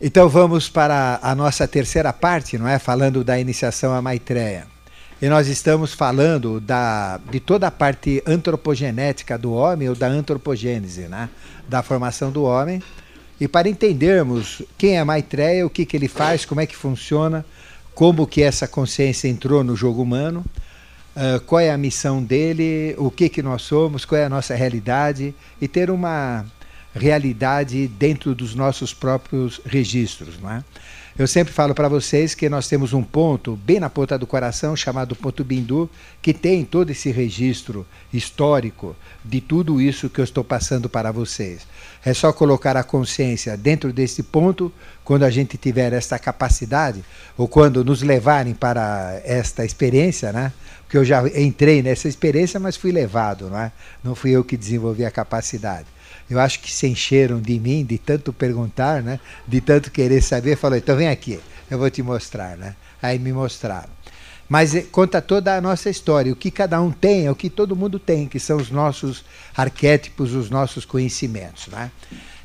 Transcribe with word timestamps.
Então 0.00 0.28
vamos 0.28 0.68
para 0.68 1.18
a 1.20 1.34
nossa 1.34 1.66
terceira 1.66 2.12
parte, 2.12 2.56
não 2.56 2.68
é? 2.68 2.78
Falando 2.78 3.24
da 3.24 3.38
iniciação 3.40 3.92
à 3.92 4.00
Maitreya. 4.00 4.66
E 5.20 5.28
nós 5.28 5.48
estamos 5.48 5.92
falando 5.92 6.60
da, 6.60 7.18
de 7.28 7.40
toda 7.40 7.66
a 7.66 7.70
parte 7.70 8.22
antropogenética 8.24 9.36
do 9.36 9.52
homem, 9.52 9.88
ou 9.88 9.96
da 9.96 10.06
antropogênese, 10.06 11.08
né? 11.08 11.28
da 11.68 11.82
formação 11.82 12.30
do 12.30 12.44
homem. 12.44 12.80
E 13.40 13.48
para 13.48 13.68
entendermos 13.68 14.62
quem 14.76 14.96
é 14.96 15.02
Maitreya, 15.02 15.66
o 15.66 15.70
que, 15.70 15.84
que 15.84 15.96
ele 15.96 16.06
faz, 16.06 16.44
como 16.44 16.60
é 16.60 16.66
que 16.66 16.76
funciona, 16.76 17.44
como 17.92 18.24
que 18.24 18.40
essa 18.40 18.68
consciência 18.68 19.26
entrou 19.26 19.64
no 19.64 19.74
jogo 19.74 20.00
humano, 20.00 20.44
uh, 21.16 21.40
qual 21.40 21.60
é 21.60 21.72
a 21.72 21.78
missão 21.78 22.22
dele, 22.22 22.94
o 22.98 23.10
que, 23.10 23.28
que 23.28 23.42
nós 23.42 23.62
somos, 23.62 24.04
qual 24.04 24.20
é 24.20 24.26
a 24.26 24.28
nossa 24.28 24.54
realidade, 24.54 25.34
e 25.60 25.66
ter 25.66 25.90
uma 25.90 26.46
realidade 26.94 27.86
dentro 27.88 28.34
dos 28.34 28.54
nossos 28.54 28.92
próprios 28.94 29.60
registros. 29.64 30.38
Não 30.40 30.50
é? 30.50 30.64
Eu 31.18 31.26
sempre 31.26 31.52
falo 31.52 31.74
para 31.74 31.88
vocês 31.88 32.32
que 32.32 32.48
nós 32.48 32.68
temos 32.68 32.92
um 32.92 33.02
ponto 33.02 33.56
bem 33.56 33.80
na 33.80 33.90
ponta 33.90 34.16
do 34.16 34.24
coração 34.24 34.76
chamado 34.76 35.16
ponto 35.16 35.42
Bindu, 35.42 35.90
que 36.22 36.32
tem 36.32 36.64
todo 36.64 36.90
esse 36.90 37.10
registro 37.10 37.84
histórico 38.12 38.94
de 39.24 39.40
tudo 39.40 39.80
isso 39.80 40.08
que 40.08 40.20
eu 40.20 40.24
estou 40.24 40.44
passando 40.44 40.88
para 40.88 41.10
vocês. 41.10 41.66
É 42.04 42.14
só 42.14 42.32
colocar 42.32 42.76
a 42.76 42.84
consciência 42.84 43.56
dentro 43.56 43.92
desse 43.92 44.22
ponto 44.22 44.72
quando 45.02 45.24
a 45.24 45.30
gente 45.30 45.58
tiver 45.58 45.92
esta 45.92 46.20
capacidade 46.20 47.02
ou 47.36 47.48
quando 47.48 47.84
nos 47.84 48.00
levarem 48.00 48.54
para 48.54 49.20
esta 49.24 49.64
experiência, 49.64 50.32
né? 50.32 50.52
Porque 50.84 50.98
eu 50.98 51.04
já 51.04 51.26
entrei 51.36 51.82
nessa 51.82 52.06
experiência, 52.06 52.60
mas 52.60 52.76
fui 52.76 52.92
levado, 52.92 53.50
não 53.50 53.58
é? 53.58 53.72
Não 54.04 54.14
fui 54.14 54.30
eu 54.30 54.44
que 54.44 54.56
desenvolvi 54.56 55.04
a 55.04 55.10
capacidade 55.10 55.97
eu 56.30 56.38
acho 56.38 56.60
que 56.60 56.72
se 56.72 56.86
encheram 56.86 57.40
de 57.40 57.58
mim, 57.58 57.84
de 57.84 57.98
tanto 57.98 58.32
perguntar, 58.32 59.02
né? 59.02 59.18
de 59.46 59.60
tanto 59.60 59.90
querer 59.90 60.22
saber, 60.22 60.56
falou, 60.56 60.76
então 60.76 60.96
vem 60.96 61.08
aqui, 61.08 61.40
eu 61.70 61.78
vou 61.78 61.90
te 61.90 62.02
mostrar. 62.02 62.56
Né? 62.56 62.74
Aí 63.02 63.18
me 63.18 63.32
mostraram. 63.32 63.90
Mas 64.48 64.74
eh, 64.74 64.86
conta 64.90 65.20
toda 65.20 65.56
a 65.56 65.60
nossa 65.60 65.90
história, 65.90 66.32
o 66.32 66.36
que 66.36 66.50
cada 66.50 66.80
um 66.80 66.90
tem, 66.90 67.26
é 67.26 67.30
o 67.30 67.34
que 67.34 67.50
todo 67.50 67.76
mundo 67.76 67.98
tem, 67.98 68.26
que 68.26 68.40
são 68.40 68.56
os 68.56 68.70
nossos 68.70 69.24
arquétipos, 69.56 70.32
os 70.34 70.48
nossos 70.48 70.84
conhecimentos. 70.84 71.66
Né? 71.68 71.90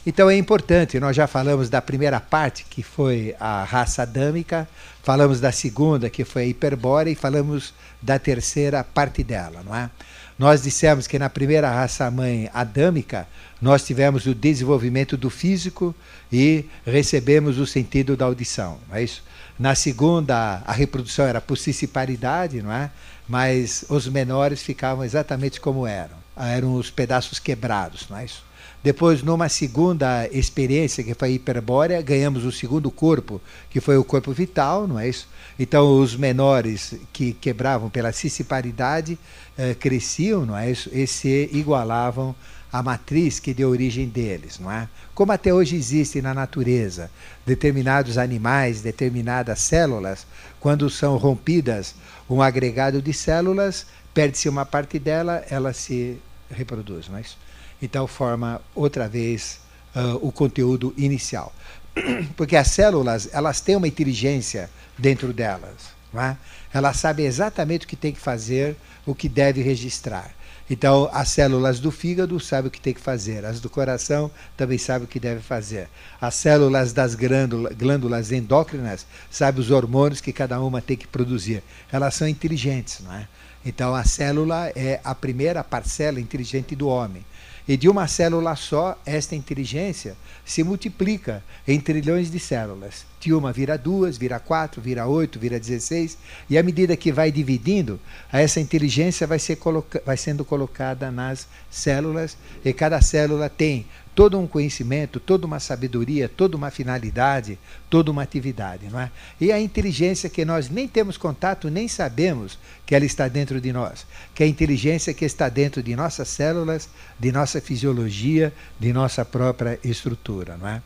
Então 0.06 0.30
é 0.30 0.36
importante, 0.36 1.00
nós 1.00 1.16
já 1.16 1.28
falamos 1.28 1.70
da 1.70 1.82
primeira 1.82 2.20
parte, 2.20 2.66
que 2.70 2.84
foi 2.84 3.34
a 3.40 3.64
raça 3.64 4.02
adâmica, 4.02 4.68
falamos 5.02 5.40
da 5.40 5.52
segunda, 5.52 6.10
que 6.10 6.26
foi 6.26 6.44
a 6.44 6.46
hiperbórea, 6.46 7.10
e 7.10 7.16
falamos 7.16 7.74
da 8.02 8.20
terceira 8.20 8.84
parte 8.84 9.24
dela, 9.24 9.64
não 9.66 9.74
é? 9.74 9.90
Nós 10.38 10.64
dissemos 10.64 11.08
que 11.08 11.18
na 11.18 11.30
primeira 11.30 11.70
raça-mãe 11.70 12.50
adâmica, 12.54 13.28
nós 13.64 13.86
tivemos 13.86 14.26
o 14.26 14.36
desenvolvimento 14.36 15.16
do 15.16 15.30
físico 15.30 15.96
e 16.30 16.66
recebemos 16.86 17.58
o 17.58 17.66
sentido 17.66 18.18
da 18.18 18.26
audição, 18.26 18.78
não 18.90 18.98
é 18.98 19.04
isso? 19.04 19.24
Na 19.58 19.74
segunda, 19.74 20.62
a 20.66 20.74
reprodução 20.74 21.26
era 21.26 21.40
por 21.40 21.58
paridade, 21.94 22.62
não 22.62 22.74
é? 22.74 22.92
Mas 23.26 23.86
os 23.88 24.06
menores 24.10 24.62
ficavam 24.62 25.06
exatamente 25.06 25.62
como 25.62 25.88
eram. 25.88 26.18
Eram 26.36 26.74
os 26.74 26.92
pedaços 26.92 27.40
quebrados, 27.40 28.06
não 28.10 28.18
é 28.18 28.26
isso? 28.26 28.44
Depois, 28.84 29.24
numa 29.24 29.48
segunda 29.48 30.28
experiência, 30.28 31.02
que 31.02 31.14
foi 31.14 31.32
hiperbórea, 31.32 32.02
ganhamos 32.02 32.44
o 32.44 32.52
segundo 32.52 32.92
corpo, 32.92 33.42
que 33.70 33.80
foi 33.80 33.96
o 33.96 34.04
corpo 34.04 34.34
vital, 34.34 34.86
não 34.86 35.00
é 35.00 35.08
isso? 35.08 35.26
Então, 35.58 36.02
os 36.02 36.18
menores 36.18 36.96
que 37.14 37.32
quebravam 37.32 37.90
pela 37.90 38.12
cissiparidade 38.12 39.18
eh, 39.58 39.74
cresciam, 39.74 40.46
não 40.46 40.58
é 40.58 40.70
isso? 40.70 40.90
E 40.92 41.08
se 41.08 41.50
igualavam 41.54 42.36
à 42.74 42.84
matriz 42.84 43.40
que 43.40 43.54
deu 43.54 43.70
origem 43.70 44.10
deles, 44.10 44.60
não 44.60 44.70
é? 44.70 44.90
Como 45.16 45.32
até 45.32 45.54
hoje 45.54 45.76
existe 45.76 46.22
na 46.22 46.34
natureza, 46.34 47.10
determinados 47.46 48.18
animais, 48.18 48.82
determinadas 48.82 49.60
células, 49.60 50.26
quando 50.60 50.90
são 50.90 51.16
rompidas 51.16 51.96
um 52.30 52.42
agregado 52.42 53.02
de 53.02 53.14
células, 53.14 53.86
perde-se 54.14 54.50
uma 54.50 54.66
parte 54.66 54.98
dela, 54.98 55.46
ela 55.50 55.72
se 55.72 56.18
reproduz, 56.50 57.08
não 57.08 57.18
é 57.18 57.22
isso? 57.22 57.38
então 57.84 58.08
forma 58.08 58.62
outra 58.74 59.10
vez 59.10 59.60
uh, 59.94 60.16
o 60.26 60.32
conteúdo 60.32 60.94
inicial. 60.98 61.54
Porque 62.38 62.56
as 62.56 62.70
células, 62.70 63.28
elas 63.34 63.60
têm 63.60 63.76
uma 63.76 63.88
inteligência 63.88 64.70
dentro 64.98 65.34
delas. 65.34 65.92
Não 66.14 66.22
é? 66.22 66.38
Elas 66.74 66.98
sabem 66.98 67.26
exatamente 67.26 67.86
o 67.86 67.90
que 67.90 67.98
tem 67.98 68.14
que 68.14 68.22
fazer, 68.22 68.78
o 69.06 69.14
que 69.14 69.28
deve 69.28 69.62
registrar. 69.62 70.32
Então, 70.70 71.10
as 71.12 71.28
células 71.30 71.80
do 71.80 71.92
fígado 71.92 72.40
sabem 72.40 72.70
o 72.70 72.72
que 72.72 72.80
tem 72.80 72.94
que 72.94 73.02
fazer, 73.02 73.44
as 73.46 73.60
do 73.60 73.70
coração 73.70 74.32
também 74.56 74.78
sabem 74.78 75.06
o 75.06 75.08
que 75.08 75.20
deve 75.20 75.42
fazer. 75.42 75.90
As 76.22 76.36
células 76.36 76.94
das 76.94 77.16
glândulas 77.16 78.32
endócrinas 78.32 79.06
sabem 79.30 79.60
os 79.62 79.72
hormônios 79.72 80.22
que 80.22 80.32
cada 80.32 80.62
uma 80.62 80.82
tem 80.82 80.96
que 80.96 81.08
produzir. 81.08 81.62
Elas 81.92 82.16
são 82.16 82.28
inteligentes, 82.28 83.02
não 83.02 83.14
é? 83.14 83.28
Então, 83.66 83.94
a 83.94 84.04
célula 84.04 84.72
é 84.76 85.00
a 85.04 85.14
primeira 85.14 85.64
parcela 85.64 86.20
inteligente 86.20 86.76
do 86.76 86.88
homem. 86.88 87.26
E 87.68 87.78
de 87.78 87.88
uma 87.88 88.08
célula 88.08 88.56
só, 88.56 89.00
esta 89.06 89.36
inteligência 89.36 90.18
se 90.46 90.64
multiplica 90.64 91.42
em 91.66 91.80
trilhões 91.80 92.30
de 92.30 92.38
células. 92.38 93.06
De 93.22 93.34
uma 93.34 93.54
vira 93.54 93.78
duas, 93.78 94.18
vira 94.18 94.38
quatro, 94.38 94.82
vira 94.82 95.08
oito, 95.08 95.40
vira 95.40 95.58
dezesseis. 95.58 96.18
E 96.50 96.58
à 96.58 96.64
medida 96.64 96.98
que 96.98 97.12
vai 97.12 97.32
dividindo, 97.32 98.00
essa 98.32 98.60
inteligência 98.60 99.26
vai, 99.26 99.40
ser 99.40 99.58
vai 100.06 100.18
sendo 100.18 100.44
colocada 100.44 101.10
nas 101.10 101.48
células. 101.72 102.38
E 102.66 102.74
cada 102.74 103.02
célula 103.02 103.50
tem 103.50 103.86
todo 104.16 104.40
um 104.40 104.46
conhecimento, 104.46 105.20
toda 105.20 105.46
uma 105.46 105.60
sabedoria, 105.60 106.30
toda 106.30 106.56
uma 106.56 106.70
finalidade, 106.70 107.58
toda 107.90 108.12
uma 108.12 108.22
atividade, 108.22 108.88
não 108.92 109.00
é? 109.00 109.10
E 109.42 109.52
a 109.52 109.60
inteligência 109.60 110.30
que 110.30 110.46
nós 110.46 110.70
nem 110.70 110.88
temos 110.88 111.18
contato, 111.18 111.70
nem 111.70 111.88
sabemos 111.88 112.58
que 112.86 112.94
ela 112.94 113.06
está 113.06 113.28
dentro 113.28 113.60
de 113.60 113.74
nós, 113.74 114.06
que 114.36 114.44
é 114.44 114.46
a 114.46 114.50
inteligência 114.50 115.14
que 115.14 115.26
está 115.26 115.50
dentro 115.50 115.82
de 115.82 115.96
nossas 115.96 116.28
células, 116.28 116.90
de 117.20 117.32
nossa 117.32 117.60
fisiologia, 117.60 118.54
de 118.80 118.94
nossa 118.94 119.26
própria 119.26 119.80
estrutura, 119.84 120.58
não 120.58 120.68
é? 120.68 120.82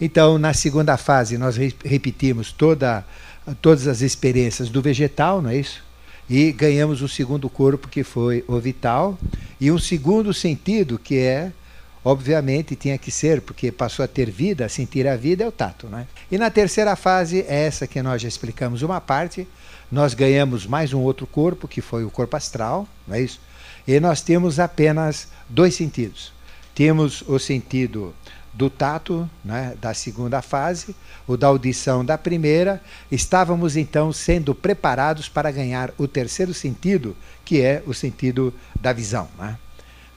Então, 0.00 0.38
na 0.38 0.54
segunda 0.54 0.96
fase, 0.96 1.36
nós 1.36 1.56
repetimos 1.84 2.50
toda, 2.50 3.04
todas 3.60 3.86
as 3.86 4.00
experiências 4.00 4.70
do 4.70 4.80
vegetal, 4.80 5.42
não 5.42 5.50
é 5.50 5.56
isso? 5.56 5.82
E 6.28 6.52
ganhamos 6.52 7.02
o 7.02 7.08
segundo 7.08 7.50
corpo, 7.50 7.88
que 7.88 8.04
foi 8.04 8.44
o 8.46 8.58
vital, 8.58 9.18
e 9.60 9.70
um 9.70 9.78
segundo 9.78 10.32
sentido, 10.32 10.98
que 10.98 11.18
é 11.18 11.52
obviamente 12.04 12.74
tinha 12.76 12.96
que 12.98 13.10
ser, 13.10 13.40
porque 13.40 13.70
passou 13.70 14.04
a 14.04 14.08
ter 14.08 14.30
vida, 14.30 14.68
sentir 14.68 15.06
a 15.06 15.16
vida 15.16 15.44
é 15.44 15.48
o 15.48 15.52
tato. 15.52 15.86
Né? 15.86 16.06
E 16.30 16.38
na 16.38 16.50
terceira 16.50 16.96
fase, 16.96 17.44
é 17.48 17.66
essa 17.66 17.86
que 17.86 18.02
nós 18.02 18.22
já 18.22 18.28
explicamos 18.28 18.82
uma 18.82 19.00
parte, 19.00 19.46
nós 19.90 20.14
ganhamos 20.14 20.66
mais 20.66 20.92
um 20.92 21.00
outro 21.00 21.26
corpo, 21.26 21.66
que 21.66 21.80
foi 21.80 22.04
o 22.04 22.10
corpo 22.10 22.36
astral, 22.36 22.86
não 23.06 23.16
é 23.16 23.20
isso? 23.20 23.40
E 23.86 23.98
nós 23.98 24.20
temos 24.22 24.60
apenas 24.60 25.28
dois 25.48 25.74
sentidos. 25.74 26.32
Temos 26.74 27.22
o 27.22 27.38
sentido 27.38 28.14
do 28.52 28.68
tato, 28.68 29.28
né, 29.44 29.74
da 29.80 29.94
segunda 29.94 30.42
fase, 30.42 30.94
o 31.26 31.36
da 31.36 31.46
audição 31.46 32.04
da 32.04 32.18
primeira. 32.18 32.80
Estávamos 33.10 33.76
então 33.76 34.12
sendo 34.12 34.54
preparados 34.54 35.28
para 35.28 35.50
ganhar 35.50 35.92
o 35.98 36.06
terceiro 36.06 36.52
sentido, 36.52 37.16
que 37.44 37.60
é 37.60 37.82
o 37.86 37.94
sentido 37.94 38.52
da 38.80 38.92
visão. 38.92 39.28
Né? 39.38 39.56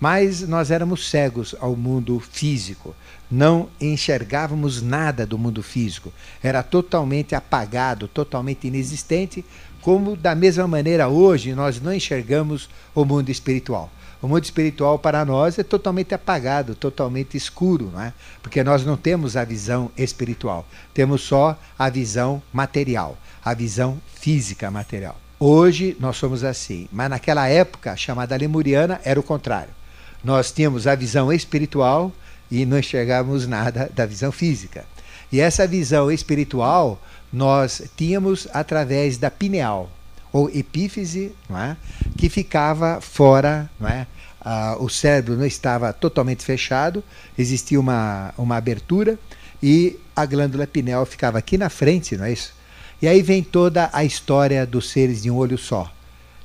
Mas 0.04 0.46
nós 0.46 0.70
éramos 0.70 1.10
cegos 1.10 1.56
ao 1.62 1.78
mundo 1.78 2.20
físico, 2.20 2.94
não 3.32 3.70
enxergávamos 3.80 4.82
nada 4.82 5.26
do 5.26 5.38
mundo 5.38 5.64
físico, 5.64 6.12
era 6.44 6.62
totalmente 6.62 7.34
apagado, 7.34 8.10
totalmente 8.10 8.68
inexistente, 8.68 9.46
como 9.82 10.18
da 10.18 10.36
mesma 10.36 10.68
maneira 10.68 11.08
hoje 11.08 11.56
nós 11.56 11.80
não 11.80 11.94
enxergamos 11.94 12.70
o 12.94 13.06
mundo 13.06 13.30
espiritual. 13.30 13.90
O 14.22 14.28
mundo 14.28 14.44
espiritual 14.44 15.00
para 15.00 15.24
nós 15.24 15.58
é 15.58 15.64
totalmente 15.64 16.14
apagado, 16.14 16.76
totalmente 16.76 17.38
escuro, 17.38 17.90
não 17.94 18.02
é? 18.02 18.12
porque 18.42 18.62
nós 18.62 18.86
não 18.86 18.98
temos 18.98 19.38
a 19.38 19.46
visão 19.46 19.90
espiritual, 19.98 20.68
temos 20.94 21.22
só 21.22 21.58
a 21.80 21.90
visão 21.90 22.44
material, 22.52 23.18
a 23.42 23.54
visão 23.54 23.98
física 24.16 24.70
material. 24.70 25.16
Hoje 25.40 25.96
nós 25.98 26.18
somos 26.18 26.44
assim, 26.44 26.90
mas 26.92 27.10
naquela 27.10 27.48
época 27.48 27.96
chamada 27.96 28.36
lemuriana 28.36 29.00
era 29.06 29.18
o 29.18 29.24
contrário 29.24 29.82
nós 30.24 30.52
tínhamos 30.52 30.88
a 30.88 30.96
visão 30.96 31.32
espiritual 31.32 32.12
e 32.50 32.66
não 32.66 32.80
enxergávamos 32.80 33.48
nada 33.48 33.92
da 33.94 34.06
visão 34.06 34.32
física. 34.32 34.86
E 35.32 35.40
essa 35.40 35.68
visão 35.68 36.12
espiritual 36.12 37.02
nós 37.32 37.82
tínhamos 37.98 38.48
através 38.54 39.18
da 39.18 39.32
pineal, 39.32 39.90
ou 40.32 40.50
epífise, 40.50 41.32
é? 41.50 41.76
que 42.16 42.30
ficava 42.30 43.02
fora, 43.02 43.70
é? 43.84 44.06
Ah, 44.46 44.76
o 44.80 44.90
cérebro 44.90 45.38
não 45.38 45.46
estava 45.46 45.94
totalmente 45.94 46.44
fechado, 46.44 47.02
existia 47.38 47.80
uma, 47.80 48.34
uma 48.38 48.58
abertura 48.58 49.18
e 49.62 49.98
a 50.14 50.26
glândula 50.26 50.68
pineal 50.68 51.06
ficava 51.06 51.38
aqui 51.38 51.58
na 51.58 51.70
frente, 51.70 52.18
não 52.18 52.26
é 52.26 52.34
isso? 52.34 52.54
E 53.02 53.08
aí 53.08 53.22
vem 53.22 53.42
toda 53.42 53.90
a 53.94 54.04
história 54.04 54.66
dos 54.66 54.90
seres 54.90 55.24
de 55.24 55.32
um 55.32 55.36
olho 55.38 55.58
só, 55.58 55.90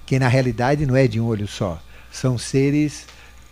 que 0.07 0.19
na 0.19 0.29
realidade 0.29 0.87
não 0.87 0.97
é 0.97 1.09
de 1.09 1.21
um 1.21 1.27
olho 1.27 1.49
só, 1.49 1.83
são 2.11 2.39
seres 2.39 3.05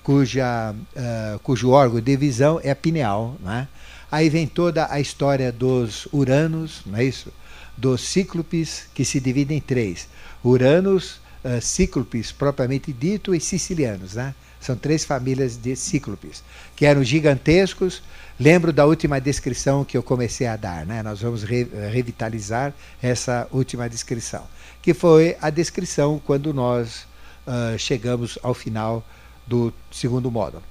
cuja, 0.06 0.72
uh, 0.72 1.38
cujo 1.40 1.70
órgão 1.70 2.00
de 2.00 2.16
visão 2.16 2.60
é 2.62 2.70
a 2.70 2.76
pineal. 2.76 3.34
Né? 3.40 3.66
Aí 4.08 4.30
vem 4.30 4.46
toda 4.46 4.86
a 4.88 5.00
história 5.00 5.50
dos 5.50 6.06
Uranos, 6.12 6.82
não 6.86 6.96
é 6.96 7.04
isso? 7.04 7.32
Dos 7.76 8.02
Cíclopes, 8.02 8.84
que 8.94 9.04
se 9.04 9.18
dividem 9.18 9.58
em 9.58 9.60
três: 9.60 10.06
Uranos, 10.44 11.16
uh, 11.44 11.60
Cíclopes 11.60 12.30
propriamente 12.30 12.92
dito 12.92 13.34
e 13.34 13.40
Sicilianos, 13.40 14.14
né? 14.14 14.32
São 14.60 14.76
três 14.76 15.04
famílias 15.04 15.56
de 15.56 15.74
Cíclopes, 15.74 16.44
que 16.76 16.86
eram 16.86 17.02
gigantescos. 17.02 18.00
Lembro 18.38 18.72
da 18.72 18.86
última 18.86 19.20
descrição 19.20 19.84
que 19.84 19.96
eu 19.96 20.04
comecei 20.04 20.46
a 20.46 20.54
dar, 20.54 20.86
né? 20.86 21.02
Nós 21.02 21.20
vamos 21.20 21.42
re 21.42 21.64
revitalizar 21.90 22.72
essa 23.02 23.48
última 23.50 23.88
descrição, 23.88 24.44
que 24.80 24.94
foi 24.94 25.36
a 25.42 25.50
descrição 25.50 26.20
quando 26.24 26.54
nós 26.54 27.08
uh, 27.44 27.76
chegamos 27.76 28.38
ao 28.40 28.54
final 28.54 29.04
do 29.46 29.72
segundo 29.90 30.30
módulo. 30.30 30.62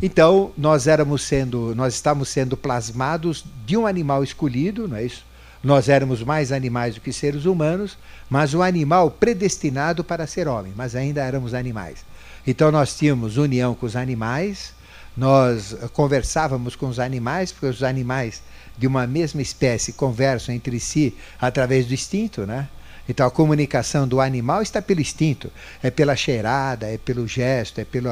Então, 0.00 0.52
nós 0.56 0.86
éramos 0.86 1.22
sendo, 1.22 1.74
nós 1.74 1.94
estávamos 1.94 2.28
sendo 2.28 2.56
plasmados 2.56 3.44
de 3.66 3.76
um 3.76 3.86
animal 3.86 4.22
escolhido, 4.22 4.86
não 4.86 4.96
é 4.96 5.04
isso? 5.04 5.24
Nós 5.62 5.88
éramos 5.88 6.22
mais 6.22 6.52
animais 6.52 6.94
do 6.94 7.00
que 7.00 7.12
seres 7.12 7.44
humanos, 7.44 7.98
mas 8.30 8.54
um 8.54 8.62
animal 8.62 9.10
predestinado 9.10 10.04
para 10.04 10.26
ser 10.26 10.46
homem, 10.46 10.72
mas 10.76 10.94
ainda 10.94 11.22
éramos 11.22 11.52
animais. 11.52 12.04
Então 12.46 12.70
nós 12.70 12.96
tínhamos 12.96 13.36
união 13.36 13.74
com 13.74 13.84
os 13.84 13.96
animais, 13.96 14.72
nós 15.16 15.76
conversávamos 15.92 16.76
com 16.76 16.86
os 16.86 17.00
animais, 17.00 17.50
porque 17.50 17.66
os 17.66 17.82
animais 17.82 18.40
de 18.78 18.86
uma 18.86 19.04
mesma 19.04 19.42
espécie 19.42 19.92
conversam 19.92 20.54
entre 20.54 20.78
si 20.78 21.12
através 21.40 21.86
do 21.86 21.94
instinto, 21.94 22.46
né? 22.46 22.68
Então 23.08 23.26
a 23.26 23.30
comunicação 23.30 24.06
do 24.06 24.20
animal 24.20 24.60
está 24.60 24.82
pelo 24.82 25.00
instinto, 25.00 25.50
é 25.82 25.90
pela 25.90 26.14
cheirada, 26.14 26.86
é 26.86 26.98
pelo 26.98 27.26
gesto, 27.26 27.80
é, 27.80 27.84
pelo 27.84 28.10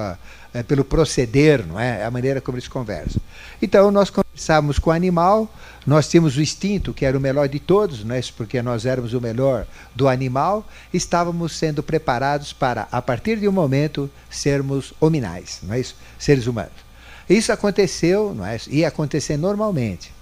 é 0.56 0.62
pelo 0.62 0.84
proceder, 0.84 1.66
não 1.66 1.78
é? 1.78 2.00
é? 2.00 2.04
a 2.04 2.10
maneira 2.10 2.40
como 2.40 2.56
eles 2.56 2.66
conversam. 2.66 3.20
Então 3.60 3.90
nós 3.90 4.08
conversávamos 4.08 4.78
com 4.78 4.88
o 4.88 4.92
animal, 4.92 5.54
nós 5.86 6.08
tínhamos 6.08 6.34
o 6.38 6.40
instinto, 6.40 6.94
que 6.94 7.04
era 7.04 7.16
o 7.16 7.20
melhor 7.20 7.46
de 7.46 7.60
todos, 7.60 8.02
não 8.02 8.14
é? 8.14 8.20
porque 8.34 8.62
nós 8.62 8.86
éramos 8.86 9.12
o 9.12 9.20
melhor 9.20 9.66
do 9.94 10.08
animal, 10.08 10.66
estávamos 10.94 11.58
sendo 11.58 11.82
preparados 11.82 12.54
para, 12.54 12.88
a 12.90 13.02
partir 13.02 13.38
de 13.38 13.46
um 13.46 13.52
momento, 13.52 14.10
sermos 14.30 14.94
hominais, 14.98 15.60
não 15.62 15.74
é 15.74 15.80
isso? 15.80 15.94
seres 16.18 16.46
humanos. 16.46 16.86
Isso 17.28 17.52
aconteceu, 17.52 18.34
não 18.34 18.46
é? 18.46 18.58
ia 18.68 18.88
acontecer 18.88 19.36
normalmente. 19.36 20.15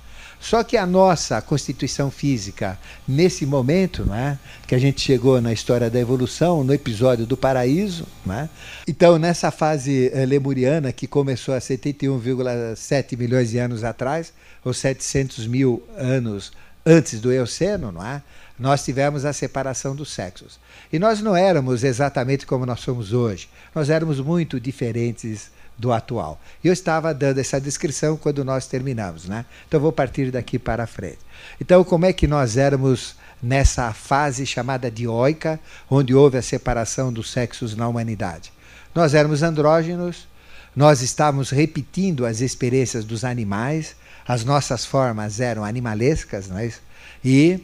Só 0.44 0.62
que 0.62 0.76
a 0.76 0.84
nossa 0.84 1.40
constituição 1.40 2.10
física, 2.10 2.78
nesse 3.08 3.46
momento, 3.46 4.04
né, 4.04 4.38
que 4.66 4.74
a 4.74 4.78
gente 4.78 5.00
chegou 5.00 5.40
na 5.40 5.54
história 5.54 5.88
da 5.88 5.98
evolução, 5.98 6.62
no 6.62 6.74
episódio 6.74 7.24
do 7.24 7.34
paraíso, 7.34 8.06
né, 8.26 8.50
então 8.86 9.18
nessa 9.18 9.50
fase 9.50 10.10
eh, 10.12 10.26
lemuriana, 10.26 10.92
que 10.92 11.06
começou 11.06 11.54
há 11.54 11.58
71,7 11.58 13.16
milhões 13.16 13.48
de 13.48 13.58
anos 13.58 13.84
atrás, 13.84 14.34
ou 14.62 14.74
700 14.74 15.46
mil 15.46 15.82
anos 15.96 16.52
antes 16.84 17.22
do 17.22 17.32
Eoceno, 17.32 17.90
não 17.90 18.06
é? 18.06 18.20
nós 18.58 18.84
tivemos 18.84 19.24
a 19.24 19.32
separação 19.32 19.96
dos 19.96 20.12
sexos. 20.12 20.60
E 20.92 20.98
nós 20.98 21.22
não 21.22 21.34
éramos 21.34 21.82
exatamente 21.82 22.44
como 22.44 22.66
nós 22.66 22.80
somos 22.80 23.14
hoje. 23.14 23.48
Nós 23.74 23.88
éramos 23.88 24.20
muito 24.20 24.60
diferentes 24.60 25.50
do 25.76 25.92
atual. 25.92 26.40
Eu 26.62 26.72
estava 26.72 27.12
dando 27.12 27.38
essa 27.38 27.60
descrição 27.60 28.16
quando 28.16 28.44
nós 28.44 28.66
terminamos, 28.66 29.26
né? 29.26 29.44
Então 29.66 29.80
vou 29.80 29.92
partir 29.92 30.30
daqui 30.30 30.58
para 30.58 30.86
frente. 30.86 31.18
Então, 31.60 31.84
como 31.84 32.06
é 32.06 32.12
que 32.12 32.26
nós 32.26 32.56
éramos 32.56 33.16
nessa 33.42 33.92
fase 33.92 34.46
chamada 34.46 34.90
dioica, 34.90 35.60
onde 35.90 36.14
houve 36.14 36.38
a 36.38 36.42
separação 36.42 37.12
dos 37.12 37.30
sexos 37.30 37.74
na 37.76 37.88
humanidade? 37.88 38.52
Nós 38.94 39.14
éramos 39.14 39.42
andrógenos, 39.42 40.28
nós 40.74 41.02
estávamos 41.02 41.50
repetindo 41.50 42.24
as 42.24 42.40
experiências 42.40 43.04
dos 43.04 43.24
animais, 43.24 43.96
as 44.26 44.44
nossas 44.44 44.84
formas 44.84 45.40
eram 45.40 45.64
animalescas, 45.64 46.50
é 46.50 46.66
isso? 46.66 46.80
E 47.24 47.60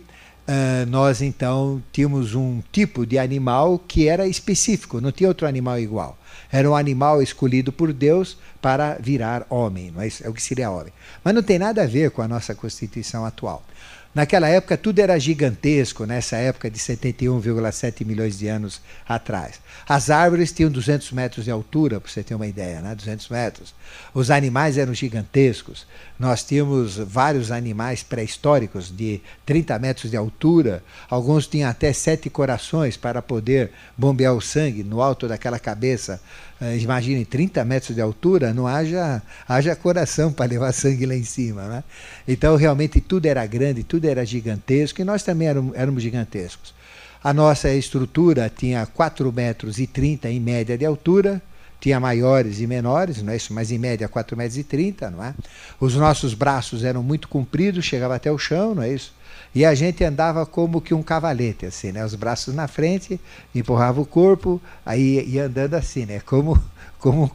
uh, 0.47 0.87
nós 0.89 1.23
então 1.23 1.83
tínhamos 1.93 2.35
um 2.35 2.63
tipo 2.73 3.07
de 3.07 3.19
animal 3.19 3.79
que 3.79 4.09
era 4.09 4.27
específico, 4.27 5.01
não 5.01 5.13
tinha 5.13 5.29
outro 5.29 5.47
animal 5.47 5.79
igual. 5.79 6.19
Era 6.53 6.69
um 6.71 6.75
animal 6.75 7.23
escolhido 7.23 7.73
por 7.73 7.93
Deus 7.93 8.37
para 8.61 8.95
virar 9.01 9.47
homem, 9.49 9.91
não 9.91 10.03
é, 10.03 10.09
é 10.23 10.29
o 10.29 10.33
que 10.33 10.43
seria 10.43 10.71
homem. 10.71 10.93
Mas 11.23 11.35
não 11.35 11.43
tem 11.43 11.59
nada 11.59 11.83
a 11.83 11.87
ver 11.87 12.11
com 12.11 12.23
a 12.23 12.29
nossa 12.29 12.55
constituição 12.55 13.25
atual. 13.25 13.65
Naquela 14.13 14.49
época 14.49 14.77
tudo 14.77 14.99
era 14.99 15.19
gigantesco, 15.19 16.05
nessa 16.05 16.37
época 16.37 16.69
de 16.69 16.79
71,7 16.79 18.05
milhões 18.05 18.37
de 18.37 18.49
anos 18.49 18.81
atrás. 19.09 19.61
As 19.89 20.11
árvores 20.11 20.53
tinham 20.53 20.71
200 20.71 21.13
metros 21.13 21.45
de 21.45 21.51
altura, 21.51 22.01
para 22.01 22.11
você 22.11 22.23
ter 22.23 22.35
uma 22.35 22.47
ideia, 22.47 22.81
né? 22.81 22.95
200 22.95 23.29
metros. 23.29 23.75
Os 24.15 24.31
animais 24.31 24.79
eram 24.79 24.95
gigantescos. 24.95 25.87
Nós 26.19 26.43
tínhamos 26.43 26.97
vários 26.97 27.51
animais 27.51 28.03
pré-históricos 28.03 28.95
de 28.95 29.21
30 29.45 29.79
metros 29.79 30.11
de 30.11 30.17
altura. 30.17 30.83
Alguns 31.09 31.47
tinham 31.47 31.69
até 31.69 31.93
sete 31.93 32.31
corações 32.31 32.97
para 32.97 33.21
poder 33.21 33.71
bombear 33.97 34.35
o 34.35 34.41
sangue 34.41 34.83
no 34.83 35.03
alto 35.03 35.27
daquela 35.27 35.59
cabeça 35.59 36.21
uh, 36.61 36.77
imagine 36.77 37.25
30 37.25 37.65
metros 37.65 37.95
de 37.95 38.01
altura, 38.01 38.53
não 38.53 38.67
haja, 38.67 39.23
haja 39.49 39.75
coração 39.75 40.33
para 40.33 40.51
levar 40.51 40.73
sangue 40.73 41.07
lá 41.07 41.15
em 41.15 41.25
cima. 41.25 41.63
Né? 41.67 41.85
Então, 42.29 42.57
realmente, 42.57 43.01
tudo 43.01 43.27
era 43.27 43.45
grande, 43.47 43.83
tudo 43.83 44.05
era 44.05 44.25
gigantesco, 44.25 45.01
e 45.01 45.05
nós 45.05 45.23
também 45.23 45.49
éramos, 45.49 45.75
éramos 45.75 46.03
gigantescos. 46.03 46.75
A 47.23 47.35
nossa 47.35 47.71
estrutura 47.75 48.51
tinha 48.55 48.87
4 48.87 49.31
metros 49.31 49.77
30 49.87 50.31
em 50.31 50.41
média 50.41 50.79
de 50.79 50.87
altura, 50.87 51.43
tinha 51.79 52.01
maiores 52.01 52.61
e 52.61 52.67
menores, 52.67 53.23
não 53.23 53.33
é 53.33 53.37
isso? 53.37 53.53
mas 53.53 53.71
em 53.71 53.79
média 53.79 54.09
4 54.09 54.37
metros 54.37 54.57
e 54.57 54.65
30, 54.65 55.11
não 55.11 55.25
é? 55.25 55.35
Os 55.79 55.95
nossos 55.95 56.33
braços 56.33 56.83
eram 56.83 57.03
muito 57.03 57.29
compridos, 57.29 57.85
chegava 57.85 58.15
até 58.15 58.33
o 58.33 58.39
chão, 58.39 58.75
não 58.75 58.83
é 58.83 58.93
isso? 58.93 59.15
E 59.55 59.65
a 59.65 59.75
gente 59.75 60.05
andava 60.05 60.47
como 60.47 60.81
que 60.81 60.95
um 60.95 61.03
cavalete, 61.03 61.67
assim, 61.67 61.91
né? 61.93 62.05
Os 62.05 62.15
braços 62.15 62.55
na 62.55 62.69
frente, 62.69 63.21
empurrava 63.55 64.01
o 64.01 64.07
corpo, 64.07 64.61
aí 64.85 65.25
ia 65.29 65.45
andando 65.45 65.75
assim, 65.75 66.07
né? 66.07 66.21
Como, 66.21 66.61
como, 67.01 67.31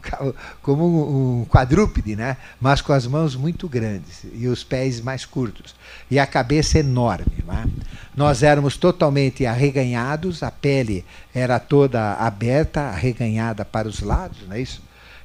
como 0.61 1.41
um 1.41 1.45
quadrúpede, 1.45 2.15
né? 2.15 2.37
Mas 2.61 2.81
com 2.81 2.93
as 2.93 3.05
mãos 3.05 3.35
muito 3.35 3.67
grandes 3.67 4.25
e 4.33 4.47
os 4.47 4.63
pés 4.63 5.01
mais 5.01 5.25
curtos. 5.25 5.75
E 6.09 6.17
a 6.17 6.25
cabeça 6.25 6.79
enorme, 6.79 7.43
né? 7.45 7.65
Nós 8.15 8.43
éramos 8.43 8.77
totalmente 8.77 9.45
arreganhados, 9.45 10.43
a 10.43 10.51
pele 10.51 11.03
era 11.33 11.59
toda 11.59 12.13
aberta, 12.13 12.81
arreganhada 12.81 13.65
para 13.65 13.87
os 13.87 13.99
lados, 13.99 14.37
não 14.47 14.55
é 14.55 14.61
isso? 14.61 14.81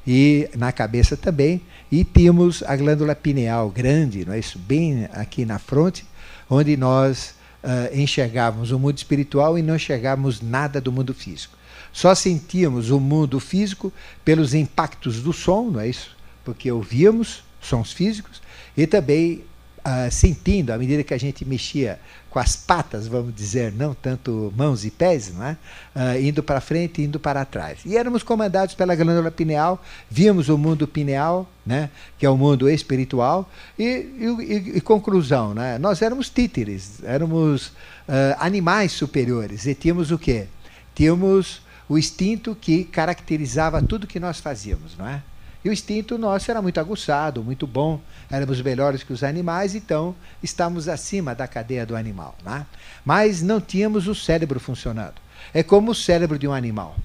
e 0.07 0.49
na 0.57 0.73
cabeça 0.73 1.17
também, 1.17 1.61
e 1.91 2.05
tínhamos 2.05 2.63
a 2.63 2.77
glândula 2.77 3.15
pineal 3.15 3.71
grande, 3.71 4.25
não 4.25 4.33
é 4.33 4.39
isso, 4.39 4.59
bem 4.59 5.09
aqui 5.13 5.45
na 5.45 5.59
fronte, 5.59 6.05
onde 6.49 6.77
nós 6.77 7.35
uh, 7.63 7.95
enxergávamos 7.97 8.71
o 8.71 8.79
mundo 8.79 8.97
espiritual 8.97 9.59
e 9.59 9.63
não 9.63 9.77
enxergávamos 9.77 10.41
nada 10.41 10.81
do 10.81 10.91
mundo 10.91 11.15
físico. 11.15 11.57
Só 11.93 12.15
sentíamos 12.15 12.91
o 12.91 13.01
mundo 13.01 13.41
físico 13.41 13.93
pelos 14.25 14.55
impactos 14.55 15.21
do 15.21 15.33
som, 15.33 15.71
não 15.71 15.81
é 15.81 15.89
isso? 15.89 16.17
Porque 16.45 16.71
ouvíamos 16.71 17.43
sons 17.61 17.93
físicos 17.93 18.41
e 18.77 18.87
também 18.87 19.45
uh, 19.81 20.11
sentindo, 20.11 20.71
à 20.71 20.79
medida 20.79 21.03
que 21.03 21.15
a 21.15 21.19
gente 21.19 21.45
mexia 21.45 21.99
com 22.31 22.39
as 22.39 22.55
patas, 22.55 23.09
vamos 23.09 23.35
dizer, 23.35 23.73
não 23.73 23.93
tanto 23.93 24.53
mãos 24.57 24.85
e 24.85 24.91
pés, 24.91 25.35
não 25.35 25.45
é? 25.45 25.57
Uh, 25.95 26.23
indo 26.23 26.43
para 26.43 26.61
frente 26.61 27.03
e 27.03 27.05
indo 27.05 27.19
para 27.19 27.45
trás. 27.45 27.81
E 27.85 27.97
éramos 27.97 28.23
comandados 28.23 28.75
pela 28.75 28.95
glândula 28.95 29.31
pineal, 29.31 29.83
víamos 30.09 30.49
o 30.49 30.57
mundo 30.57 30.87
pineal, 30.87 31.51
né? 31.67 31.91
que 32.19 32.25
é 32.25 32.31
o 32.31 32.37
mundo 32.37 32.69
espiritual, 32.71 33.51
e, 33.79 33.85
e, 33.85 34.77
e 34.77 34.81
conclusão, 34.81 35.55
né? 35.55 35.77
nós 35.79 36.01
éramos 36.03 36.31
títeres, 36.31 37.03
éramos 37.03 37.69
uh, 37.69 38.37
animais 38.39 38.93
superiores, 38.93 39.67
e 39.67 39.75
tínhamos 39.75 40.13
o 40.13 40.19
quê? 40.19 40.47
Tínhamos 40.95 41.63
o 41.91 41.99
instinto 41.99 42.55
que 42.55 42.85
caracterizava 42.85 43.83
tudo 43.83 44.07
que 44.07 44.21
nós 44.21 44.39
fazíamos, 44.39 44.97
não 44.97 45.09
é? 45.09 45.21
E 45.65 45.69
o 45.69 45.73
instinto 45.73 46.17
nosso 46.17 46.49
era 46.49 46.63
muito 46.63 46.79
aguçado, 46.79 47.43
muito 47.43 47.67
bom, 47.67 48.01
éramos 48.31 48.63
melhores 48.63 49.03
que 49.03 49.13
os 49.13 49.25
animais, 49.25 49.75
então 49.75 50.15
estávamos 50.41 50.89
acima 50.89 51.35
da 51.35 51.49
cadeia 51.49 51.85
do 51.85 51.97
animal. 51.97 52.37
Né? 52.45 52.65
Mas 53.05 53.43
não 53.43 53.61
tínhamos 53.61 54.07
o 54.07 54.15
cérebro 54.15 54.61
funcionando. 54.61 55.15
É 55.53 55.65
como 55.65 55.91
o 55.91 55.95
cérebro 55.95 56.39
de 56.39 56.47
um 56.47 56.53
animal. 56.53 56.97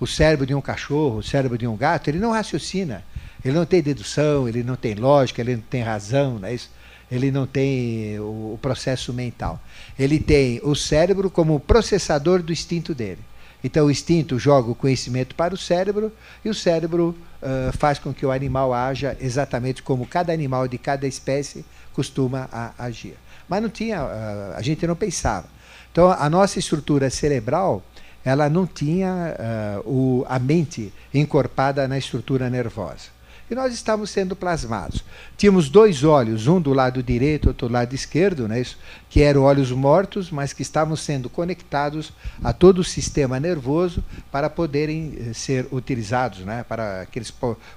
O 0.00 0.08
cérebro 0.08 0.44
de 0.44 0.56
um 0.56 0.60
cachorro, 0.60 1.18
o 1.18 1.22
cérebro 1.22 1.56
de 1.56 1.68
um 1.68 1.76
gato, 1.76 2.08
ele 2.08 2.18
não 2.18 2.32
raciocina. 2.32 3.04
Ele 3.44 3.56
não 3.56 3.64
tem 3.64 3.80
dedução, 3.80 4.48
ele 4.48 4.64
não 4.64 4.74
tem 4.74 4.94
lógica, 4.94 5.40
ele 5.40 5.54
não 5.54 5.62
tem 5.62 5.82
razão, 5.82 6.40
não 6.40 6.48
é 6.48 6.54
isso? 6.54 6.68
ele 7.12 7.30
não 7.30 7.46
tem 7.46 8.18
o 8.18 8.58
processo 8.60 9.12
mental. 9.12 9.60
Ele 9.98 10.18
tem 10.18 10.60
o 10.64 10.74
cérebro 10.74 11.30
como 11.30 11.60
processador 11.60 12.42
do 12.42 12.52
instinto 12.52 12.94
dele. 12.94 13.18
Então, 13.64 13.86
o 13.86 13.90
instinto 13.90 14.38
joga 14.38 14.70
o 14.70 14.74
conhecimento 14.74 15.34
para 15.34 15.54
o 15.54 15.56
cérebro 15.56 16.12
e 16.44 16.48
o 16.48 16.54
cérebro 16.54 17.16
uh, 17.40 17.76
faz 17.76 17.98
com 17.98 18.12
que 18.12 18.26
o 18.26 18.30
animal 18.30 18.74
haja 18.74 19.16
exatamente 19.20 19.82
como 19.82 20.06
cada 20.06 20.32
animal 20.32 20.66
de 20.66 20.78
cada 20.78 21.06
espécie 21.06 21.64
costuma 21.92 22.48
a, 22.52 22.72
agir. 22.78 23.14
Mas 23.48 23.62
não 23.62 23.68
tinha, 23.68 24.02
uh, 24.02 24.56
a 24.56 24.62
gente 24.62 24.86
não 24.86 24.96
pensava. 24.96 25.46
Então, 25.90 26.10
a 26.10 26.28
nossa 26.28 26.58
estrutura 26.58 27.10
cerebral 27.10 27.82
ela 28.24 28.48
não 28.48 28.66
tinha 28.66 29.36
uh, 29.84 29.88
o, 29.88 30.24
a 30.28 30.38
mente 30.38 30.92
encorpada 31.12 31.86
na 31.88 31.98
estrutura 31.98 32.48
nervosa. 32.48 33.10
E 33.52 33.54
nós 33.54 33.74
estávamos 33.74 34.08
sendo 34.08 34.34
plasmados. 34.34 35.04
Tínhamos 35.36 35.68
dois 35.68 36.04
olhos, 36.04 36.46
um 36.46 36.58
do 36.58 36.72
lado 36.72 37.02
direito, 37.02 37.48
outro 37.48 37.68
do 37.68 37.74
lado 37.74 37.94
esquerdo, 37.94 38.48
né, 38.48 38.58
isso, 38.58 38.78
que 39.10 39.20
eram 39.20 39.42
olhos 39.42 39.70
mortos, 39.70 40.30
mas 40.30 40.54
que 40.54 40.62
estavam 40.62 40.96
sendo 40.96 41.28
conectados 41.28 42.14
a 42.42 42.54
todo 42.54 42.78
o 42.78 42.84
sistema 42.84 43.38
nervoso 43.38 44.02
para 44.30 44.48
poderem 44.48 45.18
eh, 45.18 45.34
ser 45.34 45.68
utilizados, 45.70 46.38
né, 46.38 46.64
para 46.66 47.04
que 47.04 47.18
eles 47.18 47.30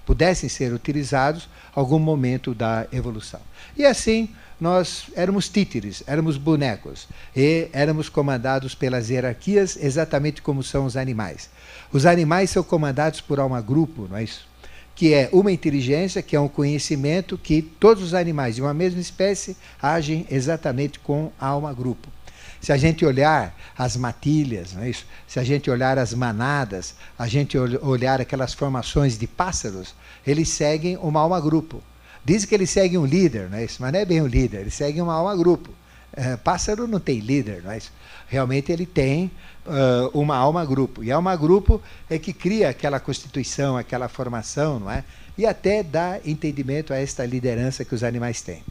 pudessem 0.05 0.47
ser 0.47 0.71
utilizados 0.71 1.49
algum 1.75 1.99
momento 1.99 2.55
da 2.55 2.87
evolução. 2.89 3.41
E 3.75 3.85
assim 3.85 4.29
nós 4.57 5.07
éramos 5.13 5.49
títeres, 5.49 6.01
éramos 6.07 6.37
bonecos 6.37 7.05
e 7.35 7.67
éramos 7.73 8.07
comandados 8.07 8.73
pelas 8.73 9.09
hierarquias 9.09 9.75
exatamente 9.75 10.41
como 10.41 10.63
são 10.63 10.85
os 10.85 10.95
animais. 10.95 11.49
Os 11.91 12.05
animais 12.05 12.49
são 12.49 12.63
comandados 12.63 13.19
por 13.19 13.41
alma 13.41 13.59
grupo, 13.59 14.07
não 14.09 14.15
é 14.15 14.23
isso? 14.23 14.54
Que 14.95 15.13
é 15.13 15.29
uma 15.31 15.51
inteligência, 15.51 16.21
que 16.21 16.35
é 16.35 16.39
um 16.39 16.47
conhecimento 16.47 17.37
que 17.37 17.61
todos 17.61 18.01
os 18.01 18.13
animais 18.13 18.55
de 18.55 18.61
uma 18.61 18.73
mesma 18.73 19.01
espécie 19.01 19.55
agem 19.81 20.25
exatamente 20.31 20.99
com 20.99 21.31
alma 21.39 21.73
grupo. 21.73 22.07
Se 22.61 22.71
a 22.71 22.77
gente 22.77 23.05
olhar 23.05 23.55
as 23.77 23.95
matilhas, 23.95 24.73
não 24.73 24.83
é 24.83 24.89
isso? 24.89 25.05
se 25.27 25.39
a 25.39 25.43
gente 25.43 25.69
olhar 25.69 25.99
as 25.99 26.13
manadas, 26.13 26.95
a 27.19 27.27
gente 27.27 27.57
olhar 27.57 28.21
aquelas 28.21 28.53
formações 28.53 29.17
de 29.17 29.27
pássaros, 29.27 29.93
eles 30.25 30.49
seguem 30.49 30.97
uma 30.97 31.19
alma 31.19 31.39
grupo. 31.39 31.83
Dizem 32.23 32.47
que 32.49 32.55
eles 32.55 32.69
seguem 32.69 32.97
um 32.97 33.05
líder, 33.05 33.49
não 33.49 33.57
é 33.57 33.65
isso? 33.65 33.77
mas 33.81 33.91
não 33.91 33.99
é 33.99 34.05
bem 34.05 34.21
um 34.21 34.27
líder, 34.27 34.61
eles 34.61 34.73
seguem 34.73 35.01
uma 35.01 35.13
alma 35.13 35.35
grupo. 35.35 35.69
É, 36.13 36.37
pássaro 36.37 36.87
não 36.87 36.99
tem 36.99 37.19
líder, 37.19 37.61
não 37.63 37.71
é 37.71 37.77
isso? 37.77 37.91
realmente 38.27 38.71
ele 38.71 38.85
tem 38.85 39.31
uh, 39.65 40.19
uma 40.19 40.35
alma 40.35 40.65
grupo. 40.65 41.03
E 41.03 41.11
a 41.11 41.15
alma 41.15 41.35
grupo 41.35 41.81
é 42.09 42.17
que 42.17 42.33
cria 42.33 42.69
aquela 42.69 42.99
constituição, 42.99 43.77
aquela 43.77 44.07
formação, 44.07 44.79
não 44.79 44.91
é? 44.91 45.03
E 45.37 45.45
até 45.45 45.83
dá 45.83 46.19
entendimento 46.23 46.93
a 46.93 46.97
esta 46.97 47.25
liderança 47.25 47.83
que 47.83 47.93
os 47.93 48.03
animais 48.03 48.41
têm. 48.41 48.63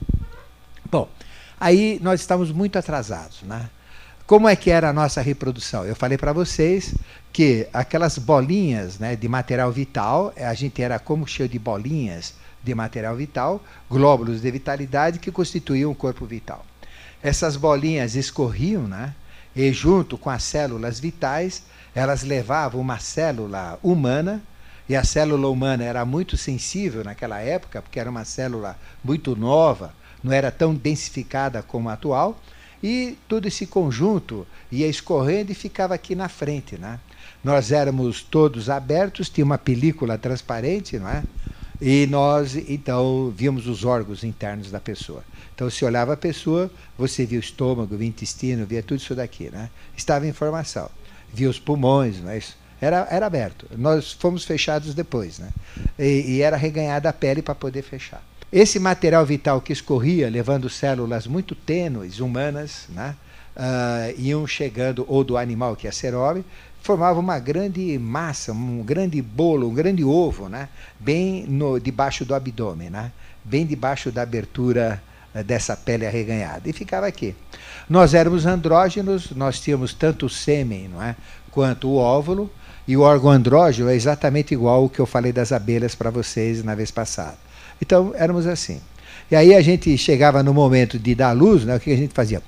Bom, 0.90 1.08
aí 1.60 1.98
nós 2.02 2.20
estamos 2.20 2.50
muito 2.50 2.78
atrasados, 2.78 3.42
né? 3.42 3.68
Como 4.26 4.48
é 4.48 4.56
que 4.56 4.70
era 4.70 4.88
a 4.88 4.92
nossa 4.92 5.20
reprodução? 5.20 5.84
Eu 5.84 5.94
falei 5.94 6.16
para 6.16 6.32
vocês 6.32 6.94
que 7.30 7.68
aquelas 7.74 8.16
bolinhas 8.16 8.98
né, 8.98 9.14
de 9.16 9.28
material 9.28 9.70
vital, 9.70 10.32
a 10.34 10.54
gente 10.54 10.80
era 10.80 10.98
como 10.98 11.26
cheio 11.26 11.46
de 11.46 11.58
bolinhas 11.58 12.32
de 12.62 12.74
material 12.74 13.14
vital, 13.14 13.62
glóbulos 13.90 14.40
de 14.40 14.50
vitalidade 14.50 15.18
que 15.18 15.30
constituíam 15.30 15.90
o 15.90 15.94
corpo 15.94 16.24
vital. 16.24 16.64
Essas 17.22 17.56
bolinhas 17.56 18.14
escorriam, 18.14 18.88
né? 18.88 19.14
E 19.54 19.72
junto 19.72 20.18
com 20.18 20.30
as 20.30 20.42
células 20.42 20.98
vitais, 20.98 21.62
elas 21.94 22.22
levavam 22.22 22.80
uma 22.80 22.98
célula 22.98 23.78
humana, 23.82 24.42
e 24.88 24.96
a 24.96 25.04
célula 25.04 25.48
humana 25.48 25.84
era 25.84 26.04
muito 26.04 26.36
sensível 26.36 27.04
naquela 27.04 27.40
época, 27.40 27.80
porque 27.80 28.00
era 28.00 28.10
uma 28.10 28.24
célula 28.24 28.76
muito 29.02 29.34
nova, 29.36 29.94
não 30.22 30.32
era 30.32 30.50
tão 30.50 30.74
densificada 30.74 31.62
como 31.62 31.88
a 31.88 31.94
atual, 31.94 32.38
e 32.82 33.16
todo 33.26 33.46
esse 33.46 33.66
conjunto 33.66 34.46
ia 34.70 34.86
escorrendo 34.86 35.52
e 35.52 35.54
ficava 35.54 35.94
aqui 35.94 36.14
na 36.14 36.28
frente. 36.28 36.76
Né? 36.76 37.00
Nós 37.42 37.72
éramos 37.72 38.22
todos 38.22 38.68
abertos, 38.68 39.30
tinha 39.30 39.44
uma 39.44 39.56
película 39.56 40.18
transparente, 40.18 40.98
não 40.98 41.08
é? 41.08 41.22
E 41.80 42.06
nós, 42.06 42.56
então, 42.56 43.32
víamos 43.36 43.66
os 43.66 43.84
órgãos 43.84 44.22
internos 44.22 44.70
da 44.70 44.80
pessoa. 44.80 45.24
Então, 45.54 45.68
se 45.70 45.84
olhava 45.84 46.14
a 46.14 46.16
pessoa, 46.16 46.70
você 46.96 47.24
via 47.24 47.38
o 47.38 47.40
estômago, 47.40 47.96
via 47.96 48.06
o 48.06 48.08
intestino, 48.08 48.66
via 48.66 48.82
tudo 48.82 48.98
isso 48.98 49.14
daqui, 49.14 49.50
né? 49.50 49.70
Estava 49.96 50.26
em 50.26 50.32
formação. 50.32 50.90
Via 51.32 51.48
os 51.48 51.58
pulmões, 51.58 52.20
não 52.20 52.30
é? 52.30 52.40
Era, 52.80 53.06
era 53.10 53.26
aberto. 53.26 53.66
Nós 53.76 54.12
fomos 54.12 54.44
fechados 54.44 54.94
depois, 54.94 55.38
né? 55.38 55.50
E, 55.98 56.36
e 56.36 56.42
era 56.42 56.56
reganhada 56.56 57.08
a 57.08 57.12
pele 57.12 57.42
para 57.42 57.54
poder 57.54 57.82
fechar. 57.82 58.22
Esse 58.52 58.78
material 58.78 59.24
vital 59.26 59.60
que 59.60 59.72
escorria, 59.72 60.28
levando 60.30 60.68
células 60.70 61.26
muito 61.26 61.54
tênues, 61.54 62.20
humanas, 62.20 62.86
né? 62.88 63.16
Uh, 63.56 64.20
iam 64.20 64.46
chegando, 64.46 65.04
ou 65.08 65.22
do 65.22 65.36
animal, 65.36 65.76
que 65.76 65.86
é 65.86 66.16
homem, 66.16 66.44
formava 66.84 67.18
uma 67.18 67.38
grande 67.38 67.98
massa, 67.98 68.52
um 68.52 68.82
grande 68.82 69.20
bolo, 69.22 69.70
um 69.70 69.74
grande 69.74 70.04
ovo, 70.04 70.50
né? 70.50 70.68
bem 71.00 71.46
no, 71.48 71.80
debaixo 71.80 72.26
do 72.26 72.34
abdômen, 72.34 72.90
né? 72.90 73.10
bem 73.42 73.64
debaixo 73.64 74.12
da 74.12 74.20
abertura 74.20 75.02
uh, 75.34 75.42
dessa 75.42 75.74
pele 75.74 76.06
arreganhada. 76.06 76.68
E 76.68 76.74
ficava 76.74 77.06
aqui. 77.06 77.34
Nós 77.88 78.12
éramos 78.12 78.44
andrógenos, 78.44 79.30
nós 79.30 79.58
tínhamos 79.58 79.94
tanto 79.94 80.26
o 80.26 80.28
sêmen 80.28 80.88
não 80.88 81.02
é? 81.02 81.16
quanto 81.50 81.88
o 81.88 81.96
óvulo, 81.96 82.50
e 82.86 82.98
o 82.98 83.00
órgão 83.00 83.30
andrógeno 83.30 83.88
é 83.88 83.94
exatamente 83.94 84.52
igual 84.52 84.82
ao 84.82 84.88
que 84.90 85.00
eu 85.00 85.06
falei 85.06 85.32
das 85.32 85.52
abelhas 85.52 85.94
para 85.94 86.10
vocês 86.10 86.62
na 86.62 86.74
vez 86.74 86.90
passada. 86.90 87.38
Então, 87.80 88.12
éramos 88.14 88.46
assim. 88.46 88.78
E 89.30 89.36
aí 89.36 89.54
a 89.54 89.62
gente 89.62 89.96
chegava 89.96 90.42
no 90.42 90.52
momento 90.52 90.98
de 90.98 91.14
dar 91.14 91.32
luz, 91.32 91.64
né, 91.64 91.76
o 91.76 91.80
que 91.80 91.90
a 91.90 91.96
gente 91.96 92.12
fazia? 92.12 92.42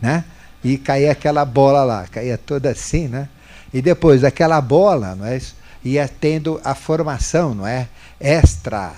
Né? 0.00 0.24
E 0.64 0.78
caía 0.78 1.12
aquela 1.12 1.44
bola 1.44 1.84
lá, 1.84 2.06
caía 2.10 2.38
toda 2.38 2.70
assim, 2.70 3.06
né? 3.06 3.28
E 3.72 3.80
depois 3.80 4.20
daquela 4.20 4.60
bola, 4.60 5.14
não 5.14 5.26
é? 5.26 5.40
ia 5.84 6.06
tendo 6.08 6.60
a 6.64 6.74
formação, 6.74 7.54
não 7.54 7.66
é? 7.66 7.88
Extra 8.20 8.92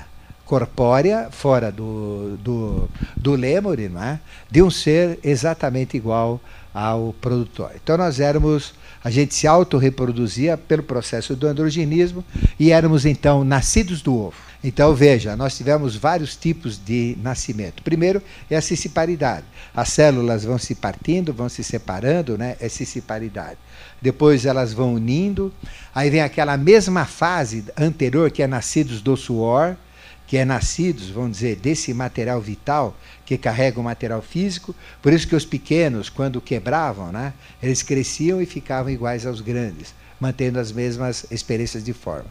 corpórea, 0.44 1.28
fora 1.30 1.72
do, 1.72 2.36
do, 2.42 2.88
do 3.16 3.32
lemure, 3.32 3.88
não 3.88 4.02
é? 4.02 4.20
de 4.50 4.62
um 4.62 4.70
ser 4.70 5.18
exatamente 5.24 5.96
igual 5.96 6.40
ao 6.72 7.14
produtor. 7.20 7.70
Então 7.76 7.96
nós 7.96 8.20
éramos, 8.20 8.74
a 9.02 9.10
gente 9.10 9.34
se 9.34 9.46
autorreproduzia 9.46 10.58
pelo 10.58 10.82
processo 10.82 11.34
do 11.34 11.46
androgenismo 11.46 12.24
e 12.58 12.72
éramos 12.72 13.06
então 13.06 13.44
nascidos 13.44 14.02
do 14.02 14.14
ovo. 14.14 14.36
Então, 14.64 14.94
veja, 14.94 15.36
nós 15.36 15.54
tivemos 15.54 15.94
vários 15.94 16.36
tipos 16.36 16.82
de 16.82 17.18
nascimento. 17.22 17.82
Primeiro 17.82 18.22
é 18.48 18.56
a 18.56 18.62
cissiparidade. 18.62 19.44
As 19.76 19.90
células 19.90 20.44
vão 20.44 20.56
se 20.56 20.74
partindo, 20.74 21.34
vão 21.34 21.50
se 21.50 21.62
separando, 21.62 22.38
né? 22.38 22.56
é 22.58 22.66
cissiparidade. 22.70 23.58
Depois 24.04 24.44
elas 24.44 24.74
vão 24.74 24.92
unindo. 24.92 25.50
Aí 25.94 26.10
vem 26.10 26.20
aquela 26.20 26.58
mesma 26.58 27.06
fase 27.06 27.64
anterior, 27.74 28.30
que 28.30 28.42
é 28.42 28.46
nascidos 28.46 29.00
do 29.00 29.16
suor, 29.16 29.78
que 30.26 30.36
é 30.36 30.44
nascidos, 30.44 31.08
vamos 31.08 31.32
dizer, 31.32 31.56
desse 31.56 31.94
material 31.94 32.38
vital 32.38 32.94
que 33.24 33.38
carrega 33.38 33.80
o 33.80 33.82
material 33.82 34.20
físico. 34.20 34.74
Por 35.00 35.10
isso 35.10 35.26
que 35.26 35.34
os 35.34 35.46
pequenos, 35.46 36.10
quando 36.10 36.38
quebravam, 36.38 37.10
né, 37.10 37.32
eles 37.62 37.82
cresciam 37.82 38.42
e 38.42 38.44
ficavam 38.44 38.92
iguais 38.92 39.24
aos 39.24 39.40
grandes 39.40 39.94
mantendo 40.20 40.58
as 40.58 40.72
mesmas 40.72 41.26
experiências 41.30 41.84
de 41.84 41.92
forma. 41.92 42.26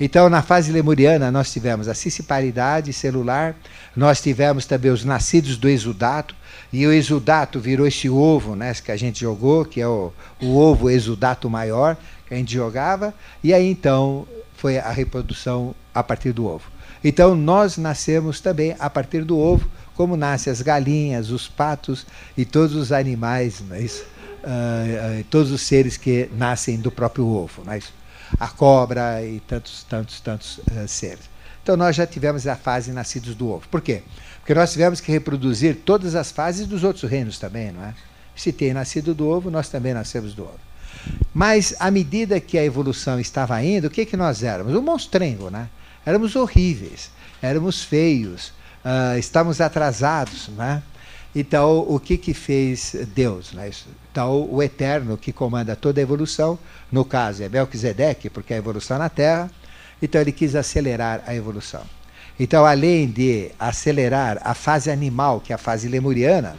Então, 0.00 0.28
na 0.28 0.42
fase 0.42 0.72
lemuriana, 0.72 1.30
nós 1.30 1.52
tivemos 1.52 1.88
a 1.88 1.94
cissiparidade 1.94 2.92
celular, 2.92 3.54
nós 3.94 4.20
tivemos 4.20 4.66
também 4.66 4.90
os 4.90 5.04
nascidos 5.04 5.56
do 5.56 5.68
exudato, 5.68 6.34
e 6.72 6.86
o 6.86 6.92
exudato 6.92 7.60
virou 7.60 7.86
esse 7.86 8.08
ovo 8.08 8.56
né, 8.56 8.72
que 8.74 8.90
a 8.90 8.96
gente 8.96 9.20
jogou, 9.20 9.64
que 9.64 9.80
é 9.80 9.86
o, 9.86 10.12
o 10.40 10.56
ovo 10.56 10.90
exudato 10.90 11.48
maior, 11.48 11.96
que 12.26 12.34
a 12.34 12.36
gente 12.36 12.52
jogava, 12.52 13.14
e 13.42 13.54
aí 13.54 13.70
então 13.70 14.26
foi 14.56 14.78
a 14.78 14.90
reprodução 14.90 15.74
a 15.94 16.02
partir 16.02 16.32
do 16.32 16.46
ovo. 16.46 16.76
Então, 17.04 17.36
nós 17.36 17.76
nascemos 17.76 18.40
também 18.40 18.74
a 18.78 18.90
partir 18.90 19.22
do 19.24 19.38
ovo, 19.38 19.70
como 19.94 20.16
nascem 20.16 20.52
as 20.52 20.60
galinhas, 20.60 21.30
os 21.30 21.46
patos 21.46 22.06
e 22.36 22.44
todos 22.44 22.74
os 22.74 22.90
animais, 22.92 23.62
não 23.66 23.76
é 23.76 23.82
isso? 23.82 24.04
Uh, 24.46 25.24
todos 25.24 25.50
os 25.50 25.60
seres 25.60 25.96
que 25.96 26.30
nascem 26.36 26.78
do 26.78 26.90
próprio 26.90 27.26
ovo, 27.26 27.62
né? 27.64 27.80
a 28.38 28.48
cobra 28.48 29.24
e 29.24 29.40
tantos, 29.40 29.84
tantos, 29.84 30.20
tantos 30.20 30.58
uh, 30.58 30.86
seres. 30.86 31.28
Então 31.62 31.76
nós 31.76 31.96
já 31.96 32.06
tivemos 32.06 32.46
a 32.46 32.54
fase 32.54 32.92
nascidos 32.92 33.34
do 33.34 33.48
ovo. 33.50 33.68
Por 33.68 33.80
quê? 33.80 34.02
Porque 34.38 34.54
nós 34.54 34.72
tivemos 34.72 35.00
que 35.00 35.10
reproduzir 35.10 35.76
todas 35.84 36.14
as 36.14 36.30
fases 36.30 36.66
dos 36.66 36.84
outros 36.84 37.10
reinos 37.10 37.38
também, 37.38 37.72
não 37.72 37.84
é? 37.84 37.94
Se 38.36 38.52
tem 38.52 38.72
nascido 38.72 39.14
do 39.14 39.26
ovo, 39.26 39.50
nós 39.50 39.68
também 39.68 39.92
nascemos 39.92 40.34
do 40.34 40.44
ovo. 40.44 40.60
Mas 41.34 41.74
à 41.80 41.90
medida 41.90 42.38
que 42.38 42.56
a 42.56 42.64
evolução 42.64 43.18
estava 43.18 43.60
indo, 43.62 43.86
o 43.86 43.90
que, 43.90 44.06
que 44.06 44.16
nós 44.16 44.42
éramos? 44.42 44.74
Um 44.74 44.82
monstrengo, 44.82 45.50
né? 45.50 45.68
Éramos 46.04 46.36
horríveis, 46.36 47.10
éramos 47.42 47.82
feios, 47.82 48.52
uh, 48.84 49.18
estávamos 49.18 49.60
atrasados, 49.60 50.48
né? 50.48 50.82
Então, 51.34 51.80
o 51.80 52.00
que, 52.00 52.16
que 52.16 52.32
fez 52.32 52.94
Deus? 53.14 53.52
Né? 53.52 53.70
Então, 54.16 54.48
o 54.50 54.62
Eterno, 54.62 55.18
que 55.18 55.30
comanda 55.30 55.76
toda 55.76 56.00
a 56.00 56.02
evolução, 56.02 56.58
no 56.90 57.04
caso 57.04 57.42
é 57.42 57.50
Melquisedeque, 57.50 58.30
porque 58.30 58.54
é 58.54 58.56
a 58.56 58.58
evolução 58.58 58.96
na 58.96 59.10
Terra, 59.10 59.50
então 60.00 60.18
ele 60.18 60.32
quis 60.32 60.54
acelerar 60.54 61.22
a 61.26 61.34
evolução. 61.34 61.82
Então, 62.40 62.64
além 62.64 63.10
de 63.10 63.50
acelerar 63.58 64.40
a 64.42 64.54
fase 64.54 64.90
animal, 64.90 65.38
que 65.40 65.52
é 65.52 65.54
a 65.54 65.58
fase 65.58 65.86
lemuriana, 65.86 66.56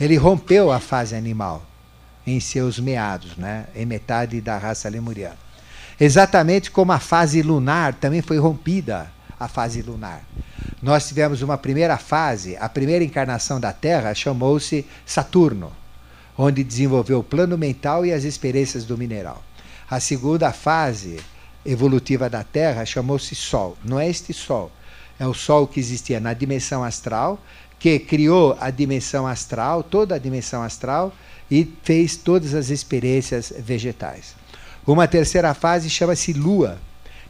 ele 0.00 0.16
rompeu 0.16 0.72
a 0.72 0.80
fase 0.80 1.14
animal 1.14 1.66
em 2.26 2.40
seus 2.40 2.80
meados, 2.80 3.36
né? 3.36 3.66
em 3.76 3.84
metade 3.84 4.40
da 4.40 4.56
raça 4.56 4.88
lemuriana. 4.88 5.36
Exatamente 6.00 6.70
como 6.70 6.92
a 6.92 6.98
fase 6.98 7.42
lunar 7.42 7.92
também 7.92 8.22
foi 8.22 8.38
rompida, 8.38 9.12
a 9.38 9.46
fase 9.48 9.82
lunar. 9.82 10.22
Nós 10.80 11.06
tivemos 11.06 11.42
uma 11.42 11.58
primeira 11.58 11.98
fase, 11.98 12.56
a 12.58 12.70
primeira 12.70 13.04
encarnação 13.04 13.60
da 13.60 13.74
Terra 13.74 14.14
chamou-se 14.14 14.86
Saturno, 15.04 15.70
onde 16.36 16.62
desenvolveu 16.62 17.20
o 17.20 17.24
plano 17.24 17.56
mental 17.56 18.04
e 18.04 18.12
as 18.12 18.24
experiências 18.24 18.84
do 18.84 18.98
mineral. 18.98 19.42
A 19.88 20.00
segunda 20.00 20.52
fase 20.52 21.18
evolutiva 21.64 22.28
da 22.28 22.44
Terra 22.44 22.84
chamou-se 22.84 23.34
Sol. 23.34 23.76
Não 23.84 23.98
é 23.98 24.08
este 24.08 24.32
Sol, 24.32 24.70
é 25.18 25.26
o 25.26 25.34
Sol 25.34 25.66
que 25.66 25.80
existia 25.80 26.20
na 26.20 26.32
dimensão 26.32 26.84
astral, 26.84 27.40
que 27.78 27.98
criou 27.98 28.56
a 28.60 28.70
dimensão 28.70 29.26
astral, 29.26 29.82
toda 29.82 30.14
a 30.14 30.18
dimensão 30.18 30.62
astral, 30.62 31.12
e 31.50 31.70
fez 31.82 32.16
todas 32.16 32.54
as 32.54 32.70
experiências 32.70 33.52
vegetais. 33.58 34.34
Uma 34.86 35.06
terceira 35.06 35.52
fase 35.54 35.90
chama-se 35.90 36.32
Lua. 36.32 36.78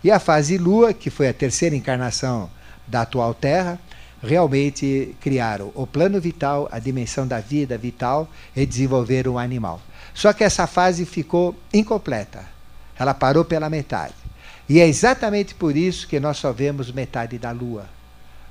E 0.05 0.11
a 0.11 0.19
fase 0.19 0.57
Lua, 0.59 0.93
que 0.93 1.11
foi 1.11 1.29
a 1.29 1.35
terceira 1.35 1.75
encarnação 1.75 2.51
da 2.87 3.03
atual 3.03 3.35
Terra, 3.35 3.79
realmente 4.23 5.15
criaram 5.21 5.71
o 5.75 5.87
plano 5.87 6.21
vital, 6.21 6.69
a 6.73 6.79
dimensão 6.79 7.27
da 7.27 7.41
vida 7.41 7.77
vital 7.77 8.29
e 8.55 8.65
desenvolveram 8.65 9.35
o 9.35 9.39
animal. 9.39 9.81
Só 10.15 10.33
que 10.33 10.45
essa 10.45 10.67
fase 10.67 11.05
ficou 11.05 11.55
incompleta. 11.73 12.45
Ela 12.99 13.13
parou 13.13 13.45
pela 13.45 13.69
metade. 13.69 14.15
E 14.69 14.81
é 14.81 14.89
exatamente 14.89 15.55
por 15.55 15.77
isso 15.77 16.09
que 16.09 16.19
nós 16.19 16.39
só 16.39 16.53
vemos 16.53 16.91
metade 16.91 17.39
da 17.39 17.53
Lua. 17.53 17.89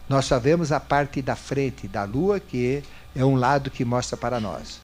Nós 0.08 0.26
só 0.26 0.40
vemos 0.40 0.72
a 0.72 0.80
parte 0.80 1.22
da 1.22 1.36
frente 1.36 1.88
da 1.88 2.04
Lua, 2.04 2.40
que 2.40 2.84
é 3.16 3.26
um 3.26 3.36
lado 3.36 3.72
que 3.72 3.84
mostra 3.84 4.16
para 4.16 4.40
nós. 4.40 4.80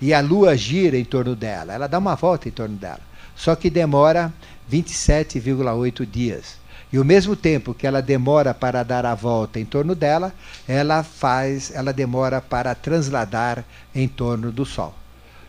E 0.00 0.12
a 0.12 0.20
Lua 0.20 0.56
gira 0.56 0.98
em 0.98 1.04
torno 1.04 1.36
dela, 1.36 1.72
ela 1.72 1.86
dá 1.86 1.98
uma 1.98 2.16
volta 2.16 2.48
em 2.48 2.52
torno 2.52 2.76
dela. 2.76 3.00
Só 3.36 3.54
que 3.54 3.70
demora 3.70 4.32
27,8 4.70 6.04
dias. 6.04 6.56
E 6.94 6.98
o 7.00 7.04
mesmo 7.04 7.34
tempo 7.34 7.74
que 7.74 7.88
ela 7.88 8.00
demora 8.00 8.54
para 8.54 8.84
dar 8.84 9.04
a 9.04 9.16
volta 9.16 9.58
em 9.58 9.64
torno 9.64 9.96
dela, 9.96 10.32
ela 10.68 11.02
faz, 11.02 11.72
ela 11.74 11.92
demora 11.92 12.40
para 12.40 12.72
transladar 12.72 13.64
em 13.92 14.06
torno 14.06 14.52
do 14.52 14.64
Sol. 14.64 14.94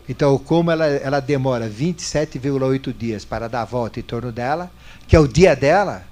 Então, 0.08 0.36
como 0.38 0.72
ela, 0.72 0.86
ela 0.86 1.20
demora 1.20 1.70
27,8 1.70 2.92
dias 2.92 3.24
para 3.24 3.48
dar 3.48 3.62
a 3.62 3.64
volta 3.64 4.00
em 4.00 4.02
torno 4.02 4.32
dela, 4.32 4.68
que 5.06 5.14
é 5.14 5.20
o 5.20 5.28
dia 5.28 5.54
dela, 5.54 6.02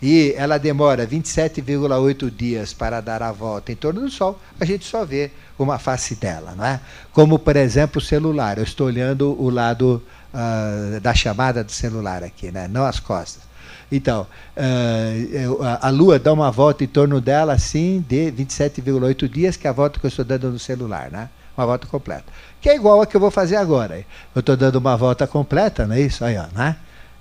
e 0.00 0.32
ela 0.36 0.56
demora 0.56 1.04
27,8 1.04 2.30
dias 2.30 2.72
para 2.72 3.00
dar 3.00 3.24
a 3.24 3.32
volta 3.32 3.72
em 3.72 3.74
torno 3.74 4.02
do 4.02 4.08
Sol, 4.08 4.40
a 4.60 4.64
gente 4.64 4.84
só 4.84 5.04
vê 5.04 5.32
uma 5.58 5.80
face 5.80 6.14
dela, 6.14 6.54
não 6.56 6.64
é? 6.64 6.80
Como, 7.12 7.40
por 7.40 7.56
exemplo, 7.56 7.98
o 7.98 8.04
celular. 8.04 8.56
Eu 8.56 8.62
estou 8.62 8.86
olhando 8.86 9.34
o 9.36 9.50
lado 9.50 10.00
uh, 10.32 11.00
da 11.00 11.12
chamada 11.12 11.64
do 11.64 11.72
celular 11.72 12.22
aqui, 12.22 12.52
né? 12.52 12.68
não 12.68 12.84
as 12.84 13.00
costas. 13.00 13.45
Então, 13.90 14.26
uh, 14.56 15.78
a 15.80 15.90
Lua 15.90 16.18
dá 16.18 16.32
uma 16.32 16.50
volta 16.50 16.82
em 16.82 16.88
torno 16.88 17.20
dela, 17.20 17.52
assim, 17.52 18.04
de 18.08 18.32
27,8 18.32 19.28
dias, 19.28 19.56
que 19.56 19.66
é 19.66 19.70
a 19.70 19.72
volta 19.72 20.00
que 20.00 20.06
eu 20.06 20.08
estou 20.08 20.24
dando 20.24 20.50
no 20.50 20.58
celular, 20.58 21.10
né? 21.10 21.28
Uma 21.56 21.66
volta 21.66 21.86
completa. 21.86 22.24
Que 22.60 22.68
é 22.68 22.74
igual 22.74 23.00
a 23.00 23.06
que 23.06 23.16
eu 23.16 23.20
vou 23.20 23.30
fazer 23.30 23.56
agora. 23.56 24.04
Eu 24.34 24.40
estou 24.40 24.56
dando 24.56 24.76
uma 24.76 24.96
volta 24.96 25.26
completa, 25.26 25.86
não 25.86 25.94
é 25.94 26.00
isso? 26.00 26.24
Aí, 26.24 26.36
ó, 26.36 26.46
né? 26.52 26.76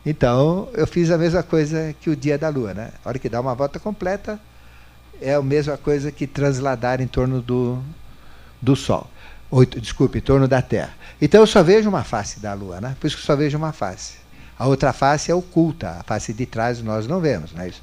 Então, 0.05 0.69
eu 0.73 0.87
fiz 0.87 1.09
a 1.11 1.17
mesma 1.17 1.43
coisa 1.43 1.95
que 1.99 2.09
o 2.09 2.15
dia 2.15 2.37
da 2.37 2.49
Lua, 2.49 2.73
né? 2.73 2.91
A 3.03 3.09
hora 3.09 3.19
que 3.19 3.29
dá 3.29 3.39
uma 3.39 3.55
volta 3.55 3.79
completa, 3.79 4.39
é 5.21 5.33
a 5.33 5.41
mesma 5.41 5.77
coisa 5.77 6.11
que 6.11 6.27
transladar 6.27 6.99
em 6.99 7.07
torno 7.07 7.41
do, 7.41 7.81
do 8.61 8.75
Sol. 8.75 9.09
Oito, 9.51 9.79
desculpe, 9.79 10.17
em 10.17 10.21
torno 10.21 10.47
da 10.47 10.61
Terra. 10.61 10.93
Então 11.21 11.41
eu 11.41 11.47
só 11.47 11.63
vejo 11.63 11.87
uma 11.87 12.03
face 12.03 12.39
da 12.39 12.53
Lua, 12.53 12.81
né? 12.81 12.95
Por 12.99 13.07
isso 13.07 13.15
que 13.15 13.21
eu 13.21 13.25
só 13.25 13.35
vejo 13.35 13.57
uma 13.57 13.71
face. 13.71 14.24
A 14.57 14.67
outra 14.67 14.93
face 14.93 15.31
é 15.31 15.35
oculta, 15.35 15.97
a 15.99 16.03
face 16.03 16.33
de 16.33 16.45
trás 16.45 16.81
nós 16.81 17.07
não 17.07 17.19
vemos, 17.19 17.51
não 17.51 17.61
é 17.61 17.67
isso? 17.67 17.81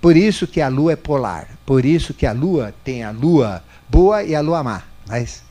Por 0.00 0.16
isso 0.16 0.46
que 0.46 0.60
a 0.60 0.68
Lua 0.68 0.92
é 0.92 0.96
polar. 0.96 1.48
Por 1.64 1.86
isso 1.86 2.12
que 2.12 2.26
a 2.26 2.32
Lua 2.32 2.74
tem 2.84 3.02
a 3.02 3.10
Lua 3.10 3.62
boa 3.88 4.22
e 4.22 4.34
a 4.34 4.40
Lua 4.40 4.62
má. 4.62 4.82
Não 5.06 5.14
é 5.14 5.22
isso? 5.22 5.42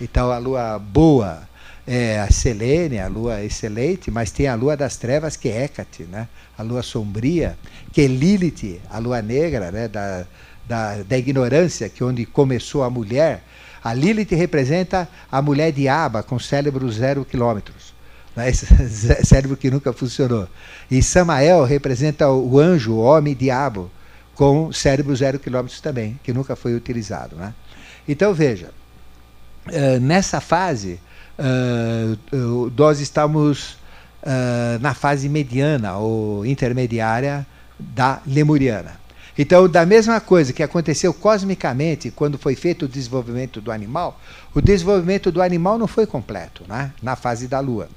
Então 0.00 0.30
a 0.30 0.36
Lua 0.36 0.78
boa 0.78 1.48
é 1.86 2.20
a 2.20 2.30
Selene, 2.30 2.98
a 2.98 3.08
Lua 3.08 3.42
excelente, 3.42 4.10
mas 4.10 4.30
tem 4.30 4.46
a 4.46 4.54
Lua 4.54 4.76
das 4.76 4.96
trevas 4.96 5.36
que 5.36 5.48
é 5.48 5.62
Hécate, 5.62 6.02
né? 6.02 6.28
A 6.58 6.62
Lua 6.62 6.82
sombria, 6.82 7.56
que 7.92 8.02
é 8.02 8.06
Lilith, 8.06 8.80
a 8.90 8.98
Lua 8.98 9.22
negra, 9.22 9.70
né? 9.70 9.88
Da, 9.88 10.26
da, 10.68 11.02
da 11.02 11.16
ignorância, 11.16 11.88
que 11.88 12.02
é 12.02 12.06
onde 12.06 12.26
começou 12.26 12.82
a 12.82 12.90
mulher. 12.90 13.42
A 13.82 13.94
Lilith 13.94 14.34
representa 14.34 15.08
a 15.32 15.40
mulher 15.40 15.72
de 15.72 15.88
Aba 15.88 16.22
com 16.22 16.38
cérebro 16.38 16.90
zero 16.90 17.24
quilômetros 17.24 17.89
né? 18.36 18.52
cérebro 19.24 19.56
que 19.56 19.70
nunca 19.70 19.92
funcionou. 19.92 20.48
E 20.90 21.02
Samael 21.02 21.64
representa 21.64 22.30
o 22.30 22.58
anjo, 22.58 22.92
o 22.92 23.00
homem 23.00 23.34
diabo, 23.34 23.90
com 24.34 24.72
cérebro 24.72 25.14
zero 25.14 25.38
quilômetros 25.38 25.80
também, 25.80 26.18
que 26.22 26.32
nunca 26.32 26.56
foi 26.56 26.74
utilizado. 26.74 27.36
Né? 27.36 27.52
Então 28.08 28.32
veja, 28.32 28.70
uh, 29.66 30.00
nessa 30.00 30.40
fase, 30.40 31.00
uh, 31.38 32.72
nós 32.76 33.00
estamos 33.00 33.72
uh, 34.22 34.78
na 34.80 34.94
fase 34.94 35.28
mediana 35.28 35.96
ou 35.96 36.44
intermediária 36.46 37.46
da 37.78 38.20
lemuriana. 38.26 38.99
Então, 39.42 39.66
da 39.66 39.86
mesma 39.86 40.20
coisa 40.20 40.52
que 40.52 40.62
aconteceu 40.62 41.14
cosmicamente 41.14 42.10
quando 42.10 42.36
foi 42.36 42.54
feito 42.54 42.84
o 42.84 42.88
desenvolvimento 42.88 43.58
do 43.58 43.72
animal, 43.72 44.20
o 44.54 44.60
desenvolvimento 44.60 45.32
do 45.32 45.40
animal 45.40 45.78
não 45.78 45.86
foi 45.86 46.04
completo 46.04 46.62
né? 46.68 46.92
na 47.02 47.16
fase 47.16 47.48
da 47.48 47.58
Lua. 47.58 47.88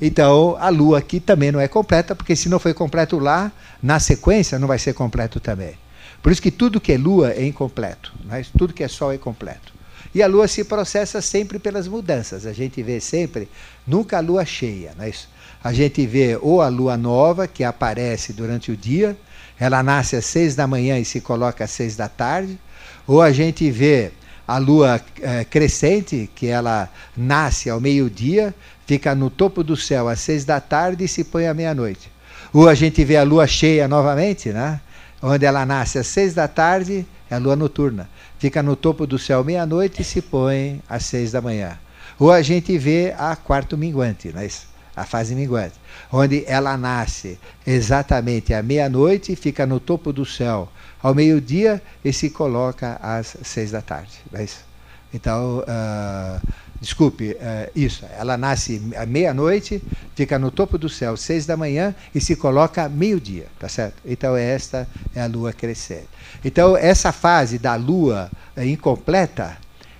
Então, 0.00 0.56
a 0.58 0.68
Lua 0.68 0.98
aqui 0.98 1.20
também 1.20 1.52
não 1.52 1.60
é 1.60 1.68
completa, 1.68 2.16
porque 2.16 2.34
se 2.34 2.48
não 2.48 2.58
foi 2.58 2.74
completo 2.74 3.16
lá, 3.16 3.52
na 3.80 4.00
sequência 4.00 4.58
não 4.58 4.66
vai 4.66 4.76
ser 4.76 4.92
completo 4.92 5.38
também. 5.38 5.74
Por 6.20 6.32
isso 6.32 6.42
que 6.42 6.50
tudo 6.50 6.80
que 6.80 6.90
é 6.90 6.98
Lua 6.98 7.30
é 7.30 7.46
incompleto, 7.46 8.12
né? 8.24 8.44
tudo 8.58 8.74
que 8.74 8.82
é 8.82 8.88
Sol 8.88 9.12
é 9.12 9.18
completo. 9.18 9.72
E 10.12 10.20
a 10.20 10.26
Lua 10.26 10.48
se 10.48 10.64
processa 10.64 11.20
sempre 11.20 11.60
pelas 11.60 11.86
mudanças. 11.86 12.44
A 12.44 12.52
gente 12.52 12.82
vê 12.82 12.98
sempre, 12.98 13.48
nunca 13.86 14.18
a 14.18 14.20
Lua 14.20 14.44
cheia. 14.44 14.96
É 14.98 15.08
isso? 15.08 15.28
A 15.62 15.72
gente 15.72 16.04
vê 16.08 16.36
ou 16.42 16.60
a 16.60 16.66
Lua 16.66 16.96
nova, 16.96 17.46
que 17.46 17.62
aparece 17.62 18.32
durante 18.32 18.72
o 18.72 18.76
dia, 18.76 19.16
ela 19.58 19.82
nasce 19.82 20.16
às 20.16 20.24
seis 20.24 20.54
da 20.54 20.66
manhã 20.66 20.98
e 20.98 21.04
se 21.04 21.20
coloca 21.20 21.64
às 21.64 21.70
seis 21.70 21.96
da 21.96 22.08
tarde, 22.08 22.58
ou 23.06 23.20
a 23.22 23.32
gente 23.32 23.70
vê 23.70 24.12
a 24.46 24.58
lua 24.58 25.00
é, 25.20 25.44
crescente, 25.44 26.30
que 26.34 26.46
ela 26.46 26.88
nasce 27.16 27.68
ao 27.68 27.80
meio-dia, 27.80 28.54
fica 28.86 29.14
no 29.14 29.28
topo 29.28 29.62
do 29.62 29.76
céu 29.76 30.08
às 30.08 30.20
seis 30.20 30.44
da 30.44 30.60
tarde 30.60 31.04
e 31.04 31.08
se 31.08 31.24
põe 31.24 31.46
à 31.46 31.54
meia-noite. 31.54 32.10
Ou 32.52 32.68
a 32.68 32.74
gente 32.74 33.04
vê 33.04 33.16
a 33.16 33.22
lua 33.24 33.46
cheia 33.46 33.86
novamente, 33.86 34.50
né? 34.50 34.80
onde 35.22 35.44
ela 35.44 35.66
nasce 35.66 35.98
às 35.98 36.06
seis 36.06 36.32
da 36.32 36.46
tarde, 36.46 37.06
é 37.30 37.34
a 37.34 37.38
lua 37.38 37.56
noturna, 37.56 38.08
fica 38.38 38.62
no 38.62 38.76
topo 38.76 39.06
do 39.06 39.18
céu 39.18 39.42
meia-noite 39.42 40.02
e 40.02 40.04
se 40.04 40.22
põe 40.22 40.80
às 40.88 41.04
seis 41.04 41.32
da 41.32 41.40
manhã. 41.40 41.78
Ou 42.18 42.32
a 42.32 42.42
gente 42.42 42.76
vê 42.78 43.14
a 43.18 43.34
quarto 43.36 43.76
minguante, 43.76 44.32
não 44.32 44.40
é 44.40 44.46
isso? 44.46 44.67
A 44.98 45.04
fase 45.04 45.34
minguante, 45.34 45.74
onde 46.12 46.44
ela 46.46 46.76
nasce 46.76 47.38
exatamente 47.66 48.52
à 48.52 48.62
meia-noite, 48.62 49.36
fica 49.36 49.66
no 49.66 49.78
topo 49.78 50.12
do 50.12 50.24
céu 50.24 50.68
ao 51.02 51.14
meio-dia 51.14 51.80
e 52.04 52.12
se 52.12 52.30
coloca 52.30 52.98
às 53.02 53.36
seis 53.42 53.70
da 53.70 53.80
tarde. 53.80 54.12
É 54.32 54.44
isso? 54.44 54.66
Então, 55.12 55.60
uh, 55.60 56.48
desculpe, 56.80 57.30
uh, 57.30 57.70
isso, 57.74 58.04
ela 58.18 58.36
nasce 58.36 58.82
à 58.96 59.06
meia-noite, 59.06 59.82
fica 60.14 60.38
no 60.38 60.50
topo 60.50 60.76
do 60.76 60.88
céu 60.88 61.14
às 61.14 61.20
seis 61.20 61.46
da 61.46 61.56
manhã 61.56 61.94
e 62.14 62.20
se 62.20 62.36
coloca 62.36 62.88
meio-dia, 62.88 63.46
tá 63.58 63.68
certo? 63.68 63.96
Então, 64.04 64.36
esta 64.36 64.86
é 65.14 65.22
a 65.22 65.26
lua 65.26 65.52
crescente. 65.52 66.08
Então, 66.44 66.76
essa 66.76 67.12
fase 67.12 67.58
da 67.58 67.74
lua 67.74 68.30
incompleta 68.56 69.56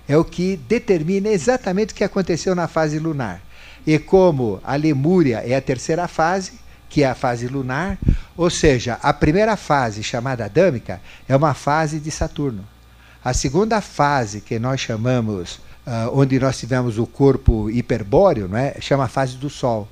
é 0.07 0.17
o 0.17 0.25
que 0.25 0.57
determina 0.57 1.29
exatamente 1.29 1.93
o 1.93 1.95
que 1.95 2.03
aconteceu 2.03 2.55
na 2.55 2.67
fase 2.67 2.97
lunar. 2.99 3.41
E 3.85 3.97
como 3.97 4.59
a 4.63 4.75
Lemúria 4.75 5.43
é 5.45 5.55
a 5.55 5.61
terceira 5.61 6.07
fase, 6.07 6.59
que 6.89 7.03
é 7.03 7.07
a 7.07 7.15
fase 7.15 7.47
lunar, 7.47 7.97
ou 8.35 8.49
seja, 8.49 8.97
a 9.01 9.13
primeira 9.13 9.55
fase, 9.55 10.01
chamada 10.03 10.45
Adâmica, 10.45 11.01
é 11.27 11.35
uma 11.35 11.53
fase 11.53 11.99
de 11.99 12.09
Saturno. 12.09 12.65
A 13.23 13.33
segunda 13.33 13.81
fase, 13.81 14.41
que 14.41 14.57
nós 14.57 14.79
chamamos, 14.79 15.59
uh, 15.85 16.09
onde 16.13 16.39
nós 16.39 16.57
tivemos 16.57 16.97
o 16.97 17.05
corpo 17.05 17.69
hiperbóreo, 17.69 18.47
não 18.47 18.57
é? 18.57 18.75
chama 18.79 19.05
a 19.05 19.09
fase 19.09 19.37
do 19.37 19.49
Sol. 19.49 19.87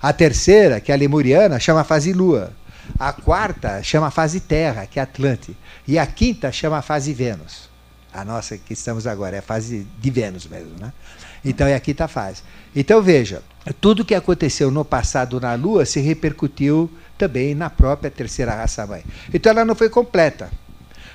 A 0.00 0.12
terceira, 0.12 0.80
que 0.80 0.90
é 0.90 0.94
a 0.94 0.98
lemuriana, 0.98 1.60
chama 1.60 1.82
a 1.82 1.84
fase 1.84 2.12
Lua. 2.12 2.52
A 2.98 3.12
quarta 3.12 3.82
chama 3.82 4.08
a 4.08 4.10
fase 4.10 4.40
Terra, 4.40 4.84
que 4.84 4.98
é 4.98 5.02
Atlante. 5.02 5.56
E 5.86 5.98
a 5.98 6.06
quinta 6.06 6.50
chama 6.50 6.78
a 6.78 6.82
fase 6.82 7.12
Vênus. 7.12 7.70
A 8.12 8.24
nossa 8.24 8.58
que 8.58 8.72
estamos 8.72 9.06
agora, 9.06 9.36
é 9.36 9.38
a 9.38 9.42
fase 9.42 9.86
de 10.00 10.10
Vênus 10.10 10.46
mesmo. 10.46 10.72
Né? 10.78 10.92
Então 11.44 11.66
é 11.66 11.74
a 11.74 11.80
quinta 11.80 12.06
fase. 12.06 12.42
Então 12.74 13.02
veja, 13.02 13.42
tudo 13.80 14.04
que 14.04 14.14
aconteceu 14.14 14.70
no 14.70 14.84
passado 14.84 15.40
na 15.40 15.54
Lua 15.54 15.84
se 15.84 16.00
repercutiu 16.00 16.90
também 17.18 17.54
na 17.54 17.68
própria 17.68 18.10
terceira 18.10 18.54
raça 18.54 18.86
mãe. 18.86 19.04
Então 19.32 19.50
ela 19.50 19.64
não 19.64 19.74
foi 19.74 19.88
completa. 19.88 20.50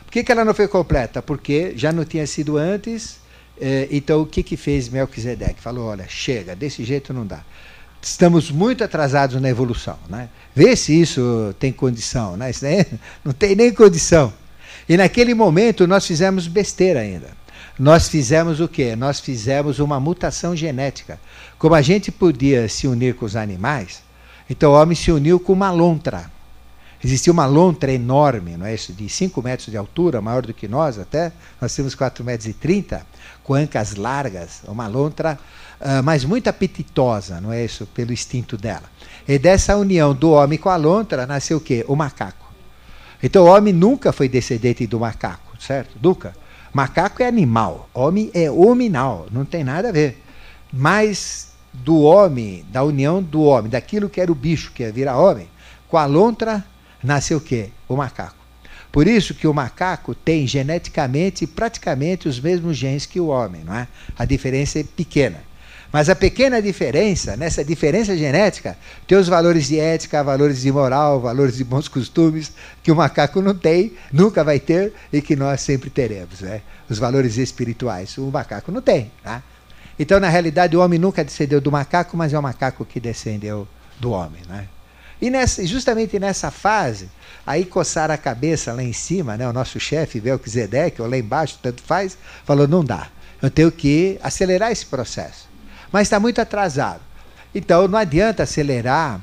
Por 0.05 0.11
que, 0.11 0.23
que 0.23 0.31
ela 0.31 0.45
não 0.45 0.53
foi 0.53 0.67
completa? 0.67 1.21
Porque 1.21 1.73
já 1.75 1.91
não 1.91 2.05
tinha 2.05 2.25
sido 2.25 2.57
antes. 2.57 3.19
Eh, 3.59 3.87
então 3.91 4.21
o 4.21 4.25
que, 4.25 4.43
que 4.43 4.55
fez 4.55 4.87
Melquisedeque? 4.87 5.59
Falou: 5.59 5.87
olha, 5.87 6.05
chega, 6.07 6.55
desse 6.55 6.83
jeito 6.83 7.13
não 7.13 7.25
dá. 7.25 7.41
Estamos 8.01 8.51
muito 8.51 8.83
atrasados 8.83 9.41
na 9.41 9.49
evolução. 9.49 9.97
Né? 10.09 10.29
Vê 10.55 10.75
se 10.75 10.99
isso 10.99 11.53
tem 11.59 11.73
condição. 11.73 12.37
Né? 12.37 12.51
Isso 12.51 12.65
não 13.23 13.33
tem 13.33 13.55
nem 13.55 13.73
condição. 13.73 14.33
E 14.87 14.95
naquele 14.95 15.33
momento 15.33 15.85
nós 15.85 16.05
fizemos 16.05 16.47
besteira 16.47 17.01
ainda 17.01 17.27
nós 17.79 18.09
fizemos 18.09 18.59
o 18.59 18.67
quê? 18.67 18.95
Nós 18.95 19.19
fizemos 19.19 19.79
uma 19.79 19.99
mutação 19.99 20.55
genética. 20.55 21.19
Como 21.59 21.75
a 21.75 21.81
gente 21.81 22.11
podia 22.11 22.67
se 22.67 22.87
unir 22.87 23.15
com 23.15 23.25
os 23.25 23.35
animais, 23.35 24.01
então 24.49 24.71
o 24.71 24.75
homem 24.75 24.95
se 24.95 25.11
uniu 25.11 25.39
com 25.39 25.53
uma 25.53 25.69
lontra. 25.69 26.31
Existia 27.03 27.31
uma 27.31 27.45
lontra 27.45 27.91
enorme, 27.91 28.57
não 28.57 28.65
é 28.65 28.73
isso? 28.73 28.91
De 28.91 29.07
5 29.07 29.39
metros 29.43 29.69
de 29.69 29.77
altura, 29.77 30.19
maior 30.19 30.41
do 30.41 30.53
que 30.53 30.67
nós 30.67 30.97
até. 30.97 31.31
Nós 31.61 31.75
temos 31.75 31.93
4 31.93 32.23
metros 32.23 32.49
e 32.49 32.53
30, 32.53 33.05
com 33.43 33.53
ancas 33.53 33.95
largas, 33.95 34.61
uma 34.67 34.87
lontra, 34.87 35.37
uh, 35.79 36.01
mas 36.03 36.25
muito 36.25 36.47
apetitosa, 36.47 37.39
não 37.39 37.53
é 37.53 37.63
isso? 37.63 37.85
Pelo 37.85 38.11
instinto 38.11 38.57
dela. 38.57 38.83
E 39.27 39.37
dessa 39.37 39.77
união 39.77 40.15
do 40.15 40.31
homem 40.31 40.57
com 40.57 40.69
a 40.69 40.75
lontra 40.75 41.27
nasceu 41.27 41.57
o 41.57 41.61
quê? 41.61 41.85
O 41.87 41.95
macaco. 41.95 42.47
Então 43.21 43.45
o 43.45 43.47
homem 43.47 43.73
nunca 43.73 44.11
foi 44.11 44.27
descendente 44.27 44.87
do 44.87 44.99
macaco, 44.99 45.55
certo? 45.61 45.95
Nunca. 46.01 46.33
Macaco 46.77 47.23
é 47.23 47.27
animal, 47.27 47.89
homem 47.91 48.29
é 48.35 48.51
hominal, 48.51 49.25
não 49.31 49.43
tem 49.43 49.63
nada 49.63 49.89
a 49.89 49.91
ver. 49.91 50.21
Mas 50.71 51.53
do 51.73 52.01
homem, 52.01 52.63
da 52.69 52.83
união 52.83 53.19
do 53.19 53.41
homem, 53.41 53.67
daquilo 53.67 54.07
que 54.07 54.21
era 54.21 54.31
o 54.31 54.35
bicho 54.35 54.71
que 54.71 54.83
ia 54.83 54.91
virar 54.91 55.17
homem, 55.17 55.49
com 55.87 55.97
a 55.97 56.05
lontra 56.05 56.63
nasceu 57.03 57.39
o 57.39 57.41
quê? 57.41 57.71
O 57.89 57.95
macaco. 57.95 58.35
Por 58.91 59.07
isso 59.07 59.33
que 59.33 59.47
o 59.47 59.53
macaco 59.55 60.13
tem 60.13 60.45
geneticamente 60.45 61.47
praticamente 61.47 62.27
os 62.27 62.39
mesmos 62.39 62.77
genes 62.77 63.07
que 63.07 63.19
o 63.19 63.29
homem, 63.29 63.63
não 63.63 63.73
é? 63.73 63.87
A 64.15 64.23
diferença 64.23 64.77
é 64.77 64.83
pequena. 64.83 65.46
Mas 65.97 66.09
a 66.09 66.15
pequena 66.15 66.61
diferença, 66.61 67.35
nessa 67.35 67.65
diferença 67.65 68.15
genética, 68.15 68.77
tem 69.07 69.17
os 69.17 69.27
valores 69.27 69.65
de 69.65 69.79
ética, 69.79 70.23
valores 70.23 70.61
de 70.61 70.71
moral, 70.71 71.19
valores 71.19 71.57
de 71.57 71.63
bons 71.63 71.87
costumes, 71.87 72.51
que 72.83 72.91
o 72.91 72.95
macaco 72.95 73.41
não 73.41 73.55
tem, 73.55 73.93
nunca 74.13 74.43
vai 74.43 74.59
ter 74.59 74.93
e 75.11 75.23
que 75.23 75.35
nós 75.35 75.59
sempre 75.61 75.89
teremos. 75.89 76.41
Né? 76.41 76.61
Os 76.87 76.99
valores 76.99 77.37
espirituais. 77.37 78.15
O 78.19 78.29
macaco 78.29 78.71
não 78.71 78.79
tem. 78.79 79.11
Tá? 79.23 79.41
Então, 79.97 80.19
na 80.19 80.29
realidade, 80.29 80.77
o 80.77 80.81
homem 80.81 80.99
nunca 80.99 81.23
descendeu 81.23 81.59
do 81.59 81.71
macaco, 81.71 82.15
mas 82.15 82.31
é 82.31 82.37
o 82.37 82.43
macaco 82.43 82.85
que 82.85 82.99
descendeu 82.99 83.67
do 83.99 84.11
homem. 84.11 84.43
Né? 84.47 84.67
E 85.19 85.31
nessa, 85.31 85.65
justamente 85.65 86.19
nessa 86.19 86.51
fase, 86.51 87.09
aí 87.43 87.65
coçar 87.65 88.11
a 88.11 88.17
cabeça 88.17 88.71
lá 88.71 88.83
em 88.83 88.93
cima, 88.93 89.35
né, 89.35 89.49
o 89.49 89.51
nosso 89.51 89.79
chefe, 89.79 90.21
Melquisedeque, 90.21 91.01
ou 91.01 91.09
lá 91.09 91.17
embaixo, 91.17 91.57
tanto 91.59 91.81
faz, 91.81 92.15
falou: 92.45 92.67
não 92.67 92.85
dá. 92.85 93.07
Eu 93.41 93.49
tenho 93.49 93.71
que 93.71 94.19
acelerar 94.21 94.71
esse 94.71 94.85
processo. 94.85 95.56
Mas 95.91 96.03
está 96.03 96.19
muito 96.19 96.39
atrasado. 96.39 97.01
Então 97.53 97.87
não 97.87 97.97
adianta 97.97 98.43
acelerar 98.43 99.19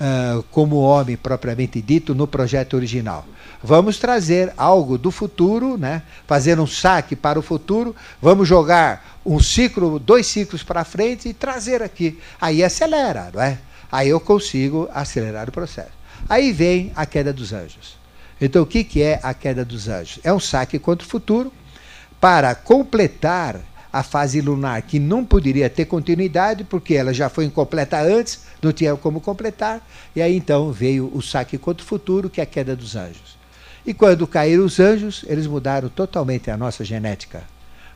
uh, 0.00 0.42
como 0.50 0.76
homem 0.76 1.16
propriamente 1.16 1.80
dito 1.80 2.14
no 2.14 2.26
projeto 2.26 2.74
original. 2.74 3.24
Vamos 3.62 3.98
trazer 3.98 4.52
algo 4.56 4.96
do 4.96 5.10
futuro, 5.10 5.76
né? 5.76 6.02
fazer 6.26 6.60
um 6.60 6.66
saque 6.66 7.16
para 7.16 7.38
o 7.38 7.42
futuro, 7.42 7.94
vamos 8.22 8.46
jogar 8.46 9.18
um 9.26 9.40
ciclo, 9.40 9.98
dois 9.98 10.26
ciclos 10.26 10.62
para 10.62 10.84
frente 10.84 11.28
e 11.28 11.34
trazer 11.34 11.82
aqui. 11.82 12.18
Aí 12.40 12.62
acelera, 12.62 13.30
não 13.34 13.42
é? 13.42 13.58
Aí 13.90 14.08
eu 14.08 14.20
consigo 14.20 14.88
acelerar 14.92 15.48
o 15.48 15.52
processo. 15.52 15.90
Aí 16.28 16.52
vem 16.52 16.92
a 16.94 17.06
queda 17.06 17.32
dos 17.32 17.52
anjos. 17.52 17.96
Então, 18.40 18.62
o 18.62 18.66
que, 18.66 19.02
é 19.02 19.18
a 19.22 19.34
queda 19.34 19.64
dos 19.64 19.88
anjos? 19.88 20.20
É 20.22 20.32
um 20.32 20.38
saque 20.38 20.78
contra 20.78 21.06
o 21.06 21.10
futuro 21.10 21.52
para 22.20 22.54
completar 22.54 23.60
a 23.92 24.02
fase 24.02 24.40
lunar, 24.40 24.82
que 24.82 24.98
não 24.98 25.24
poderia 25.24 25.70
ter 25.70 25.86
continuidade, 25.86 26.64
porque 26.64 26.94
ela 26.94 27.12
já 27.12 27.28
foi 27.28 27.44
incompleta 27.44 28.00
antes, 28.00 28.40
não 28.62 28.72
tinha 28.72 28.94
como 28.96 29.20
completar, 29.20 29.86
e 30.14 30.20
aí 30.20 30.36
então 30.36 30.70
veio 30.72 31.10
o 31.14 31.22
saque 31.22 31.56
contra 31.56 31.84
o 31.84 31.86
futuro, 31.86 32.28
que 32.28 32.40
é 32.40 32.44
a 32.44 32.46
queda 32.46 32.76
dos 32.76 32.96
anjos. 32.96 33.38
E 33.86 33.94
quando 33.94 34.26
caíram 34.26 34.64
os 34.64 34.78
anjos, 34.78 35.24
eles 35.26 35.46
mudaram 35.46 35.88
totalmente 35.88 36.50
a 36.50 36.56
nossa 36.56 36.84
genética, 36.84 37.42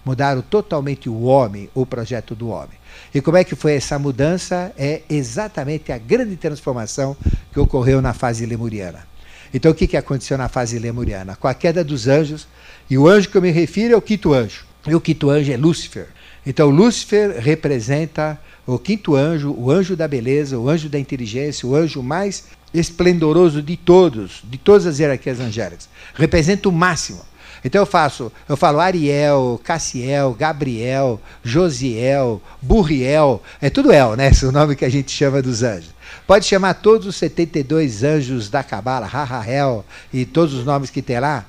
mudaram 0.05 0.41
totalmente 0.41 1.09
o 1.09 1.23
homem, 1.23 1.69
o 1.75 1.85
projeto 1.85 2.35
do 2.35 2.49
homem. 2.49 2.79
E 3.15 3.21
como 3.21 3.37
é 3.37 3.45
que 3.45 3.55
foi 3.55 3.75
essa 3.75 3.99
mudança? 3.99 4.73
É 4.77 5.03
exatamente 5.09 5.93
a 5.93 5.99
grande 5.99 6.37
transformação 6.37 7.17
que 7.53 7.61
ocorreu 7.61 8.01
na 8.01 8.15
fase 8.15 8.47
lemuriana. 8.47 9.07
Então, 9.55 9.71
o 9.71 9.75
que, 9.75 9.97
aconteceu 9.97 10.39
na 10.39 10.49
fase 10.49 10.79
lemuriana? 10.79 11.37
Com 11.37 11.47
a 11.47 11.53
queda 11.53 11.85
dos 11.85 12.09
anjos, 12.09 12.49
e 12.89 12.97
o 12.97 13.07
anjo 13.07 13.29
que 13.29 13.37
eu 13.37 13.43
me 13.43 13.51
refiro 13.51 13.93
é 13.93 13.97
o 13.97 14.01
quinto 14.01 14.33
anjo. 14.33 14.65
E 14.87 14.95
o 14.95 15.01
quinto 15.01 15.31
anjo 15.31 15.53
é 15.53 15.57
Lúcifer. 15.57 16.09
Então, 16.45 16.71
Lúcifer 16.71 17.39
representa 17.39 18.39
o 18.67 18.79
quinto 18.79 19.15
anjo, 19.15 19.55
o 19.57 19.71
anjo 19.71 19.97
da 19.97 20.09
beleza, 20.09 20.59
o 20.59 20.69
anjo 20.69 20.89
da 20.89 20.99
inteligência, 20.99 21.67
o 21.67 21.75
anjo 21.75 22.03
mais 22.03 22.45
esplendoroso 22.75 23.63
de 23.63 23.77
todos, 23.77 24.43
de 24.45 24.59
todas 24.59 24.87
as 24.87 24.99
hierarquias 24.99 25.41
angélicas. 25.41 25.89
Representa 26.15 26.69
o 26.69 26.73
máximo. 26.73 27.21
Então 27.65 27.83
eu 27.83 27.87
faço, 27.87 28.33
eu 28.49 28.57
falo 28.57 28.81
Ariel, 28.81 29.61
Cassiel, 29.63 30.35
Gabriel, 30.35 31.21
Josiel, 31.45 32.43
Burriel, 32.61 33.41
é 33.61 33.71
tudo 33.71 33.93
El, 33.93 34.17
né? 34.17 34.29
Esse 34.29 34.45
é 34.45 34.49
o 34.49 34.53
nome 34.53 34.75
que 34.75 34.85
a 34.85 34.89
gente 34.89 35.13
chama 35.13 35.41
dos 35.41 35.63
anjos. 35.63 35.91
Pode 36.27 36.47
chamar 36.47 36.75
todos 36.75 37.07
os 37.07 37.17
72 37.17 38.05
anjos 38.05 38.49
da 38.49 38.63
Cabala, 38.63 39.07
Rahahel 39.07 39.85
e 40.13 40.25
todos 40.25 40.55
os 40.55 40.65
nomes 40.65 40.91
que 40.91 41.03
tem 41.03 41.19
lá. 41.19 41.45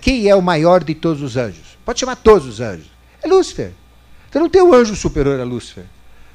Quem 0.00 0.28
é 0.28 0.34
o 0.34 0.42
maior 0.42 0.84
de 0.84 0.94
todos 0.94 1.22
os 1.22 1.36
anjos? 1.36 1.78
Pode 1.84 2.00
chamar 2.00 2.16
todos 2.16 2.46
os 2.46 2.60
anjos. 2.60 2.86
É 3.22 3.28
Lúcifer. 3.28 3.72
Então 4.28 4.42
não 4.42 4.48
tem 4.48 4.62
um 4.62 4.72
anjo 4.72 4.94
superior 4.94 5.40
a 5.40 5.44
Lúcifer. 5.44 5.84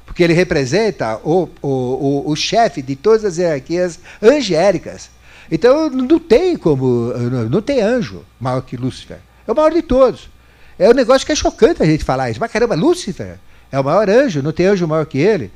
Porque 0.04 0.22
ele 0.22 0.32
representa 0.32 1.20
o, 1.22 1.48
o, 1.60 1.68
o, 1.68 2.30
o 2.30 2.36
chefe 2.36 2.80
de 2.80 2.96
todas 2.96 3.24
as 3.24 3.38
hierarquias 3.38 3.98
angélicas. 4.22 5.10
Então 5.50 5.90
não 5.90 6.18
tem 6.18 6.56
como. 6.56 7.12
Não 7.50 7.62
tem 7.62 7.80
anjo 7.80 8.24
maior 8.40 8.62
que 8.62 8.76
Lúcifer. 8.76 9.18
É 9.46 9.52
o 9.52 9.54
maior 9.54 9.72
de 9.72 9.82
todos. 9.82 10.30
É 10.78 10.88
um 10.88 10.94
negócio 10.94 11.26
que 11.26 11.32
é 11.32 11.34
chocante 11.34 11.82
a 11.82 11.86
gente 11.86 12.04
falar 12.04 12.30
isso. 12.30 12.40
Mas 12.40 12.52
caramba, 12.52 12.74
Lúcifer 12.74 13.38
é 13.70 13.78
o 13.80 13.84
maior 13.84 14.08
anjo, 14.08 14.42
não 14.42 14.52
tem 14.52 14.66
anjo 14.66 14.86
maior 14.86 15.04
que 15.06 15.18
ele. 15.18 15.50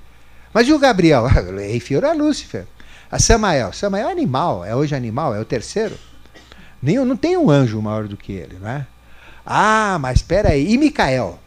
Mas 0.53 0.69
e 0.69 0.73
o 0.73 0.79
Gabriel? 0.79 1.27
É 1.59 1.75
inferior 1.75 2.05
a 2.05 2.13
Lúcifer. 2.13 2.67
A 3.11 3.19
Samael. 3.19 3.73
Samael 3.73 4.09
é 4.09 4.13
animal, 4.13 4.65
é 4.65 4.75
hoje 4.75 4.95
animal, 4.95 5.35
é 5.35 5.41
o 5.41 5.45
terceiro. 5.45 5.99
Nenhum, 6.83 7.05
não 7.05 7.17
tem 7.17 7.37
um 7.37 7.51
anjo 7.51 7.81
maior 7.81 8.09
do 8.09 8.17
que 8.17 8.33
ele, 8.33 8.59
não 8.61 8.69
é? 8.69 8.87
Ah, 9.47 9.99
mas 10.01 10.19
espera 10.19 10.51
aí. 10.51 10.73
E 10.73 10.79
Micael? 10.79 11.39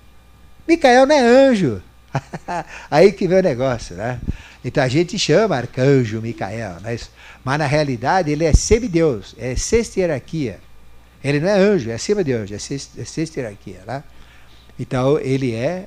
Micael 0.68 1.06
não 1.06 1.16
é 1.16 1.20
anjo. 1.20 1.82
aí 2.90 3.12
que 3.12 3.28
vem 3.28 3.40
o 3.40 3.44
negócio, 3.44 3.96
né? 3.96 4.20
Então 4.64 4.84
a 4.84 4.88
gente 4.88 5.20
chama 5.20 5.56
arcanjo 5.56 6.22
Micael, 6.22 6.80
né? 6.82 6.98
mas 7.44 7.60
na 7.60 7.68
realidade 7.68 8.32
ele 8.32 8.46
é 8.46 8.52
semideus, 8.52 9.36
é 9.38 9.56
sexta 9.56 10.00
hierarquia. 10.00 10.60
Ele 11.24 11.40
não 11.40 11.48
é 11.48 11.54
anjo, 11.54 11.92
é 11.92 11.94
acima 11.94 12.24
de 12.24 12.34
anjo, 12.34 12.54
é 12.54 12.58
sexta, 12.58 13.00
é 13.00 13.06
sexta 13.06 13.40
hierarquia. 13.40 13.82
Né? 13.86 14.04
Então 14.80 15.20
ele 15.20 15.54
é, 15.54 15.86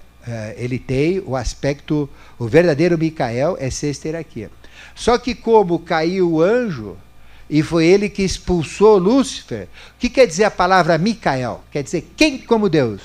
ele 0.56 0.78
tem 0.78 1.22
o 1.24 1.36
aspecto, 1.36 2.08
o 2.38 2.46
verdadeiro 2.46 2.98
Micael 2.98 3.56
é 3.58 3.70
sexta 3.70 4.08
hierarquia. 4.08 4.50
Só 4.94 5.16
que 5.18 5.34
como 5.34 5.78
caiu 5.78 6.32
o 6.32 6.42
anjo, 6.42 6.96
e 7.48 7.62
foi 7.62 7.86
ele 7.86 8.08
que 8.08 8.22
expulsou 8.22 8.98
Lúcifer, 8.98 9.64
o 9.64 9.98
que 9.98 10.10
quer 10.10 10.26
dizer 10.26 10.44
a 10.44 10.50
palavra 10.50 10.98
Micael? 10.98 11.62
Quer 11.70 11.82
dizer 11.82 12.12
quem 12.16 12.38
como 12.38 12.68
Deus? 12.68 13.00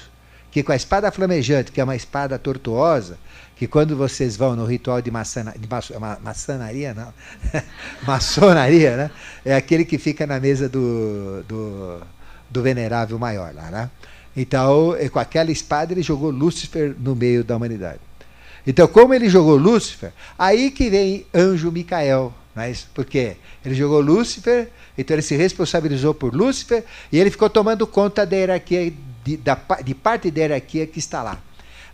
Que 0.52 0.62
com 0.62 0.72
a 0.72 0.76
espada 0.76 1.12
flamejante, 1.12 1.72
que 1.72 1.80
é 1.80 1.84
uma 1.84 1.96
espada 1.96 2.38
tortuosa, 2.38 3.18
que 3.56 3.68
quando 3.68 3.96
vocês 3.96 4.36
vão 4.36 4.56
no 4.56 4.66
ritual 4.66 5.02
de, 5.02 5.10
maçana, 5.10 5.54
de 5.58 5.68
maço, 5.68 5.98
ma, 6.00 6.18
maçonaria, 6.22 6.94
não, 6.94 7.14
maçonaria, 8.06 8.98
né? 8.98 9.12
É 9.46 9.56
aquele 9.56 9.86
que 9.86 9.98
fica 9.98 10.28
na 10.28 10.40
mesa 10.40 10.68
do, 10.68 11.44
do, 11.48 12.02
do 12.50 12.62
venerável 12.62 13.18
maior 13.18 13.54
lá, 13.54 13.72
né? 13.72 13.90
Então, 14.36 14.96
com 15.12 15.20
aquela 15.20 15.52
espada, 15.52 15.94
ele 15.94 16.02
jogou 16.02 16.32
Lúcifer 16.32 16.96
no 17.00 17.16
meio 17.16 17.44
da 17.44 17.56
humanidade. 17.56 18.00
Então, 18.66 18.88
como 18.88 19.14
ele 19.14 19.30
jogou 19.30 19.58
Lúcifer, 19.58 20.12
aí 20.40 20.72
que 20.72 20.90
vem 20.90 21.26
anjo 21.34 21.72
Micael, 21.72 22.34
mas 22.56 22.88
por 22.94 23.06
quê? 23.06 23.36
Ele 23.64 23.76
jogou 23.76 24.00
Lúcifer, 24.00 24.70
então 24.98 25.16
ele 25.16 25.22
se 25.22 25.36
responsabilizou 25.36 26.14
por 26.14 26.34
Lúcifer 26.34 26.84
e 27.12 27.20
ele 27.20 27.30
ficou 27.30 27.50
tomando 27.50 27.86
conta 27.86 28.26
da 28.26 28.36
hierarquia, 28.36 28.94
de, 29.24 29.38
da, 29.38 29.58
de 29.84 29.94
parte 29.94 30.32
da 30.32 30.42
hierarquia 30.42 30.88
que 30.88 31.00
está 31.00 31.22
lá. 31.22 31.40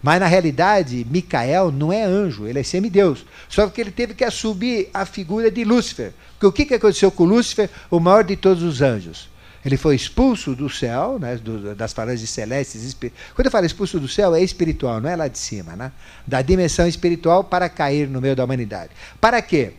Mas 0.01 0.19
na 0.19 0.27
realidade, 0.27 1.05
Micael 1.09 1.71
não 1.71 1.91
é 1.91 2.03
anjo, 2.03 2.47
ele 2.47 2.59
é 2.59 2.63
semideus. 2.63 3.25
Só 3.49 3.67
que 3.67 3.81
ele 3.81 3.91
teve 3.91 4.13
que 4.13 4.23
assumir 4.23 4.89
a 4.93 5.05
figura 5.05 5.51
de 5.51 5.65
Lúcifer. 5.65 6.13
Porque 6.33 6.45
o 6.45 6.51
que, 6.51 6.65
que 6.65 6.73
aconteceu 6.75 7.11
com 7.11 7.25
Lúcifer, 7.25 7.69
o 7.91 7.99
maior 7.99 8.23
de 8.23 8.37
todos 8.37 8.63
os 8.63 8.81
anjos? 8.81 9.29
Ele 9.69 9.77
foi 9.77 9.95
expulso 9.95 10.55
do 10.55 10.67
céu, 10.67 11.19
né, 11.19 11.35
do, 11.35 11.75
das 11.75 11.93
falanges 11.93 12.27
celestes. 12.27 12.97
Quando 13.35 13.45
eu 13.45 13.51
falo 13.51 13.67
expulso 13.67 13.99
do 13.99 14.07
céu, 14.07 14.33
é 14.33 14.41
espiritual, 14.41 14.99
não 14.99 15.07
é 15.07 15.15
lá 15.15 15.27
de 15.27 15.37
cima, 15.37 15.75
né? 15.75 15.91
Da 16.25 16.41
dimensão 16.41 16.87
espiritual 16.87 17.43
para 17.43 17.69
cair 17.69 18.09
no 18.09 18.19
meio 18.19 18.35
da 18.35 18.43
humanidade. 18.43 18.89
Para 19.21 19.39
quê? 19.43 19.73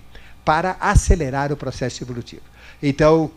Para 0.45 0.77
acelerar 0.79 1.51
o 1.51 1.57
processo 1.57 2.05
evolutivo. 2.05 2.43
Então, 2.81 3.33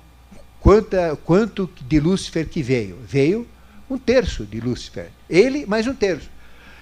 quanta, 0.59 1.17
quanto 1.25 1.67
de 1.81 1.99
Lúcifer 1.99 2.47
que 2.47 2.61
veio? 2.61 2.99
Veio 3.03 3.47
um 3.89 3.97
terço 3.97 4.45
de 4.45 4.59
Lúcifer. 4.59 5.09
Ele 5.27 5.65
mais 5.65 5.87
um 5.87 5.95
terço. 5.95 6.29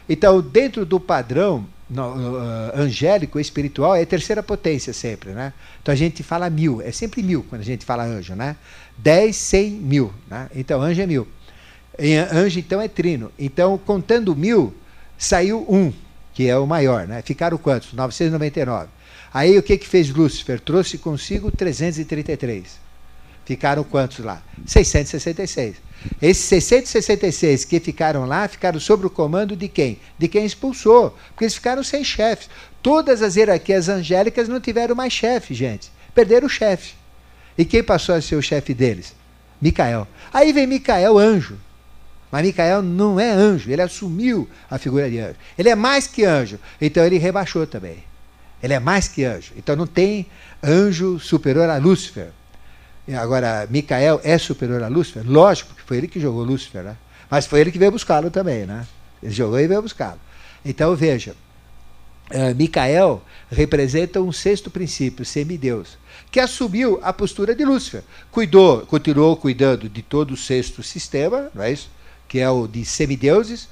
Então, 0.09 0.41
dentro 0.41 0.85
do 0.85 0.99
padrão 0.99 1.65
no, 1.91 2.37
uh, 2.37 2.71
angélico, 2.75 3.39
espiritual, 3.39 3.95
é 3.95 4.05
terceira 4.05 4.41
potência 4.41 4.93
sempre, 4.93 5.31
né? 5.31 5.53
Então 5.81 5.91
a 5.91 5.95
gente 5.95 6.23
fala 6.23 6.49
mil, 6.49 6.81
é 6.81 6.91
sempre 6.91 7.21
mil 7.21 7.43
quando 7.43 7.61
a 7.61 7.65
gente 7.65 7.85
fala 7.85 8.03
anjo, 8.03 8.33
né? 8.33 8.55
Dez, 8.97 9.35
cem, 9.35 9.71
mil, 9.71 10.13
né? 10.29 10.49
Então 10.55 10.81
anjo 10.81 11.01
é 11.01 11.05
mil. 11.05 11.27
Anjo 12.31 12.59
então 12.59 12.81
é 12.81 12.87
trino. 12.87 13.31
Então, 13.37 13.77
contando 13.77 14.35
mil, 14.35 14.73
saiu 15.17 15.65
um, 15.69 15.91
que 16.33 16.47
é 16.47 16.57
o 16.57 16.65
maior, 16.65 17.05
né? 17.07 17.21
Ficaram 17.21 17.57
quantos? 17.57 17.93
999. 17.93 18.87
Aí 19.33 19.57
o 19.57 19.63
que 19.63 19.77
que 19.77 19.87
fez 19.87 20.09
Lúcifer? 20.09 20.59
Trouxe 20.59 20.97
consigo 20.97 21.51
333. 21.51 22.79
Ficaram 23.51 23.83
quantos 23.83 24.19
lá? 24.19 24.41
666. 24.65 25.75
Esses 26.21 26.45
666 26.45 27.65
que 27.65 27.81
ficaram 27.81 28.25
lá 28.25 28.47
ficaram 28.47 28.79
sob 28.79 29.05
o 29.05 29.09
comando 29.09 29.57
de 29.57 29.67
quem? 29.67 29.99
De 30.17 30.29
quem 30.29 30.45
expulsou. 30.45 31.17
Porque 31.27 31.43
eles 31.43 31.55
ficaram 31.55 31.83
sem 31.83 32.01
chefes. 32.01 32.49
Todas 32.81 33.21
as 33.21 33.35
hierarquias 33.35 33.89
angélicas 33.89 34.47
não 34.47 34.61
tiveram 34.61 34.95
mais 34.95 35.11
chefe, 35.11 35.53
gente. 35.53 35.91
Perderam 36.15 36.47
o 36.47 36.49
chefe. 36.49 36.93
E 37.57 37.65
quem 37.65 37.83
passou 37.83 38.15
a 38.15 38.21
ser 38.21 38.37
o 38.37 38.41
chefe 38.41 38.73
deles? 38.73 39.13
Micael. 39.61 40.07
Aí 40.31 40.53
vem 40.53 40.65
Micael, 40.65 41.17
anjo. 41.17 41.59
Mas 42.31 42.45
Micael 42.45 42.81
não 42.81 43.19
é 43.19 43.29
anjo, 43.29 43.69
ele 43.69 43.81
assumiu 43.81 44.49
a 44.69 44.77
figura 44.77 45.09
de 45.09 45.19
anjo. 45.19 45.35
Ele 45.57 45.67
é 45.67 45.75
mais 45.75 46.07
que 46.07 46.23
anjo, 46.23 46.57
então 46.79 47.03
ele 47.03 47.17
rebaixou 47.17 47.67
também. 47.67 48.01
Ele 48.63 48.73
é 48.73 48.79
mais 48.79 49.09
que 49.09 49.25
anjo. 49.25 49.51
Então 49.57 49.75
não 49.75 49.85
tem 49.85 50.25
anjo 50.63 51.19
superior 51.19 51.69
a 51.69 51.75
Lúcifer. 51.75 52.29
Agora, 53.15 53.67
Micael 53.69 54.21
é 54.23 54.37
superior 54.37 54.83
a 54.83 54.87
Lúcifer? 54.87 55.23
Lógico, 55.25 55.69
porque 55.69 55.87
foi 55.87 55.97
ele 55.97 56.07
que 56.07 56.19
jogou 56.19 56.43
Lúcifer, 56.43 56.83
né? 56.83 56.95
Mas 57.29 57.45
foi 57.45 57.61
ele 57.61 57.71
que 57.71 57.79
veio 57.79 57.91
buscá-lo 57.91 58.29
também, 58.29 58.65
né? 58.65 58.85
Ele 59.21 59.33
jogou 59.33 59.59
e 59.59 59.67
veio 59.67 59.81
buscá-lo. 59.81 60.19
Então 60.63 60.95
veja, 60.95 61.35
uh, 62.31 62.55
Micael 62.55 63.23
representa 63.49 64.21
um 64.21 64.31
sexto 64.31 64.69
princípio, 64.69 65.25
semideus, 65.25 65.97
que 66.29 66.39
assumiu 66.39 66.99
a 67.01 67.11
postura 67.11 67.55
de 67.55 67.65
Lúcifer. 67.65 68.03
Cuidou, 68.31 68.85
continuou 68.85 69.35
cuidando 69.35 69.89
de 69.89 70.01
todo 70.01 70.31
o 70.31 70.37
sexto 70.37 70.83
sistema, 70.83 71.49
não 71.53 71.63
é 71.63 71.71
isso? 71.71 71.89
Que 72.27 72.39
é 72.39 72.49
o 72.49 72.67
de 72.67 72.85
semideuses, 72.85 73.67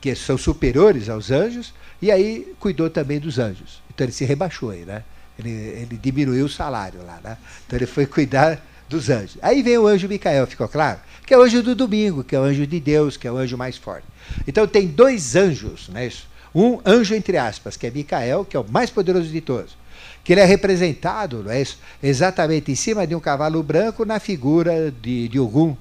que 0.00 0.14
são 0.14 0.36
superiores 0.36 1.08
aos 1.08 1.30
anjos, 1.30 1.72
e 2.00 2.10
aí 2.10 2.54
cuidou 2.60 2.90
também 2.90 3.18
dos 3.18 3.38
anjos. 3.38 3.82
Então 3.92 4.04
ele 4.04 4.12
se 4.12 4.24
rebaixou 4.24 4.70
aí, 4.70 4.84
né? 4.84 5.02
Ele, 5.38 5.50
ele 5.50 5.96
diminuiu 6.00 6.44
o 6.44 6.48
salário 6.48 7.02
lá, 7.04 7.18
né? 7.24 7.38
Então 7.66 7.78
ele 7.78 7.86
foi 7.86 8.06
cuidar 8.06 8.62
dos 8.88 9.10
anjos. 9.10 9.38
Aí 9.42 9.62
vem 9.62 9.78
o 9.78 9.86
anjo 9.86 10.08
Micael, 10.08 10.46
ficou 10.46 10.68
claro? 10.68 11.00
Que 11.26 11.34
é 11.34 11.38
o 11.38 11.42
anjo 11.42 11.62
do 11.62 11.74
domingo, 11.74 12.22
que 12.22 12.36
é 12.36 12.38
o 12.38 12.42
anjo 12.42 12.66
de 12.66 12.80
Deus, 12.80 13.16
que 13.16 13.26
é 13.26 13.32
o 13.32 13.36
anjo 13.36 13.56
mais 13.56 13.76
forte. 13.76 14.06
Então 14.46 14.66
tem 14.66 14.86
dois 14.86 15.36
anjos, 15.36 15.88
não 15.88 16.00
é 16.00 16.06
isso? 16.06 16.28
Um 16.54 16.80
anjo, 16.84 17.14
entre 17.14 17.36
aspas, 17.36 17.76
que 17.76 17.86
é 17.86 17.90
Micael, 17.90 18.44
que 18.44 18.56
é 18.56 18.60
o 18.60 18.66
mais 18.70 18.90
poderoso 18.90 19.28
de 19.28 19.40
todos. 19.40 19.76
Que 20.22 20.32
ele 20.32 20.40
é 20.40 20.44
representado, 20.44 21.42
não 21.42 21.50
é 21.50 21.60
isso? 21.60 21.78
Exatamente 22.02 22.70
em 22.70 22.74
cima 22.74 23.06
de 23.06 23.14
um 23.14 23.20
cavalo 23.20 23.62
branco 23.62 24.04
na 24.04 24.20
figura 24.20 24.92
de, 25.02 25.28
de 25.28 25.40
Ogum. 25.40 25.76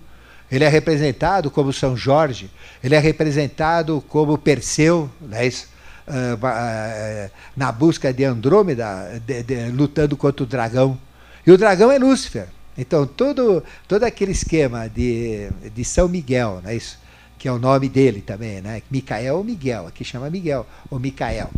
Ele 0.52 0.64
é 0.64 0.68
representado 0.68 1.50
como 1.50 1.72
São 1.72 1.96
Jorge, 1.96 2.50
ele 2.84 2.96
é 2.96 3.00
representado 3.00 4.04
como 4.08 4.38
Perseu, 4.38 5.10
não 5.22 5.38
é 5.38 5.48
isso? 5.48 5.68
Uh, 6.08 6.36
uh, 6.36 7.32
na 7.56 7.72
busca 7.72 8.14
de 8.14 8.26
Andrômeda, 8.26 9.22
de, 9.26 9.42
de, 9.42 9.72
lutando 9.72 10.18
contra 10.18 10.44
o 10.44 10.48
dragão. 10.48 10.98
E 11.46 11.52
o 11.52 11.58
dragão 11.58 11.92
é 11.92 11.98
Lúcifer. 11.98 12.48
Então, 12.78 13.06
todo, 13.06 13.64
todo 13.88 14.04
aquele 14.04 14.32
esquema 14.32 14.90
de, 14.90 15.50
de 15.74 15.86
São 15.86 16.08
Miguel, 16.08 16.60
né, 16.64 16.76
isso, 16.76 16.98
que 17.38 17.48
é 17.48 17.52
o 17.52 17.60
nome 17.60 17.88
dele 17.88 18.22
também, 18.22 18.62
né? 18.62 18.82
Micael 18.90 19.38
ou 19.38 19.44
Miguel, 19.44 19.86
aqui 19.88 20.04
chama 20.04 20.30
Miguel, 20.30 20.66
ou 20.90 21.00
Micael. 21.00 21.52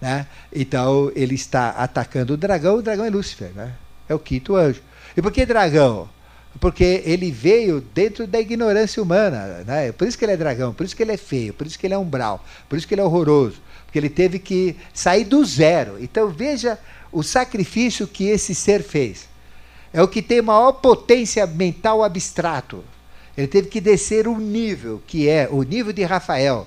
Né? 0.00 0.26
Então, 0.52 1.10
ele 1.14 1.34
está 1.34 1.70
atacando 1.70 2.34
o 2.34 2.36
dragão, 2.36 2.76
o 2.76 2.82
dragão 2.82 3.04
é 3.04 3.10
Lúcifer, 3.10 3.50
né? 3.54 3.72
é 4.08 4.14
o 4.14 4.18
quinto 4.18 4.56
anjo. 4.56 4.82
E 5.16 5.22
por 5.22 5.32
que 5.32 5.46
dragão? 5.46 6.08
Porque 6.60 7.02
ele 7.04 7.30
veio 7.30 7.80
dentro 7.80 8.26
da 8.26 8.40
ignorância 8.40 9.02
humana. 9.02 9.62
Né? 9.66 9.92
Por 9.92 10.08
isso 10.08 10.18
que 10.18 10.24
ele 10.24 10.32
é 10.32 10.36
dragão, 10.36 10.74
por 10.74 10.84
isso 10.84 10.96
que 10.96 11.02
ele 11.02 11.12
é 11.12 11.16
feio, 11.16 11.54
por 11.54 11.66
isso 11.66 11.78
que 11.78 11.86
ele 11.86 11.94
é 11.94 11.98
umbral, 11.98 12.44
por 12.68 12.76
isso 12.76 12.86
que 12.86 12.94
ele 12.94 13.00
é 13.00 13.04
horroroso. 13.04 13.56
Porque 13.84 13.98
ele 13.98 14.10
teve 14.10 14.38
que 14.38 14.76
sair 14.92 15.24
do 15.24 15.44
zero. 15.44 16.02
Então 16.02 16.28
veja 16.28 16.78
o 17.12 17.22
sacrifício 17.22 18.06
que 18.06 18.24
esse 18.24 18.54
ser 18.54 18.82
fez 18.82 19.27
é 19.92 20.02
o 20.02 20.08
que 20.08 20.22
tem 20.22 20.42
maior 20.42 20.72
potência 20.72 21.46
mental 21.46 22.02
abstrato. 22.02 22.84
Ele 23.36 23.46
teve 23.46 23.68
que 23.68 23.80
descer 23.80 24.26
um 24.26 24.38
nível, 24.38 25.02
que 25.06 25.28
é 25.28 25.48
o 25.50 25.62
nível 25.62 25.92
de 25.92 26.02
Rafael. 26.02 26.66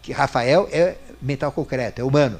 Que 0.00 0.12
Rafael 0.12 0.68
é 0.70 0.96
mental 1.20 1.52
concreto, 1.52 2.00
é 2.00 2.04
humano. 2.04 2.38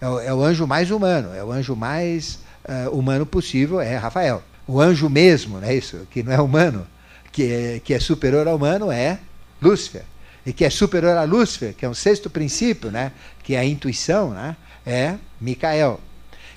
É 0.00 0.08
o, 0.08 0.20
é 0.20 0.34
o 0.34 0.42
anjo 0.42 0.66
mais 0.66 0.90
humano, 0.90 1.32
é 1.34 1.44
o 1.44 1.52
anjo 1.52 1.76
mais 1.76 2.40
uh, 2.64 2.90
humano 2.90 3.24
possível, 3.24 3.80
é 3.80 3.96
Rafael. 3.96 4.42
O 4.66 4.80
anjo 4.80 5.08
mesmo, 5.08 5.60
não 5.60 5.68
é 5.68 5.74
isso? 5.74 6.06
Que 6.10 6.22
não 6.22 6.32
é 6.32 6.40
humano, 6.40 6.86
que 7.30 7.44
é, 7.44 7.80
que 7.84 7.94
é 7.94 8.00
superior 8.00 8.48
ao 8.48 8.56
humano, 8.56 8.90
é 8.90 9.18
Lúcifer. 9.60 10.02
E 10.44 10.52
que 10.52 10.64
é 10.64 10.70
superior 10.70 11.16
a 11.16 11.22
Lúcifer, 11.22 11.72
que 11.72 11.84
é 11.84 11.88
um 11.88 11.94
sexto 11.94 12.28
princípio, 12.28 12.90
né? 12.90 13.12
que 13.44 13.54
é 13.54 13.60
a 13.60 13.64
intuição, 13.64 14.30
né? 14.30 14.56
é 14.84 15.14
Micael 15.40 16.00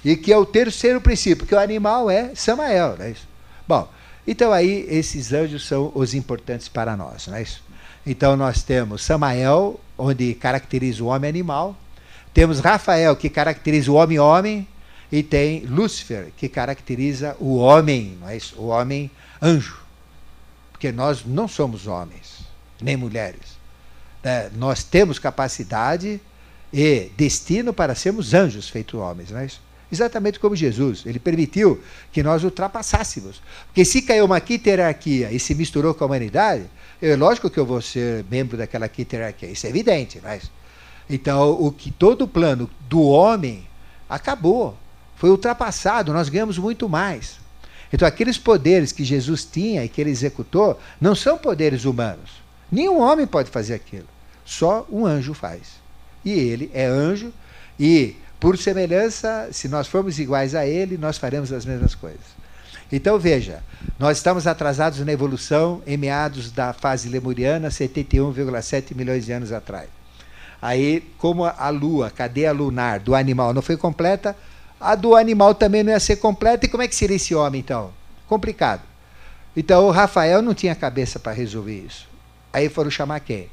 e 0.05 0.15
que 0.15 0.31
é 0.31 0.37
o 0.37 0.45
terceiro 0.45 1.01
princípio, 1.01 1.47
que 1.47 1.55
o 1.55 1.59
animal 1.59 2.11
é 2.11 2.35
Samael, 2.35 2.95
não 2.97 3.05
é 3.05 3.09
isso? 3.09 3.27
Bom, 3.67 3.89
então 4.27 4.53
aí 4.53 4.85
esses 4.87 5.33
anjos 5.33 5.67
são 5.67 5.91
os 5.95 6.13
importantes 6.13 6.69
para 6.69 6.95
nós, 6.95 7.25
não 7.25 7.35
é 7.35 7.41
isso? 7.41 7.63
Então 8.05 8.37
nós 8.37 8.61
temos 8.61 9.03
Samael, 9.03 9.79
onde 9.97 10.35
caracteriza 10.35 11.03
o 11.03 11.07
homem 11.07 11.27
animal, 11.27 11.75
temos 12.35 12.59
Rafael, 12.59 13.15
que 13.15 13.29
caracteriza 13.29 13.91
o 13.91 13.95
homem-homem, 13.95 14.67
e 15.11 15.23
tem 15.23 15.61
Lúcifer, 15.65 16.31
que 16.37 16.47
caracteriza 16.47 17.35
o 17.39 17.55
homem, 17.55 18.17
não 18.19 18.29
é 18.29 18.37
isso? 18.37 18.55
O 18.59 18.67
homem 18.67 19.09
anjo. 19.41 19.79
Porque 20.71 20.91
nós 20.91 21.25
não 21.25 21.47
somos 21.47 21.87
homens, 21.87 22.41
nem 22.79 22.97
mulheres. 22.97 23.57
É, 24.23 24.49
nós 24.55 24.83
temos 24.83 25.17
capacidade 25.17 26.19
e 26.73 27.11
destino 27.15 27.73
para 27.73 27.95
sermos 27.95 28.33
anjos 28.33 28.67
feitos 28.67 28.99
homens, 28.99 29.31
não 29.31 29.39
é 29.39 29.45
isso? 29.45 29.64
Exatamente 29.91 30.39
como 30.39 30.55
Jesus. 30.55 31.03
Ele 31.05 31.19
permitiu 31.19 31.81
que 32.11 32.23
nós 32.23 32.43
ultrapassássemos. 32.43 33.41
Porque 33.67 33.85
se 33.85 34.01
caiu 34.01 34.25
uma 34.25 34.39
quinta 34.41 34.71
e 35.31 35.39
se 35.39 35.53
misturou 35.55 35.93
com 35.93 36.03
a 36.03 36.07
humanidade, 36.07 36.65
é 37.01 37.15
lógico 37.15 37.49
que 37.49 37.59
eu 37.59 37.65
vou 37.65 37.81
ser 37.81 38.25
membro 38.29 38.57
daquela 38.57 38.87
quinta. 38.87 39.33
Isso 39.43 39.67
é 39.67 39.69
evidente. 39.69 40.19
Mas... 40.23 40.49
Então, 41.09 41.51
o 41.51 41.71
que 41.71 41.91
todo 41.91 42.23
o 42.23 42.27
plano 42.27 42.69
do 42.89 43.01
homem 43.03 43.67
acabou. 44.09 44.77
Foi 45.15 45.29
ultrapassado. 45.29 46.11
Nós 46.11 46.29
ganhamos 46.29 46.57
muito 46.57 46.89
mais. 46.89 47.37
Então, 47.93 48.07
aqueles 48.07 48.37
poderes 48.37 48.91
que 48.91 49.03
Jesus 49.03 49.45
tinha 49.45 49.85
e 49.85 49.89
que 49.89 50.01
ele 50.01 50.09
executou 50.09 50.79
não 50.99 51.15
são 51.15 51.37
poderes 51.37 51.85
humanos. 51.85 52.43
Nenhum 52.71 52.99
homem 52.99 53.27
pode 53.27 53.49
fazer 53.49 53.75
aquilo. 53.75 54.07
Só 54.43 54.85
um 54.91 55.05
anjo 55.05 55.33
faz. 55.33 55.79
E 56.23 56.31
ele 56.31 56.71
é 56.73 56.85
anjo 56.85 57.31
e 57.79 58.15
por 58.39 58.57
semelhança, 58.57 59.49
se 59.51 59.67
nós 59.67 59.87
formos 59.87 60.19
iguais 60.19 60.53
a 60.55 60.65
ele, 60.65 60.97
nós 60.97 61.17
faremos 61.17 61.51
as 61.51 61.65
mesmas 61.65 61.95
coisas. 61.95 62.35
Então 62.91 63.17
veja, 63.17 63.63
nós 63.97 64.17
estamos 64.17 64.45
atrasados 64.45 64.99
na 64.99 65.11
evolução 65.11 65.81
em 65.87 65.97
meados 65.97 66.51
da 66.51 66.71
fase 66.71 67.09
lemuriana, 67.09 67.69
71,7 67.69 68.95
milhões 68.95 69.25
de 69.25 69.31
anos 69.31 69.51
atrás. 69.51 69.89
Aí, 70.61 71.01
como 71.17 71.45
a 71.45 71.69
lua, 71.69 72.09
cadeia 72.09 72.51
lunar 72.51 72.99
do 72.99 73.15
animal 73.15 73.53
não 73.53 73.61
foi 73.61 73.77
completa, 73.77 74.35
a 74.79 74.95
do 74.95 75.15
animal 75.15 75.55
também 75.55 75.83
não 75.83 75.91
ia 75.91 75.99
ser 75.99 76.17
completa, 76.17 76.65
e 76.65 76.69
como 76.69 76.83
é 76.83 76.87
que 76.87 76.95
seria 76.95 77.15
esse 77.15 77.33
homem 77.33 77.61
então? 77.61 77.91
Complicado. 78.27 78.81
Então 79.55 79.85
o 79.85 79.91
Rafael 79.91 80.41
não 80.41 80.53
tinha 80.53 80.75
cabeça 80.75 81.17
para 81.17 81.31
resolver 81.31 81.85
isso. 81.85 82.07
Aí 82.51 82.69
foram 82.69 82.91
chamar 82.91 83.19
quem? 83.21 83.49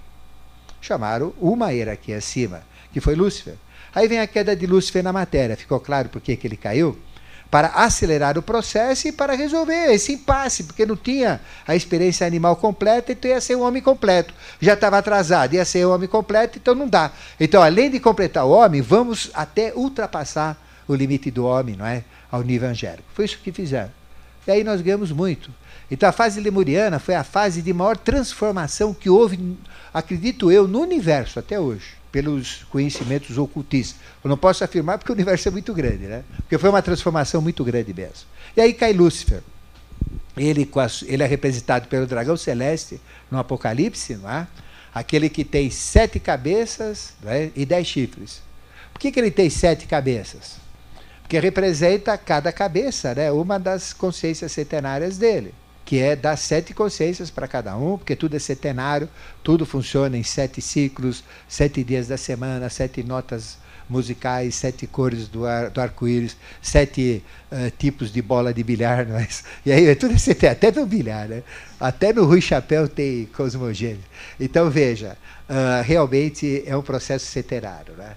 Chamaram 0.80 1.32
uma 1.40 1.70
hierarquia 1.70 2.16
acima, 2.16 2.62
que 2.92 3.00
foi 3.00 3.14
Lúcifer. 3.14 3.54
Aí 3.94 4.08
vem 4.08 4.20
a 4.20 4.26
queda 4.26 4.56
de 4.56 4.66
Lúcifer 4.66 5.02
na 5.02 5.12
matéria. 5.12 5.56
Ficou 5.56 5.78
claro 5.78 6.08
por 6.08 6.20
que 6.20 6.38
ele 6.42 6.56
caiu? 6.56 6.98
Para 7.50 7.68
acelerar 7.68 8.38
o 8.38 8.42
processo 8.42 9.08
e 9.08 9.12
para 9.12 9.34
resolver 9.34 9.92
esse 9.92 10.14
impasse, 10.14 10.64
porque 10.64 10.86
não 10.86 10.96
tinha 10.96 11.38
a 11.68 11.76
experiência 11.76 12.26
animal 12.26 12.56
completa, 12.56 13.12
então 13.12 13.30
ia 13.30 13.42
ser 13.42 13.56
um 13.56 13.60
homem 13.60 13.82
completo. 13.82 14.32
Já 14.58 14.72
estava 14.72 14.96
atrasado, 14.96 15.52
ia 15.52 15.64
ser 15.66 15.86
um 15.86 15.92
homem 15.92 16.08
completo, 16.08 16.58
então 16.58 16.74
não 16.74 16.88
dá. 16.88 17.12
Então, 17.38 17.62
além 17.62 17.90
de 17.90 18.00
completar 18.00 18.46
o 18.46 18.50
homem, 18.50 18.80
vamos 18.80 19.30
até 19.34 19.74
ultrapassar 19.74 20.56
o 20.88 20.94
limite 20.94 21.30
do 21.30 21.44
homem, 21.44 21.76
não 21.76 21.84
é? 21.84 22.04
Ao 22.30 22.42
nível 22.42 22.70
angélico. 22.70 23.04
Foi 23.12 23.26
isso 23.26 23.38
que 23.38 23.52
fizeram. 23.52 23.92
E 24.46 24.50
aí 24.50 24.64
nós 24.64 24.80
ganhamos 24.80 25.12
muito. 25.12 25.50
Então 25.90 26.08
a 26.08 26.12
fase 26.12 26.40
lemuriana 26.40 26.98
foi 26.98 27.14
a 27.14 27.22
fase 27.22 27.60
de 27.60 27.70
maior 27.74 27.98
transformação 27.98 28.94
que 28.94 29.10
houve, 29.10 29.58
acredito 29.92 30.50
eu, 30.50 30.66
no 30.66 30.80
universo 30.80 31.38
até 31.38 31.60
hoje 31.60 32.01
pelos 32.12 32.64
conhecimentos 32.64 33.38
ocultistas. 33.38 33.98
Eu 34.22 34.28
não 34.28 34.36
posso 34.36 34.62
afirmar 34.62 34.98
porque 34.98 35.10
o 35.10 35.14
universo 35.14 35.48
é 35.48 35.50
muito 35.50 35.72
grande, 35.72 36.06
né? 36.06 36.22
Porque 36.36 36.58
foi 36.58 36.68
uma 36.68 36.82
transformação 36.82 37.40
muito 37.40 37.64
grande 37.64 37.92
mesmo. 37.94 38.26
E 38.54 38.60
aí 38.60 38.74
cai 38.74 38.92
Lúcifer. 38.92 39.42
Ele, 40.36 40.70
ele 41.06 41.22
é 41.22 41.26
representado 41.26 41.88
pelo 41.88 42.06
dragão 42.06 42.36
celeste 42.36 43.00
no 43.30 43.38
Apocalipse, 43.38 44.16
não 44.16 44.30
é? 44.30 44.46
aquele 44.94 45.28
que 45.28 45.44
tem 45.44 45.70
sete 45.70 46.20
cabeças 46.20 47.14
é? 47.24 47.50
e 47.56 47.64
dez 47.64 47.86
chifres. 47.86 48.42
Por 48.92 49.00
que, 49.00 49.10
que 49.10 49.18
ele 49.18 49.30
tem 49.30 49.48
sete 49.48 49.86
cabeças? 49.86 50.56
Porque 51.22 51.38
representa 51.38 52.16
cada 52.18 52.52
cabeça, 52.52 53.14
né? 53.14 53.32
uma 53.32 53.58
das 53.58 53.92
consciências 53.92 54.52
centenárias 54.52 55.16
dele. 55.16 55.54
Que 55.84 55.98
é 55.98 56.14
dar 56.14 56.36
sete 56.36 56.72
consciências 56.72 57.30
para 57.30 57.48
cada 57.48 57.76
um, 57.76 57.98
porque 57.98 58.16
tudo 58.16 58.36
é 58.36 58.38
setenário, 58.38 59.08
tudo 59.42 59.66
funciona 59.66 60.16
em 60.16 60.22
sete 60.22 60.60
ciclos, 60.60 61.24
sete 61.48 61.82
dias 61.82 62.08
da 62.08 62.16
semana, 62.16 62.68
sete 62.68 63.02
notas 63.02 63.58
musicais, 63.88 64.54
sete 64.54 64.86
cores 64.86 65.28
do, 65.28 65.46
ar, 65.46 65.70
do 65.70 65.80
arco-íris, 65.80 66.36
sete 66.60 67.22
uh, 67.50 67.70
tipos 67.76 68.12
de 68.12 68.22
bola 68.22 68.52
de 68.52 68.62
bilhar. 68.62 69.06
Mas, 69.10 69.44
e 69.64 69.70
aí 69.72 69.86
é 69.86 69.94
tudo 69.94 70.14
isso, 70.14 70.30
até 70.30 70.72
no 70.72 70.86
bilhar, 70.86 71.28
né? 71.28 71.42
Até 71.78 72.12
no 72.12 72.24
Rui 72.24 72.40
Chapéu 72.40 72.88
tem 72.88 73.26
cosmogênese. 73.26 74.02
Então, 74.40 74.70
veja, 74.70 75.16
uh, 75.48 75.82
realmente 75.84 76.62
é 76.66 76.76
um 76.76 76.82
processo 76.82 77.26
seterário. 77.26 77.94
Né? 77.94 78.14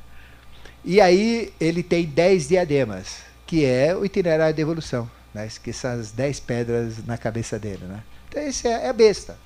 E 0.84 1.01
aí 1.01 1.51
ele 1.60 1.84
tem 1.84 2.06
dez 2.06 2.47
diademas, 2.47 3.17
que 3.45 3.65
é 3.65 3.95
o 3.95 4.06
itinerário 4.06 4.56
de 4.56 4.62
evolução, 4.62 5.10
né? 5.35 5.49
que 5.61 5.73
são 5.73 5.91
as 5.91 6.11
dez 6.11 6.39
pedras 6.39 7.05
na 7.05 7.17
cabeça 7.17 7.59
dele. 7.59 7.83
Né? 7.83 8.01
Então, 8.29 8.41
esse 8.41 8.67
é, 8.67 8.87
é 8.87 8.93
besta. 8.93 9.37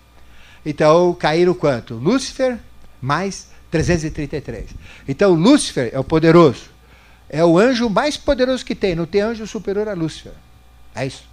Então, 0.63 1.13
caíram 1.15 1.53
quanto? 1.53 1.95
Lúcifer 1.95 2.59
mais 3.01 3.47
333. 3.71 4.69
Então, 5.07 5.33
Lúcifer 5.33 5.89
é 5.91 5.99
o 5.99 6.03
poderoso. 6.03 6.69
É 7.27 7.43
o 7.43 7.57
anjo 7.57 7.89
mais 7.89 8.17
poderoso 8.17 8.63
que 8.63 8.75
tem. 8.75 8.95
Não 8.95 9.05
tem 9.05 9.21
anjo 9.21 9.47
superior 9.47 9.87
a 9.87 9.93
Lúcifer. 9.93 10.33
É 10.93 11.05
isso. 11.07 11.27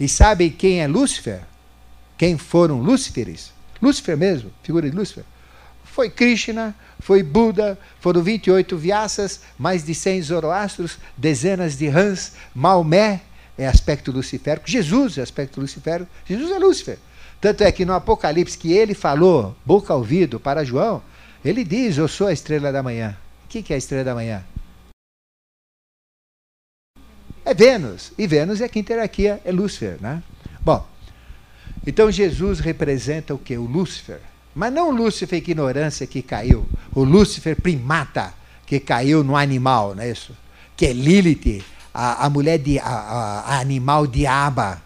E 0.00 0.08
sabem 0.08 0.50
quem 0.50 0.80
é 0.80 0.86
Lúcifer? 0.86 1.42
Quem 2.16 2.38
foram 2.38 2.80
Lúciferes? 2.80 3.52
Lúcifer 3.80 4.16
mesmo, 4.16 4.50
figura 4.62 4.88
de 4.88 4.96
Lúcifer. 4.96 5.24
Foi 5.84 6.08
Krishna, 6.08 6.74
foi 7.00 7.22
Buda, 7.22 7.78
foram 8.00 8.22
28 8.22 8.76
Vyasas, 8.76 9.40
mais 9.58 9.84
de 9.84 9.94
100 9.94 10.22
Zoroastros, 10.22 10.98
dezenas 11.16 11.76
de 11.76 11.88
Hans, 11.88 12.32
Maomé 12.54 13.22
é 13.58 13.66
aspecto 13.66 14.12
luciférico, 14.12 14.70
Jesus 14.70 15.18
é 15.18 15.22
aspecto 15.22 15.60
luciférico, 15.60 16.08
Jesus 16.24 16.50
é 16.52 16.58
Lúcifer. 16.58 16.98
Tanto 17.40 17.62
é 17.62 17.70
que 17.70 17.84
no 17.84 17.92
Apocalipse 17.92 18.56
que 18.56 18.72
ele 18.72 18.94
falou, 18.94 19.56
boca 19.66 19.92
ao 19.92 19.98
ouvido, 19.98 20.40
para 20.40 20.64
João, 20.64 21.02
ele 21.44 21.64
diz: 21.64 21.96
Eu 21.96 22.08
sou 22.08 22.28
a 22.28 22.32
estrela 22.32 22.72
da 22.72 22.82
manhã. 22.82 23.16
O 23.44 23.48
que 23.48 23.72
é 23.72 23.74
a 23.74 23.78
estrela 23.78 24.04
da 24.04 24.14
manhã? 24.14 24.44
É 27.44 27.54
Vênus. 27.54 28.12
E 28.18 28.26
Vênus 28.26 28.60
é 28.60 28.68
quinta 28.68 28.92
hierarquia, 28.92 29.40
é 29.44 29.50
Lúcifer. 29.50 29.96
Né? 30.00 30.22
Bom, 30.60 30.86
então 31.86 32.10
Jesus 32.10 32.60
representa 32.60 33.34
o 33.34 33.38
que? 33.38 33.56
O 33.56 33.64
Lúcifer. 33.64 34.20
Mas 34.54 34.72
não 34.72 34.90
o 34.90 34.92
Lúcifer 34.92 35.38
ignorância 35.38 36.06
que 36.06 36.20
caiu, 36.20 36.66
o 36.94 37.04
Lúcifer 37.04 37.60
primata 37.60 38.34
que 38.66 38.80
caiu 38.80 39.22
no 39.24 39.36
animal, 39.36 39.94
não 39.94 40.02
é 40.02 40.10
isso? 40.10 40.36
Que 40.76 40.86
é 40.86 40.92
Lilith, 40.92 41.64
a, 41.92 42.26
a 42.26 42.30
mulher 42.30 42.58
de 42.58 42.78
a, 42.78 42.84
a 42.84 43.60
animal 43.60 44.06
diaba, 44.06 44.82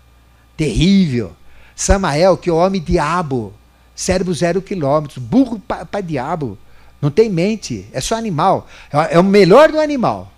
terrível. 0.56 1.32
Samael, 1.74 2.36
que 2.36 2.48
é 2.50 2.52
o 2.52 2.56
homem 2.56 2.80
diabo, 2.80 3.52
Cérebro 3.94 4.32
zero 4.34 4.62
quilômetros, 4.62 5.18
burro 5.18 5.60
para 5.60 6.00
diabo. 6.00 6.58
Não 7.00 7.10
tem 7.10 7.28
mente, 7.28 7.86
é 7.92 8.00
só 8.00 8.14
animal. 8.14 8.66
É, 8.92 9.16
é 9.16 9.18
o 9.18 9.24
melhor 9.24 9.70
do 9.70 9.80
animal, 9.80 10.32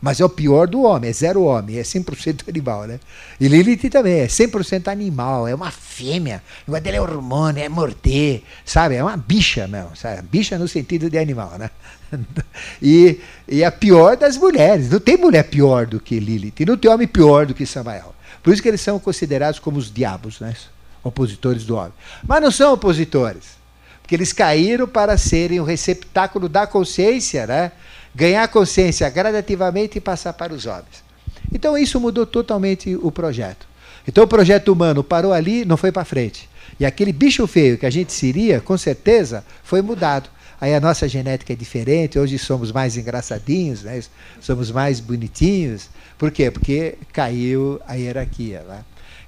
mas 0.00 0.20
é 0.20 0.24
o 0.24 0.28
pior 0.28 0.66
do 0.66 0.82
homem, 0.82 1.10
é 1.10 1.12
zero 1.12 1.42
homem, 1.42 1.78
é 1.78 1.82
100% 1.82 2.48
animal, 2.48 2.86
né? 2.86 2.98
E 3.40 3.46
Lilith 3.46 3.90
também 3.90 4.20
é 4.20 4.26
100% 4.26 4.88
animal, 4.88 5.46
é 5.46 5.54
uma 5.54 5.70
fêmea. 5.70 6.42
O 6.66 6.78
dele 6.80 6.96
é 6.96 7.00
hormônio, 7.00 7.62
é 7.62 7.68
morder, 7.68 8.42
sabe? 8.64 8.94
É 8.94 9.02
uma 9.02 9.16
bicha 9.16 9.68
mesmo, 9.68 9.96
sabe? 9.96 10.22
Bicha 10.22 10.58
no 10.58 10.66
sentido 10.66 11.10
de 11.10 11.18
animal, 11.18 11.58
né? 11.58 11.70
E, 12.82 13.20
e 13.46 13.64
a 13.64 13.70
pior 13.70 14.16
das 14.16 14.36
mulheres. 14.36 14.90
Não 14.90 15.00
tem 15.00 15.16
mulher 15.16 15.44
pior 15.44 15.86
do 15.86 16.00
que 16.00 16.18
Lilith, 16.18 16.64
não 16.66 16.76
tem 16.76 16.90
homem 16.90 17.06
pior 17.06 17.46
do 17.46 17.54
que 17.54 17.66
Samael. 17.66 18.14
Por 18.42 18.52
isso 18.52 18.62
que 18.62 18.68
eles 18.68 18.80
são 18.80 18.98
considerados 18.98 19.58
como 19.58 19.78
os 19.78 19.92
diabos, 19.92 20.40
né? 20.40 20.54
opositores 21.02 21.64
do 21.64 21.76
homem. 21.76 21.92
Mas 22.26 22.42
não 22.42 22.50
são 22.50 22.72
opositores, 22.72 23.58
porque 24.02 24.14
eles 24.14 24.32
caíram 24.32 24.86
para 24.86 25.16
serem 25.16 25.60
o 25.60 25.64
receptáculo 25.64 26.48
da 26.48 26.66
consciência, 26.66 27.46
né? 27.46 27.72
ganhar 28.14 28.46
consciência 28.48 29.08
gradativamente 29.10 29.98
e 29.98 30.00
passar 30.00 30.32
para 30.32 30.52
os 30.52 30.66
homens. 30.66 31.04
Então 31.52 31.76
isso 31.76 32.00
mudou 32.00 32.26
totalmente 32.26 32.96
o 32.96 33.10
projeto. 33.10 33.66
Então 34.06 34.24
o 34.24 34.28
projeto 34.28 34.72
humano 34.72 35.04
parou 35.04 35.32
ali, 35.32 35.64
não 35.64 35.76
foi 35.76 35.92
para 35.92 36.04
frente. 36.04 36.48
E 36.78 36.86
aquele 36.86 37.12
bicho 37.12 37.46
feio 37.46 37.78
que 37.78 37.86
a 37.86 37.90
gente 37.90 38.12
seria, 38.12 38.60
com 38.60 38.76
certeza, 38.76 39.44
foi 39.62 39.82
mudado. 39.82 40.30
Aí 40.60 40.74
a 40.74 40.80
nossa 40.80 41.06
genética 41.06 41.52
é 41.52 41.56
diferente, 41.56 42.18
hoje 42.18 42.36
somos 42.36 42.72
mais 42.72 42.96
engraçadinhos, 42.96 43.84
né? 43.84 44.02
somos 44.40 44.70
mais 44.72 44.98
bonitinhos. 44.98 45.88
Por 46.18 46.32
quê? 46.32 46.50
Porque 46.50 46.96
caiu 47.12 47.80
a 47.86 47.94
hierarquia. 47.94 48.64
Né? 48.66 48.80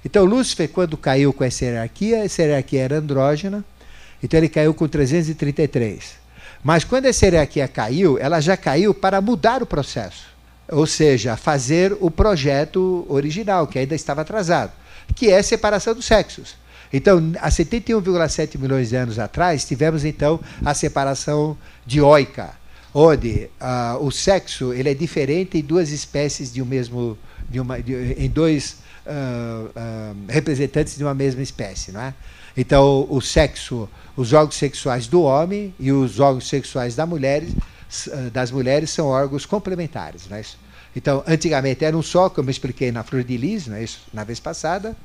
Então, 0.03 0.25
Lúcifer, 0.25 0.67
quando 0.67 0.97
caiu 0.97 1.31
com 1.31 1.43
essa 1.43 1.63
hierarquia, 1.63 2.25
essa 2.25 2.41
hierarquia 2.41 2.81
era 2.81 2.97
andrógena, 2.97 3.63
então 4.21 4.37
ele 4.37 4.49
caiu 4.49 4.73
com 4.73 4.87
333. 4.87 6.19
Mas 6.61 6.83
quando 6.83 7.05
essa 7.05 7.25
hierarquia 7.25 7.67
caiu, 7.67 8.17
ela 8.19 8.41
já 8.41 8.57
caiu 8.57 8.93
para 8.93 9.21
mudar 9.21 9.63
o 9.63 9.65
processo. 9.65 10.25
Ou 10.69 10.85
seja, 10.85 11.37
fazer 11.37 11.95
o 12.01 12.11
projeto 12.11 13.05
original, 13.09 13.67
que 13.67 13.79
ainda 13.79 13.95
estava 13.95 14.21
atrasado, 14.21 14.71
que 15.15 15.29
é 15.29 15.37
a 15.37 15.43
separação 15.43 15.93
dos 15.93 16.05
sexos. 16.05 16.55
Então, 16.93 17.31
há 17.39 17.49
71,7 17.49 18.59
milhões 18.59 18.89
de 18.89 18.95
anos 18.95 19.17
atrás, 19.17 19.63
tivemos 19.63 20.03
então 20.03 20.39
a 20.63 20.73
separação 20.73 21.57
dioica, 21.85 22.51
onde 22.93 23.49
uh, 23.61 24.03
o 24.03 24.11
sexo 24.11 24.73
ele 24.73 24.89
é 24.89 24.93
diferente 24.93 25.57
em 25.57 25.61
duas 25.61 25.89
espécies 25.91 26.51
de 26.51 26.61
um 26.61 26.65
mesmo, 26.65 27.17
de 27.49 27.59
uma, 27.59 27.81
de, 27.81 27.93
em 28.13 28.29
dois 28.29 28.77
uh, 29.05 29.67
uh, 29.67 30.15
representantes 30.27 30.97
de 30.97 31.03
uma 31.03 31.13
mesma 31.13 31.41
espécie, 31.41 31.91
não 31.91 32.01
é? 32.01 32.13
Então, 32.57 33.07
o 33.09 33.21
sexo, 33.21 33.87
os 34.15 34.33
órgãos 34.33 34.55
sexuais 34.55 35.07
do 35.07 35.21
homem 35.21 35.73
e 35.79 35.89
os 35.89 36.19
órgãos 36.19 36.49
sexuais 36.49 36.95
da 36.95 37.05
mulher, 37.05 37.43
das 38.33 38.51
mulheres 38.51 38.89
são 38.89 39.07
órgãos 39.07 39.45
complementares, 39.45 40.27
não 40.29 40.35
é 40.35 40.41
isso? 40.41 40.57
Então, 40.93 41.23
antigamente 41.25 41.85
era 41.85 41.95
um 41.95 42.01
só, 42.01 42.29
como 42.29 42.49
eu 42.49 42.51
expliquei 42.51 42.91
na 42.91 43.03
flor 43.03 43.23
de 43.23 43.37
lis, 43.37 43.67
não 43.67 43.77
é 43.77 43.83
isso, 43.83 44.01
na 44.13 44.25
vez 44.25 44.39
passada, 44.39 44.95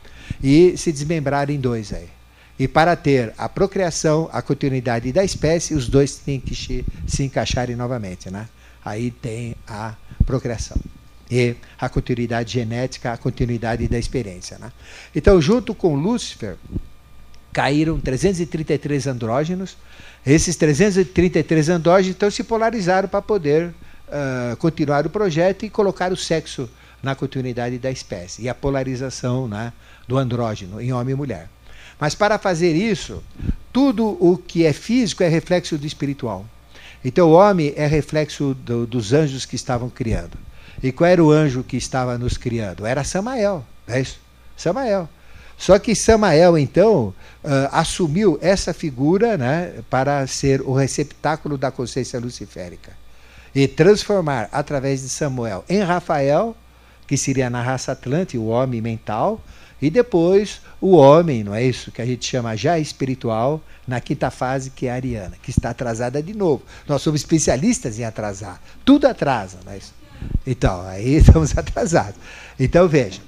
e 0.43 0.77
se 0.77 0.93
desmembraram 0.93 1.53
em 1.53 1.61
dois 1.61 1.93
aí. 1.93 2.09
E 2.59 2.67
para 2.67 2.97
ter 2.97 3.35
a 3.37 3.49
procriação, 3.49 4.31
a 4.33 4.41
continuidade 4.41 5.13
da 5.13 5.23
espécie, 5.23 5.75
os 5.75 5.89
dois 5.89 6.17
têm 6.17 6.41
que 6.41 6.55
se 7.07 7.23
encaixarem 7.23 7.77
novamente, 7.77 8.31
né? 8.31 8.49
Aí 8.85 9.11
tem 9.11 9.55
a 9.69 9.95
procriação 10.25 10.77
e 11.31 11.57
a 11.79 11.89
continuidade 11.89 12.53
genética, 12.53 13.13
a 13.13 13.17
continuidade 13.17 13.89
da 13.89 13.99
experiência. 13.99 14.59
Né? 14.59 14.71
Então, 15.15 15.41
junto 15.41 15.75
com 15.75 15.95
Lúcifer, 15.97 16.57
caíram 17.53 17.99
333 17.99 19.07
andrógenos. 19.07 19.77
Esses 20.25 20.57
333 20.57 21.69
andrógenos 21.69 22.17
então 22.17 22.31
se 22.31 22.45
polarizaram 22.45 23.09
para 23.09 23.23
poder 23.23 23.69
uh, 24.09 24.57
continuar 24.59 25.07
o 25.07 25.11
projeto 25.11 25.65
e 25.65 25.71
colocar 25.71 26.13
o 26.13 26.17
sexo 26.17 26.69
na 27.03 27.15
continuidade 27.15 27.79
da 27.79 27.91
espécie 27.91 28.43
e 28.43 28.49
a 28.49 28.55
polarização 28.55 29.47
né, 29.47 29.73
do 30.07 30.19
andrógeno 30.19 30.81
em 30.81 30.93
homem 30.93 31.13
e 31.13 31.17
mulher. 31.17 31.49
Mas 31.99 32.15
para 32.15 32.39
fazer 32.39 32.75
isso, 32.75 33.23
tudo 33.73 34.17
o 34.21 34.37
que 34.37 34.65
é 34.65 34.73
físico 34.73 35.23
é 35.23 35.29
reflexo 35.29 35.79
do 35.79 35.87
espiritual. 35.87 36.45
Então 37.05 37.29
o 37.29 37.33
homem 37.33 37.73
é 37.77 37.87
reflexo 37.87 38.55
do, 38.55 38.87
dos 38.87 39.13
anjos 39.13 39.45
que 39.45 39.57
estavam 39.57 39.89
criando. 39.89 40.37
E 40.83 40.93
qual 40.93 41.09
era 41.09 41.25
o 41.25 41.31
anjo 41.31 41.63
que 41.63 41.77
estava 41.77 42.19
nos 42.19 42.37
criando? 42.37 42.85
Era 42.85 43.05
Samael, 43.05 43.65
é 43.87 44.01
isso? 44.01 44.19
Samael. 44.57 45.09
Só 45.59 45.79
que 45.79 45.95
Samael, 45.95 46.59
então, 46.59 47.15
uh, 47.43 47.69
assumiu 47.73 48.39
essa 48.43 48.75
figura 48.75 49.39
né, 49.39 49.75
para 49.89 50.27
ser 50.27 50.61
o 50.61 50.75
receptáculo 50.75 51.57
da 51.57 51.71
consciência 51.71 52.21
luciférica. 52.21 52.93
E 53.55 53.67
transformar, 53.67 54.51
através 54.53 55.01
de 55.01 55.09
Samuel, 55.09 55.65
em 55.67 55.81
Rafael, 55.81 56.55
que 57.07 57.17
seria 57.17 57.49
na 57.49 57.63
raça 57.63 57.93
Atlante, 57.93 58.37
o 58.37 58.47
homem 58.47 58.83
mental, 58.83 59.41
e 59.81 59.91
depois 59.91 60.61
o 60.81 60.97
homem, 60.97 61.45
não 61.45 61.55
é 61.55 61.63
isso? 61.63 61.93
Que 61.93 62.01
a 62.01 62.07
gente 62.07 62.25
chama 62.25 62.57
já 62.57 62.79
espiritual, 62.79 63.63
na 63.87 64.01
quinta 64.01 64.31
fase, 64.31 64.71
que 64.71 64.87
é 64.87 64.91
a 64.91 64.95
Ariana, 64.95 65.37
que 65.43 65.51
está 65.51 65.71
atrasada 65.71 66.23
de 66.23 66.35
novo. 66.35 66.63
Nós 66.89 67.03
somos 67.03 67.21
especialistas 67.21 67.99
em 67.99 68.05
atrasar. 68.05 68.61
Tudo 68.85 69.07
atrasa, 69.07 69.59
não 69.65 69.73
é 69.73 69.79
isso? 69.79 69.95
Então, 70.47 70.83
aí 70.87 71.17
estamos 71.17 71.57
atrasados. 71.57 72.19
Então, 72.59 72.89
veja. 72.89 73.21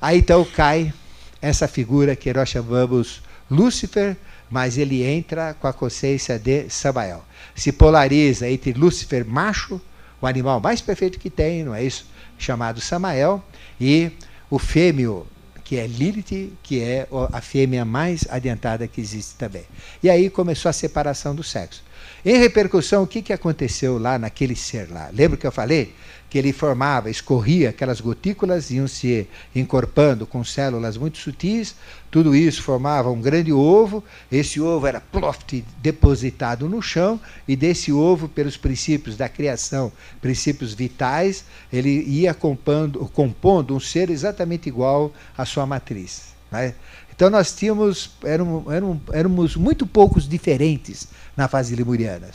Aí 0.00 0.18
então 0.18 0.44
cai 0.44 0.92
essa 1.40 1.66
figura 1.66 2.14
que 2.14 2.32
nós 2.32 2.48
chamamos 2.48 3.22
Lúcifer, 3.50 4.16
mas 4.48 4.78
ele 4.78 5.02
entra 5.02 5.54
com 5.54 5.66
a 5.66 5.72
consciência 5.72 6.38
de 6.38 6.68
Samael. 6.70 7.24
Se 7.54 7.72
polariza 7.72 8.48
entre 8.48 8.72
Lúcifer 8.72 9.24
macho, 9.26 9.80
o 10.20 10.26
animal 10.26 10.60
mais 10.60 10.80
perfeito 10.80 11.18
que 11.18 11.30
tem, 11.30 11.64
não 11.64 11.74
é 11.74 11.82
isso? 11.82 12.06
Chamado 12.38 12.80
Samael, 12.80 13.42
e 13.80 14.10
o 14.48 14.58
fêmeo, 14.58 15.26
que 15.66 15.76
é 15.76 15.84
Lilith, 15.84 16.52
que 16.62 16.80
é 16.80 17.08
a 17.32 17.40
fêmea 17.40 17.84
mais 17.84 18.24
adiantada 18.30 18.86
que 18.86 19.00
existe 19.00 19.34
também. 19.34 19.64
E 20.00 20.08
aí 20.08 20.30
começou 20.30 20.68
a 20.68 20.72
separação 20.72 21.34
do 21.34 21.42
sexo. 21.42 21.82
Em 22.24 22.38
repercussão, 22.38 23.02
o 23.02 23.06
que, 23.06 23.20
que 23.20 23.32
aconteceu 23.32 23.98
lá 23.98 24.16
naquele 24.16 24.54
ser 24.54 24.88
lá? 24.88 25.10
Lembra 25.12 25.36
que 25.36 25.44
eu 25.44 25.50
falei? 25.50 25.92
que 26.28 26.38
ele 26.38 26.52
formava, 26.52 27.08
escorria, 27.08 27.70
aquelas 27.70 28.00
gotículas 28.00 28.70
iam 28.70 28.88
se 28.88 29.28
encorpando 29.54 30.26
com 30.26 30.42
células 30.42 30.96
muito 30.96 31.18
sutis, 31.18 31.76
tudo 32.16 32.34
isso 32.34 32.62
formava 32.62 33.10
um 33.10 33.20
grande 33.20 33.52
ovo, 33.52 34.02
esse 34.32 34.58
ovo 34.58 34.86
era 34.86 35.02
ploft, 35.02 35.62
depositado 35.82 36.66
no 36.66 36.80
chão, 36.80 37.20
e 37.46 37.54
desse 37.54 37.92
ovo, 37.92 38.26
pelos 38.26 38.56
princípios 38.56 39.18
da 39.18 39.28
criação, 39.28 39.92
princípios 40.18 40.72
vitais, 40.72 41.44
ele 41.70 41.90
ia 42.04 42.32
compondo, 42.32 43.00
compondo 43.12 43.76
um 43.76 43.78
ser 43.78 44.08
exatamente 44.08 44.66
igual 44.66 45.12
à 45.36 45.44
sua 45.44 45.66
matriz. 45.66 46.28
Né? 46.50 46.72
Então 47.14 47.28
nós 47.28 47.54
tínhamos, 47.54 48.12
éramos, 48.24 48.72
éramos, 48.72 48.98
éramos 49.12 49.54
muito 49.54 49.86
poucos 49.86 50.26
diferentes 50.26 51.08
na 51.36 51.48
fase 51.48 51.76
lemuriana. 51.76 52.30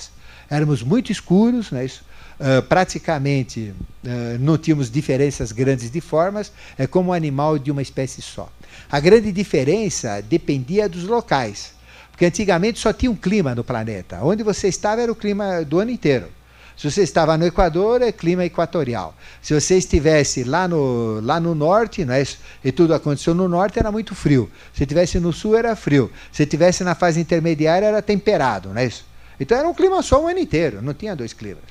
Éramos 0.48 0.84
muito 0.84 1.12
escuros, 1.12 1.72
né? 1.72 1.86
Isso, 1.86 2.04
Uh, 2.42 2.60
praticamente 2.64 3.72
uh, 4.04 4.40
não 4.40 4.58
tínhamos 4.58 4.90
diferenças 4.90 5.52
grandes 5.52 5.92
de 5.92 6.02
formas, 6.02 6.52
é 6.76 6.88
como 6.88 7.12
um 7.12 7.14
animal 7.14 7.60
de 7.60 7.70
uma 7.70 7.84
espécie 7.84 8.20
só. 8.20 8.50
A 8.92 9.00
grande 9.00 9.32
diferença 9.32 10.24
dependia 10.24 10.90
dos 10.90 11.04
locais, 11.04 11.74
porque 12.10 12.26
antigamente 12.26 12.80
só 12.80 12.92
tinha 12.92 13.12
um 13.12 13.16
clima 13.16 13.54
no 13.54 13.64
planeta. 13.64 14.22
Onde 14.24 14.42
você 14.42 14.68
estava 14.68 15.04
era 15.04 15.12
o 15.12 15.16
clima 15.16 15.64
do 15.64 15.78
ano 15.78 15.92
inteiro. 15.92 16.30
Se 16.76 16.90
você 16.90 17.04
estava 17.04 17.38
no 17.38 17.46
Equador, 17.46 18.02
é 18.02 18.12
clima 18.12 18.44
equatorial. 18.44 19.16
Se 19.40 19.54
você 19.54 19.78
estivesse 19.78 20.44
lá 20.44 20.68
no, 20.68 21.20
lá 21.22 21.40
no 21.40 21.54
norte, 21.54 22.04
não 22.04 22.16
é 22.16 22.24
e 22.64 22.72
tudo 22.72 22.96
aconteceu 22.96 23.36
no 23.36 23.48
norte, 23.48 23.78
era 23.78 23.92
muito 23.92 24.16
frio. 24.16 24.50
Se 24.74 24.82
estivesse 24.82 25.20
no 25.20 25.32
sul, 25.32 25.56
era 25.56 25.76
frio. 25.76 26.12
Se 26.32 26.42
estivesse 26.42 26.84
na 26.84 26.96
fase 26.96 27.20
intermediária, 27.20 27.86
era 27.86 28.02
temperado. 28.02 28.70
Não 28.70 28.82
é 28.82 28.88
isso? 28.88 29.06
Então 29.40 29.56
era 29.56 29.68
um 29.70 29.76
clima 29.76 30.02
só 30.02 30.24
o 30.24 30.28
ano 30.28 30.40
inteiro, 30.40 30.82
não 30.82 30.96
tinha 30.96 31.16
dois 31.16 31.34
climas. 31.34 31.71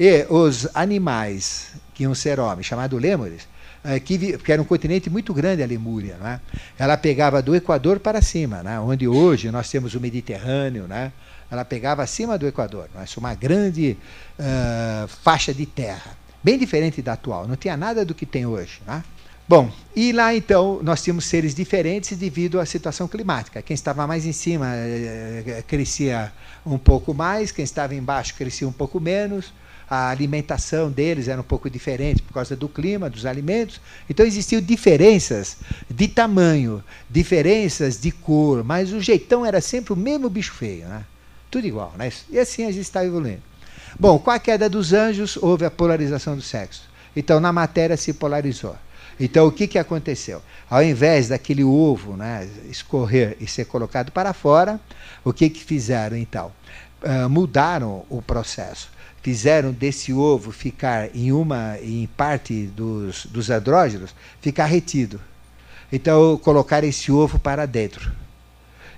E 0.00 0.24
os 0.30 0.66
animais 0.74 1.72
que 1.92 2.04
iam 2.04 2.14
ser 2.14 2.40
homens, 2.40 2.64
chamados 2.64 2.98
lêmures, 2.98 3.46
eh, 3.84 4.00
que, 4.00 4.38
que, 4.38 4.50
era 4.50 4.62
um 4.62 4.64
continente 4.64 5.10
muito 5.10 5.34
grande 5.34 5.62
a 5.62 5.66
Lemúria, 5.66 6.16
né? 6.16 6.40
ela 6.78 6.96
pegava 6.96 7.42
do 7.42 7.54
Equador 7.54 8.00
para 8.00 8.22
cima, 8.22 8.62
né? 8.62 8.80
onde 8.80 9.06
hoje 9.06 9.50
nós 9.50 9.68
temos 9.68 9.94
o 9.94 10.00
Mediterrâneo, 10.00 10.86
né? 10.86 11.12
ela 11.50 11.66
pegava 11.66 12.02
acima 12.02 12.38
do 12.38 12.46
Equador, 12.46 12.88
né? 12.94 13.04
uma 13.18 13.34
grande 13.34 13.98
uh, 14.38 15.06
faixa 15.06 15.52
de 15.52 15.66
terra, 15.66 16.16
bem 16.42 16.58
diferente 16.58 17.02
da 17.02 17.12
atual, 17.12 17.46
não 17.46 17.54
tinha 17.54 17.76
nada 17.76 18.02
do 18.02 18.14
que 18.14 18.24
tem 18.24 18.46
hoje. 18.46 18.80
Né? 18.86 19.04
Bom, 19.46 19.70
e 19.94 20.12
lá 20.12 20.34
então 20.34 20.80
nós 20.82 21.02
tínhamos 21.02 21.26
seres 21.26 21.54
diferentes 21.54 22.16
devido 22.16 22.58
à 22.58 22.64
situação 22.64 23.06
climática. 23.06 23.60
Quem 23.60 23.74
estava 23.74 24.06
mais 24.06 24.24
em 24.24 24.32
cima 24.32 24.66
eh, 24.74 25.62
crescia 25.68 26.32
um 26.64 26.78
pouco 26.78 27.12
mais, 27.12 27.52
quem 27.52 27.64
estava 27.64 27.94
embaixo 27.94 28.34
crescia 28.34 28.66
um 28.66 28.72
pouco 28.72 28.98
menos 28.98 29.52
a 29.90 30.08
alimentação 30.08 30.88
deles 30.88 31.26
era 31.26 31.40
um 31.40 31.44
pouco 31.44 31.68
diferente 31.68 32.22
por 32.22 32.32
causa 32.32 32.54
do 32.54 32.68
clima, 32.68 33.10
dos 33.10 33.26
alimentos. 33.26 33.80
Então 34.08 34.24
existiam 34.24 34.62
diferenças 34.62 35.56
de 35.90 36.06
tamanho, 36.06 36.82
diferenças 37.10 38.00
de 38.00 38.12
cor, 38.12 38.62
mas 38.62 38.92
o 38.92 39.00
jeitão 39.00 39.44
era 39.44 39.60
sempre 39.60 39.92
o 39.92 39.96
mesmo 39.96 40.30
bicho 40.30 40.52
feio, 40.52 40.86
né? 40.86 41.04
Tudo 41.50 41.66
igual, 41.66 41.92
né? 41.98 42.12
E 42.30 42.38
assim 42.38 42.62
a 42.62 42.70
gente 42.70 42.82
está 42.82 43.04
evoluindo. 43.04 43.42
Bom, 43.98 44.16
com 44.20 44.30
a 44.30 44.38
queda 44.38 44.68
dos 44.68 44.92
anjos, 44.92 45.36
houve 45.36 45.64
a 45.64 45.70
polarização 45.70 46.36
do 46.36 46.42
sexo. 46.42 46.88
Então, 47.16 47.40
na 47.40 47.52
matéria 47.52 47.96
se 47.96 48.12
polarizou. 48.12 48.76
Então, 49.18 49.48
o 49.48 49.52
que, 49.52 49.66
que 49.66 49.78
aconteceu? 49.78 50.40
Ao 50.70 50.80
invés 50.80 51.28
daquele 51.28 51.64
ovo 51.64 52.16
né, 52.16 52.48
escorrer 52.70 53.36
e 53.40 53.48
ser 53.48 53.64
colocado 53.64 54.12
para 54.12 54.32
fora, 54.32 54.78
o 55.24 55.32
que, 55.32 55.50
que 55.50 55.64
fizeram 55.64 56.16
então? 56.16 56.52
Uh, 57.02 57.28
mudaram 57.28 58.04
o 58.08 58.22
processo 58.22 58.88
fizeram 59.22 59.72
desse 59.72 60.12
ovo 60.12 60.50
ficar 60.50 61.14
em 61.14 61.32
uma 61.32 61.78
em 61.80 62.08
parte 62.16 62.66
dos, 62.66 63.26
dos 63.26 63.50
andrógenos 63.50 64.14
ficar 64.40 64.66
retido. 64.66 65.20
Então 65.92 66.36
colocaram 66.38 66.88
esse 66.88 67.10
ovo 67.10 67.38
para 67.38 67.66
dentro. 67.66 68.12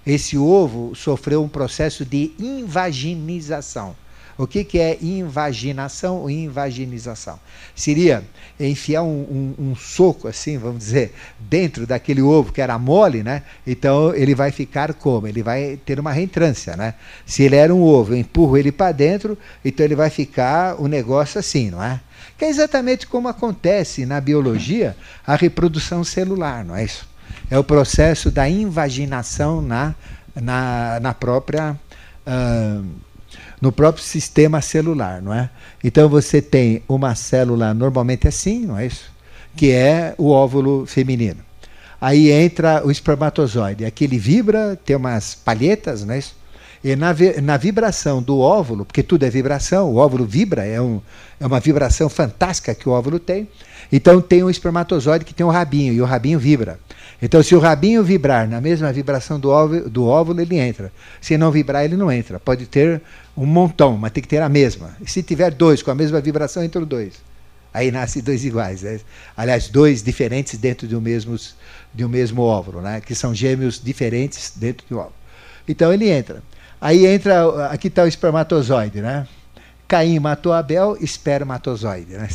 Esse 0.07 0.37
ovo 0.37 0.95
sofreu 0.95 1.43
um 1.43 1.49
processo 1.49 2.05
de 2.05 2.33
invaginização. 2.39 3.97
O 4.37 4.47
que, 4.47 4.65
que 4.65 4.79
é 4.79 4.99
invaginação 5.01 6.19
ou 6.19 6.31
invaginização? 6.31 7.39
Seria 7.75 8.25
enfiar 8.59 9.03
um, 9.03 9.55
um, 9.59 9.71
um, 9.71 9.77
soco, 9.77 10.27
assim, 10.27 10.57
vamos 10.59 10.79
dizer, 10.79 11.15
dentro 11.39 11.87
daquele 11.87 12.23
ovo 12.23 12.53
que 12.53 12.61
era 12.61 12.79
mole, 12.79 13.23
né? 13.23 13.43
Então 13.67 14.15
ele 14.15 14.35
vai 14.35 14.51
ficar 14.51 14.95
como? 14.95 15.27
Ele 15.27 15.43
vai 15.43 15.79
ter 15.85 16.01
uma 16.01 16.13
reentrância, 16.13 16.77
né? 16.77 16.95
Se 17.27 17.43
ele 17.43 17.57
era 17.57 17.75
um 17.75 17.83
ovo, 17.83 18.15
eu 18.15 18.19
empurro 18.19 18.57
ele 18.57 18.73
para 18.73 18.93
dentro, 18.93 19.37
então 19.65 19.85
ele 19.85 19.95
vai 19.95 20.11
ficar 20.11 20.81
o 20.81 20.85
um 20.85 20.89
negócio 20.89 21.39
assim, 21.39 21.71
não 21.71 21.83
é? 21.83 22.01
Que 22.39 22.47
é 22.47 22.49
exatamente 22.49 23.07
como 23.07 23.29
acontece 23.29 24.07
na 24.07 24.21
biologia 24.21 24.97
a 25.27 25.37
reprodução 25.37 26.03
celular, 26.03 26.65
não 26.65 26.75
é 26.75 26.85
isso? 26.85 27.07
É 27.51 27.59
o 27.59 27.65
processo 27.65 28.31
da 28.31 28.49
invaginação 28.49 29.61
na, 29.61 29.95
na, 30.35 30.99
na 31.01 31.15
própria. 31.15 31.79
Uh, 32.27 33.12
no 33.63 33.71
próprio 33.71 34.03
sistema 34.03 34.61
celular, 34.61 35.23
não 35.23 35.33
é? 35.33 35.49
Então 35.85 36.09
você 36.09 36.43
tem 36.43 36.83
uma 36.89 37.15
célula 37.15 37.73
normalmente 37.73 38.27
assim, 38.27 38.67
não 38.67 38.77
é 38.77 38.87
isso? 38.87 39.05
Que 39.57 39.71
é 39.71 40.17
o 40.19 40.31
óvulo 40.31 40.85
feminino. 40.85 41.39
Aí 42.01 42.33
entra 42.33 42.85
o 42.85 42.91
espermatozoide. 42.91 43.85
Aqui 43.85 44.03
ele 44.03 44.19
vibra, 44.19 44.77
tem 44.85 44.97
umas 44.97 45.37
palhetas, 45.37 46.05
não 46.05 46.15
é 46.15 46.19
isso? 46.19 46.35
E 46.83 46.97
na, 46.97 47.15
na 47.41 47.57
vibração 47.57 48.21
do 48.21 48.41
óvulo, 48.41 48.85
porque 48.85 49.05
tudo 49.05 49.25
é 49.25 49.31
vibração, 49.31 49.89
o 49.89 49.97
óvulo 49.97 50.27
vibra, 50.27 50.65
é, 50.65 50.81
um, 50.81 51.01
é 51.39 51.47
uma 51.47 51.61
vibração 51.61 52.09
fantástica 52.09 52.75
que 52.75 52.89
o 52.89 52.93
óvulo 52.93 53.21
tem. 53.21 53.49
Então 53.93 54.21
tem 54.21 54.43
um 54.43 54.49
espermatozoide 54.49 55.25
que 55.25 55.35
tem 55.35 55.45
um 55.45 55.51
rabinho, 55.51 55.93
e 55.93 56.01
o 56.01 56.07
rabinho 56.07 56.39
vibra. 56.39 56.81
Então, 57.21 57.41
se 57.41 57.55
o 57.55 57.61
rabinho 57.61 58.03
vibrar 58.03 58.49
na 58.49 58.61
mesma 58.61 58.93
vibração 58.93 59.39
do 59.39 59.49
óvulo, 59.49 59.89
do 59.89 60.07
óvulo, 60.07 60.41
ele 60.41 60.59
entra. 60.59 60.91
Se 61.21 61.39
não 61.39 61.53
vibrar, 61.53 61.85
ele 61.85 61.97
não 61.97 62.11
entra. 62.11 62.41
Pode 62.41 62.67
ter 62.67 63.01
um 63.37 63.47
montão, 63.47 63.97
mas 63.97 64.11
tem 64.11 64.21
que 64.21 64.29
ter 64.29 64.43
a 64.43 64.49
mesma. 64.49 64.97
E 65.01 65.09
se 65.09 65.23
tiver 65.23 65.53
dois 65.53 65.83
com 65.83 65.93
a 65.93 65.95
mesma 65.95 66.21
vibração, 66.21 66.65
entram 66.65 66.85
dois. 66.85 67.15
Aí 67.73 67.93
nasce 67.93 68.21
dois 68.21 68.45
iguais. 68.45 68.83
Né? 68.83 68.99
Aliás, 69.37 69.69
dois 69.69 70.03
diferentes 70.03 70.59
dentro 70.59 70.89
de 70.89 70.97
um 70.97 71.01
mesmo, 71.01 71.37
de 71.95 72.05
um 72.05 72.09
mesmo 72.09 72.43
óvulo, 72.43 72.83
né? 72.83 73.01
que 73.01 73.15
são 73.15 73.33
gêmeos 73.33 73.81
diferentes 73.81 74.55
dentro 74.57 74.85
do 74.91 74.99
óvulo. 74.99 75.15
Então 75.69 75.93
ele 75.93 76.11
entra. 76.11 76.43
Aí 76.81 77.07
entra, 77.07 77.69
aqui 77.69 77.87
está 77.87 78.03
o 78.03 78.09
espermatozoide, 78.09 79.01
né? 79.01 79.29
Caim 79.93 80.19
matou 80.19 80.55
Abel, 80.55 80.97
espermatozoide. 81.03 82.15
Né? 82.15 82.27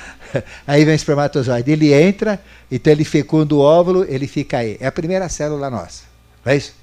Aí 0.66 0.82
vem 0.82 0.94
o 0.94 0.96
espermatozoide. 0.96 1.70
Ele 1.70 1.92
entra, 1.92 2.40
então 2.70 2.90
ele 2.90 3.04
fecunda 3.04 3.54
o 3.54 3.58
óvulo, 3.58 4.06
ele 4.08 4.26
fica 4.26 4.56
aí. 4.56 4.78
É 4.80 4.86
a 4.86 4.92
primeira 4.92 5.28
célula 5.28 5.68
nossa. 5.68 6.04
Não 6.42 6.54
é 6.54 6.56
isso? 6.56 6.74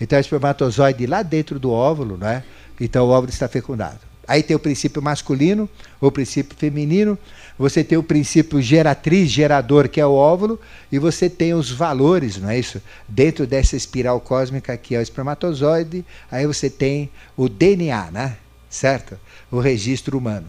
Então 0.00 0.16
o 0.16 0.20
espermatozoide 0.22 1.04
lá 1.06 1.22
dentro 1.22 1.58
do 1.58 1.70
óvulo, 1.70 2.16
não 2.16 2.26
é? 2.26 2.42
Então 2.80 3.04
o 3.04 3.10
óvulo 3.10 3.28
está 3.28 3.46
fecundado. 3.46 3.98
Aí 4.26 4.42
tem 4.42 4.56
o 4.56 4.58
princípio 4.58 5.02
masculino, 5.02 5.68
o 6.00 6.10
princípio 6.10 6.56
feminino, 6.56 7.18
você 7.58 7.84
tem 7.84 7.98
o 7.98 8.02
princípio 8.02 8.62
geratriz, 8.62 9.30
gerador, 9.30 9.86
que 9.90 10.00
é 10.00 10.06
o 10.06 10.14
óvulo, 10.14 10.58
e 10.90 10.98
você 10.98 11.28
tem 11.28 11.52
os 11.52 11.70
valores, 11.70 12.38
não 12.38 12.48
é 12.48 12.58
isso? 12.58 12.80
Dentro 13.06 13.46
dessa 13.46 13.76
espiral 13.76 14.18
cósmica 14.18 14.78
que 14.78 14.94
é 14.94 14.98
o 14.98 15.02
espermatozoide, 15.02 16.06
aí 16.30 16.46
você 16.46 16.70
tem 16.70 17.10
o 17.36 17.50
DNA, 17.50 18.10
né? 18.10 18.36
Certo? 18.70 19.18
O 19.54 19.60
registro 19.60 20.18
humano. 20.18 20.48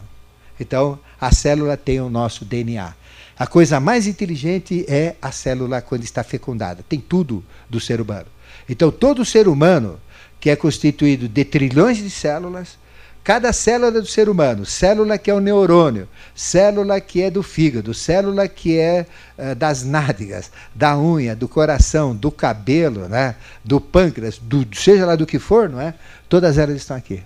Então, 0.58 0.98
a 1.20 1.32
célula 1.32 1.76
tem 1.76 2.00
o 2.00 2.10
nosso 2.10 2.44
DNA. 2.44 2.92
A 3.38 3.46
coisa 3.46 3.78
mais 3.78 4.06
inteligente 4.06 4.84
é 4.88 5.14
a 5.20 5.30
célula 5.30 5.80
quando 5.80 6.02
está 6.02 6.24
fecundada. 6.24 6.84
Tem 6.88 6.98
tudo 6.98 7.44
do 7.68 7.78
ser 7.78 8.00
humano. 8.00 8.26
Então, 8.68 8.90
todo 8.90 9.24
ser 9.24 9.46
humano, 9.46 10.00
que 10.40 10.50
é 10.50 10.56
constituído 10.56 11.28
de 11.28 11.44
trilhões 11.44 11.98
de 11.98 12.10
células, 12.10 12.78
cada 13.22 13.52
célula 13.52 14.00
do 14.00 14.06
ser 14.06 14.28
humano, 14.28 14.64
célula 14.64 15.18
que 15.18 15.30
é 15.30 15.34
o 15.34 15.40
neurônio, 15.40 16.08
célula 16.34 17.00
que 17.00 17.22
é 17.22 17.30
do 17.30 17.42
fígado, 17.42 17.92
célula 17.92 18.48
que 18.48 18.78
é 18.78 19.06
uh, 19.36 19.54
das 19.54 19.84
nádegas, 19.84 20.50
da 20.74 20.98
unha, 20.98 21.36
do 21.36 21.46
coração, 21.46 22.14
do 22.14 22.30
cabelo, 22.30 23.08
né, 23.08 23.34
do 23.64 23.80
pâncreas, 23.80 24.38
do, 24.38 24.66
seja 24.74 25.04
lá 25.04 25.16
do 25.16 25.26
que 25.26 25.38
for, 25.38 25.68
não 25.68 25.80
é? 25.80 25.94
Todas 26.28 26.56
elas 26.56 26.76
estão 26.76 26.96
aqui 26.96 27.22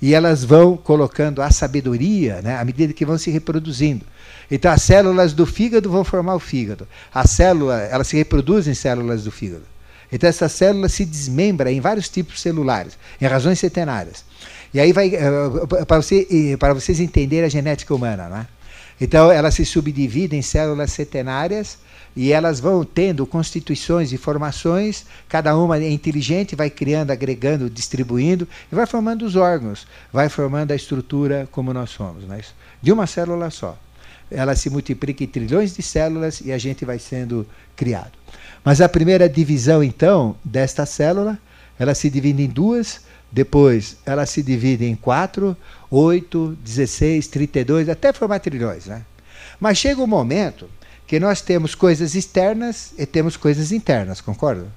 e 0.00 0.14
elas 0.14 0.44
vão 0.44 0.76
colocando 0.76 1.42
a 1.42 1.50
sabedoria 1.50 2.40
né, 2.42 2.56
à 2.56 2.64
medida 2.64 2.92
que 2.92 3.04
vão 3.04 3.18
se 3.18 3.30
reproduzindo. 3.30 4.04
Então 4.50 4.70
as 4.72 4.82
células 4.82 5.32
do 5.32 5.46
fígado 5.46 5.90
vão 5.90 6.04
formar 6.04 6.34
o 6.34 6.40
fígado. 6.40 6.86
A 7.12 7.26
célula, 7.26 7.78
elas 7.82 8.08
se 8.08 8.16
reproduzem 8.16 8.74
células 8.74 9.24
do 9.24 9.30
fígado. 9.30 9.64
Então 10.10 10.28
essa 10.28 10.48
célula 10.48 10.88
se 10.88 11.04
desmembra 11.04 11.70
em 11.70 11.80
vários 11.80 12.08
tipos 12.08 12.40
celulares, 12.40 12.98
em 13.20 13.26
razões 13.26 13.58
centenárias. 13.58 14.24
E 14.72 14.80
aí 14.80 14.92
vai 14.92 15.14
eh, 15.14 15.84
para 15.86 16.00
você, 16.00 16.56
para 16.58 16.74
vocês 16.74 17.00
entenderem 17.00 17.44
a 17.44 17.48
genética 17.48 17.94
humana, 17.94 18.28
né? 18.28 18.46
Então, 19.00 19.30
elas 19.32 19.54
se 19.54 19.64
subdividem 19.64 20.40
em 20.40 20.42
células 20.42 20.92
centenárias 20.92 21.78
e 22.14 22.32
elas 22.32 22.58
vão 22.60 22.84
tendo 22.84 23.26
constituições 23.26 24.12
e 24.12 24.16
formações, 24.16 25.04
cada 25.28 25.56
uma 25.56 25.78
é 25.78 25.90
inteligente, 25.90 26.56
vai 26.56 26.68
criando, 26.68 27.10
agregando, 27.10 27.70
distribuindo, 27.70 28.46
e 28.70 28.74
vai 28.74 28.86
formando 28.86 29.24
os 29.24 29.36
órgãos, 29.36 29.86
vai 30.12 30.28
formando 30.28 30.72
a 30.72 30.76
estrutura 30.76 31.48
como 31.52 31.72
nós 31.72 31.90
somos, 31.90 32.24
né? 32.24 32.40
de 32.82 32.92
uma 32.92 33.06
célula 33.06 33.50
só. 33.50 33.78
Ela 34.30 34.54
se 34.54 34.70
multiplica 34.70 35.24
em 35.24 35.26
trilhões 35.26 35.74
de 35.74 35.82
células 35.82 36.40
e 36.40 36.52
a 36.52 36.58
gente 36.58 36.84
vai 36.84 36.98
sendo 36.98 37.46
criado. 37.74 38.12
Mas 38.64 38.80
a 38.80 38.88
primeira 38.88 39.28
divisão, 39.28 39.82
então, 39.82 40.36
desta 40.44 40.86
célula, 40.86 41.38
ela 41.78 41.94
se 41.94 42.10
divide 42.10 42.42
em 42.42 42.48
duas, 42.48 43.00
depois 43.32 43.96
ela 44.04 44.26
se 44.26 44.42
divide 44.42 44.84
em 44.84 44.94
quatro, 44.94 45.56
oito, 45.90 46.56
dezesseis, 46.62 47.26
trinta 47.26 47.60
e 47.60 47.64
dois, 47.64 47.88
até 47.88 48.12
formar 48.12 48.38
trilhões. 48.40 48.86
Né? 48.86 49.02
Mas 49.58 49.78
chega 49.78 50.00
um 50.00 50.06
momento 50.06 50.68
que 51.10 51.18
nós 51.18 51.40
temos 51.40 51.74
coisas 51.74 52.14
externas 52.14 52.94
e 52.96 53.04
temos 53.04 53.36
coisas 53.36 53.72
internas, 53.72 54.20
concorda? 54.20 54.68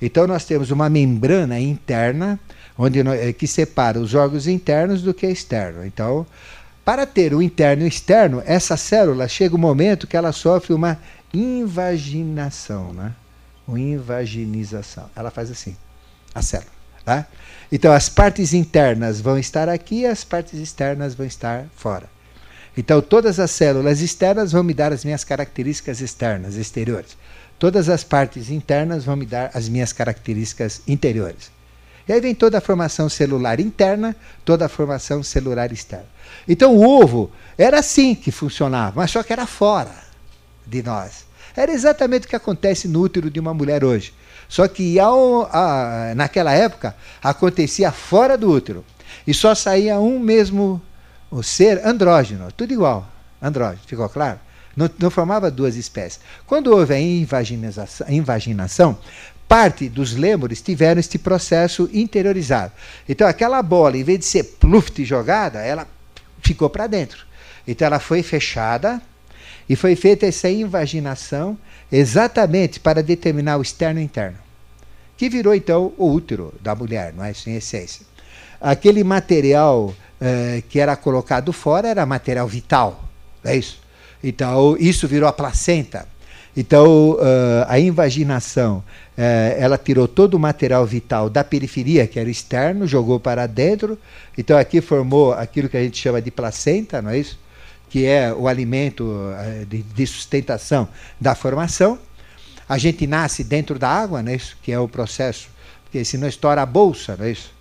Então 0.00 0.26
nós 0.26 0.46
temos 0.46 0.70
uma 0.70 0.88
membrana 0.88 1.60
interna 1.60 2.40
onde 2.78 3.02
nós, 3.02 3.20
eh, 3.20 3.30
que 3.34 3.46
separa 3.46 4.00
os 4.00 4.14
órgãos 4.14 4.46
internos 4.46 5.02
do 5.02 5.12
que 5.12 5.26
externo. 5.26 5.84
Então, 5.84 6.26
para 6.82 7.04
ter 7.04 7.34
o 7.34 7.42
interno 7.42 7.82
e 7.82 7.84
o 7.84 7.88
externo, 7.88 8.42
essa 8.46 8.74
célula 8.74 9.28
chega 9.28 9.54
um 9.54 9.58
momento 9.58 10.06
que 10.06 10.16
ela 10.16 10.32
sofre 10.32 10.72
uma 10.72 10.98
invaginação, 11.34 12.94
né? 12.94 13.12
Uma 13.68 13.78
invaginização. 13.78 15.10
Ela 15.14 15.30
faz 15.30 15.50
assim, 15.50 15.76
a 16.34 16.40
célula. 16.40 16.70
Tá? 17.04 17.26
Então 17.70 17.92
as 17.92 18.08
partes 18.08 18.54
internas 18.54 19.20
vão 19.20 19.38
estar 19.38 19.68
aqui 19.68 20.06
as 20.06 20.24
partes 20.24 20.58
externas 20.58 21.14
vão 21.14 21.26
estar 21.26 21.66
fora. 21.76 22.15
Então, 22.76 23.00
todas 23.00 23.40
as 23.40 23.50
células 23.50 24.00
externas 24.00 24.52
vão 24.52 24.62
me 24.62 24.74
dar 24.74 24.92
as 24.92 25.04
minhas 25.04 25.24
características 25.24 26.00
externas, 26.00 26.56
exteriores. 26.56 27.16
Todas 27.58 27.88
as 27.88 28.04
partes 28.04 28.50
internas 28.50 29.04
vão 29.04 29.16
me 29.16 29.24
dar 29.24 29.50
as 29.54 29.68
minhas 29.68 29.92
características 29.92 30.82
interiores. 30.86 31.50
E 32.06 32.12
aí 32.12 32.20
vem 32.20 32.34
toda 32.34 32.58
a 32.58 32.60
formação 32.60 33.08
celular 33.08 33.58
interna, 33.60 34.14
toda 34.44 34.66
a 34.66 34.68
formação 34.68 35.22
celular 35.22 35.72
externa. 35.72 36.06
Então, 36.46 36.76
o 36.76 37.02
ovo 37.02 37.32
era 37.56 37.80
assim 37.80 38.14
que 38.14 38.30
funcionava, 38.30 38.92
mas 38.96 39.10
só 39.10 39.22
que 39.22 39.32
era 39.32 39.46
fora 39.46 39.94
de 40.66 40.82
nós. 40.82 41.24
Era 41.56 41.72
exatamente 41.72 42.26
o 42.26 42.28
que 42.28 42.36
acontece 42.36 42.86
no 42.86 43.00
útero 43.00 43.30
de 43.30 43.40
uma 43.40 43.54
mulher 43.54 43.82
hoje. 43.82 44.12
Só 44.48 44.68
que 44.68 45.00
ao, 45.00 45.48
a, 45.50 46.12
naquela 46.14 46.52
época 46.52 46.94
acontecia 47.22 47.90
fora 47.90 48.36
do 48.36 48.50
útero. 48.50 48.84
E 49.26 49.32
só 49.32 49.54
saía 49.54 49.98
um 49.98 50.20
mesmo 50.20 50.80
o 51.30 51.42
ser 51.42 51.84
andrógeno, 51.86 52.50
tudo 52.52 52.72
igual, 52.72 53.06
andrógeno, 53.40 53.82
ficou 53.86 54.08
claro? 54.08 54.38
Não, 54.76 54.90
não 54.98 55.10
formava 55.10 55.50
duas 55.50 55.74
espécies. 55.74 56.20
Quando 56.46 56.68
houve 56.68 56.92
a 56.92 57.00
invaginação, 57.00 58.06
invaginação 58.10 58.98
parte 59.48 59.88
dos 59.88 60.14
lêmures 60.14 60.60
tiveram 60.60 61.00
este 61.00 61.18
processo 61.18 61.88
interiorizado. 61.92 62.72
Então 63.08 63.26
aquela 63.26 63.62
bola, 63.62 63.96
em 63.96 64.04
vez 64.04 64.18
de 64.18 64.24
ser 64.24 64.42
pluft 64.44 65.04
jogada, 65.04 65.60
ela 65.60 65.86
ficou 66.42 66.68
para 66.68 66.86
dentro. 66.86 67.24
Então 67.66 67.86
ela 67.86 67.98
foi 67.98 68.22
fechada 68.22 69.00
e 69.68 69.74
foi 69.74 69.96
feita 69.96 70.26
essa 70.26 70.48
invaginação 70.48 71.58
exatamente 71.90 72.78
para 72.80 73.02
determinar 73.02 73.56
o 73.56 73.62
externo 73.62 74.00
e 74.00 74.04
interno, 74.04 74.38
que 75.16 75.28
virou 75.28 75.54
então 75.54 75.92
o 75.96 76.10
útero 76.10 76.52
da 76.60 76.74
mulher, 76.74 77.12
não 77.12 77.24
é? 77.24 77.30
Isso 77.30 77.48
em 77.48 77.56
essência. 77.56 78.04
Aquele 78.60 79.04
material 79.04 79.94
eh, 80.20 80.62
que 80.68 80.80
era 80.80 80.96
colocado 80.96 81.52
fora 81.52 81.88
era 81.88 82.06
material 82.06 82.48
vital, 82.48 83.04
é 83.44 83.56
isso? 83.56 83.80
Então, 84.22 84.76
isso 84.78 85.06
virou 85.06 85.28
a 85.28 85.32
placenta. 85.32 86.08
Então, 86.56 87.12
uh, 87.12 87.66
a 87.68 87.78
invaginação, 87.78 88.78
uh, 88.78 89.22
ela 89.58 89.76
tirou 89.76 90.08
todo 90.08 90.34
o 90.34 90.38
material 90.38 90.86
vital 90.86 91.28
da 91.28 91.44
periferia, 91.44 92.06
que 92.06 92.18
era 92.18 92.30
externo, 92.30 92.86
jogou 92.86 93.20
para 93.20 93.46
dentro. 93.46 93.98
Então, 94.38 94.56
aqui 94.56 94.80
formou 94.80 95.34
aquilo 95.34 95.68
que 95.68 95.76
a 95.76 95.82
gente 95.82 95.98
chama 95.98 96.22
de 96.22 96.30
placenta, 96.30 97.02
não 97.02 97.10
é 97.10 97.18
isso? 97.18 97.38
Que 97.90 98.06
é 98.06 98.32
o 98.32 98.48
alimento 98.48 99.04
uh, 99.04 99.66
de, 99.66 99.82
de, 99.82 100.06
sustentação 100.06 100.88
da 101.20 101.34
formação. 101.34 101.98
A 102.66 102.78
gente 102.78 103.06
nasce 103.06 103.44
dentro 103.44 103.78
da 103.78 103.90
água, 103.90 104.22
não 104.22 104.32
é 104.32 104.36
isso? 104.36 104.56
Que 104.62 104.72
é 104.72 104.78
o 104.80 104.88
processo, 104.88 105.50
porque 105.84 106.06
se 106.06 106.16
não 106.16 106.26
estoura 106.26 106.62
a 106.62 106.66
bolsa, 106.66 107.16
não 107.18 107.26
é 107.26 107.32
isso? 107.32 107.54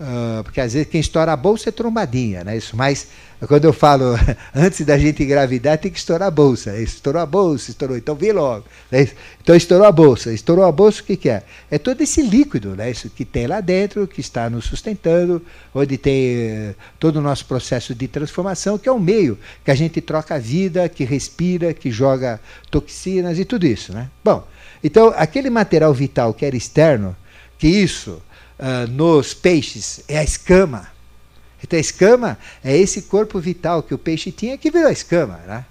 Uh, 0.00 0.42
porque 0.42 0.62
às 0.62 0.72
vezes 0.72 0.88
quem 0.88 0.98
estoura 0.98 1.30
a 1.30 1.36
bolsa 1.36 1.68
é 1.68 1.72
trombadinha, 1.72 2.42
né? 2.42 2.56
Isso, 2.56 2.74
mas 2.74 3.08
quando 3.46 3.66
eu 3.66 3.72
falo 3.72 4.18
antes 4.54 4.80
da 4.86 4.96
gente 4.96 5.22
engravidar, 5.22 5.76
tem 5.76 5.90
que 5.90 5.98
estourar 5.98 6.28
a 6.28 6.30
bolsa. 6.30 6.74
Estourou 6.78 7.20
a 7.20 7.26
bolsa, 7.26 7.70
estourou, 7.70 7.98
então 7.98 8.14
vê 8.14 8.32
logo. 8.32 8.64
Né? 8.90 9.10
Então 9.42 9.54
estourou 9.54 9.86
a 9.86 9.92
bolsa. 9.92 10.32
Estourou 10.32 10.64
a 10.64 10.72
bolsa, 10.72 11.02
o 11.02 11.04
que, 11.04 11.18
que 11.18 11.28
é? 11.28 11.42
É 11.70 11.76
todo 11.76 12.00
esse 12.00 12.22
líquido, 12.22 12.74
né? 12.74 12.90
Isso 12.90 13.10
que 13.10 13.26
tem 13.26 13.46
lá 13.46 13.60
dentro, 13.60 14.08
que 14.08 14.22
está 14.22 14.48
nos 14.48 14.64
sustentando, 14.64 15.42
onde 15.74 15.98
tem 15.98 16.70
uh, 16.70 16.74
todo 16.98 17.16
o 17.16 17.20
nosso 17.20 17.44
processo 17.44 17.94
de 17.94 18.08
transformação, 18.08 18.78
que 18.78 18.88
é 18.88 18.92
o 18.92 18.98
meio 18.98 19.38
que 19.62 19.70
a 19.70 19.74
gente 19.74 20.00
troca 20.00 20.36
a 20.36 20.38
vida, 20.38 20.88
que 20.88 21.04
respira, 21.04 21.74
que 21.74 21.90
joga 21.90 22.40
toxinas 22.70 23.38
e 23.38 23.44
tudo 23.44 23.66
isso. 23.66 23.92
Né? 23.92 24.08
Bom, 24.24 24.48
então 24.82 25.12
aquele 25.14 25.50
material 25.50 25.92
vital 25.92 26.32
que 26.32 26.46
era 26.46 26.56
externo, 26.56 27.14
que 27.58 27.68
isso 27.68 28.22
uh, 28.60 28.88
nos 28.90 29.34
peixes 29.34 30.02
é 30.06 30.18
a 30.18 30.24
escama. 30.24 30.88
Então 31.62 31.76
a 31.76 31.80
escama 31.80 32.38
é 32.62 32.76
esse 32.76 33.02
corpo 33.02 33.40
vital 33.40 33.82
que 33.82 33.94
o 33.94 33.98
peixe 33.98 34.30
tinha 34.30 34.56
que 34.56 34.70
virou 34.70 34.90
escama. 34.90 35.40
Né? 35.46 35.64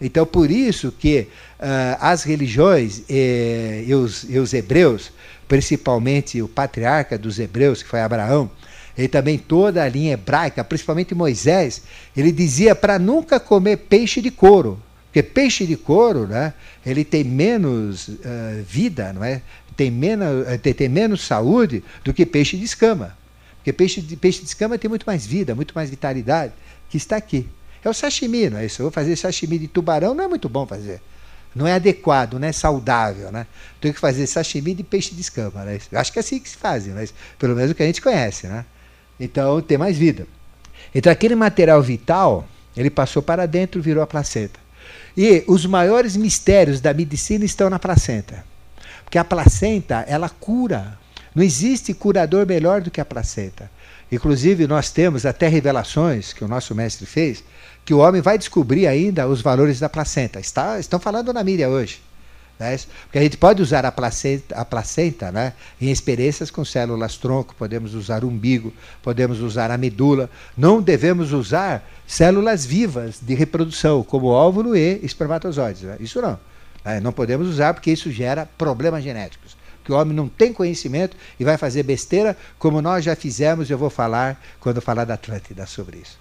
Então 0.00 0.24
por 0.24 0.50
isso 0.50 0.92
que 0.92 1.28
uh, 1.60 1.98
as 2.00 2.22
religiões 2.22 3.02
e, 3.08 3.84
e, 3.86 3.94
os, 3.94 4.24
e 4.24 4.38
os 4.38 4.54
hebreus, 4.54 5.12
principalmente 5.46 6.40
o 6.40 6.48
patriarca 6.48 7.18
dos 7.18 7.38
hebreus, 7.38 7.82
que 7.82 7.88
foi 7.88 8.00
Abraão, 8.00 8.50
e 8.96 9.08
também 9.08 9.38
toda 9.38 9.82
a 9.82 9.88
linha 9.88 10.12
hebraica, 10.12 10.62
principalmente 10.62 11.14
Moisés, 11.14 11.82
ele 12.16 12.30
dizia 12.30 12.74
para 12.74 12.98
nunca 12.98 13.40
comer 13.40 13.78
peixe 13.78 14.20
de 14.20 14.30
couro. 14.30 14.78
Porque 15.06 15.22
peixe 15.22 15.66
de 15.66 15.76
couro, 15.76 16.26
né, 16.26 16.54
ele 16.84 17.04
tem 17.04 17.22
menos 17.22 18.08
uh, 18.08 18.18
vida, 18.66 19.12
não 19.12 19.22
é? 19.22 19.42
Tem 19.76 19.90
menos, 19.90 20.46
eh, 20.46 20.58
tem, 20.58 20.88
menos 20.88 21.22
saúde 21.22 21.82
do 22.04 22.12
que 22.12 22.26
peixe 22.26 22.56
de 22.56 22.64
escama. 22.64 23.16
Porque 23.56 23.72
peixe 23.72 24.00
de, 24.00 24.16
peixe 24.16 24.40
de 24.40 24.46
escama 24.46 24.76
tem 24.76 24.88
muito 24.88 25.04
mais 25.04 25.24
vida, 25.24 25.54
muito 25.54 25.74
mais 25.74 25.88
vitalidade, 25.88 26.52
que 26.90 26.96
está 26.96 27.16
aqui. 27.16 27.48
É 27.84 27.88
o 27.88 27.94
sashimi, 27.94 28.50
não 28.50 28.58
é 28.58 28.66
isso? 28.66 28.82
Eu 28.82 28.84
vou 28.84 28.92
fazer 28.92 29.14
sashimi 29.16 29.58
de 29.58 29.68
tubarão, 29.68 30.14
não 30.14 30.24
é 30.24 30.28
muito 30.28 30.48
bom 30.48 30.66
fazer. 30.66 31.00
Não 31.54 31.66
é 31.66 31.74
adequado, 31.74 32.38
não 32.38 32.48
é 32.48 32.52
saudável, 32.52 33.30
né? 33.30 33.46
Tenho 33.80 33.92
que 33.92 34.00
fazer 34.00 34.26
sashimi 34.26 34.74
de 34.74 34.82
peixe 34.82 35.14
de 35.14 35.20
escama, 35.20 35.64
né? 35.64 35.78
Acho 35.92 36.12
que 36.12 36.18
é 36.18 36.20
assim 36.20 36.38
que 36.38 36.48
se 36.48 36.56
faz, 36.56 36.86
mas 36.88 37.12
pelo 37.38 37.54
menos 37.54 37.70
o 37.70 37.74
que 37.74 37.82
a 37.82 37.86
gente 37.86 38.00
conhece, 38.00 38.46
né? 38.46 38.64
Então 39.20 39.60
tem 39.60 39.76
mais 39.76 39.96
vida. 39.96 40.26
Então 40.94 41.12
aquele 41.12 41.34
material 41.34 41.82
vital, 41.82 42.46
ele 42.76 42.90
passou 42.90 43.22
para 43.22 43.46
dentro, 43.46 43.82
virou 43.82 44.02
a 44.02 44.06
placenta. 44.06 44.58
E 45.16 45.44
os 45.46 45.66
maiores 45.66 46.16
mistérios 46.16 46.80
da 46.80 46.94
medicina 46.94 47.44
estão 47.44 47.68
na 47.68 47.78
placenta. 47.78 48.44
Porque 49.12 49.18
a 49.18 49.24
placenta, 49.24 50.06
ela 50.08 50.30
cura. 50.30 50.98
Não 51.34 51.44
existe 51.44 51.92
curador 51.92 52.46
melhor 52.46 52.80
do 52.80 52.90
que 52.90 52.98
a 52.98 53.04
placenta. 53.04 53.70
Inclusive, 54.10 54.66
nós 54.66 54.90
temos 54.90 55.26
até 55.26 55.48
revelações 55.48 56.32
que 56.32 56.42
o 56.42 56.48
nosso 56.48 56.74
mestre 56.74 57.04
fez, 57.04 57.44
que 57.84 57.92
o 57.92 57.98
homem 57.98 58.22
vai 58.22 58.38
descobrir 58.38 58.86
ainda 58.86 59.28
os 59.28 59.42
valores 59.42 59.78
da 59.78 59.86
placenta. 59.86 60.40
Está, 60.40 60.80
estão 60.80 60.98
falando 60.98 61.30
na 61.30 61.44
mídia 61.44 61.68
hoje. 61.68 62.00
Né? 62.58 62.74
Porque 63.02 63.18
a 63.18 63.22
gente 63.22 63.36
pode 63.36 63.60
usar 63.60 63.84
a 63.84 63.92
placenta, 63.92 64.54
a 64.54 64.64
placenta 64.64 65.30
né? 65.30 65.52
em 65.78 65.90
experiências 65.90 66.50
com 66.50 66.64
células 66.64 67.18
tronco, 67.18 67.54
podemos 67.54 67.92
usar 67.94 68.24
umbigo, 68.24 68.72
podemos 69.02 69.40
usar 69.40 69.70
a 69.70 69.76
medula. 69.76 70.30
Não 70.56 70.80
devemos 70.80 71.34
usar 71.34 71.86
células 72.06 72.64
vivas 72.64 73.18
de 73.20 73.34
reprodução, 73.34 74.02
como 74.02 74.28
óvulo 74.28 74.74
e 74.74 75.00
espermatozoides. 75.02 75.82
Né? 75.82 75.98
Isso 76.00 76.18
não. 76.22 76.38
É, 76.84 77.00
não 77.00 77.12
podemos 77.12 77.48
usar 77.48 77.74
porque 77.74 77.90
isso 77.90 78.10
gera 78.10 78.46
problemas 78.58 79.04
genéticos. 79.04 79.56
Que 79.84 79.92
o 79.92 79.96
homem 79.96 80.14
não 80.14 80.28
tem 80.28 80.52
conhecimento 80.52 81.16
e 81.38 81.44
vai 81.44 81.56
fazer 81.56 81.82
besteira, 81.82 82.36
como 82.58 82.80
nós 82.80 83.04
já 83.04 83.16
fizemos, 83.16 83.68
eu 83.68 83.78
vou 83.78 83.90
falar 83.90 84.40
quando 84.60 84.80
falar 84.80 85.04
da 85.04 85.14
Atlântida 85.14 85.66
sobre 85.66 85.98
isso. 85.98 86.18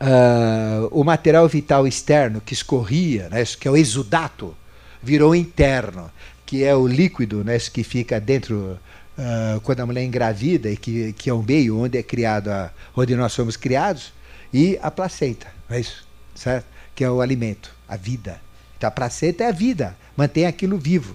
Uh, 0.00 0.88
o 0.90 1.04
material 1.04 1.48
vital 1.48 1.86
externo 1.86 2.40
que 2.40 2.52
escorria, 2.52 3.28
né, 3.28 3.44
que 3.44 3.66
é 3.66 3.70
o 3.70 3.76
exudato, 3.76 4.54
virou 5.02 5.34
interno, 5.34 6.10
que 6.44 6.64
é 6.64 6.74
o 6.74 6.86
líquido 6.86 7.42
né, 7.44 7.58
que 7.58 7.82
fica 7.82 8.20
dentro 8.20 8.78
uh, 9.18 9.60
quando 9.62 9.80
a 9.80 9.86
mulher 9.86 10.04
engravida 10.04 10.70
e 10.70 10.76
que, 10.76 11.12
que 11.14 11.30
é 11.30 11.32
o 11.34 11.42
meio 11.42 11.78
onde 11.78 11.98
é 11.98 12.02
criado, 12.02 12.48
a, 12.48 12.70
onde 12.96 13.14
nós 13.16 13.32
somos 13.32 13.56
criados, 13.56 14.12
e 14.52 14.78
a 14.82 14.90
placenta, 14.90 15.46
é 15.68 15.80
isso? 15.80 16.06
Certo? 16.34 16.66
Que 16.94 17.04
é 17.04 17.10
o 17.10 17.20
alimento, 17.20 17.74
a 17.88 17.96
vida. 17.96 18.40
Então 18.80 18.88
a 18.88 18.90
placenta 18.90 19.44
é 19.44 19.48
a 19.48 19.52
vida, 19.52 19.94
mantém 20.16 20.46
aquilo 20.46 20.78
vivo. 20.78 21.14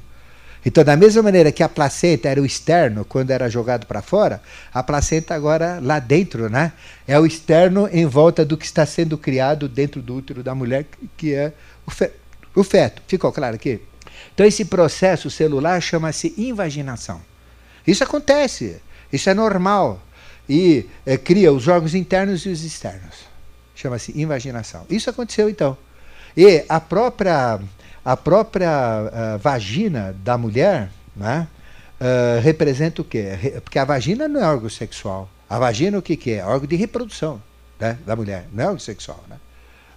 Então, 0.63 0.83
da 0.83 0.95
mesma 0.95 1.23
maneira 1.23 1.51
que 1.51 1.63
a 1.63 1.69
placenta 1.69 2.29
era 2.29 2.39
o 2.39 2.45
externo 2.45 3.03
quando 3.03 3.31
era 3.31 3.49
jogado 3.49 3.87
para 3.87 4.03
fora, 4.03 4.39
a 4.71 4.83
placenta 4.83 5.33
agora 5.33 5.79
lá 5.81 5.97
dentro, 5.97 6.47
né? 6.47 6.73
É 7.07 7.19
o 7.19 7.25
externo 7.25 7.89
em 7.91 8.05
volta 8.05 8.45
do 8.45 8.55
que 8.55 8.65
está 8.65 8.85
sendo 8.85 9.17
criado 9.17 9.67
dentro 9.67 9.99
do 9.99 10.15
útero 10.15 10.43
da 10.43 10.53
mulher, 10.53 10.85
que 11.17 11.33
é 11.33 11.53
o, 11.87 11.91
fe 11.91 12.11
o 12.55 12.63
feto. 12.63 13.01
Ficou 13.07 13.31
claro 13.31 13.55
aqui? 13.55 13.81
Então, 14.33 14.45
esse 14.45 14.65
processo 14.65 15.29
celular 15.31 15.81
chama-se 15.81 16.35
invaginação. 16.37 17.19
Isso 17.85 18.03
acontece, 18.03 18.79
isso 19.11 19.27
é 19.27 19.33
normal. 19.33 19.99
E 20.47 20.85
é, 21.03 21.17
cria 21.17 21.51
os 21.51 21.67
órgãos 21.67 21.95
internos 21.95 22.45
e 22.45 22.49
os 22.49 22.63
externos. 22.63 23.25
Chama-se 23.75 24.19
invaginação. 24.19 24.85
Isso 24.87 25.09
aconteceu 25.09 25.49
então. 25.49 25.75
E 26.35 26.65
a 26.67 26.79
própria 26.79 27.59
a 28.05 28.15
própria 28.15 28.69
uh, 28.69 29.39
vagina 29.39 30.15
da 30.23 30.37
mulher 30.37 30.91
né, 31.15 31.47
uh, 31.99 32.39
representa 32.39 33.01
o 33.01 33.05
quê? 33.05 33.59
Porque 33.63 33.79
a 33.79 33.83
vagina 33.83 34.27
não 34.27 34.39
é 34.39 34.47
órgão 34.47 34.69
sexual. 34.69 35.27
A 35.49 35.57
vagina 35.57 35.97
o 35.97 36.03
que, 36.03 36.15
que 36.15 36.31
é? 36.31 36.37
é 36.37 36.45
órgão 36.45 36.67
de 36.67 36.75
reprodução 36.75 37.41
né, 37.79 37.97
da 38.05 38.15
mulher, 38.15 38.45
não 38.53 38.63
é 38.63 38.67
órgão 38.67 38.79
sexual. 38.79 39.23
Né? 39.27 39.37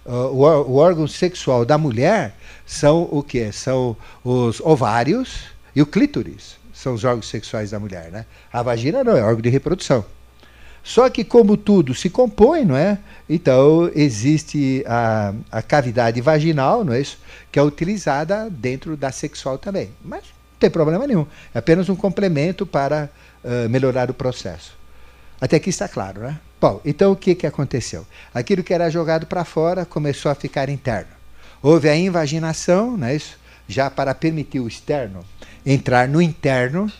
Uh, 0.05 0.11
o, 0.11 0.41
o, 0.43 0.75
órgão 0.77 1.07
sexual 1.07 1.63
da 1.63 1.77
mulher 1.77 2.33
são 2.65 3.07
o 3.11 3.21
que? 3.21 3.51
São 3.51 3.95
os 4.23 4.59
ovários 4.61 5.43
e 5.75 5.81
o 5.81 5.85
clítoris. 5.85 6.57
São 6.73 6.95
os 6.95 7.03
órgãos 7.03 7.29
sexuais 7.29 7.69
da 7.69 7.79
mulher. 7.79 8.09
Né? 8.09 8.25
A 8.51 8.63
vagina 8.63 9.03
não 9.03 9.15
é 9.15 9.21
órgão 9.21 9.41
de 9.41 9.49
reprodução. 9.49 10.03
Só 10.89 11.07
que, 11.07 11.23
como 11.23 11.55
tudo 11.55 11.93
se 11.93 12.09
compõe, 12.09 12.65
não 12.65 12.75
é? 12.75 12.97
Então, 13.29 13.91
existe 13.93 14.83
a, 14.87 15.35
a 15.51 15.61
cavidade 15.61 16.19
vaginal, 16.19 16.83
não 16.83 16.93
é 16.93 16.99
isso? 16.99 17.19
Que 17.51 17.59
é 17.59 17.61
utilizada 17.61 18.49
dentro 18.49 18.97
da 18.97 19.11
sexual 19.11 19.59
também. 19.59 19.91
Mas 20.03 20.23
não 20.23 20.57
tem 20.59 20.67
problema 20.67 21.05
nenhum. 21.05 21.27
É 21.53 21.59
apenas 21.59 21.89
um 21.89 21.95
complemento 21.95 22.65
para 22.65 23.07
uh, 23.43 23.69
melhorar 23.69 24.09
o 24.09 24.15
processo. 24.15 24.75
Até 25.39 25.57
aqui 25.57 25.69
está 25.69 25.87
claro, 25.87 26.21
né? 26.21 26.39
Bom, 26.59 26.81
então 26.83 27.11
o 27.11 27.15
que, 27.15 27.35
que 27.35 27.45
aconteceu? 27.45 28.03
Aquilo 28.33 28.63
que 28.63 28.73
era 28.73 28.89
jogado 28.89 29.27
para 29.27 29.45
fora 29.45 29.85
começou 29.85 30.31
a 30.31 30.35
ficar 30.35 30.69
interno. 30.69 31.11
Houve 31.61 31.87
a 31.87 31.95
invaginação, 31.95 32.97
não 32.97 33.05
é 33.05 33.15
isso? 33.15 33.37
Já 33.67 33.91
para 33.91 34.15
permitir 34.15 34.59
o 34.59 34.67
externo 34.67 35.23
entrar 35.63 36.07
no 36.07 36.19
interno, 36.19 36.91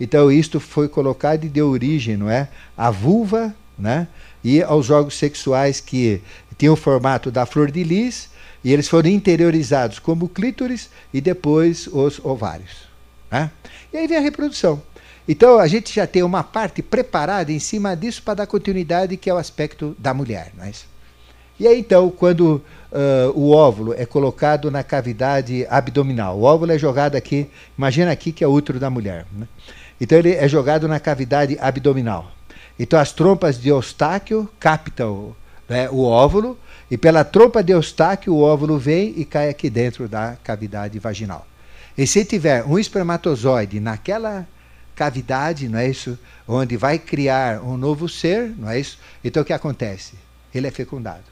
então 0.00 0.30
isto 0.30 0.60
foi 0.60 0.88
colocado 0.88 1.44
e 1.44 1.48
deu 1.48 1.68
origem, 1.68 2.16
não 2.16 2.30
é, 2.30 2.48
à 2.76 2.90
vulva, 2.90 3.54
né, 3.78 4.08
e 4.42 4.62
aos 4.62 4.90
órgãos 4.90 5.16
sexuais 5.16 5.80
que 5.80 6.22
tinham 6.56 6.74
o 6.74 6.76
formato 6.76 7.30
da 7.30 7.44
flor 7.44 7.70
de 7.70 7.82
lis 7.82 8.28
e 8.64 8.72
eles 8.72 8.88
foram 8.88 9.10
interiorizados 9.10 9.98
como 9.98 10.28
clítoris 10.28 10.88
e 11.12 11.20
depois 11.20 11.86
os 11.86 12.18
ovários. 12.24 12.88
Né? 13.30 13.50
E 13.92 13.96
aí 13.96 14.06
vem 14.06 14.18
a 14.18 14.20
reprodução. 14.20 14.82
Então 15.28 15.58
a 15.58 15.66
gente 15.66 15.94
já 15.94 16.06
tem 16.06 16.22
uma 16.22 16.42
parte 16.42 16.82
preparada 16.82 17.50
em 17.50 17.58
cima 17.58 17.96
disso 17.96 18.22
para 18.22 18.34
dar 18.34 18.46
continuidade, 18.46 19.16
que 19.16 19.28
é 19.28 19.34
o 19.34 19.36
aspecto 19.36 19.96
da 19.98 20.14
mulher. 20.14 20.52
Não 20.56 20.64
é 20.64 20.70
isso? 20.70 20.86
E 21.58 21.66
aí 21.66 21.80
então, 21.80 22.10
quando 22.10 22.62
uh, 22.92 23.30
o 23.34 23.50
óvulo 23.50 23.94
é 23.94 24.04
colocado 24.04 24.70
na 24.70 24.82
cavidade 24.82 25.66
abdominal, 25.70 26.38
o 26.38 26.42
óvulo 26.42 26.70
é 26.70 26.78
jogado 26.78 27.16
aqui, 27.16 27.48
imagina 27.76 28.12
aqui 28.12 28.30
que 28.30 28.44
é 28.44 28.46
o 28.46 28.52
útero 28.52 28.78
da 28.78 28.90
mulher. 28.90 29.26
Né? 29.32 29.48
Então 30.00 30.18
ele 30.18 30.32
é 30.32 30.46
jogado 30.48 30.86
na 30.86 31.00
cavidade 31.00 31.56
abdominal. 31.60 32.30
Então 32.78 32.98
as 32.98 33.12
trompas 33.12 33.60
de 33.60 33.68
Eustáquio 33.68 34.48
captam 34.60 35.34
né, 35.68 35.88
o 35.90 36.04
óvulo 36.04 36.58
e 36.90 36.96
pela 36.96 37.24
trompa 37.24 37.62
de 37.62 37.72
Eustáquio 37.72 38.34
o 38.34 38.42
óvulo 38.42 38.78
vem 38.78 39.14
e 39.16 39.24
cai 39.24 39.48
aqui 39.48 39.70
dentro 39.70 40.08
da 40.08 40.36
cavidade 40.42 40.98
vaginal. 40.98 41.46
E 41.96 42.06
se 42.06 42.24
tiver 42.24 42.64
um 42.64 42.78
espermatozoide 42.78 43.80
naquela 43.80 44.46
cavidade, 44.94 45.68
não 45.68 45.78
é 45.78 45.88
isso, 45.88 46.18
onde 46.46 46.76
vai 46.76 46.98
criar 46.98 47.62
um 47.62 47.76
novo 47.76 48.08
ser, 48.08 48.54
não 48.56 48.70
é 48.70 48.78
isso? 48.78 48.98
Então 49.24 49.42
o 49.42 49.46
que 49.46 49.52
acontece? 49.52 50.14
Ele 50.54 50.66
é 50.66 50.70
fecundado. 50.70 51.24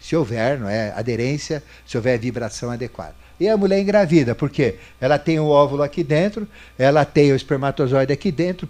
Se 0.00 0.14
houver, 0.14 0.58
não 0.58 0.68
é, 0.68 0.92
aderência, 0.92 1.62
se 1.86 1.96
houver 1.96 2.18
vibração 2.18 2.70
adequada. 2.70 3.16
E 3.40 3.48
a 3.48 3.56
mulher 3.56 3.80
engravida, 3.80 4.34
porque 4.34 4.76
ela 5.00 5.18
tem 5.18 5.38
o 5.38 5.46
óvulo 5.46 5.82
aqui 5.82 6.02
dentro, 6.02 6.48
ela 6.76 7.04
tem 7.04 7.32
o 7.32 7.36
espermatozoide 7.36 8.12
aqui 8.12 8.32
dentro, 8.32 8.68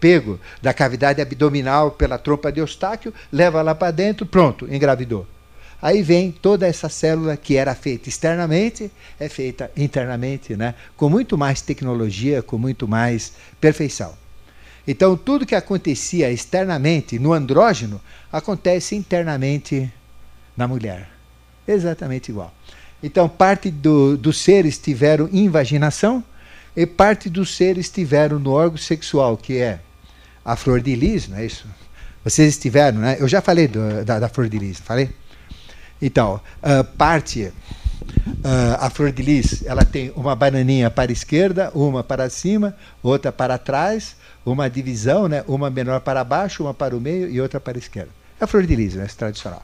pego 0.00 0.40
da 0.60 0.74
cavidade 0.74 1.22
abdominal 1.22 1.92
pela 1.92 2.18
trompa 2.18 2.50
de 2.50 2.58
Eustáquio, 2.58 3.14
leva 3.32 3.62
lá 3.62 3.74
para 3.74 3.92
dentro, 3.92 4.26
pronto, 4.26 4.66
engravidou. 4.72 5.24
Aí 5.80 6.02
vem 6.02 6.32
toda 6.32 6.66
essa 6.66 6.88
célula 6.88 7.36
que 7.36 7.56
era 7.56 7.72
feita 7.74 8.08
externamente, 8.08 8.90
é 9.20 9.28
feita 9.28 9.70
internamente, 9.76 10.56
né? 10.56 10.74
com 10.96 11.08
muito 11.08 11.38
mais 11.38 11.62
tecnologia, 11.62 12.42
com 12.42 12.58
muito 12.58 12.88
mais 12.88 13.32
perfeição. 13.60 14.14
Então, 14.86 15.16
tudo 15.16 15.46
que 15.46 15.54
acontecia 15.54 16.32
externamente 16.32 17.18
no 17.18 17.32
andrógeno 17.32 18.00
acontece 18.32 18.96
internamente 18.96 19.92
na 20.56 20.66
mulher. 20.66 21.08
Exatamente 21.68 22.30
igual. 22.30 22.52
Então, 23.02 23.28
parte 23.28 23.70
do, 23.70 24.16
dos 24.16 24.38
seres 24.38 24.78
tiveram 24.78 25.28
invaginação 25.32 26.22
e 26.76 26.86
parte 26.86 27.28
dos 27.28 27.56
seres 27.56 27.88
tiveram 27.88 28.38
no 28.38 28.50
órgão 28.50 28.76
sexual, 28.76 29.36
que 29.36 29.58
é 29.58 29.80
a 30.44 30.56
flor 30.56 30.80
de 30.80 30.94
lis, 30.94 31.28
não 31.28 31.38
é 31.38 31.46
isso? 31.46 31.66
Vocês 32.24 32.58
tiveram, 32.58 32.98
né? 32.98 33.16
Eu 33.20 33.28
já 33.28 33.40
falei 33.40 33.68
do, 33.68 34.04
da, 34.04 34.18
da, 34.18 34.28
flor 34.28 34.48
de 34.48 34.58
lis, 34.58 34.78
falei? 34.80 35.10
Então, 36.00 36.40
uh, 36.62 36.84
parte, 36.96 37.44
uh, 37.44 38.76
a 38.80 38.90
flor 38.90 39.12
de 39.12 39.22
lis, 39.22 39.64
ela 39.64 39.84
tem 39.84 40.12
uma 40.16 40.34
bananinha 40.34 40.90
para 40.90 41.10
a 41.10 41.12
esquerda, 41.12 41.70
uma 41.74 42.02
para 42.02 42.28
cima, 42.28 42.76
outra 43.02 43.30
para 43.30 43.58
trás, 43.58 44.16
uma 44.44 44.68
divisão, 44.68 45.28
né? 45.28 45.44
Uma 45.46 45.70
menor 45.70 46.00
para 46.00 46.24
baixo, 46.24 46.64
uma 46.64 46.74
para 46.74 46.96
o 46.96 47.00
meio 47.00 47.30
e 47.30 47.40
outra 47.40 47.60
para 47.60 47.78
a 47.78 47.80
esquerda. 47.80 48.10
É 48.40 48.44
a 48.44 48.46
flor 48.46 48.66
de 48.66 48.74
lis, 48.74 48.94
né? 48.94 49.06
tradicional. 49.16 49.62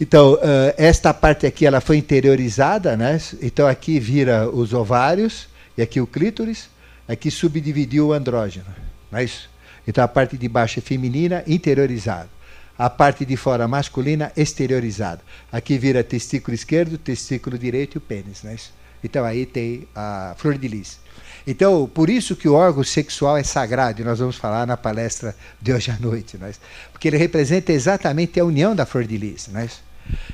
Então, 0.00 0.32
uh, 0.32 0.38
esta 0.78 1.12
parte 1.12 1.46
aqui 1.46 1.66
ela 1.66 1.78
foi 1.78 1.98
interiorizada, 1.98 2.96
né? 2.96 3.20
Então 3.42 3.66
aqui 3.66 4.00
vira 4.00 4.48
os 4.48 4.72
ovários 4.72 5.46
e 5.76 5.82
aqui 5.82 6.00
o 6.00 6.06
clítoris, 6.06 6.70
aqui 7.06 7.30
subdividiu 7.30 8.08
o 8.08 8.12
andrógeno, 8.14 8.64
não 9.12 9.18
é 9.18 9.24
isso? 9.24 9.50
Então 9.86 10.02
a 10.02 10.08
parte 10.08 10.38
de 10.38 10.48
baixo 10.48 10.78
é 10.78 10.82
feminina, 10.82 11.44
interiorizada. 11.46 12.30
A 12.78 12.88
parte 12.88 13.26
de 13.26 13.36
fora 13.36 13.68
masculina, 13.68 14.32
exteriorizada. 14.34 15.20
Aqui 15.52 15.76
vira 15.76 16.02
testículo 16.02 16.54
esquerdo, 16.54 16.96
testículo 16.96 17.58
direito 17.58 17.96
e 17.96 17.98
o 17.98 18.00
pênis, 18.00 18.42
não 18.42 18.52
é 18.52 18.54
isso? 18.54 18.72
Então 19.04 19.22
aí 19.22 19.44
tem 19.44 19.86
a 19.94 20.34
flor 20.38 20.56
de 20.56 20.66
lis. 20.66 20.98
Então, 21.46 21.86
por 21.86 22.08
isso 22.08 22.36
que 22.36 22.48
o 22.48 22.54
órgão 22.54 22.84
sexual 22.84 23.36
é 23.36 23.42
sagrado, 23.42 24.00
e 24.00 24.04
nós 24.04 24.18
vamos 24.18 24.36
falar 24.36 24.66
na 24.66 24.76
palestra 24.78 25.36
de 25.60 25.72
hoje 25.72 25.90
à 25.90 25.98
noite, 25.98 26.38
não 26.38 26.46
é? 26.46 26.52
porque 26.90 27.08
ele 27.08 27.16
representa 27.18 27.72
exatamente 27.72 28.40
a 28.40 28.44
união 28.44 28.74
da 28.74 28.86
flor 28.86 29.04
de 29.04 29.16
lis. 29.18 29.48
Não 29.48 29.60
é? 29.60 29.68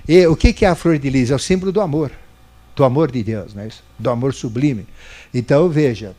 E 0.09 0.27
o 0.27 0.37
que 0.37 0.65
é 0.65 0.69
a 0.69 0.75
flor 0.75 0.99
de 0.99 1.11
lis? 1.11 1.31
É 1.31 1.35
o 1.35 1.39
símbolo 1.39 1.73
do 1.73 1.81
amor, 1.81 2.11
do 2.75 2.85
amor 2.85 3.11
de 3.11 3.23
Deus, 3.23 3.55
não 3.55 3.63
é 3.63 3.69
isso? 3.69 3.83
do 3.99 4.11
amor 4.11 4.35
sublime. 4.35 4.87
Então, 5.33 5.69
veja, 5.69 6.15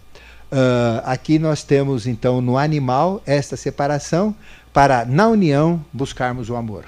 uh, 0.52 1.02
aqui 1.06 1.40
nós 1.40 1.64
temos, 1.64 2.08
então, 2.08 2.42
no 2.42 2.58
animal, 2.58 3.22
esta 3.26 3.56
separação 3.56 4.36
para, 4.74 5.06
na 5.06 5.28
união, 5.28 5.84
buscarmos 5.94 6.50
o 6.50 6.56
amor. 6.56 6.86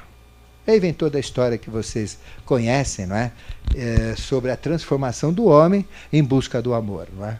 Aí 0.67 0.79
vem 0.79 0.93
toda 0.93 1.17
a 1.17 1.19
história 1.19 1.57
que 1.57 1.69
vocês 1.69 2.19
conhecem, 2.45 3.07
não 3.07 3.15
é? 3.15 3.31
é 3.75 4.15
sobre 4.15 4.51
a 4.51 4.57
transformação 4.57 5.33
do 5.33 5.45
homem 5.45 5.85
em 6.13 6.23
busca 6.23 6.61
do 6.61 6.73
amor, 6.73 7.07
não 7.17 7.25
é? 7.25 7.39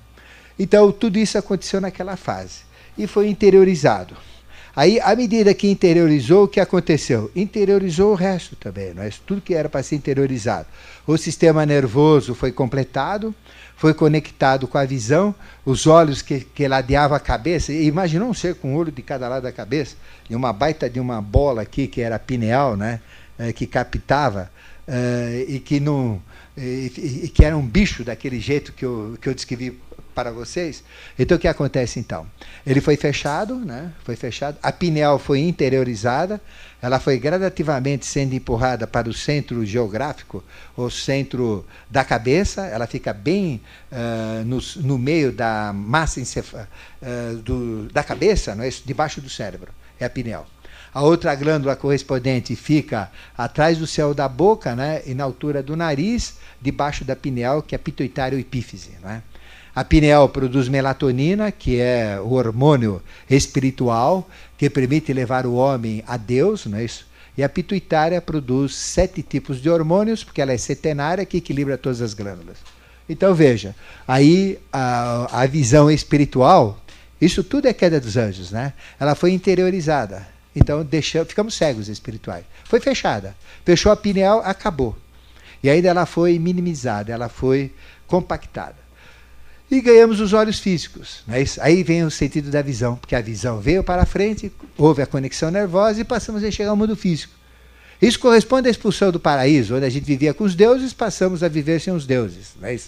Então, 0.58 0.92
tudo 0.92 1.18
isso 1.18 1.38
aconteceu 1.38 1.80
naquela 1.80 2.18
fase 2.18 2.62
e 2.98 3.06
foi 3.08 3.30
interiorizado. 3.30 4.16
Aí, 4.80 4.98
à 5.02 5.14
medida 5.14 5.54
que 5.54 5.70
interiorizou, 5.70 6.46
o 6.46 6.48
que 6.48 6.58
aconteceu? 6.58 7.30
Interiorizou 7.36 8.14
o 8.14 8.16
resto 8.16 8.56
também, 8.56 8.94
não 8.94 9.04
é? 9.04 9.10
tudo 9.28 9.42
que 9.42 9.54
era 9.54 9.68
para 9.68 9.84
ser 9.84 9.98
interiorizado. 9.98 10.70
O 11.06 11.18
sistema 11.18 11.66
nervoso 11.66 12.34
foi 12.34 12.54
completado, 12.54 13.36
foi 13.76 13.94
conectado 13.94 14.70
com 14.70 14.78
a 14.78 14.86
visão, 14.86 15.36
os 15.66 15.86
olhos 15.86 16.22
que, 16.22 16.40
que 16.40 16.66
ladeavam 16.66 17.18
a 17.18 17.20
cabeça. 17.20 17.74
Imaginou 17.74 18.30
um 18.30 18.34
ser 18.34 18.56
com 18.56 18.72
um 18.72 18.76
olho 18.78 18.90
de 18.90 19.02
cada 19.02 19.28
lado 19.28 19.44
da 19.44 19.52
cabeça, 19.52 19.98
e 20.30 20.34
uma 20.34 20.54
baita 20.54 20.90
de 20.90 21.02
uma 21.02 21.22
bola 21.22 21.64
aqui, 21.64 21.86
que 21.86 22.00
era 22.00 22.18
pineal, 22.18 22.78
né? 22.78 23.02
É, 23.38 23.52
que 23.52 23.68
captava, 23.68 24.50
é, 24.88 25.44
e 25.46 25.60
que 25.60 25.82
não. 25.82 26.22
E, 26.56 27.22
e, 27.26 27.28
que 27.28 27.44
era 27.44 27.58
um 27.58 27.68
bicho 27.68 28.06
daquele 28.06 28.40
jeito 28.40 28.72
que 28.72 28.86
eu, 28.86 29.18
que 29.20 29.28
eu 29.28 29.34
descrevi 29.34 29.78
para 30.20 30.32
vocês. 30.32 30.84
Então 31.17 31.38
o 31.38 31.39
que 31.39 31.47
acontece 31.47 31.97
então? 31.97 32.28
Ele 32.67 32.82
foi 32.82 32.97
fechado, 32.97 33.55
né? 33.55 33.93
Foi 34.03 34.17
fechado. 34.17 34.57
A 34.61 34.70
pineal 34.70 35.17
foi 35.17 35.39
interiorizada. 35.39 36.41
Ela 36.82 36.99
foi 36.99 37.17
gradativamente 37.17 38.05
sendo 38.05 38.34
empurrada 38.36 38.86
para 38.86 39.07
o 39.07 39.13
centro 39.13 39.65
geográfico, 39.65 40.43
o 40.76 40.89
centro 40.89 41.65
da 41.89 42.03
cabeça. 42.03 42.65
Ela 42.65 42.86
fica 42.86 43.13
bem 43.13 43.61
uh, 43.91 44.43
no, 44.43 44.59
no, 44.86 44.97
meio 44.97 45.32
da 45.32 45.72
massa 45.74 46.20
uh, 46.22 47.36
do, 47.38 47.88
da 47.88 48.03
cabeça, 48.03 48.53
não 48.55 48.65
é 48.65 48.67
isso? 48.67 48.84
debaixo 48.86 49.22
do 49.22 49.30
cérebro. 49.30 49.72
É 49.97 50.05
a 50.05 50.09
pineal. 50.09 50.45
A 50.93 51.01
outra 51.01 51.34
glândula 51.36 51.76
correspondente 51.76 52.55
fica 52.55 53.11
atrás 53.38 53.78
do 53.78 53.86
céu 53.88 54.13
da 54.13 54.28
boca, 54.28 54.76
né? 54.76 55.01
E 55.05 55.13
na 55.13 55.24
altura 55.24 55.61
do 55.61 55.78
nariz, 55.78 56.38
debaixo 56.59 57.05
da 57.05 57.15
pineal, 57.15 57.61
que 57.61 57.76
é 57.76 57.78
pituitário 57.78 58.39
epífise, 58.39 58.91
né? 59.01 59.22
A 59.80 59.84
pineal 59.86 60.28
produz 60.28 60.68
melatonina, 60.68 61.54
que 61.54 61.80
é 61.80 62.20
o 62.20 62.34
hormônio 62.34 63.02
espiritual 63.30 64.30
que 64.58 64.70
permite 64.70 65.14
levar 65.14 65.46
o 65.46 65.54
homem 65.54 66.04
a 66.06 66.18
Deus, 66.18 66.66
não 66.66 66.80
é 66.80 66.84
isso? 66.84 67.08
E 67.38 67.42
a 67.42 67.48
pituitária 67.48 68.22
produz 68.22 68.76
sete 68.76 69.24
tipos 69.24 69.62
de 69.62 69.70
hormônios, 69.70 70.22
porque 70.22 70.42
ela 70.42 70.52
é 70.52 70.58
setenária, 70.58 71.26
que 71.26 71.38
equilibra 71.38 71.78
todas 71.78 72.02
as 72.02 72.14
glândulas. 72.14 72.58
Então 73.08 73.34
veja, 73.34 73.74
aí 74.06 74.60
a, 74.70 75.44
a 75.44 75.46
visão 75.46 75.90
espiritual, 75.90 76.78
isso 77.22 77.42
tudo 77.42 77.70
é 77.70 77.72
queda 77.72 78.02
dos 78.02 78.18
anjos, 78.18 78.52
né? 78.52 78.74
Ela 79.00 79.16
foi 79.16 79.32
interiorizada. 79.32 80.28
Então 80.54 80.84
deixou, 80.84 81.24
ficamos 81.24 81.54
cegos 81.54 81.88
espirituais. 81.88 82.44
Foi 82.66 82.82
fechada. 82.82 83.34
Fechou 83.64 83.94
a 83.94 83.96
pineal, 83.96 84.42
acabou. 84.44 84.98
E 85.64 85.70
ainda 85.70 85.88
ela 85.88 86.06
foi 86.06 86.38
minimizada, 86.38 87.14
ela 87.14 87.30
foi 87.30 87.72
compactada 88.08 88.79
e 89.72 89.82
ganhamos 89.82 90.20
os 90.20 90.34
olhos 90.34 90.59
físicos. 90.59 91.24
Aí 91.61 91.84
vem 91.84 92.03
o 92.03 92.09
sentido 92.09 92.49
da 92.49 92.61
visão, 92.61 92.95
porque 92.95 93.15
a 93.15 93.22
visão 93.22 93.59
veio 93.59 93.84
para 93.84 94.05
frente, 94.05 94.51
houve 94.78 95.01
a 95.01 95.05
conexão 95.05 95.51
nervosa 95.51 96.01
e 96.01 96.03
passamos 96.03 96.43
a 96.43 96.47
enxergar 96.47 96.74
o 96.74 96.78
mundo 96.78 96.95
físico. 96.95 97.34
Isso 98.01 98.20
corresponde 98.20 98.67
à 98.67 98.72
expulsão 98.72 99.11
do 99.11 99.20
paraíso, 99.20 99.76
onde 99.76 99.86
a 99.86 99.89
gente 99.89 100.05
vivia 100.05 100.34
com 100.34 100.43
os 100.43 100.55
deuses, 100.55 100.93
passamos 100.93 101.43
a 101.43 101.47
viver 101.47 101.80
sem 101.82 101.93
os 101.93 102.05
deuses. 102.05 102.53
Não, 102.59 102.67
é 102.67 102.80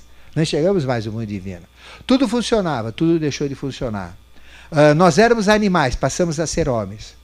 enxergamos 0.41 0.85
mais 0.85 1.05
o 1.05 1.11
mundo 1.11 1.25
divino. 1.25 1.63
Tudo 2.07 2.27
funcionava, 2.27 2.91
tudo 2.91 3.19
deixou 3.19 3.47
de 3.47 3.53
funcionar. 3.53 4.17
Uh, 4.71 4.95
nós 4.95 5.17
éramos 5.17 5.49
animais, 5.49 5.95
passamos 5.95 6.39
a 6.39 6.47
ser 6.47 6.69
homens. 6.69 7.15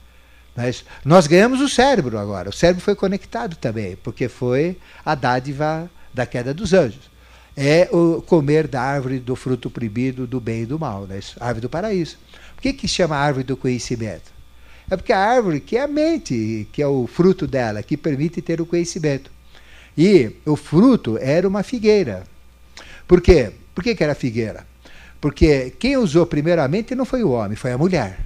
É 0.57 0.71
nós 1.05 1.27
ganhamos 1.27 1.61
o 1.61 1.69
cérebro 1.69 2.17
agora. 2.17 2.49
O 2.49 2.53
cérebro 2.53 2.83
foi 2.83 2.95
conectado 2.95 3.55
também, 3.55 3.95
porque 3.95 4.27
foi 4.27 4.77
a 5.05 5.15
dádiva 5.15 5.89
da 6.13 6.25
queda 6.25 6.53
dos 6.53 6.73
anjos 6.73 7.16
é 7.59 7.89
o 7.91 8.21
comer 8.21 8.67
da 8.67 8.79
árvore 8.79 9.17
do 9.17 9.35
fruto 9.35 9.67
proibido 9.67 10.27
do 10.27 10.39
bem 10.39 10.61
e 10.61 10.65
do 10.67 10.77
mal, 10.77 11.07
né? 11.07 11.19
árvore 11.39 11.61
do 11.61 11.69
paraíso. 11.69 12.15
Por 12.53 12.61
que, 12.61 12.71
que 12.71 12.87
chama 12.87 13.17
árvore 13.17 13.43
do 13.43 13.57
conhecimento? 13.57 14.31
É 14.89 14.95
porque 14.95 15.11
a 15.11 15.19
árvore 15.19 15.59
que 15.59 15.75
é 15.75 15.81
a 15.81 15.87
mente, 15.87 16.67
que 16.71 16.83
é 16.83 16.87
o 16.87 17.07
fruto 17.07 17.47
dela, 17.47 17.81
que 17.81 17.97
permite 17.97 18.43
ter 18.43 18.61
o 18.61 18.65
conhecimento. 18.65 19.31
E 19.97 20.33
o 20.45 20.55
fruto 20.55 21.17
era 21.17 21.47
uma 21.47 21.63
figueira. 21.63 22.23
Por 23.07 23.21
quê? 23.21 23.51
Por 23.73 23.83
que, 23.83 23.95
que 23.95 24.03
era 24.03 24.13
figueira? 24.13 24.65
Porque 25.19 25.73
quem 25.79 25.97
usou 25.97 26.27
primeiramente 26.27 26.93
não 26.93 27.05
foi 27.05 27.23
o 27.23 27.31
homem, 27.31 27.57
foi 27.57 27.71
a 27.71 27.77
mulher. 27.77 28.19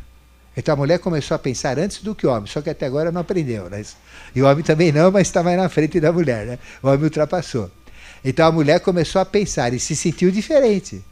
Então 0.57 0.73
a 0.73 0.77
mulher 0.77 0.99
começou 0.99 1.36
a 1.36 1.39
pensar 1.39 1.79
antes 1.79 2.03
do 2.03 2.13
que 2.13 2.27
o 2.27 2.29
homem, 2.29 2.47
só 2.47 2.61
que 2.61 2.69
até 2.69 2.86
agora 2.86 3.13
não 3.13 3.21
aprendeu. 3.21 3.69
Né? 3.69 3.82
E 4.36 4.41
o 4.41 4.45
homem 4.45 4.61
também 4.61 4.91
não, 4.91 5.09
mas 5.09 5.27
está 5.27 5.41
mais 5.41 5.57
na 5.57 5.69
frente 5.69 6.01
da 6.01 6.11
mulher. 6.11 6.45
Né? 6.45 6.59
O 6.84 6.89
homem 6.89 7.05
ultrapassou. 7.05 7.71
Então 8.24 8.47
a 8.47 8.51
mulher 8.51 8.80
começou 8.80 9.22
a 9.22 9.26
pensar 9.26 9.74
e 9.74 9.80
se 9.80 9.95
sentiu 9.95 10.32
diferente. 10.32 11.03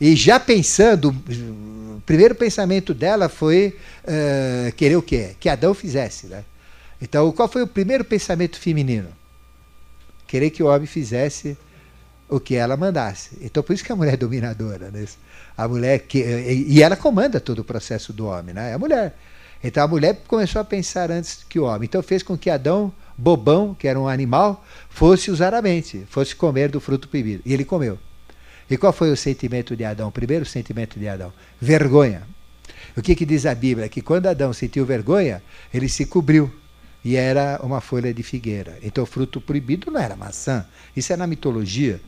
E 0.00 0.16
já 0.16 0.40
pensando, 0.40 1.10
o 1.10 2.00
primeiro 2.04 2.34
pensamento 2.34 2.92
dela 2.92 3.28
foi 3.28 3.76
uh, 4.04 4.72
querer 4.72 4.96
o 4.96 5.02
quê? 5.02 5.36
Que 5.38 5.48
Adão 5.48 5.72
fizesse. 5.72 6.26
Né? 6.26 6.44
Então, 7.00 7.30
qual 7.32 7.48
foi 7.48 7.62
o 7.62 7.66
primeiro 7.66 8.04
pensamento 8.04 8.58
feminino? 8.58 9.08
Querer 10.26 10.50
que 10.50 10.62
o 10.62 10.66
homem 10.66 10.86
fizesse 10.86 11.56
o 12.28 12.40
que 12.40 12.56
ela 12.56 12.76
mandasse. 12.76 13.38
Então, 13.40 13.62
por 13.62 13.72
isso 13.72 13.84
que 13.84 13.92
a 13.92 13.96
mulher 13.96 14.14
é 14.14 14.16
dominadora. 14.16 14.90
Né? 14.90 15.04
A 15.56 15.68
mulher 15.68 16.00
que, 16.00 16.18
e 16.18 16.82
ela 16.82 16.96
comanda 16.96 17.38
todo 17.38 17.60
o 17.60 17.64
processo 17.64 18.12
do 18.12 18.26
homem, 18.26 18.54
né? 18.54 18.70
É 18.70 18.74
a 18.74 18.78
mulher. 18.78 19.14
Então, 19.62 19.84
a 19.84 19.88
mulher 19.88 20.22
começou 20.26 20.60
a 20.60 20.64
pensar 20.64 21.10
antes 21.10 21.44
que 21.48 21.58
o 21.58 21.64
homem. 21.64 21.84
Então, 21.84 22.02
fez 22.02 22.22
com 22.22 22.36
que 22.36 22.50
Adão 22.50 22.92
bobão, 23.16 23.74
que 23.74 23.86
era 23.86 23.98
um 23.98 24.08
animal, 24.08 24.64
fosse 24.88 25.30
usar 25.30 25.54
a 25.54 25.62
mente, 25.62 26.04
fosse 26.08 26.34
comer 26.34 26.70
do 26.70 26.80
fruto 26.80 27.08
proibido. 27.08 27.42
E 27.44 27.52
ele 27.52 27.64
comeu. 27.64 27.98
E 28.68 28.76
qual 28.76 28.92
foi 28.92 29.10
o 29.10 29.16
sentimento 29.16 29.76
de 29.76 29.84
Adão? 29.84 30.08
O 30.08 30.12
primeiro 30.12 30.44
sentimento 30.44 30.98
de 30.98 31.06
Adão? 31.06 31.32
Vergonha. 31.60 32.22
O 32.96 33.02
que, 33.02 33.14
que 33.14 33.26
diz 33.26 33.44
a 33.44 33.54
Bíblia? 33.54 33.88
Que 33.88 34.00
quando 34.00 34.26
Adão 34.26 34.52
sentiu 34.52 34.86
vergonha, 34.86 35.42
ele 35.72 35.88
se 35.88 36.06
cobriu. 36.06 36.52
E 37.04 37.16
era 37.16 37.60
uma 37.62 37.80
folha 37.80 38.14
de 38.14 38.22
figueira. 38.22 38.78
Então 38.82 39.04
o 39.04 39.06
fruto 39.06 39.40
proibido 39.40 39.90
não 39.90 40.00
era 40.00 40.16
maçã. 40.16 40.64
Isso 40.96 41.12
é 41.12 41.16
na 41.16 41.26
mitologia. 41.26 42.00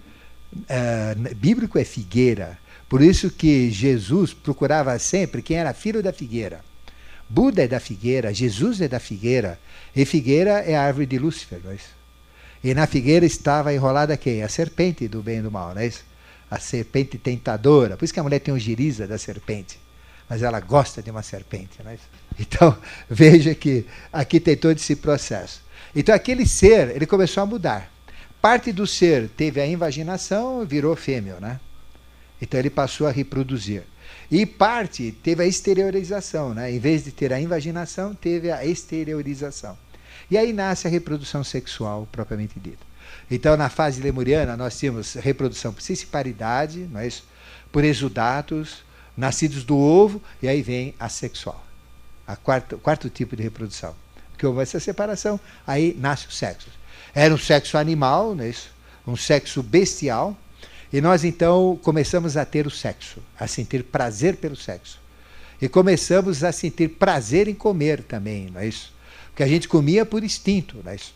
É, 0.68 1.14
bíblico 1.34 1.78
é 1.78 1.84
figueira. 1.84 2.59
Por 2.88 3.02
isso 3.02 3.30
que 3.30 3.70
Jesus 3.70 4.32
procurava 4.32 4.98
sempre 4.98 5.42
quem 5.42 5.59
era 5.59 5.74
filho 5.74 6.02
da 6.02 6.12
figueira. 6.12 6.61
Buda 7.29 7.64
é 7.64 7.68
da 7.68 7.81
figueira, 7.81 8.33
Jesus 8.33 8.81
é 8.81 8.89
da 8.89 9.01
figueira, 9.01 9.59
e 9.95 10.05
figueira 10.05 10.61
é 10.61 10.77
a 10.77 10.83
árvore 10.83 11.07
de 11.07 11.18
Lúcifer, 11.18 11.61
não 11.64 11.72
é 11.72 11.74
isso? 11.74 11.97
E 12.62 12.74
na 12.74 12.87
figueira 12.87 13.24
estava 13.24 13.72
enrolada 13.72 14.16
quem? 14.16 14.43
A 14.43 14.49
serpente 14.49 15.07
do 15.09 15.22
bem 15.22 15.39
e 15.39 15.43
do 15.43 15.51
mal, 15.51 15.74
não 15.74 15.81
é 15.81 15.87
isso? 15.87 16.05
A 16.51 16.59
serpente 16.59 17.18
tentadora. 17.18 17.97
Por 17.97 18.05
isso 18.05 18.14
que 18.14 18.20
a 18.20 18.22
mulher 18.22 18.41
tem 18.41 18.53
um 18.53 18.59
giriza 18.59 19.07
da 19.07 19.18
serpente. 19.18 19.79
Mas 20.29 20.43
ela 20.43 20.59
gosta 20.61 21.03
de 21.03 21.11
uma 21.11 21.22
serpente, 21.22 21.83
não 21.83 21.91
é 21.91 21.95
isso? 21.95 22.09
Então, 22.39 22.77
veja 23.09 23.55
que 23.55 23.87
aqui 24.12 24.39
tem 24.39 24.57
todo 24.57 24.77
esse 24.77 24.95
processo. 24.95 25.62
Então, 25.95 26.14
aquele 26.14 26.47
ser, 26.47 26.95
ele 26.95 27.07
começou 27.07 27.43
a 27.43 27.47
mudar. 27.47 27.91
Parte 28.43 28.72
do 28.72 28.87
ser 28.87 29.29
teve 29.31 29.59
a 29.59 29.66
invaginação, 29.66 30.66
virou 30.66 30.95
fêmea, 30.95 31.41
né? 31.41 31.59
Então, 32.43 32.61
ele 32.61 32.68
passou 32.68 33.07
a 33.07 33.11
reproduzir. 33.11 33.85
E 34.31 34.45
parte 34.45 35.12
teve 35.22 35.43
a 35.43 35.47
exteriorização, 35.47 36.53
né? 36.53 36.72
em 36.72 36.79
vez 36.79 37.05
de 37.05 37.12
ter 37.12 37.33
a 37.33 37.41
invaginação, 37.41 38.14
teve 38.14 38.51
a 38.51 38.64
exteriorização. 38.64 39.77
E 40.31 40.37
aí 40.37 40.53
nasce 40.53 40.87
a 40.87 40.91
reprodução 40.91 41.45
sexual 41.45 42.09
propriamente 42.11 42.59
dita. 42.59 42.85
Então, 43.31 43.57
na 43.57 43.68
fase 43.68 44.01
lemuriana, 44.01 44.57
nós 44.57 44.79
tínhamos 44.79 45.14
reprodução 45.14 45.72
por 45.72 45.83
cissiparidade, 45.83 46.89
não 46.91 47.01
é 47.01 47.07
isso? 47.07 47.24
por 47.72 47.85
exudatos, 47.85 48.79
nascidos 49.16 49.64
do 49.64 49.77
ovo, 49.77 50.22
e 50.41 50.49
aí 50.49 50.62
vem 50.62 50.95
a 50.99 51.09
sexual, 51.09 51.64
a 52.27 52.35
quarto, 52.37 52.79
quarto 52.79 53.11
tipo 53.11 53.37
de 53.37 53.43
reprodução. 53.43 53.95
Porque 54.31 54.47
houve 54.47 54.62
essa 54.62 54.81
separação, 54.81 55.39
aí 55.66 55.95
nasce 55.99 56.27
o 56.27 56.31
sexo. 56.31 56.68
Era 57.14 57.35
um 57.35 57.39
sexo 57.39 57.77
animal, 57.77 58.35
não 58.35 58.45
é 58.45 58.49
isso? 58.49 58.70
um 59.07 59.16
sexo 59.16 59.62
bestial, 59.62 60.37
e 60.93 61.01
nós 61.01 61.24
então 61.24 61.78
começamos 61.82 62.37
a 62.37 62.45
ter 62.45 62.66
o 62.66 62.70
sexo, 62.70 63.20
a 63.39 63.47
sentir 63.47 63.82
prazer 63.84 64.37
pelo 64.37 64.57
sexo. 64.57 65.01
E 65.61 65.68
começamos 65.68 66.45
a 66.45 66.53
sentir 66.53 66.89
prazer 66.91 67.49
em 67.49 67.55
comer 67.55 68.03
também, 68.03 68.51
não 68.53 68.61
é 68.61 68.68
isso? 68.68 68.93
Porque 69.28 69.43
a 69.43 69.49
gente 69.49 69.68
comia 69.68 70.05
por 70.05 70.22
instinto, 70.22 70.80
não 70.84 70.93
é 70.93 70.97
isso? 70.97 71.14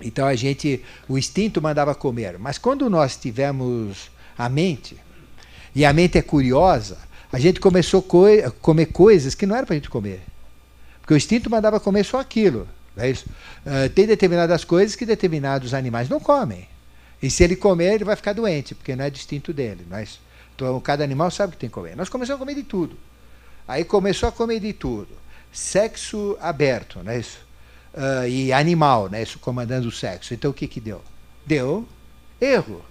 Então 0.00 0.26
a 0.26 0.34
gente, 0.34 0.82
o 1.08 1.16
instinto 1.16 1.62
mandava 1.62 1.94
comer. 1.94 2.38
Mas 2.38 2.58
quando 2.58 2.88
nós 2.90 3.16
tivemos 3.16 4.10
a 4.36 4.48
mente, 4.48 4.96
e 5.74 5.84
a 5.84 5.92
mente 5.92 6.18
é 6.18 6.22
curiosa, 6.22 6.98
a 7.32 7.38
gente 7.38 7.60
começou 7.60 8.00
a 8.00 8.02
co 8.02 8.26
comer 8.60 8.86
coisas 8.86 9.34
que 9.34 9.46
não 9.46 9.56
era 9.56 9.66
para 9.66 9.74
a 9.74 9.78
gente 9.78 9.90
comer. 9.90 10.20
Porque 11.00 11.14
o 11.14 11.16
instinto 11.16 11.50
mandava 11.50 11.78
comer 11.80 12.04
só 12.04 12.18
aquilo. 12.18 12.68
Não 12.96 13.04
é 13.04 13.10
isso? 13.10 13.26
Uh, 13.66 13.88
tem 13.90 14.06
determinadas 14.06 14.64
coisas 14.64 14.96
que 14.96 15.04
determinados 15.04 15.74
animais 15.74 16.08
não 16.08 16.20
comem. 16.20 16.66
E 17.24 17.30
se 17.30 17.42
ele 17.42 17.56
comer, 17.56 17.94
ele 17.94 18.04
vai 18.04 18.14
ficar 18.16 18.34
doente, 18.34 18.74
porque 18.74 18.94
não 18.94 19.02
é 19.02 19.08
distinto 19.08 19.50
dele. 19.50 19.86
Nós, 19.88 20.20
então, 20.54 20.78
cada 20.78 21.02
animal 21.02 21.30
sabe 21.30 21.52
que 21.52 21.58
tem 21.58 21.70
que 21.70 21.74
comer. 21.74 21.96
Nós 21.96 22.10
começamos 22.10 22.36
a 22.36 22.44
comer 22.44 22.54
de 22.54 22.62
tudo. 22.62 22.98
Aí 23.66 23.82
começou 23.82 24.28
a 24.28 24.32
comer 24.32 24.60
de 24.60 24.74
tudo. 24.74 25.08
Sexo 25.50 26.36
aberto, 26.38 27.02
não 27.02 27.10
é 27.10 27.18
isso? 27.18 27.38
Uh, 27.94 28.28
e 28.28 28.52
animal, 28.52 29.08
né? 29.08 29.22
Isso 29.22 29.38
comandando 29.38 29.88
o 29.88 29.90
sexo. 29.90 30.34
Então 30.34 30.50
o 30.50 30.54
que 30.54 30.68
que 30.68 30.78
deu? 30.78 31.00
Deu 31.46 31.88
erro. 32.38 32.84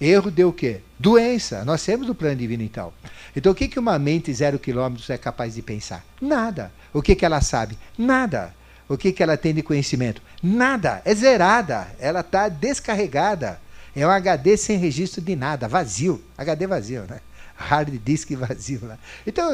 Erro 0.00 0.32
deu 0.32 0.48
o 0.48 0.52
quê? 0.52 0.80
Doença. 0.98 1.64
Nós 1.64 1.84
temos 1.84 2.08
o 2.08 2.14
plano 2.14 2.34
divino 2.34 2.64
então. 2.64 2.92
Então 3.36 3.52
o 3.52 3.54
que 3.54 3.68
que 3.68 3.78
uma 3.78 4.00
mente 4.00 4.34
zero 4.34 4.58
quilômetros 4.58 5.08
é 5.10 5.16
capaz 5.16 5.54
de 5.54 5.62
pensar? 5.62 6.04
Nada. 6.20 6.72
O 6.92 7.00
que 7.00 7.14
que 7.14 7.24
ela 7.24 7.40
sabe? 7.40 7.78
Nada. 7.96 8.52
O 8.88 8.98
que 8.98 9.12
que 9.12 9.22
ela 9.22 9.36
tem 9.36 9.54
de 9.54 9.62
conhecimento? 9.62 10.20
Nada. 10.42 11.02
É 11.04 11.14
zerada. 11.14 11.86
Ela 12.00 12.18
está 12.18 12.48
descarregada. 12.48 13.64
É 13.96 14.06
um 14.06 14.10
HD 14.10 14.58
sem 14.58 14.76
registro 14.76 15.22
de 15.22 15.34
nada, 15.34 15.66
vazio. 15.66 16.22
HD 16.36 16.66
vazio, 16.66 17.04
né? 17.08 17.20
Hard 17.56 17.98
disk 18.04 18.30
vazio. 18.32 18.80
Né? 18.80 18.98
Então, 19.26 19.50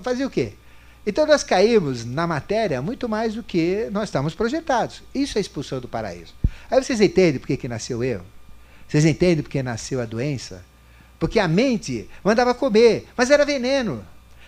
fazia 0.00 0.24
o 0.24 0.30
quê? 0.30 0.52
Então 1.06 1.26
nós 1.26 1.42
caímos 1.42 2.04
na 2.04 2.26
matéria 2.26 2.80
muito 2.80 3.08
mais 3.08 3.34
do 3.34 3.42
que 3.42 3.88
nós 3.90 4.04
estamos 4.04 4.34
projetados. 4.34 5.02
Isso 5.14 5.36
é 5.36 5.38
a 5.38 5.42
expulsão 5.42 5.80
do 5.80 5.88
paraíso. 5.88 6.32
Aí 6.70 6.82
vocês 6.82 7.00
entendem 7.00 7.40
por 7.40 7.48
que, 7.48 7.56
que 7.56 7.68
nasceu 7.68 8.02
erro? 8.02 8.24
Vocês 8.88 9.04
entendem 9.04 9.42
por 9.42 9.50
que 9.50 9.62
nasceu 9.62 10.00
a 10.00 10.06
doença? 10.06 10.64
Porque 11.18 11.38
a 11.38 11.48
mente 11.48 12.08
mandava 12.22 12.54
comer, 12.54 13.06
mas 13.16 13.30
era 13.30 13.44
veneno. 13.44 14.04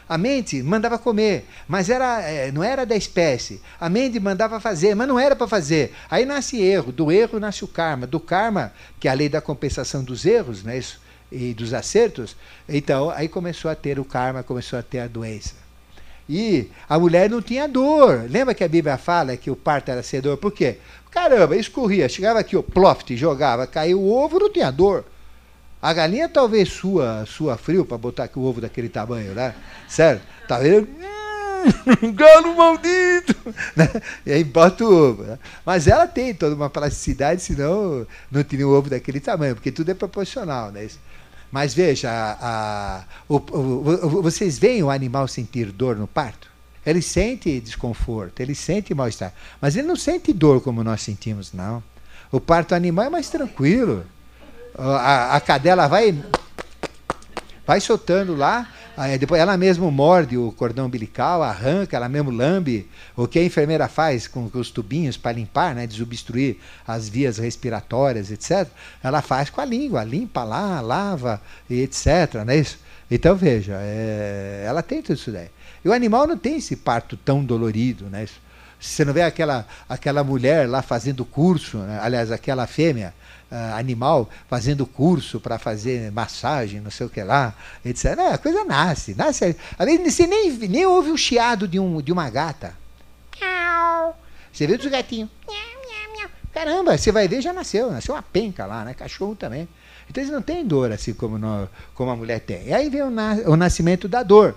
A 0.09 0.17
mente 0.17 0.63
mandava 0.63 0.99
comer, 0.99 1.45
mas 1.67 1.91
era, 1.91 2.21
é, 2.23 2.53
não 2.53 2.63
era 2.63 2.87
da 2.87 2.95
espécie. 2.95 3.61
A 3.81 3.89
mente 3.89 4.21
mandava 4.21 4.61
fazer, 4.61 4.95
mas 4.95 5.09
não 5.09 5.19
era 5.19 5.35
para 5.35 5.49
fazer. 5.49 5.93
Aí 6.09 6.25
nasce 6.25 6.63
erro, 6.63 6.93
do 6.93 7.11
erro 7.11 7.41
nasce 7.41 7.65
o 7.65 7.69
karma. 7.69 8.07
Do 8.07 8.21
karma, 8.21 8.73
que 9.01 9.09
é 9.09 9.11
a 9.11 9.15
lei 9.15 9.29
da 9.29 9.41
compensação 9.41 10.05
dos 10.05 10.25
erros 10.25 10.63
né, 10.63 10.79
isso, 10.79 11.01
e 11.31 11.53
dos 11.53 11.75
acertos, 11.75 12.37
então 12.69 13.11
aí 13.11 13.29
começou 13.29 13.69
a 13.69 13.75
ter 13.75 13.99
o 13.99 14.05
karma, 14.05 14.45
começou 14.45 14.79
a 14.79 14.83
ter 14.83 15.01
a 15.01 15.09
doença. 15.09 15.55
E 16.29 16.71
a 16.89 16.99
mulher 16.99 17.31
não 17.31 17.41
tinha 17.41 17.69
dor. 17.69 18.27
Lembra 18.29 18.55
que 18.55 18.65
a 18.65 18.69
Bíblia 18.69 18.97
fala 18.97 19.37
que 19.37 19.51
o 19.51 19.57
parto 19.57 19.91
era 19.91 20.03
sem 20.03 20.21
dor? 20.21 20.37
Por 20.37 20.53
quê? 20.53 20.79
Caramba, 21.11 21.57
escorria, 21.57 22.09
chegava 22.09 22.41
aqui 22.41 22.57
o 22.57 22.63
ploft, 22.63 23.17
jogava, 23.17 23.67
caiu 23.67 24.01
o 24.01 24.13
ovo, 24.13 24.39
não 24.39 24.53
tinha 24.53 24.71
dor. 24.71 25.05
A 25.81 25.93
galinha 25.93 26.29
talvez 26.29 26.70
sua, 26.70 27.24
sua 27.27 27.57
frio 27.57 27.85
para 27.85 27.99
botar 27.99 28.29
o 28.35 28.41
ovo 28.41 28.61
daquele 28.61 28.89
tamanho, 28.89 29.35
né? 29.35 29.55
Sério? 29.89 30.20
Talvez. 30.49 30.85
Hum, 30.85 32.12
galo 32.12 32.57
maldito! 32.57 33.35
Né? 33.74 33.89
E 34.24 34.33
aí 34.33 34.45
bota 34.45 34.85
o 34.85 35.11
ovo. 35.11 35.22
Né? 35.24 35.39
Mas 35.64 35.87
ela 35.87 36.07
tem 36.07 36.35
toda 36.35 36.55
uma 36.55 36.70
plasticidade, 36.70 37.43
senão 37.43 38.07
não 38.31 38.43
teria 38.43 38.66
um 38.66 38.72
ovo 38.72 38.91
daquele 38.91 39.20
tamanho, 39.20 39.55
porque 39.55 39.70
tudo 39.70 39.91
é 39.91 39.95
proporcional, 39.95 40.70
né? 40.70 40.89
Mas 41.51 41.74
veja, 41.74 42.11
a, 42.11 42.37
a, 42.41 43.05
o, 43.29 43.37
o, 43.37 44.22
vocês 44.22 44.59
veem 44.59 44.83
o 44.83 44.91
animal 44.91 45.29
sentir 45.29 45.70
dor 45.70 45.97
no 45.97 46.07
parto? 46.07 46.51
Ele 46.85 47.03
sente 47.03 47.61
desconforto, 47.61 48.41
ele 48.41 48.55
sente 48.55 48.95
mal-estar. 48.95 49.33
Mas 49.61 49.77
ele 49.77 49.87
não 49.87 49.97
sente 49.97 50.33
dor 50.33 50.61
como 50.61 50.85
nós 50.85 51.03
sentimos, 51.03 51.53
não. 51.53 51.83
O 52.31 52.41
parto 52.41 52.74
animal 52.74 53.07
é 53.07 53.11
mais 53.11 53.29
tranquilo. 53.29 54.05
A, 54.79 55.37
a 55.37 55.41
cadela 55.41 55.87
vai, 55.89 56.14
vai 57.66 57.81
soltando 57.81 58.35
lá, 58.35 58.68
depois 59.18 59.41
ela 59.41 59.57
mesmo 59.57 59.91
morde 59.91 60.39
o 60.39 60.53
cordão 60.53 60.87
umbilical, 60.87 61.43
arranca, 61.43 61.97
ela 61.97 62.09
mesmo 62.09 62.31
lambe. 62.31 62.89
O 63.14 63.29
que 63.29 63.39
a 63.39 63.45
enfermeira 63.45 63.89
faz 63.89 64.27
com, 64.27 64.51
os 64.55 64.70
tubinhos 64.70 65.16
para 65.16 65.33
limpar, 65.33 65.74
né, 65.74 65.87
desobstruir 65.87 66.57
as 66.87 67.09
vias 67.09 67.37
respiratórias, 67.37 68.31
etc. 68.31 68.66
Ela 69.03 69.20
faz 69.20 69.51
com 69.51 69.61
a 69.61 69.64
língua, 69.64 70.03
limpa 70.03 70.45
lá, 70.45 70.81
lava, 70.81 71.41
etc. 71.68 72.45
Não 72.45 72.53
é 72.53 72.59
isso? 72.59 72.79
Então 73.11 73.37
veja, 73.37 73.79
é, 73.81 74.64
ela 74.66 74.83
tem 74.83 75.03
tudo 75.03 75.16
isso 75.16 75.31
daí. 75.31 75.49
E 75.85 75.89
o 75.89 75.93
animal 75.93 76.27
não 76.27 76.37
tem 76.37 76.57
esse 76.57 76.74
parto 76.74 77.16
tão 77.16 77.45
dolorido, 77.45 78.07
né? 78.07 78.27
Você 78.81 79.05
não 79.05 79.12
vê 79.12 79.22
aquela, 79.22 79.66
aquela 79.89 80.22
mulher 80.24 80.68
lá 80.68 80.83
fazendo 80.83 81.24
curso, 81.24 81.79
né? 81.79 81.99
aliás, 82.03 82.31
aquela 82.31 82.66
fêmea 82.66 83.14
uh, 83.51 83.74
animal 83.76 84.28
fazendo 84.49 84.86
curso 84.86 85.40
para 85.40 85.59
fazer 85.59 86.11
massagem, 86.12 86.80
não 86.80 86.90
sei 86.90 87.07
o 87.07 87.11
que 87.11 87.22
lá, 87.22 87.55
etc. 87.84 88.05
É, 88.18 88.34
a 88.34 88.38
coisa 88.38 88.64
nasce, 88.64 89.14
nasce. 89.14 89.57
Às 89.78 89.86
vezes 89.86 90.14
você 90.14 90.26
nem, 90.26 90.53
nem 90.53 90.86
ouve 90.86 91.11
o 91.11 91.16
chiado 91.16 91.66
de, 91.66 91.78
um, 91.78 92.01
de 92.01 92.12
uma 92.12 92.28
gata. 92.30 92.74
Você 94.53 94.66
vê 94.66 94.76
dos 94.76 94.86
gatinhos. 94.86 95.28
Caramba, 96.53 96.97
você 96.97 97.12
vai 97.12 97.28
ver, 97.28 97.42
já 97.42 97.53
nasceu, 97.53 97.92
nasceu 97.92 98.14
uma 98.14 98.22
penca 98.22 98.64
lá, 98.64 98.82
né? 98.82 98.94
Cachorro 98.94 99.34
também. 99.34 99.68
Então 100.09 100.22
eles 100.22 100.32
não 100.32 100.40
têm 100.40 100.64
dor 100.64 100.90
assim 100.90 101.12
como, 101.12 101.36
no, 101.36 101.68
como 101.94 102.11
a 102.11 102.16
mulher 102.16 102.40
tem. 102.40 102.68
E 102.68 102.72
aí 102.72 102.88
vem 102.88 103.03
o, 103.03 103.11
na, 103.11 103.34
o 103.44 103.57
nascimento 103.57 104.09
da 104.09 104.22
dor. 104.22 104.57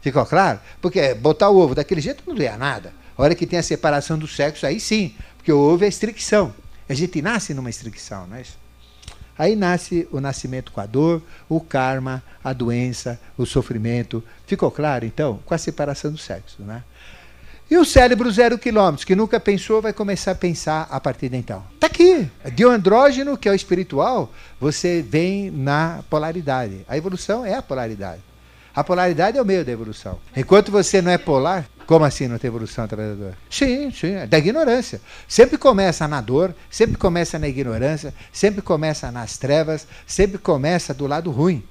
Ficou 0.00 0.24
claro? 0.24 0.60
Porque 0.80 1.12
botar 1.14 1.50
o 1.50 1.58
ovo 1.58 1.74
daquele 1.74 2.00
jeito 2.00 2.22
não 2.26 2.36
doia 2.36 2.56
nada. 2.56 2.92
A 3.18 3.22
hora 3.22 3.34
que 3.34 3.46
tem 3.46 3.58
a 3.58 3.62
separação 3.62 4.16
do 4.16 4.28
sexo, 4.28 4.64
aí 4.64 4.78
sim, 4.78 5.14
porque 5.36 5.52
o 5.52 5.58
ovo 5.58 5.84
é 5.84 5.88
estricção. 5.88 6.54
A 6.90 6.94
gente 6.94 7.22
nasce 7.22 7.54
numa 7.54 7.70
estricção, 7.70 8.26
não 8.26 8.36
é 8.36 8.40
isso? 8.40 8.58
Aí 9.38 9.54
nasce 9.54 10.08
o 10.10 10.20
nascimento 10.20 10.72
com 10.72 10.80
a 10.80 10.86
dor, 10.86 11.22
o 11.48 11.60
karma, 11.60 12.20
a 12.42 12.52
doença, 12.52 13.18
o 13.38 13.46
sofrimento. 13.46 14.20
Ficou 14.44 14.72
claro, 14.72 15.06
então? 15.06 15.38
Com 15.46 15.54
a 15.54 15.58
separação 15.58 16.10
do 16.10 16.18
sexo, 16.18 16.60
né? 16.64 16.82
E 17.70 17.78
o 17.78 17.84
cérebro 17.84 18.28
zero 18.32 18.58
quilômetros, 18.58 19.04
que 19.04 19.14
nunca 19.14 19.38
pensou, 19.38 19.80
vai 19.80 19.92
começar 19.92 20.32
a 20.32 20.34
pensar 20.34 20.88
a 20.90 20.98
partir 20.98 21.28
de 21.28 21.36
então. 21.36 21.64
Está 21.76 21.86
aqui. 21.86 22.28
De 22.56 22.66
um 22.66 22.70
andrógeno, 22.70 23.38
que 23.38 23.48
é 23.48 23.52
o 23.52 23.54
espiritual, 23.54 24.34
você 24.58 25.00
vem 25.00 25.48
na 25.48 26.02
polaridade. 26.10 26.84
A 26.88 26.96
evolução 26.96 27.46
é 27.46 27.54
a 27.54 27.62
polaridade. 27.62 28.20
A 28.74 28.84
polaridade 28.84 29.36
é 29.36 29.42
o 29.42 29.44
meio 29.44 29.64
da 29.64 29.72
evolução. 29.72 30.18
Enquanto 30.36 30.70
você 30.70 31.02
não 31.02 31.10
é 31.10 31.18
polar, 31.18 31.66
como 31.86 32.04
assim 32.04 32.28
não 32.28 32.38
tem 32.38 32.48
evolução 32.48 32.86
dor? 32.86 33.34
Sim, 33.50 33.90
sim, 33.90 34.12
é 34.12 34.26
da 34.26 34.38
ignorância. 34.38 35.00
Sempre 35.26 35.58
começa 35.58 36.06
na 36.06 36.20
dor, 36.20 36.54
sempre 36.70 36.96
começa 36.96 37.38
na 37.38 37.48
ignorância, 37.48 38.14
sempre 38.32 38.62
começa 38.62 39.10
nas 39.10 39.36
trevas, 39.36 39.88
sempre 40.06 40.38
começa 40.38 40.94
do 40.94 41.06
lado 41.06 41.30
ruim. 41.30 41.64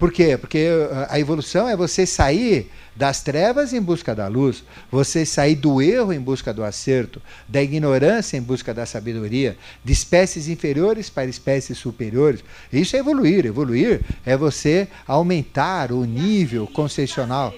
Por 0.00 0.10
quê? 0.10 0.38
Porque 0.38 0.66
uh, 0.66 1.06
a 1.10 1.20
evolução 1.20 1.68
é 1.68 1.76
você 1.76 2.06
sair 2.06 2.70
das 2.96 3.22
trevas 3.22 3.74
em 3.74 3.82
busca 3.82 4.14
da 4.14 4.28
luz, 4.28 4.64
você 4.90 5.26
sair 5.26 5.54
do 5.54 5.82
erro 5.82 6.10
em 6.10 6.18
busca 6.18 6.54
do 6.54 6.64
acerto, 6.64 7.20
da 7.46 7.62
ignorância 7.62 8.38
em 8.38 8.40
busca 8.40 8.72
da 8.72 8.86
sabedoria, 8.86 9.58
de 9.84 9.92
espécies 9.92 10.48
inferiores 10.48 11.10
para 11.10 11.26
espécies 11.26 11.76
superiores. 11.76 12.42
Isso 12.72 12.96
é 12.96 12.98
evoluir. 12.98 13.44
Evoluir 13.44 14.00
é 14.24 14.38
você 14.38 14.88
aumentar 15.06 15.92
o 15.92 16.06
nível 16.06 16.66
concepcional. 16.66 17.52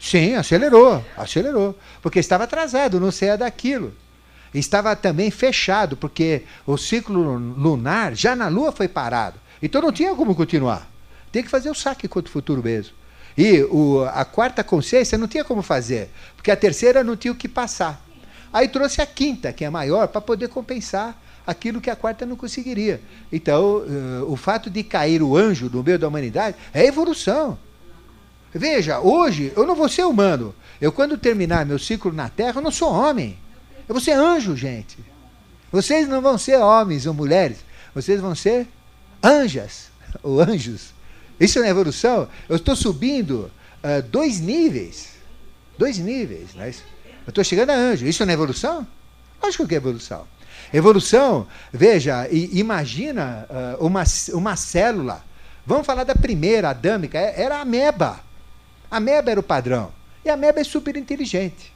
Sim, 0.00 0.34
acelerou, 0.34 1.04
acelerou. 1.16 1.78
Porque 2.02 2.18
estava 2.18 2.44
atrasado, 2.44 2.98
não 2.98 3.12
saía 3.12 3.38
daquilo. 3.38 3.94
Estava 4.52 4.96
também 4.96 5.30
fechado, 5.30 5.96
porque 5.96 6.42
o 6.66 6.76
ciclo 6.76 7.38
lunar 7.38 8.16
já 8.16 8.34
na 8.34 8.48
Lua 8.48 8.72
foi 8.72 8.88
parado. 8.88 9.38
Então 9.62 9.80
não 9.80 9.92
tinha 9.92 10.16
como 10.16 10.34
continuar. 10.34 10.90
Tem 11.32 11.42
que 11.42 11.48
fazer 11.48 11.70
o 11.70 11.74
saque 11.74 12.08
contra 12.08 12.28
o 12.28 12.32
futuro 12.32 12.62
mesmo. 12.62 12.94
E 13.36 13.62
o, 13.64 14.04
a 14.12 14.24
quarta 14.24 14.64
consciência 14.64 15.16
não 15.16 15.28
tinha 15.28 15.44
como 15.44 15.62
fazer, 15.62 16.10
porque 16.36 16.50
a 16.50 16.56
terceira 16.56 17.04
não 17.04 17.16
tinha 17.16 17.32
o 17.32 17.36
que 17.36 17.48
passar. 17.48 18.04
Aí 18.52 18.68
trouxe 18.68 19.00
a 19.00 19.06
quinta, 19.06 19.52
que 19.52 19.64
é 19.64 19.70
maior, 19.70 20.08
para 20.08 20.20
poder 20.20 20.48
compensar 20.48 21.16
aquilo 21.46 21.80
que 21.80 21.90
a 21.90 21.96
quarta 21.96 22.26
não 22.26 22.36
conseguiria. 22.36 23.00
Então, 23.32 23.78
uh, 23.78 24.24
o 24.32 24.36
fato 24.36 24.68
de 24.68 24.82
cair 24.82 25.22
o 25.22 25.36
anjo 25.36 25.70
no 25.72 25.82
meio 25.82 25.98
da 25.98 26.08
humanidade 26.08 26.56
é 26.74 26.84
evolução. 26.84 27.58
Veja, 28.52 28.98
hoje 28.98 29.52
eu 29.56 29.66
não 29.66 29.76
vou 29.76 29.88
ser 29.88 30.04
humano. 30.04 30.54
Eu, 30.80 30.90
quando 30.90 31.16
terminar 31.16 31.64
meu 31.64 31.78
ciclo 31.78 32.12
na 32.12 32.28
Terra, 32.28 32.58
eu 32.58 32.62
não 32.62 32.70
sou 32.70 32.92
homem. 32.92 33.38
Eu 33.88 33.94
vou 33.94 34.00
ser 34.00 34.12
anjo, 34.12 34.56
gente. 34.56 34.98
Vocês 35.70 36.08
não 36.08 36.20
vão 36.20 36.36
ser 36.36 36.58
homens 36.58 37.06
ou 37.06 37.14
mulheres. 37.14 37.58
Vocês 37.94 38.20
vão 38.20 38.34
ser 38.34 38.66
anjas 39.22 39.90
ou 40.22 40.40
anjos. 40.40 40.92
Isso 41.40 41.58
é 41.58 41.68
evolução. 41.70 42.28
Eu 42.48 42.56
estou 42.56 42.76
subindo 42.76 43.50
uh, 43.82 44.02
dois 44.10 44.40
níveis. 44.40 45.08
Dois 45.78 45.96
níveis. 45.96 46.54
Né? 46.54 46.74
Eu 47.26 47.30
estou 47.30 47.42
chegando 47.42 47.70
a 47.70 47.74
anjo. 47.74 48.06
Isso 48.06 48.24
não 48.26 48.30
é 48.30 48.34
evolução? 48.34 48.86
Lógico 49.42 49.66
que 49.66 49.74
é 49.74 49.78
evolução. 49.78 50.26
Evolução, 50.72 51.48
veja, 51.72 52.28
imagina 52.30 53.46
uh, 53.78 53.84
uma, 53.84 54.04
uma 54.34 54.54
célula. 54.54 55.24
Vamos 55.66 55.86
falar 55.86 56.04
da 56.04 56.14
primeira, 56.14 56.70
adâmica, 56.70 57.18
é, 57.18 57.42
era 57.42 57.56
a 57.56 57.60
ameba. 57.62 58.20
A 58.90 58.98
ameba 58.98 59.30
era 59.30 59.40
o 59.40 59.42
padrão. 59.42 59.90
E 60.24 60.28
a 60.28 60.34
ameba 60.34 60.60
é 60.60 60.64
super 60.64 60.96
inteligente. 60.96 61.72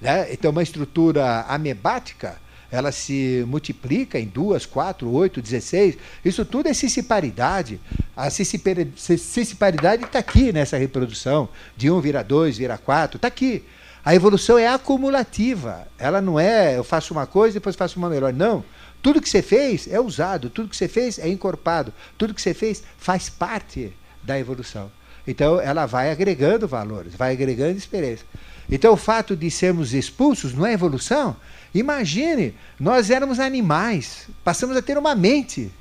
Né? 0.00 0.32
Então, 0.32 0.50
uma 0.50 0.62
estrutura 0.62 1.42
amebática 1.42 2.40
ela 2.72 2.90
se 2.90 3.44
multiplica 3.46 4.18
em 4.18 4.26
duas, 4.26 4.64
quatro, 4.64 5.10
oito, 5.10 5.42
dezesseis. 5.42 5.98
Isso 6.24 6.42
tudo 6.42 6.68
é 6.68 6.72
cissiparidade. 6.72 7.78
A 8.16 8.30
cissiparidade 8.30 10.04
está 10.04 10.18
aqui 10.18 10.50
nessa 10.54 10.78
reprodução. 10.78 11.50
De 11.76 11.90
um 11.90 12.00
vira 12.00 12.24
dois, 12.24 12.56
vira 12.56 12.78
quatro, 12.78 13.18
está 13.18 13.28
aqui. 13.28 13.62
A 14.02 14.14
evolução 14.14 14.56
é 14.58 14.66
acumulativa. 14.66 15.86
Ela 15.98 16.22
não 16.22 16.40
é 16.40 16.78
eu 16.78 16.82
faço 16.82 17.12
uma 17.12 17.26
coisa 17.26 17.58
e 17.58 17.60
depois 17.60 17.76
faço 17.76 17.98
uma 17.98 18.08
melhor. 18.08 18.32
Não. 18.32 18.64
Tudo 19.02 19.20
que 19.20 19.28
você 19.28 19.42
fez 19.42 19.86
é 19.86 20.00
usado, 20.00 20.48
tudo 20.48 20.68
que 20.70 20.76
você 20.76 20.88
fez 20.88 21.18
é 21.18 21.28
encorpado, 21.28 21.92
tudo 22.16 22.32
que 22.32 22.40
você 22.40 22.54
fez 22.54 22.82
faz 22.96 23.28
parte 23.28 23.92
da 24.22 24.38
evolução. 24.38 24.90
Então 25.26 25.60
ela 25.60 25.84
vai 25.84 26.10
agregando 26.10 26.66
valores, 26.66 27.14
vai 27.14 27.32
agregando 27.32 27.76
experiência. 27.76 28.26
Então 28.70 28.94
o 28.94 28.96
fato 28.96 29.36
de 29.36 29.50
sermos 29.50 29.92
expulsos 29.92 30.54
não 30.54 30.64
é 30.64 30.72
evolução, 30.72 31.36
Imagine, 31.74 32.54
nós 32.78 33.10
éramos 33.10 33.40
animais, 33.40 34.28
passamos 34.44 34.76
a 34.76 34.82
ter 34.82 34.98
uma 34.98 35.14
mente. 35.14 35.72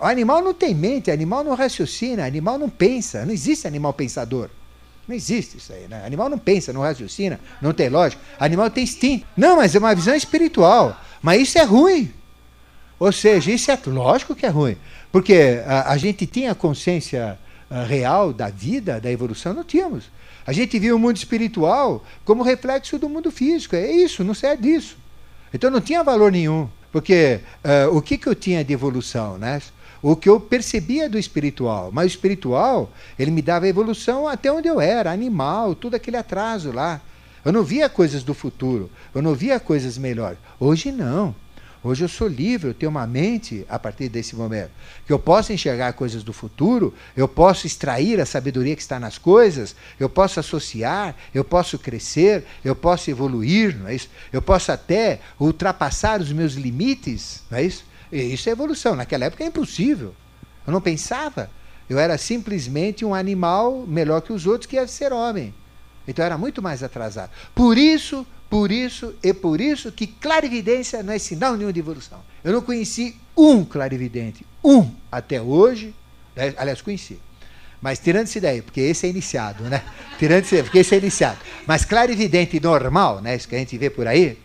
O 0.00 0.04
animal 0.04 0.42
não 0.42 0.54
tem 0.54 0.74
mente, 0.74 1.10
animal 1.10 1.44
não 1.44 1.54
raciocina, 1.54 2.24
animal 2.24 2.58
não 2.58 2.70
pensa, 2.70 3.24
não 3.26 3.32
existe 3.32 3.66
animal 3.66 3.92
pensador. 3.92 4.48
Não 5.06 5.14
existe 5.14 5.56
isso 5.56 5.72
aí, 5.72 5.88
né? 5.88 6.04
Animal 6.04 6.28
não 6.28 6.38
pensa, 6.38 6.72
não 6.72 6.82
raciocina, 6.82 7.40
não 7.62 7.72
tem 7.72 7.88
lógica. 7.88 8.20
Animal 8.38 8.70
tem 8.70 8.84
instinto. 8.84 9.26
Não, 9.34 9.56
mas 9.56 9.74
é 9.74 9.78
uma 9.78 9.94
visão 9.94 10.14
espiritual. 10.14 11.00
Mas 11.22 11.42
isso 11.42 11.58
é 11.58 11.64
ruim. 11.64 12.12
Ou 12.98 13.10
seja, 13.10 13.50
isso 13.50 13.70
é 13.70 13.78
lógico 13.86 14.34
que 14.34 14.44
é 14.44 14.50
ruim. 14.50 14.76
Porque 15.10 15.62
a, 15.66 15.92
a 15.92 15.96
gente 15.96 16.26
tinha 16.26 16.54
consciência 16.54 17.38
a, 17.70 17.84
real 17.84 18.34
da 18.34 18.50
vida, 18.50 19.00
da 19.00 19.10
evolução, 19.10 19.54
não 19.54 19.64
tínhamos. 19.64 20.10
A 20.48 20.52
gente 20.54 20.78
viu 20.78 20.96
o 20.96 20.98
mundo 20.98 21.14
espiritual 21.18 22.02
como 22.24 22.42
reflexo 22.42 22.98
do 22.98 23.06
mundo 23.06 23.30
físico. 23.30 23.76
É 23.76 23.92
isso, 23.92 24.24
não 24.24 24.32
serve 24.32 24.62
disso. 24.62 24.96
Então 25.52 25.70
não 25.70 25.78
tinha 25.78 26.02
valor 26.02 26.32
nenhum. 26.32 26.66
Porque 26.90 27.40
uh, 27.62 27.94
o 27.94 28.00
que, 28.00 28.16
que 28.16 28.26
eu 28.26 28.34
tinha 28.34 28.64
de 28.64 28.72
evolução? 28.72 29.36
Né? 29.36 29.60
O 30.00 30.16
que 30.16 30.26
eu 30.26 30.40
percebia 30.40 31.06
do 31.06 31.18
espiritual. 31.18 31.90
Mas 31.92 32.06
o 32.06 32.14
espiritual, 32.14 32.90
ele 33.18 33.30
me 33.30 33.42
dava 33.42 33.68
evolução 33.68 34.26
até 34.26 34.50
onde 34.50 34.66
eu 34.66 34.80
era, 34.80 35.12
animal, 35.12 35.74
tudo 35.74 35.96
aquele 35.96 36.16
atraso 36.16 36.72
lá. 36.72 36.98
Eu 37.44 37.52
não 37.52 37.62
via 37.62 37.86
coisas 37.90 38.22
do 38.22 38.32
futuro, 38.32 38.90
eu 39.14 39.20
não 39.20 39.34
via 39.34 39.60
coisas 39.60 39.98
melhores. 39.98 40.38
Hoje 40.58 40.90
não. 40.90 41.34
Hoje 41.88 42.04
eu 42.04 42.08
sou 42.08 42.28
livre, 42.28 42.68
eu 42.68 42.74
tenho 42.74 42.90
uma 42.90 43.06
mente 43.06 43.64
a 43.66 43.78
partir 43.78 44.10
desse 44.10 44.36
momento. 44.36 44.70
Que 45.06 45.12
eu 45.12 45.18
posso 45.18 45.54
enxergar 45.54 45.94
coisas 45.94 46.22
do 46.22 46.34
futuro, 46.34 46.92
eu 47.16 47.26
posso 47.26 47.66
extrair 47.66 48.20
a 48.20 48.26
sabedoria 48.26 48.76
que 48.76 48.82
está 48.82 49.00
nas 49.00 49.16
coisas, 49.16 49.74
eu 49.98 50.06
posso 50.06 50.38
associar, 50.38 51.16
eu 51.32 51.42
posso 51.42 51.78
crescer, 51.78 52.44
eu 52.62 52.76
posso 52.76 53.10
evoluir, 53.10 53.74
não 53.74 53.88
é 53.88 53.94
isso? 53.94 54.10
Eu 54.30 54.42
posso 54.42 54.70
até 54.70 55.20
ultrapassar 55.40 56.20
os 56.20 56.30
meus 56.30 56.52
limites, 56.52 57.42
não 57.50 57.56
é 57.56 57.64
isso? 57.64 57.86
E 58.12 58.34
isso 58.34 58.50
é 58.50 58.52
evolução. 58.52 58.94
Naquela 58.94 59.24
época 59.24 59.42
é 59.42 59.46
impossível. 59.46 60.14
Eu 60.66 60.74
não 60.74 60.82
pensava. 60.82 61.50
Eu 61.88 61.98
era 61.98 62.18
simplesmente 62.18 63.02
um 63.02 63.14
animal 63.14 63.86
melhor 63.86 64.20
que 64.20 64.30
os 64.34 64.46
outros 64.46 64.66
que 64.66 64.76
ia 64.76 64.86
ser 64.86 65.10
homem. 65.10 65.54
Então 66.06 66.22
era 66.22 66.36
muito 66.36 66.60
mais 66.60 66.82
atrasado. 66.82 67.30
Por 67.54 67.78
isso, 67.78 68.26
por 68.48 68.72
isso 68.72 69.14
e 69.22 69.32
por 69.32 69.60
isso 69.60 69.92
que 69.92 70.06
clarividência 70.06 71.02
não 71.02 71.12
é 71.12 71.18
sinal 71.18 71.56
nenhum 71.56 71.72
de 71.72 71.80
evolução. 71.80 72.20
Eu 72.42 72.52
não 72.52 72.62
conheci 72.62 73.16
um 73.36 73.64
clarividente, 73.64 74.44
um 74.64 74.90
até 75.12 75.40
hoje, 75.40 75.94
aliás, 76.56 76.80
conheci. 76.80 77.18
Mas 77.80 77.98
tirando 77.98 78.26
isso 78.26 78.40
daí, 78.40 78.60
porque 78.60 78.80
esse 78.80 79.06
é 79.06 79.10
iniciado, 79.10 79.64
né? 79.64 79.84
Tirando 80.18 80.44
isso 80.44 80.54
daí, 80.54 80.64
porque 80.64 80.78
esse 80.78 80.94
é 80.94 80.98
iniciado. 80.98 81.38
Mas 81.64 81.84
clarividente 81.84 82.58
normal, 82.58 83.20
né? 83.20 83.36
Isso 83.36 83.46
que 83.46 83.54
a 83.54 83.58
gente 83.58 83.78
vê 83.78 83.88
por 83.88 84.08
aí, 84.08 84.36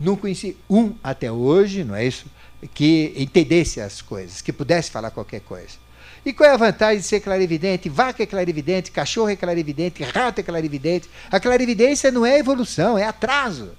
não 0.00 0.16
conheci 0.16 0.56
um 0.70 0.94
até 1.02 1.30
hoje, 1.30 1.84
não 1.84 1.94
é 1.94 2.06
isso? 2.06 2.24
Que 2.72 3.12
entendesse 3.16 3.80
as 3.80 4.00
coisas, 4.00 4.40
que 4.40 4.52
pudesse 4.52 4.90
falar 4.90 5.10
qualquer 5.10 5.40
coisa. 5.40 5.81
E 6.24 6.32
qual 6.32 6.48
é 6.48 6.52
a 6.52 6.56
vantagem 6.56 7.00
de 7.00 7.06
ser 7.06 7.20
clarividente? 7.20 7.88
Vaca 7.88 8.22
é 8.22 8.26
clarividente, 8.26 8.92
cachorro 8.92 9.30
é 9.30 9.36
clarividente, 9.36 10.04
rato 10.04 10.40
é 10.40 10.42
clarividente. 10.42 11.10
A 11.30 11.40
clarividência 11.40 12.12
não 12.12 12.24
é 12.24 12.38
evolução, 12.38 12.96
é 12.96 13.04
atraso. 13.04 13.72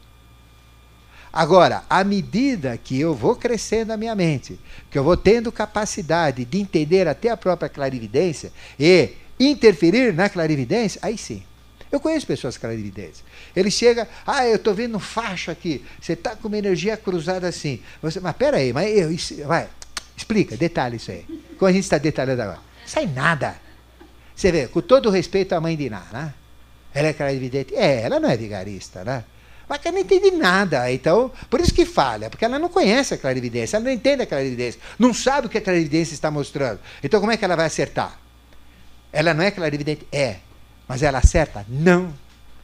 Agora, 1.32 1.84
à 1.90 2.04
medida 2.04 2.78
que 2.78 3.00
eu 3.00 3.16
vou 3.16 3.36
crescendo 3.36 3.92
a 3.92 3.98
minha 3.98 4.14
mente, 4.14 4.60
que 4.92 5.00
eu 5.00 5.04
vou 5.04 5.18
tendo 5.18 5.52
capacidade 5.52 6.46
de 6.46 6.60
entender 6.60 7.08
até 7.08 7.30
a 7.30 7.38
própria 7.38 7.70
clarividência 7.70 8.52
e 8.78 9.16
interferir 9.40 10.14
na 10.14 10.30
clarividência, 10.30 11.00
aí 11.02 11.18
sim. 11.18 11.44
Eu 11.92 12.00
conheço 12.00 12.26
pessoas 12.26 12.58
clarividentes. 12.58 13.24
Ele 13.56 13.70
chega, 13.72 14.08
ah, 14.26 14.48
eu 14.48 14.56
estou 14.56 14.74
vendo 14.74 14.98
um 14.98 15.00
facho 15.00 15.50
aqui. 15.50 15.84
Você 16.02 16.14
está 16.14 16.36
com 16.36 16.48
uma 16.48 16.58
energia 16.58 16.98
cruzada 16.98 17.48
assim. 17.48 17.80
Você, 18.02 18.20
mas 18.20 18.36
peraí, 18.36 18.74
mas 18.74 18.96
eu, 18.98 19.12
isso, 19.12 19.36
vai, 19.46 19.70
Explica, 20.16 20.56
detalhe 20.56 20.98
isso 20.98 21.12
aí. 21.12 21.26
Como 21.58 21.70
a 21.70 21.72
gente 21.72 21.84
está 21.84 21.98
detalhando 21.98 22.42
agora. 22.42 22.60
Sai 22.86 23.06
nada. 23.06 23.56
Você 24.36 24.52
vê, 24.52 24.68
com 24.68 24.82
todo 24.82 25.10
respeito 25.10 25.54
à 25.54 25.62
mãe 25.62 25.76
de 25.76 25.90
Ná, 25.90 26.04
né? 26.12 26.34
Ela 26.94 27.10
é 27.10 27.14
clarividente? 27.14 27.76
É, 27.76 28.02
ela 28.02 28.20
não 28.20 28.30
é 28.30 28.38
vigarista, 28.38 29.04
né? 29.04 29.24
Mas 29.68 29.80
ela 29.84 29.94
não 29.94 30.02
entende 30.02 30.32
nada. 30.32 30.92
Então, 30.92 31.32
por 31.50 31.60
isso 31.60 31.74
que 31.74 31.86
falha, 31.86 32.30
porque 32.30 32.46
ela 32.46 32.60
não 32.60 32.70
conhece 32.70 33.14
a 33.14 33.18
clarividência, 33.18 33.78
ela 33.78 33.86
não 33.86 33.92
entende 33.92 34.24
a 34.24 34.26
clarividência, 34.26 34.80
não 35.00 35.14
sabe 35.14 35.48
o 35.48 35.50
que 35.50 35.58
a 35.58 35.62
clarividência 35.62 36.14
está 36.14 36.30
mostrando. 36.30 36.80
Então, 37.04 37.20
como 37.20 37.32
é 37.32 37.38
que 37.38 37.46
ela 37.46 37.56
vai 37.56 37.66
acertar? 37.66 38.20
Ela 39.12 39.34
não 39.34 39.44
é 39.44 39.52
clarividente? 39.52 40.08
É. 40.12 40.38
Mas 40.88 41.02
ela 41.02 41.20
acerta? 41.20 41.66
Não. 41.70 42.14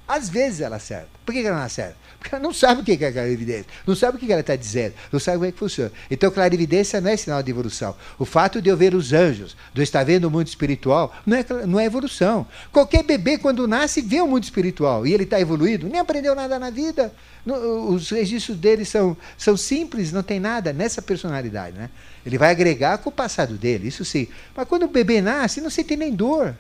Às 0.09 0.27
vezes 0.27 0.59
ela 0.59 0.77
acerta. 0.77 1.07
Por 1.23 1.33
que 1.33 1.45
ela 1.45 1.57
não 1.57 1.63
acerta? 1.63 1.95
Porque 2.17 2.33
ela 2.33 2.43
não 2.43 2.51
sabe 2.51 2.81
o 2.81 2.83
que 2.83 2.93
é 2.93 3.11
clarividência, 3.11 3.67
não 3.85 3.95
sabe 3.95 4.17
o 4.17 4.19
que 4.19 4.31
ela 4.31 4.41
está 4.41 4.55
dizendo, 4.55 4.95
não 5.11 5.19
sabe 5.19 5.37
como 5.37 5.45
é 5.45 5.51
que 5.51 5.59
funciona. 5.59 5.91
Então, 6.09 6.31
clarividência 6.31 6.99
não 6.99 7.11
é 7.11 7.15
sinal 7.15 7.43
de 7.43 7.51
evolução. 7.51 7.95
O 8.17 8.25
fato 8.25 8.59
de 8.59 8.71
eu 8.71 8.75
ver 8.75 8.95
os 8.95 9.13
anjos, 9.13 9.55
de 9.71 9.79
eu 9.79 9.83
estar 9.83 10.03
vendo 10.03 10.25
o 10.25 10.31
mundo 10.31 10.47
espiritual, 10.47 11.15
não 11.27 11.37
é, 11.37 11.45
não 11.67 11.79
é 11.79 11.85
evolução. 11.85 12.47
Qualquer 12.71 13.03
bebê, 13.03 13.37
quando 13.37 13.67
nasce, 13.67 14.01
vê 14.01 14.19
o 14.19 14.27
mundo 14.27 14.43
espiritual 14.43 15.05
e 15.05 15.13
ele 15.13 15.25
está 15.25 15.39
evoluído, 15.39 15.87
nem 15.87 15.99
aprendeu 15.99 16.33
nada 16.33 16.57
na 16.57 16.71
vida. 16.71 17.13
Os 17.45 18.09
registros 18.09 18.57
dele 18.57 18.85
são, 18.85 19.15
são 19.37 19.55
simples, 19.55 20.11
não 20.11 20.23
tem 20.23 20.39
nada 20.39 20.73
nessa 20.73 21.03
personalidade. 21.03 21.77
Né? 21.77 21.87
Ele 22.25 22.39
vai 22.39 22.49
agregar 22.49 22.97
com 22.97 23.09
o 23.09 23.13
passado 23.13 23.53
dele, 23.53 23.87
isso 23.87 24.03
sim. 24.03 24.27
Mas 24.55 24.67
quando 24.67 24.83
o 24.83 24.87
bebê 24.87 25.21
nasce, 25.21 25.61
não 25.61 25.69
sente 25.69 25.95
nem 25.95 26.15
dor. 26.15 26.55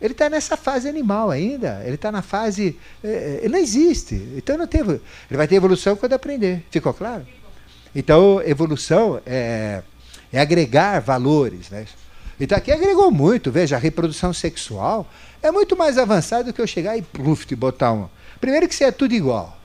Ele 0.00 0.12
está 0.12 0.30
nessa 0.30 0.56
fase 0.56 0.88
animal 0.88 1.30
ainda. 1.30 1.82
Ele 1.84 1.96
está 1.96 2.12
na 2.12 2.22
fase. 2.22 2.78
É, 3.02 3.08
é, 3.08 3.40
ele 3.42 3.48
não 3.48 3.58
existe. 3.58 4.14
Então 4.36 4.56
não 4.56 4.66
teve. 4.66 4.92
Ele 4.92 5.36
vai 5.36 5.48
ter 5.48 5.56
evolução 5.56 5.96
quando 5.96 6.12
aprender. 6.12 6.64
Ficou 6.70 6.94
claro? 6.94 7.26
Então, 7.94 8.40
evolução 8.42 9.20
é, 9.26 9.82
é 10.32 10.40
agregar 10.40 11.00
valores. 11.00 11.68
Né? 11.70 11.86
Então 12.38 12.56
aqui 12.56 12.70
agregou 12.70 13.10
muito. 13.10 13.50
Veja, 13.50 13.76
a 13.76 13.78
reprodução 13.78 14.32
sexual 14.32 15.08
é 15.42 15.50
muito 15.50 15.76
mais 15.76 15.98
avançada 15.98 16.44
do 16.44 16.52
que 16.52 16.60
eu 16.60 16.66
chegar 16.66 16.96
e 16.96 17.02
pluf, 17.02 17.52
botar 17.56 17.92
um. 17.92 18.08
Primeiro 18.40 18.68
que 18.68 18.74
você 18.74 18.84
é 18.84 18.92
tudo 18.92 19.14
igual. 19.14 19.58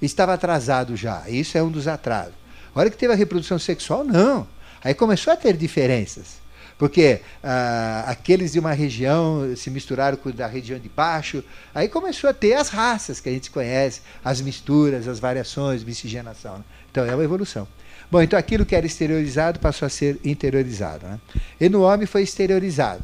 Estava 0.00 0.34
atrasado 0.34 0.96
já. 0.96 1.28
Isso 1.28 1.58
é 1.58 1.62
um 1.62 1.70
dos 1.70 1.86
atrasos. 1.86 2.34
A 2.74 2.80
hora 2.80 2.90
que 2.90 2.96
teve 2.96 3.12
a 3.12 3.16
reprodução 3.16 3.58
sexual, 3.58 4.04
não. 4.04 4.46
Aí 4.82 4.94
começou 4.94 5.32
a 5.32 5.36
ter 5.36 5.56
diferenças. 5.56 6.43
Porque 6.78 7.20
ah, 7.42 8.04
aqueles 8.08 8.52
de 8.52 8.58
uma 8.58 8.72
região 8.72 9.54
se 9.56 9.70
misturaram 9.70 10.16
com 10.16 10.30
da 10.30 10.46
região 10.46 10.78
de 10.78 10.88
baixo, 10.88 11.42
aí 11.74 11.88
começou 11.88 12.28
a 12.28 12.32
ter 12.32 12.54
as 12.54 12.68
raças 12.68 13.20
que 13.20 13.28
a 13.28 13.32
gente 13.32 13.50
conhece, 13.50 14.00
as 14.24 14.40
misturas, 14.40 15.06
as 15.06 15.18
variações, 15.18 15.84
miscigenação. 15.84 16.58
Né? 16.58 16.64
Então 16.90 17.04
é 17.04 17.14
uma 17.14 17.24
evolução. 17.24 17.66
Bom, 18.10 18.20
então 18.20 18.38
aquilo 18.38 18.66
que 18.66 18.74
era 18.74 18.86
exteriorizado 18.86 19.60
passou 19.60 19.86
a 19.86 19.88
ser 19.88 20.18
interiorizado. 20.24 21.06
Né? 21.06 21.20
E 21.60 21.68
no 21.68 21.82
homem 21.82 22.06
foi 22.06 22.22
exteriorizado. 22.22 23.02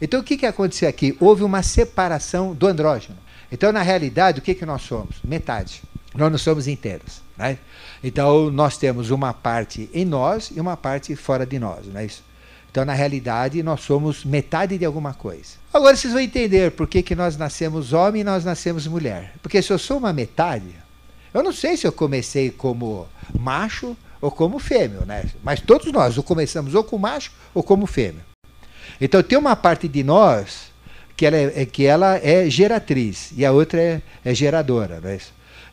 Então 0.00 0.20
o 0.20 0.24
que, 0.24 0.36
que 0.36 0.46
aconteceu 0.46 0.88
aqui? 0.88 1.16
Houve 1.20 1.44
uma 1.44 1.62
separação 1.62 2.54
do 2.54 2.66
andrógeno. 2.66 3.18
Então, 3.52 3.70
na 3.70 3.82
realidade, 3.82 4.38
o 4.38 4.42
que, 4.42 4.54
que 4.54 4.64
nós 4.64 4.80
somos? 4.80 5.16
Metade. 5.22 5.82
Nós 6.14 6.30
não 6.30 6.38
somos 6.38 6.66
inteiros. 6.66 7.20
Né? 7.36 7.58
Então, 8.02 8.50
nós 8.50 8.78
temos 8.78 9.10
uma 9.10 9.34
parte 9.34 9.90
em 9.92 10.06
nós 10.06 10.50
e 10.56 10.58
uma 10.58 10.74
parte 10.74 11.14
fora 11.14 11.44
de 11.44 11.58
nós. 11.58 11.86
Não 11.86 12.00
é 12.00 12.06
isso? 12.06 12.24
Então, 12.72 12.86
na 12.86 12.94
realidade, 12.94 13.62
nós 13.62 13.82
somos 13.82 14.24
metade 14.24 14.78
de 14.78 14.84
alguma 14.86 15.12
coisa. 15.12 15.60
Agora 15.74 15.94
vocês 15.94 16.10
vão 16.10 16.22
entender 16.22 16.70
por 16.70 16.88
que, 16.88 17.02
que 17.02 17.14
nós 17.14 17.36
nascemos 17.36 17.92
homem 17.92 18.22
e 18.22 18.24
nós 18.24 18.46
nascemos 18.46 18.86
mulher. 18.86 19.34
Porque 19.42 19.60
se 19.60 19.70
eu 19.70 19.78
sou 19.78 19.98
uma 19.98 20.10
metade, 20.10 20.74
eu 21.34 21.42
não 21.42 21.52
sei 21.52 21.76
se 21.76 21.86
eu 21.86 21.92
comecei 21.92 22.50
como 22.50 23.06
macho 23.38 23.94
ou 24.22 24.30
como 24.30 24.58
fêmea, 24.58 25.00
né? 25.04 25.26
Mas 25.44 25.60
todos 25.60 25.92
nós 25.92 26.16
ou 26.16 26.24
começamos 26.24 26.74
ou 26.74 26.82
como 26.82 27.02
macho 27.02 27.30
ou 27.52 27.62
como 27.62 27.84
fêmea. 27.84 28.24
Então 28.98 29.22
tem 29.22 29.36
uma 29.36 29.54
parte 29.54 29.86
de 29.86 30.02
nós 30.02 30.72
que 31.14 31.26
ela 31.26 31.36
é, 31.36 31.66
que 31.66 31.84
ela 31.84 32.16
é 32.22 32.48
geratriz 32.48 33.32
e 33.36 33.44
a 33.44 33.52
outra 33.52 33.82
é, 33.82 34.02
é 34.24 34.34
geradora, 34.34 34.98
né? 34.98 35.18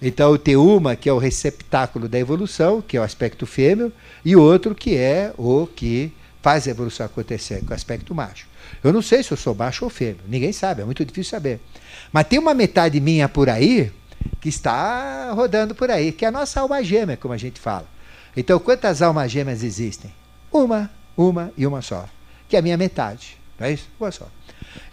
Então 0.02 0.38
tem 0.38 0.58
uma 0.58 0.98
que 0.98 1.08
é 1.08 1.14
o 1.14 1.18
receptáculo 1.18 2.10
da 2.10 2.20
evolução, 2.20 2.82
que 2.82 2.98
é 2.98 3.00
o 3.00 3.04
aspecto 3.04 3.46
fêmeo, 3.46 3.90
e 4.26 4.36
outro 4.36 4.76
que 4.76 4.98
é 4.98 5.34
o 5.38 5.66
que 5.66 6.12
faz 6.42 6.68
a 6.68 6.72
evolução 6.72 7.06
acontecer 7.06 7.64
com 7.66 7.72
o 7.72 7.74
aspecto 7.74 8.14
macho. 8.16 8.48
Eu 8.84 8.94
não 8.94 9.02
sei 9.02 9.24
se 9.24 9.32
eu 9.32 9.38
sou 9.38 9.54
macho 9.54 9.86
ou 9.86 9.90
fêmea, 9.90 10.22
ninguém 10.28 10.54
sabe, 10.54 10.82
é 10.82 10.86
muito 10.86 11.04
difícil 11.04 11.32
saber. 11.32 11.60
Mas 12.12 12.28
tem 12.28 12.40
uma 12.40 12.54
metade 12.54 13.00
minha 13.00 13.28
por 13.28 13.50
aí 13.50 13.92
que 14.40 14.50
está 14.50 15.32
rodando 15.32 15.76
por 15.76 15.90
aí, 15.90 16.12
que 16.12 16.26
é 16.26 16.28
a 16.28 16.32
nossa 16.32 16.62
alma 16.62 16.84
gêmea, 16.84 17.18
como 17.18 17.34
a 17.34 17.38
gente 17.38 17.60
fala. 17.60 17.88
Então, 18.36 18.60
quantas 18.60 19.02
almas 19.02 19.32
gêmeas 19.32 19.64
existem? 19.64 20.14
Uma, 20.52 20.90
uma 21.16 21.52
e 21.58 21.66
uma 21.66 21.82
só, 21.82 22.08
que 22.48 22.56
é 22.56 22.60
a 22.60 22.62
minha 22.62 22.78
metade, 22.78 23.38
não 23.60 23.68
é 23.68 23.74
isso? 23.74 23.88
Uma 24.00 24.12
só. 24.12 24.28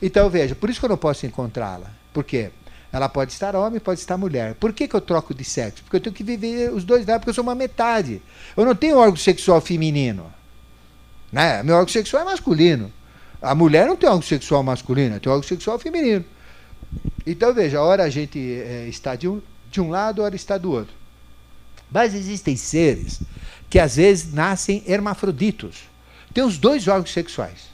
Então, 0.01 0.29
veja, 0.29 0.55
por 0.55 0.71
isso 0.71 0.81
que 0.81 0.87
eu 0.87 0.91
não 0.91 0.97
posso 0.97 1.27
encontrá-la. 1.27 1.91
Por 2.13 2.25
quê? 2.25 2.51
Ela 2.93 3.09
pode 3.09 3.33
estar 3.33 3.55
homem, 3.55 3.79
pode 3.79 4.01
estar 4.01 4.17
mulher. 4.17 4.55
Por 4.55 4.73
que, 4.73 4.89
que 4.89 4.95
eu 4.95 5.01
troco 5.01 5.35
de 5.35 5.45
sexo? 5.45 5.83
Porque 5.83 5.97
eu 5.97 6.01
tenho 6.01 6.15
que 6.15 6.25
viver 6.25 6.73
os 6.73 6.85
dois 6.85 7.05
lados, 7.07 7.21
porque 7.21 7.31
eu 7.31 7.35
sou 7.35 7.45
uma 7.45 7.55
metade. 7.55 8.23
Eu 8.57 8.65
não 8.65 8.75
tenho 8.75 8.97
órgão 8.97 9.17
sexual 9.17 9.61
feminino. 9.61 10.33
Né? 11.37 11.63
Meu 11.63 11.75
órgão 11.77 11.93
sexual 11.93 12.23
é 12.23 12.25
masculino. 12.25 12.91
A 13.43 13.55
mulher 13.55 13.87
não 13.87 13.95
tem 13.95 14.09
órgão 14.09 14.23
sexual 14.23 14.63
masculino, 14.63 15.21
tem 15.21 15.31
órgão 15.31 15.47
sexual 15.47 15.79
feminino. 15.79 16.25
Então, 17.27 17.53
veja, 17.53 17.77
a 17.77 17.83
hora 17.83 18.05
a 18.05 18.09
gente 18.09 18.39
é, 18.39 18.89
está 18.89 19.15
de 19.15 19.29
um, 19.29 19.43
de 19.71 19.79
um 19.79 19.91
lado, 19.91 20.23
a 20.23 20.25
hora 20.25 20.35
está 20.35 20.57
do 20.57 20.73
outro. 20.73 20.95
Mas 21.93 22.15
existem 22.15 22.57
seres 22.57 23.21
que 23.69 23.79
às 23.79 23.97
vezes 23.97 24.33
nascem 24.33 24.83
hermafroditos. 24.87 25.83
Tem 26.33 26.43
os 26.43 26.57
dois 26.57 26.89
órgãos 26.89 27.13
sexuais. 27.13 27.69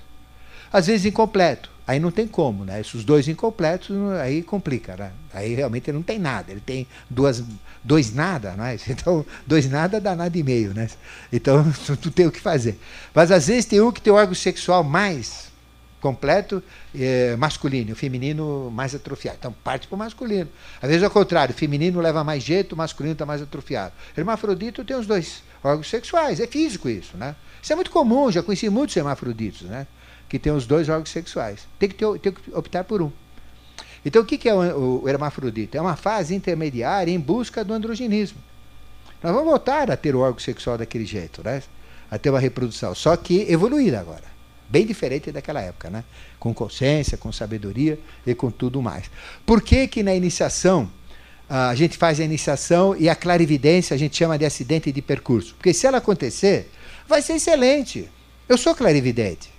Às 0.72 0.88
vezes 0.88 1.06
incompleto. 1.06 1.70
Aí 1.92 2.00
não 2.00 2.10
tem 2.10 2.26
como, 2.26 2.64
né? 2.64 2.80
Esses 2.80 3.04
dois 3.04 3.28
incompletos, 3.28 3.94
aí 4.22 4.42
complica, 4.42 4.96
né? 4.96 5.12
Aí 5.30 5.54
realmente 5.54 5.92
não 5.92 6.02
tem 6.02 6.18
nada. 6.18 6.50
Ele 6.50 6.62
tem 6.64 6.86
duas, 7.10 7.44
dois 7.84 8.14
nada, 8.14 8.54
não 8.56 8.64
é? 8.64 8.78
Então, 8.88 9.26
dois 9.46 9.68
nada 9.68 10.00
dá 10.00 10.16
nada 10.16 10.38
e 10.38 10.42
meio, 10.42 10.72
né? 10.72 10.88
Então, 11.30 11.70
tu 12.00 12.10
tem 12.10 12.26
o 12.26 12.32
que 12.32 12.40
fazer. 12.40 12.78
Mas 13.14 13.30
às 13.30 13.46
vezes 13.46 13.66
tem 13.66 13.78
um 13.82 13.92
que 13.92 14.00
tem 14.00 14.10
o 14.10 14.16
órgão 14.16 14.34
sexual 14.34 14.82
mais 14.82 15.52
completo, 16.00 16.62
é, 16.98 17.36
masculino, 17.36 17.92
o 17.92 17.96
feminino 17.96 18.70
mais 18.70 18.94
atrofiado. 18.94 19.36
Então, 19.40 19.54
parte 19.62 19.86
para 19.86 19.94
o 19.94 19.98
masculino. 19.98 20.48
Às 20.80 20.88
vezes, 20.88 21.04
ao 21.04 21.10
contrário, 21.10 21.54
o 21.54 21.58
feminino 21.58 22.00
leva 22.00 22.24
mais 22.24 22.42
jeito, 22.42 22.72
o 22.72 22.78
masculino 22.78 23.12
está 23.12 23.26
mais 23.26 23.42
atrofiado. 23.42 23.92
Hermafrodito 24.16 24.82
tem 24.82 24.96
os 24.96 25.06
dois 25.06 25.42
órgãos 25.62 25.90
sexuais, 25.90 26.40
é 26.40 26.46
físico 26.46 26.88
isso, 26.88 27.18
né? 27.18 27.36
Isso 27.62 27.70
é 27.70 27.76
muito 27.76 27.90
comum, 27.90 28.32
já 28.32 28.42
conheci 28.42 28.70
muitos 28.70 28.96
hermafroditos, 28.96 29.60
né? 29.68 29.86
Que 30.32 30.38
tem 30.38 30.50
os 30.50 30.64
dois 30.64 30.88
órgãos 30.88 31.10
sexuais. 31.10 31.68
Tem 31.78 31.90
que, 31.90 31.94
ter, 31.94 32.18
tem 32.18 32.32
que 32.32 32.40
optar 32.54 32.84
por 32.84 33.02
um. 33.02 33.12
Então, 34.02 34.22
o 34.22 34.24
que 34.24 34.48
é 34.48 34.54
o, 34.54 35.06
hermafrodita? 35.06 35.76
É 35.76 35.80
uma 35.82 35.94
fase 35.94 36.34
intermediária 36.34 37.12
em 37.12 37.20
busca 37.20 37.62
do 37.62 37.74
androgenismo. 37.74 38.38
Nós 39.22 39.30
vamos 39.30 39.50
voltar 39.50 39.90
a 39.90 39.96
ter 39.96 40.14
o 40.14 40.20
órgão 40.20 40.40
sexual 40.40 40.78
daquele 40.78 41.04
jeito, 41.04 41.44
né? 41.44 41.62
A 42.10 42.16
ter 42.16 42.30
uma 42.30 42.40
reprodução. 42.40 42.94
Só 42.94 43.14
que 43.14 43.42
evoluída 43.42 44.00
agora. 44.00 44.24
Bem 44.70 44.86
diferente 44.86 45.30
daquela 45.30 45.60
época, 45.60 45.90
né? 45.90 46.02
Com 46.38 46.54
consciência, 46.54 47.18
com 47.18 47.30
sabedoria 47.30 47.98
e 48.26 48.34
com 48.34 48.50
tudo 48.50 48.80
mais. 48.80 49.10
Por 49.44 49.60
que 49.60 49.86
que 49.86 50.02
na 50.02 50.14
iniciação 50.14 50.90
a 51.46 51.74
gente 51.74 51.98
faz 51.98 52.18
a 52.20 52.24
iniciação 52.24 52.96
e 52.96 53.06
a 53.06 53.14
clarividência 53.14 53.94
a 53.94 53.98
gente 53.98 54.16
chama 54.16 54.38
de 54.38 54.46
acidente 54.46 54.90
de 54.90 55.02
percurso? 55.02 55.54
Porque 55.56 55.74
se 55.74 55.86
ela 55.86 55.98
acontecer, 55.98 56.70
vai 57.06 57.20
ser 57.20 57.34
excelente. 57.34 58.08
Eu 58.48 58.56
sou 58.56 58.74
clarividente. 58.74 59.51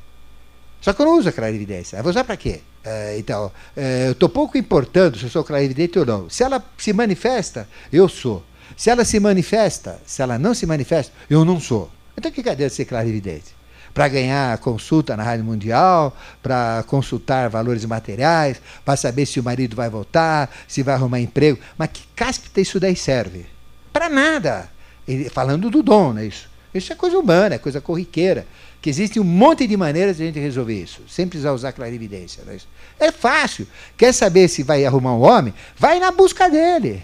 Só 0.83 0.91
que 0.91 1.01
eu 1.01 1.05
não 1.05 1.17
uso 1.17 1.29
a 1.29 1.31
clarividência. 1.31 1.95
Eu 1.95 2.03
vou 2.03 2.09
usar 2.09 2.25
para 2.25 2.35
quê? 2.35 2.59
É, 2.83 3.17
então, 3.17 3.49
é, 3.73 4.07
eu 4.07 4.11
estou 4.11 4.27
pouco 4.27 4.57
importando 4.57 5.17
se 5.17 5.23
eu 5.23 5.29
sou 5.29 5.41
clarividente 5.41 5.97
ou 5.97 6.05
não. 6.05 6.29
Se 6.29 6.43
ela 6.43 6.61
se 6.77 6.91
manifesta, 6.91 7.69
eu 7.91 8.09
sou. 8.09 8.43
Se 8.75 8.89
ela 8.89 9.05
se 9.05 9.17
manifesta, 9.17 10.01
se 10.05 10.21
ela 10.21 10.37
não 10.37 10.53
se 10.53 10.65
manifesta, 10.65 11.13
eu 11.29 11.45
não 11.45 11.57
sou. 11.57 11.89
Então, 12.17 12.29
que 12.29 12.43
cadê 12.43 12.67
ser 12.67 12.83
clarividente? 12.83 13.55
Para 13.93 14.09
ganhar 14.09 14.57
consulta 14.57 15.15
na 15.15 15.23
Rádio 15.23 15.45
Mundial, 15.45 16.17
para 16.41 16.83
consultar 16.85 17.49
valores 17.49 17.85
materiais, 17.85 18.61
para 18.83 18.97
saber 18.97 19.25
se 19.25 19.39
o 19.39 19.43
marido 19.43 19.77
vai 19.77 19.89
voltar, 19.89 20.53
se 20.67 20.83
vai 20.83 20.95
arrumar 20.95 21.21
emprego. 21.21 21.59
Mas 21.77 21.91
que 21.93 22.03
cáspita 22.13 22.59
isso 22.59 22.77
daí 22.77 22.97
serve? 22.97 23.45
Para 23.93 24.09
nada. 24.09 24.69
Ele, 25.07 25.29
falando 25.29 25.69
do 25.69 25.81
dom, 25.81 26.11
né, 26.11 26.25
isso. 26.25 26.51
Isso 26.73 26.91
é 26.91 26.95
coisa 26.95 27.17
humana, 27.17 27.55
é 27.55 27.57
coisa 27.57 27.79
corriqueira. 27.79 28.45
Que 28.83 28.89
existe 28.89 29.17
um 29.17 29.23
monte 29.23 29.65
de 29.65 29.77
maneiras 29.77 30.17
de 30.17 30.23
a 30.23 30.25
gente 30.25 30.39
resolver 30.39 30.73
isso, 30.73 31.03
sem 31.07 31.25
precisar 31.25 31.53
usar 31.53 31.71
clarividência. 31.71 32.43
Né? 32.43 32.57
É 32.99 33.13
fácil. 33.13 33.65
Quer 33.97 34.13
saber 34.13 34.49
se 34.49 34.61
vai 34.61 34.83
arrumar 34.83 35.15
um 35.15 35.21
homem? 35.21 35.53
Vai 35.77 36.01
na 36.01 36.11
busca 36.11 36.49
dele. 36.49 37.01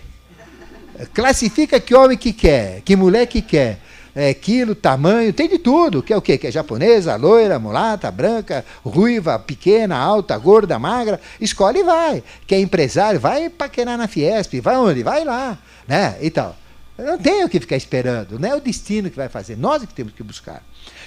Classifica 1.13 1.79
que 1.79 1.95
homem 1.95 2.17
que 2.17 2.33
quer, 2.33 2.81
que 2.81 2.97
mulher 2.97 3.27
que 3.27 3.41
quer. 3.41 3.79
É, 4.13 4.33
quilo, 4.33 4.75
tamanho, 4.75 5.31
tem 5.31 5.47
de 5.47 5.57
tudo. 5.57 6.03
Que 6.03 6.11
é 6.11 6.17
o 6.17 6.21
quê? 6.21 6.37
Que 6.37 6.47
é 6.47 6.51
japonesa, 6.51 7.15
loira, 7.15 7.57
mulata, 7.57 8.11
branca, 8.11 8.65
ruiva, 8.83 9.39
pequena, 9.39 9.95
alta, 9.97 10.37
gorda, 10.37 10.77
magra. 10.77 11.17
Escolhe 11.39 11.79
e 11.79 11.83
vai. 11.83 12.21
Que 12.45 12.55
é 12.55 12.59
empresário, 12.59 13.21
vai 13.21 13.49
paquerar 13.49 13.97
na 13.97 14.09
Fiesp. 14.09 14.59
Vai 14.59 14.75
onde? 14.75 15.01
Vai 15.01 15.23
lá. 15.23 15.57
Né? 15.87 16.17
Então, 16.21 16.53
eu 16.97 17.05
não 17.05 17.17
tenho 17.17 17.47
que 17.47 17.61
ficar 17.61 17.77
esperando. 17.77 18.37
Não 18.37 18.49
é 18.49 18.53
o 18.53 18.59
destino 18.59 19.09
que 19.09 19.15
vai 19.15 19.29
fazer. 19.29 19.55
Nós 19.55 19.81
é 19.81 19.85
que 19.85 19.93
temos 19.93 20.11
que 20.11 20.21
buscar. 20.21 20.61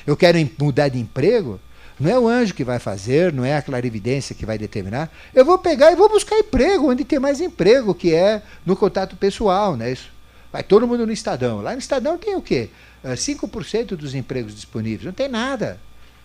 Eu 0.07 0.17
quero 0.17 0.39
mudar 0.59 0.89
de 0.89 0.99
emprego. 0.99 1.61
Não 1.99 2.11
é 2.11 2.19
o 2.19 2.29
anjo 2.29 2.55
que 2.55 2.65
vai 2.65 2.79
fazer, 2.79 3.33
não 3.33 3.45
é 3.45 3.57
a 3.57 3.63
clarividência 3.63 4.35
que 4.35 4.47
vai 4.47 4.59
determinar. 4.59 5.11
Eu 5.35 5.45
vou 5.45 5.59
pegar 5.59 5.93
e 5.93 5.97
vou 5.97 6.09
buscar 6.09 6.39
emprego, 6.39 6.91
onde 6.91 7.05
tem 7.05 7.19
mais 7.19 7.41
emprego, 7.41 7.95
que 7.95 8.13
é 8.13 8.43
no 8.67 8.75
contato 8.75 9.15
pessoal, 9.17 9.77
né? 9.77 9.93
Isso. 9.93 10.11
Vai 10.53 10.63
todo 10.63 10.87
mundo 10.87 11.07
no 11.07 11.13
Estadão. 11.13 11.63
Lá 11.63 11.73
no 11.73 11.79
Estadão 11.79 12.19
tem 12.19 12.35
o 12.35 12.43
quê? 12.43 12.71
5% 13.05 13.93
ah, 13.93 13.97
dos 13.97 14.15
empregos 14.15 14.55
disponíveis. 14.55 15.05
Não 15.05 15.13
tem 15.13 15.29
nada. 15.29 15.79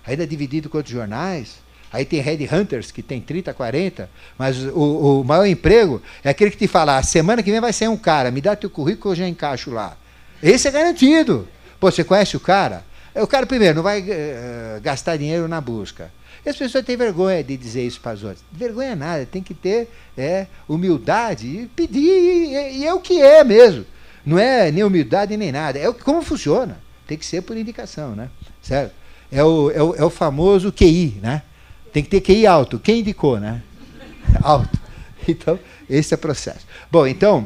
Ainda 0.06 0.24
é 0.24 0.26
dividido 0.26 0.70
com 0.70 0.78
outros 0.78 0.94
jornais. 0.94 1.58
Aí 1.92 2.04
tem 2.04 2.22
Hunters 2.52 2.92
que 2.92 3.02
tem 3.02 3.22
30, 3.22 3.54
40, 3.54 4.10
mas 4.38 4.58
o, 4.58 5.22
o, 5.22 5.24
maior 5.24 5.46
emprego 5.46 6.02
é 6.24 6.30
aquele 6.30 6.52
que 6.52 6.58
te 6.58 6.68
fala, 6.68 6.98
a 6.98 7.04
semana 7.04 7.42
que 7.42 7.50
vem 7.50 7.62
vai 7.62 7.72
sair 7.72 7.88
um 7.88 7.96
cara, 7.96 8.30
me 8.30 8.42
dá 8.42 8.58
teu 8.58 8.70
currículo, 8.70 9.14
eu 9.14 9.18
já 9.18 9.28
encaixo 9.28 9.72
lá. 9.72 9.96
Esse 10.44 10.68
é 10.68 10.72
garantido. 10.72 11.48
Pô, 11.80 11.90
você 11.90 12.04
conhece 12.04 12.36
o 12.36 12.40
cara? 12.42 12.84
O 13.22 13.28
cara, 13.28 13.46
primeiro, 13.46 13.76
não 13.76 13.84
vai 13.84 14.02
uh, 14.02 14.82
gastar 14.82 15.18
dinheiro 15.18 15.48
na 15.48 15.60
busca. 15.62 16.12
E 16.46 16.50
as 16.50 16.56
pessoas 16.56 16.86
têm 16.86 16.96
vergonha 16.96 17.44
de 17.44 17.58
dizer 17.58 17.86
isso 17.86 18.00
para 18.00 18.16
os 18.16 18.24
outros. 18.24 18.44
Vergonha 18.52 18.96
nada, 18.96 19.26
tem 19.26 19.42
que 19.42 19.54
ter 19.54 19.90
é, 20.18 20.48
humildade 20.68 21.46
e 21.46 21.68
pedir, 21.68 22.00
e, 22.00 22.80
e, 22.80 22.86
é 22.86 22.94
o 22.94 23.00
que 23.00 23.22
é 23.22 23.44
mesmo. 23.44 23.86
Não 24.26 24.40
é 24.40 24.72
nem 24.72 24.84
humildade 24.84 25.36
nem 25.36 25.52
nada, 25.52 25.78
é 25.80 25.90
o, 25.90 25.94
como 25.94 26.22
funciona. 26.22 26.80
Tem 27.06 27.18
que 27.18 27.26
ser 27.26 27.42
por 27.42 27.58
indicação, 27.58 28.16
né? 28.16 28.30
Certo? 28.62 28.94
É 29.32 29.44
o, 29.44 29.72
é 29.72 29.82
o, 29.82 29.96
é 29.96 30.04
o 30.06 30.10
famoso 30.10 30.72
QI, 30.72 31.20
né? 31.22 31.42
Tem 31.92 32.04
que 32.04 32.10
ter 32.10 32.22
QI 32.22 32.46
alto. 32.46 32.80
Quem 32.80 33.00
indicou, 33.00 33.40
né? 33.40 33.62
alto. 34.42 34.80
Então, 35.28 35.60
esse 35.90 36.14
é 36.14 36.16
o 36.16 36.20
processo. 36.20 36.66
Bom, 36.90 37.06
então, 37.06 37.46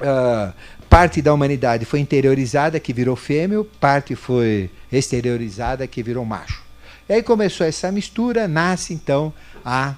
uh, 0.00 0.52
parte 0.88 1.20
da 1.20 1.32
humanidade 1.32 1.84
foi 1.84 2.00
interiorizada, 2.00 2.80
que 2.80 2.92
virou 2.92 3.16
fêmeo, 3.16 3.64
parte 3.80 4.14
foi 4.14 4.70
exteriorizada, 4.90 5.86
que 5.86 6.02
virou 6.02 6.24
macho. 6.24 6.62
E 7.08 7.12
aí 7.12 7.22
começou 7.22 7.66
essa 7.66 7.92
mistura, 7.92 8.48
nasce 8.48 8.92
então 8.92 9.32
a, 9.64 9.94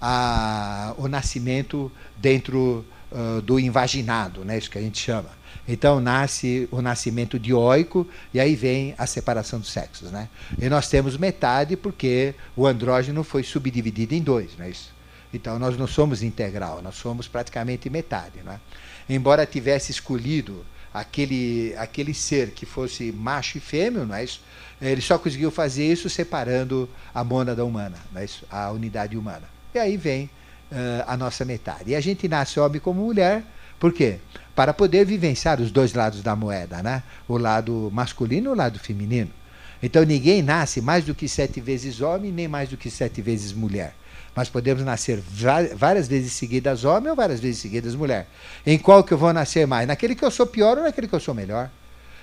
a, 0.00 0.94
o 0.96 1.08
nascimento 1.08 1.90
dentro 2.16 2.84
uh, 3.10 3.40
do 3.42 3.58
invaginado, 3.58 4.44
né, 4.44 4.58
isso 4.58 4.70
que 4.70 4.78
a 4.78 4.82
gente 4.82 4.98
chama. 4.98 5.30
Então 5.66 6.00
nasce 6.00 6.68
o 6.72 6.82
nascimento 6.82 7.38
dioico 7.38 8.06
e 8.34 8.40
aí 8.40 8.56
vem 8.56 8.94
a 8.98 9.06
separação 9.06 9.60
dos 9.60 9.70
sexos. 9.70 10.10
Né? 10.10 10.28
E 10.60 10.68
nós 10.68 10.88
temos 10.88 11.16
metade 11.16 11.76
porque 11.76 12.34
o 12.56 12.66
andrógeno 12.66 13.22
foi 13.22 13.42
subdividido 13.42 14.14
em 14.14 14.20
dois. 14.20 14.50
Não 14.58 14.64
é 14.64 14.70
isso? 14.70 14.92
Então 15.32 15.58
nós 15.58 15.76
não 15.78 15.86
somos 15.86 16.22
integral, 16.22 16.82
nós 16.82 16.96
somos 16.96 17.28
praticamente 17.28 17.88
metade. 17.88 18.40
Né? 18.44 18.60
Embora 19.14 19.46
tivesse 19.46 19.90
escolhido 19.90 20.64
aquele, 20.92 21.74
aquele 21.76 22.14
ser 22.14 22.50
que 22.50 22.66
fosse 22.66 23.12
macho 23.12 23.58
e 23.58 23.60
fêmeo, 23.60 24.04
não 24.06 24.14
é 24.14 24.24
isso? 24.24 24.40
ele 24.80 25.00
só 25.00 25.16
conseguiu 25.16 25.50
fazer 25.50 25.84
isso 25.84 26.10
separando 26.10 26.90
a 27.14 27.22
mônada 27.22 27.64
humana, 27.64 27.96
não 28.12 28.20
é 28.20 28.24
isso? 28.24 28.44
a 28.50 28.70
unidade 28.72 29.16
humana. 29.16 29.44
E 29.72 29.78
aí 29.78 29.96
vem 29.96 30.24
uh, 30.24 31.04
a 31.06 31.16
nossa 31.16 31.44
metade. 31.44 31.92
E 31.92 31.94
a 31.94 32.00
gente 32.00 32.26
nasce 32.26 32.58
homem 32.58 32.80
como 32.80 33.04
mulher, 33.04 33.44
por 33.78 33.92
quê? 33.92 34.18
Para 34.54 34.74
poder 34.74 35.06
vivenciar 35.06 35.60
os 35.60 35.70
dois 35.70 35.94
lados 35.94 36.22
da 36.22 36.34
moeda, 36.34 36.82
né? 36.82 37.02
o 37.28 37.38
lado 37.38 37.90
masculino 37.92 38.50
e 38.50 38.52
o 38.52 38.56
lado 38.56 38.78
feminino. 38.78 39.30
Então 39.82 40.04
ninguém 40.04 40.42
nasce 40.42 40.80
mais 40.80 41.04
do 41.04 41.14
que 41.14 41.28
sete 41.28 41.60
vezes 41.60 42.00
homem, 42.00 42.30
nem 42.30 42.46
mais 42.46 42.68
do 42.68 42.76
que 42.76 42.90
sete 42.90 43.22
vezes 43.22 43.52
mulher. 43.52 43.94
Mas 44.34 44.48
podemos 44.48 44.82
nascer 44.82 45.22
várias 45.74 46.08
vezes 46.08 46.32
seguidas 46.32 46.84
homem 46.84 47.10
ou 47.10 47.16
várias 47.16 47.38
vezes 47.38 47.60
seguidas 47.60 47.94
mulher. 47.94 48.26
Em 48.66 48.78
qual 48.78 49.04
que 49.04 49.12
eu 49.12 49.18
vou 49.18 49.32
nascer 49.32 49.66
mais? 49.66 49.86
Naquele 49.86 50.14
que 50.14 50.24
eu 50.24 50.30
sou 50.30 50.46
pior 50.46 50.78
ou 50.78 50.84
naquele 50.84 51.06
que 51.06 51.14
eu 51.14 51.20
sou 51.20 51.34
melhor? 51.34 51.70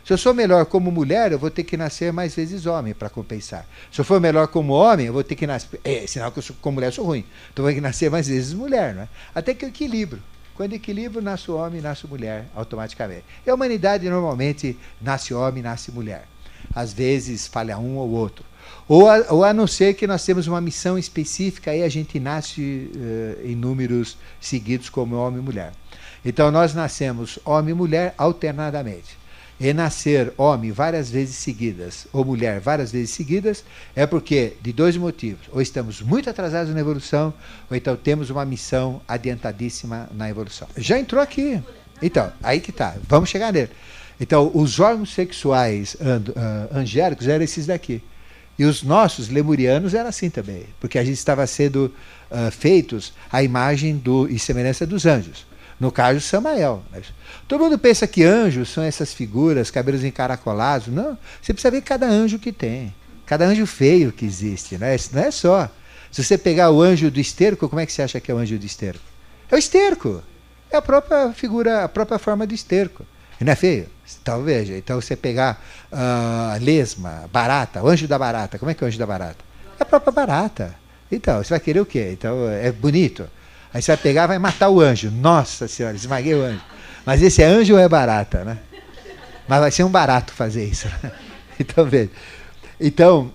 Se 0.03 0.13
eu 0.13 0.17
sou 0.17 0.33
melhor 0.33 0.65
como 0.65 0.91
mulher, 0.91 1.31
eu 1.31 1.37
vou 1.37 1.51
ter 1.51 1.63
que 1.63 1.77
nascer 1.77 2.11
mais 2.11 2.33
vezes 2.33 2.65
homem 2.65 2.95
para 2.95 3.09
compensar. 3.09 3.67
Se 3.91 4.01
eu 4.01 4.05
for 4.05 4.19
melhor 4.19 4.47
como 4.47 4.73
homem, 4.73 5.05
eu 5.05 5.13
vou 5.13 5.23
ter 5.23 5.35
que 5.35 5.45
nascer. 5.45 5.79
É 5.83 6.07
sinal 6.07 6.31
que 6.31 6.39
eu 6.39 6.43
sou, 6.43 6.55
como 6.59 6.75
mulher 6.75 6.87
eu 6.87 6.91
sou 6.93 7.05
ruim. 7.05 7.23
Então 7.53 7.63
eu 7.63 7.65
vou 7.65 7.71
ter 7.71 7.75
que 7.75 7.81
nascer 7.81 8.09
mais 8.09 8.27
vezes 8.27 8.53
mulher, 8.53 8.95
não 8.95 9.03
é? 9.03 9.07
Até 9.35 9.53
que 9.53 9.65
o 9.65 9.67
equilíbrio. 9.67 10.21
Quando 10.55 10.73
equilíbrio, 10.73 11.21
nasce 11.21 11.51
homem, 11.51 11.79
nasce 11.79 12.07
mulher, 12.07 12.45
automaticamente. 12.55 13.23
E 13.45 13.49
a 13.49 13.53
humanidade 13.53 14.09
normalmente 14.09 14.77
nasce 14.99 15.33
homem, 15.33 15.61
nasce 15.61 15.91
mulher. 15.91 16.27
Às 16.73 16.91
vezes 16.91 17.47
falha 17.47 17.77
um 17.77 17.95
ou 17.97 18.09
outro. 18.09 18.43
Ou 18.87 19.07
a, 19.07 19.25
ou 19.29 19.43
a 19.43 19.53
não 19.53 19.67
ser 19.67 19.93
que 19.93 20.07
nós 20.07 20.25
temos 20.25 20.47
uma 20.47 20.59
missão 20.59 20.97
específica, 20.97 21.71
aí 21.71 21.83
a 21.83 21.89
gente 21.89 22.19
nasce 22.19 22.91
uh, 22.95 23.47
em 23.47 23.55
números 23.55 24.17
seguidos 24.41 24.89
como 24.89 25.15
homem 25.15 25.39
e 25.39 25.43
mulher. 25.43 25.71
Então 26.25 26.51
nós 26.51 26.73
nascemos 26.73 27.39
homem 27.45 27.71
e 27.71 27.77
mulher 27.77 28.13
alternadamente. 28.17 29.17
E 29.59 29.73
nascer 29.73 30.33
homem 30.37 30.71
várias 30.71 31.09
vezes 31.11 31.35
seguidas, 31.35 32.07
ou 32.13 32.23
mulher 32.23 32.61
várias 32.61 32.93
vezes 32.93 33.09
seguidas, 33.09 33.65
é 33.93 34.07
porque, 34.07 34.53
de 34.61 34.71
dois 34.71 34.95
motivos. 34.95 35.47
Ou 35.51 35.61
estamos 35.61 36.01
muito 36.01 36.29
atrasados 36.29 36.73
na 36.73 36.79
evolução, 36.79 37.33
ou 37.69 37.75
então 37.75 37.97
temos 37.97 38.29
uma 38.29 38.45
missão 38.45 39.01
adiantadíssima 39.05 40.09
na 40.13 40.29
evolução. 40.29 40.65
Já 40.77 40.97
entrou 40.97 41.21
aqui. 41.21 41.61
Então, 42.01 42.31
aí 42.41 42.61
que 42.61 42.71
tá. 42.71 42.95
Vamos 43.05 43.29
chegar 43.29 43.51
nele. 43.51 43.69
Então, 44.17 44.49
os 44.53 44.79
órgãos 44.79 45.13
sexuais 45.13 45.95
uh, 45.95 46.77
angélicos 46.77 47.27
eram 47.27 47.43
esses 47.43 47.65
daqui. 47.65 48.01
E 48.59 48.65
os 48.65 48.83
nossos 48.83 49.29
lemurianos 49.29 49.93
eram 49.93 50.09
assim 50.09 50.29
também, 50.29 50.65
porque 50.81 50.99
a 50.99 51.03
gente 51.03 51.17
estava 51.17 51.47
sendo 51.47 51.93
uh, 52.29 52.51
feitos 52.51 53.13
à 53.31 53.41
imagem 53.41 53.95
do, 53.95 54.29
e 54.29 54.37
semelhança 54.37 54.85
dos 54.85 55.05
anjos. 55.05 55.47
No 55.79 55.93
caso, 55.93 56.19
Samael. 56.19 56.83
Todo 57.47 57.63
mundo 57.63 57.79
pensa 57.79 58.05
que 58.05 58.21
anjos 58.21 58.67
são 58.67 58.83
essas 58.83 59.13
figuras, 59.13 59.71
cabelos 59.71 60.03
encaracolados. 60.03 60.87
Não, 60.87 61.17
você 61.41 61.53
precisa 61.53 61.71
ver 61.71 61.81
cada 61.81 62.05
anjo 62.05 62.37
que 62.37 62.51
tem. 62.51 62.93
Cada 63.25 63.45
anjo 63.45 63.65
feio 63.65 64.11
que 64.11 64.25
existe. 64.25 64.77
Não 64.77 64.87
é 65.21 65.31
só. 65.31 65.71
Se 66.11 66.21
você 66.21 66.37
pegar 66.37 66.69
o 66.69 66.81
anjo 66.81 67.09
do 67.09 67.19
esterco, 67.21 67.69
como 67.69 67.79
é 67.79 67.85
que 67.85 67.93
você 67.93 68.01
acha 68.01 68.19
que 68.19 68.29
é 68.29 68.33
o 68.33 68.37
anjo 68.37 68.57
do 68.57 68.65
esterco? 68.65 69.05
É 69.49 69.55
o 69.55 69.57
esterco. 69.57 70.21
É 70.69 70.75
a 70.75 70.81
própria 70.81 71.31
figura, 71.31 71.85
a 71.85 71.87
própria 71.87 72.19
forma 72.19 72.45
do 72.45 72.53
esterco. 72.53 73.05
Não 73.39 73.53
é 73.53 73.55
feio? 73.55 73.87
Então 74.21 74.43
veja, 74.43 74.75
então 74.77 74.99
você 74.99 75.15
pegar 75.15 75.61
uh, 75.91 76.63
lesma, 76.63 77.29
barata, 77.31 77.83
o 77.83 77.87
anjo 77.87 78.07
da 78.07 78.17
barata, 78.17 78.57
como 78.57 78.71
é 78.71 78.73
que 78.73 78.83
é 78.83 78.85
o 78.85 78.87
anjo 78.87 78.99
da 78.99 79.05
barata? 79.05 79.43
É 79.79 79.83
a 79.83 79.85
própria 79.85 80.11
barata. 80.11 80.75
Então, 81.11 81.43
você 81.43 81.49
vai 81.49 81.59
querer 81.59 81.79
o 81.79 81.85
quê? 81.85 82.09
Então, 82.11 82.49
é 82.49 82.71
bonito. 82.71 83.27
Aí 83.73 83.81
você 83.81 83.91
vai 83.91 83.97
pegar 83.97 84.27
vai 84.27 84.37
matar 84.37 84.69
o 84.69 84.79
anjo. 84.79 85.09
Nossa 85.09 85.67
senhora, 85.67 85.95
esmaguei 85.95 86.35
o 86.35 86.43
anjo. 86.43 86.61
Mas 87.05 87.21
esse 87.21 87.41
é 87.41 87.45
anjo 87.45 87.73
ou 87.73 87.79
é 87.79 87.87
barata, 87.87 88.43
né? 88.43 88.59
Mas 89.47 89.59
vai 89.59 89.71
ser 89.71 89.83
um 89.83 89.89
barato 89.89 90.33
fazer 90.33 90.65
isso. 90.65 90.87
Né? 91.01 91.11
Então, 91.61 91.83
veja. 91.83 92.09
Então, 92.79 93.33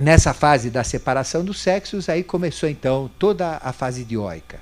nessa 0.00 0.32
fase 0.32 0.70
da 0.70 0.84
separação 0.84 1.44
dos 1.44 1.60
sexos, 1.60 2.08
aí 2.08 2.22
começou 2.22 2.68
então 2.68 3.10
toda 3.18 3.58
a 3.60 3.72
fase 3.72 4.04
dioica. 4.04 4.60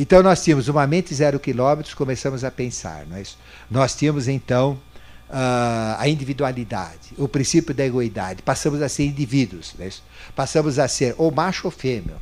Então 0.00 0.22
nós 0.22 0.42
tínhamos 0.42 0.66
uma 0.66 0.86
mente 0.86 1.14
zero 1.14 1.38
quilômetros, 1.38 1.92
começamos 1.92 2.42
a 2.42 2.50
pensar, 2.50 3.04
não 3.06 3.18
é 3.18 3.20
isso? 3.20 3.36
Nós 3.70 3.94
tínhamos 3.94 4.28
então 4.28 4.80
uh, 5.28 5.94
a 5.98 6.08
individualidade, 6.08 7.12
o 7.18 7.28
princípio 7.28 7.74
da 7.74 7.84
egoidade, 7.84 8.40
passamos 8.40 8.80
a 8.80 8.88
ser 8.88 9.04
indivíduos, 9.04 9.74
não 9.78 9.84
é 9.84 9.88
isso? 9.88 10.02
Passamos 10.34 10.78
a 10.78 10.88
ser 10.88 11.14
ou 11.18 11.30
macho 11.30 11.66
ou 11.66 11.70
fêmea, 11.70 12.16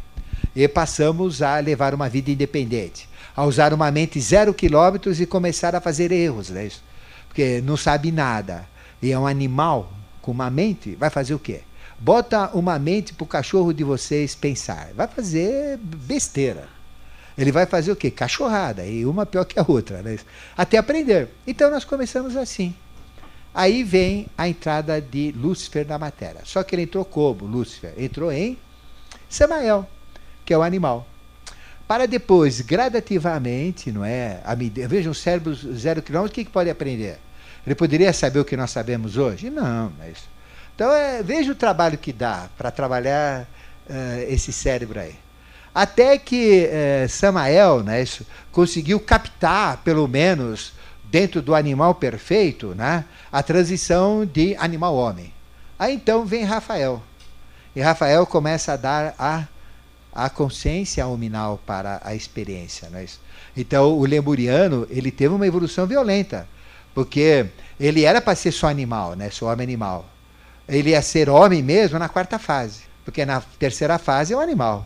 e 0.57 0.67
passamos 0.67 1.41
a 1.41 1.57
levar 1.61 1.95
uma 1.95 2.09
vida 2.09 2.33
independente, 2.33 3.09
a 3.37 3.45
usar 3.45 3.73
uma 3.73 3.93
mente 3.93 4.21
zero 4.21 4.53
quilômetros 4.53 5.21
e 5.21 5.27
começar 5.27 5.77
a 5.77 5.81
fazer 5.81 6.11
erros, 6.11 6.51
não 6.51 6.59
é 6.59 6.67
isso? 6.67 6.83
Porque 7.29 7.61
não 7.61 7.77
sabe 7.77 8.11
nada, 8.11 8.67
e 9.01 9.13
é 9.13 9.17
um 9.17 9.25
animal 9.25 9.93
com 10.21 10.33
uma 10.33 10.51
mente, 10.51 10.97
vai 10.97 11.11
fazer 11.11 11.33
o 11.33 11.39
quê? 11.39 11.61
Bota 11.97 12.51
uma 12.55 12.77
mente 12.77 13.15
para 13.15 13.23
o 13.23 13.27
cachorro 13.29 13.73
de 13.73 13.85
vocês 13.85 14.35
pensar. 14.35 14.91
Vai 14.97 15.07
fazer 15.07 15.79
besteira. 15.79 16.78
Ele 17.39 17.53
vai 17.53 17.67
fazer 17.67 17.93
o 17.93 17.97
quê? 17.97 18.11
Cachorrada. 18.11 18.85
E 18.85 19.07
uma 19.07 19.25
pior 19.25 19.45
que 19.45 19.61
a 19.61 19.65
outra. 19.67 20.03
Né? 20.03 20.19
Até 20.57 20.77
aprender. 20.77 21.29
Então 21.47 21.71
nós 21.71 21.85
começamos 21.85 22.37
assim. 22.37 22.75
Aí 23.55 23.85
vem 23.85 24.27
a 24.37 24.49
entrada 24.49 25.01
de 25.01 25.33
Lúcifer 25.33 25.87
na 25.87 25.99
matéria. 25.99 26.41
Só 26.45 26.65
que 26.65 26.75
ele 26.75 26.83
entrou 26.83 27.05
como, 27.05 27.47
Lúcifer? 27.47 27.95
Entrou 27.97 28.33
em 28.33 28.59
Samael, 29.29 29.89
que 30.45 30.53
é 30.53 30.59
o 30.59 30.63
animal. 30.63 31.07
Para 31.87 32.07
depois, 32.07 32.61
gradativamente, 32.61 33.91
não 33.91 34.05
é? 34.05 34.43
Veja, 34.89 35.09
um 35.09 35.15
cérebro 35.15 35.55
zero 35.55 36.03
quilômetro, 36.03 36.33
o 36.33 36.35
que, 36.35 36.45
que 36.45 36.51
pode 36.51 36.69
aprender? 36.69 37.19
Ele 37.65 37.75
poderia 37.75 38.13
saber 38.13 38.41
o 38.41 38.45
que 38.45 38.57
nós 38.57 38.71
sabemos 38.71 39.17
hoje? 39.17 39.49
Não, 39.49 39.93
mas. 39.99 40.19
Então, 40.75 40.93
é, 40.93 41.23
veja 41.23 41.53
o 41.53 41.55
trabalho 41.55 41.97
que 41.97 42.13
dá 42.13 42.49
para 42.59 42.71
trabalhar 42.71 43.43
uh, 43.89 44.23
esse 44.29 44.53
cérebro 44.53 45.01
aí. 45.01 45.15
Até 45.75 46.19
que 46.19 46.67
uh, 46.67 47.09
Samael 47.09 47.83
né, 47.83 48.05
conseguiu 48.51 48.99
captar, 48.99 49.79
pelo 49.79 50.09
menos, 50.09 50.73
dentro 51.05 51.41
do 51.41 51.55
animal 51.55 51.95
perfeito, 51.95 52.75
né, 52.75 53.05
a 53.31 53.43
transição 53.43 54.27
de 54.27 54.57
animal-homem. 54.57 55.33
Aí 55.79 55.95
então 55.95 56.25
vem 56.25 56.45
Rafael. 56.45 57.03
E 57.75 57.81
Rafael 57.81 58.27
começa 58.27 58.73
a 58.73 58.77
dar 58.77 59.15
a, 59.19 59.45
a 60.13 60.29
consciência 60.29 61.05
nominal 61.05 61.61
para 61.65 62.01
a 62.05 62.15
experiência. 62.15 62.89
Né? 62.91 63.07
Então 63.57 63.93
o 63.97 64.05
lemuriano 64.05 64.87
ele 64.91 65.11
teve 65.11 65.35
uma 65.35 65.47
evolução 65.47 65.87
violenta 65.87 66.49
porque 66.99 67.47
ele 67.79 68.05
era 68.05 68.21
para 68.21 68.35
ser 68.35 68.51
só 68.51 68.67
animal, 68.67 69.15
né? 69.15 69.31
Só 69.31 69.47
homem 69.47 69.63
animal. 69.63 70.05
Ele 70.69 70.91
ia 70.91 71.01
ser 71.01 71.31
homem 71.31 71.63
mesmo 71.63 71.97
na 71.97 72.09
quarta 72.09 72.41
fase, 72.41 72.81
porque 73.05 73.25
na 73.25 73.41
terceira 73.41 73.99
fase 73.99 74.35
é 74.35 74.37
o 74.37 74.41
animal. 74.41 74.85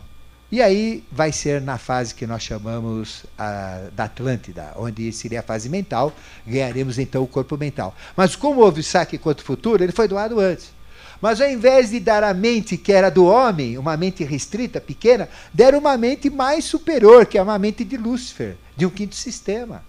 E 0.53 0.61
aí 0.61 1.03
vai 1.11 1.31
ser 1.31 1.59
na 1.59 1.79
fase 1.79 2.13
que 2.13 2.27
nós 2.27 2.43
chamamos 2.43 3.25
a, 3.35 3.87
da 3.91 4.03
Atlântida, 4.03 4.71
onde 4.75 5.11
seria 5.11 5.39
a 5.39 5.41
fase 5.41 5.67
mental, 5.67 6.13
ganharemos 6.45 6.99
então 6.99 7.23
o 7.23 7.27
corpo 7.27 7.57
mental. 7.57 7.95
Mas 8.15 8.35
como 8.35 8.61
houve 8.61 8.83
saque 8.83 9.17
quanto 9.17 9.43
futuro, 9.43 9.83
ele 9.83 9.91
foi 9.91 10.07
doado 10.07 10.39
antes. 10.39 10.71
Mas 11.19 11.41
ao 11.41 11.49
invés 11.49 11.89
de 11.89 11.99
dar 11.99 12.23
a 12.23 12.35
mente 12.35 12.77
que 12.77 12.93
era 12.93 13.09
do 13.09 13.25
homem, 13.25 13.79
uma 13.79 13.97
mente 13.97 14.23
restrita, 14.23 14.79
pequena, 14.79 15.27
deram 15.51 15.79
uma 15.79 15.97
mente 15.97 16.29
mais 16.29 16.65
superior, 16.65 17.25
que 17.25 17.39
é 17.39 17.41
uma 17.41 17.57
mente 17.57 17.83
de 17.83 17.97
Lúcifer, 17.97 18.55
de 18.77 18.85
um 18.85 18.91
quinto 18.91 19.15
sistema. 19.15 19.83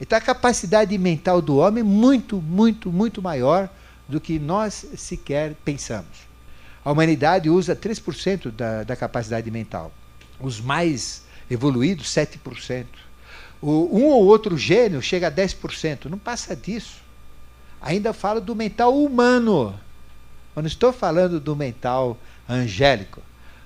Então 0.00 0.16
a 0.16 0.20
capacidade 0.22 0.96
mental 0.96 1.42
do 1.42 1.58
homem 1.58 1.82
é 1.82 1.84
muito, 1.84 2.38
muito, 2.40 2.90
muito 2.90 3.20
maior 3.20 3.68
do 4.08 4.18
que 4.18 4.38
nós 4.38 4.86
sequer 4.96 5.52
pensamos. 5.62 6.33
A 6.84 6.92
humanidade 6.92 7.48
usa 7.48 7.74
3% 7.74 8.50
da, 8.50 8.84
da 8.84 8.94
capacidade 8.94 9.50
mental. 9.50 9.90
Os 10.38 10.60
mais 10.60 11.24
evoluídos, 11.50 12.08
7%. 12.08 12.86
O, 13.62 13.88
um 13.96 14.04
ou 14.04 14.26
outro 14.26 14.58
gênio 14.58 15.00
chega 15.00 15.28
a 15.28 15.32
10%. 15.32 16.04
Não 16.06 16.18
passa 16.18 16.54
disso. 16.54 17.00
Ainda 17.80 18.12
falo 18.12 18.40
do 18.40 18.54
mental 18.54 18.94
humano. 19.02 19.78
Eu 20.54 20.62
não 20.62 20.66
estou 20.68 20.92
falando 20.92 21.40
do 21.40 21.56
mental 21.56 22.18
angélico. 22.48 23.22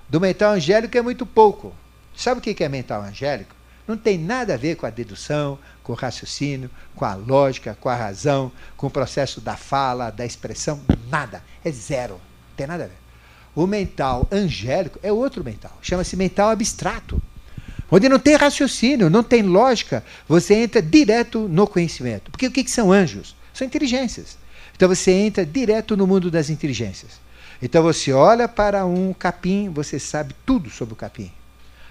Do 0.07 0.21
mental 0.21 0.53
angélico 0.53 0.97
é 0.97 1.01
muito 1.01 1.25
pouco. 1.25 1.75
Sabe 2.15 2.39
o 2.39 2.41
que 2.41 2.63
é 2.63 2.69
mental 2.69 3.01
angélico? 3.01 3.55
Não 3.85 3.97
tem 3.97 4.17
nada 4.17 4.53
a 4.53 4.57
ver 4.57 4.75
com 4.75 4.85
a 4.85 4.89
dedução, 4.89 5.57
com 5.83 5.93
o 5.93 5.95
raciocínio, 5.95 6.69
com 6.95 7.05
a 7.05 7.15
lógica, 7.15 7.77
com 7.81 7.89
a 7.89 7.95
razão, 7.95 8.51
com 8.77 8.87
o 8.87 8.91
processo 8.91 9.41
da 9.41 9.57
fala, 9.57 10.11
da 10.11 10.25
expressão, 10.25 10.79
nada. 11.09 11.43
É 11.65 11.71
zero. 11.71 12.13
Não 12.13 12.55
tem 12.55 12.67
nada 12.67 12.85
a 12.85 12.87
ver. 12.87 13.08
O 13.59 13.67
mental 13.67 14.25
angélico 14.31 14.97
é 15.03 15.11
outro 15.11 15.43
mental. 15.43 15.77
Chama-se 15.81 16.15
mental 16.15 16.49
abstrato. 16.49 17.21
Onde 17.91 18.07
não 18.07 18.17
tem 18.17 18.37
raciocínio, 18.37 19.09
não 19.09 19.21
tem 19.21 19.41
lógica, 19.41 20.01
você 20.25 20.53
entra 20.53 20.81
direto 20.81 21.39
no 21.39 21.67
conhecimento. 21.67 22.31
Porque 22.31 22.47
o 22.47 22.51
que, 22.51 22.65
são 22.71 22.89
anjos? 22.89 23.35
São 23.53 23.67
inteligências. 23.67 24.37
Então 24.73 24.87
você 24.87 25.11
entra 25.11 25.45
direto 25.45 25.97
no 25.97 26.07
mundo 26.07 26.31
das 26.31 26.49
inteligências. 26.49 27.19
Então 27.61 27.83
você 27.83 28.13
olha 28.13 28.47
para 28.47 28.85
um 28.85 29.11
capim, 29.11 29.67
você 29.67 29.99
sabe 29.99 30.33
tudo 30.45 30.69
sobre 30.69 30.93
o 30.93 30.95
capim. 30.95 31.29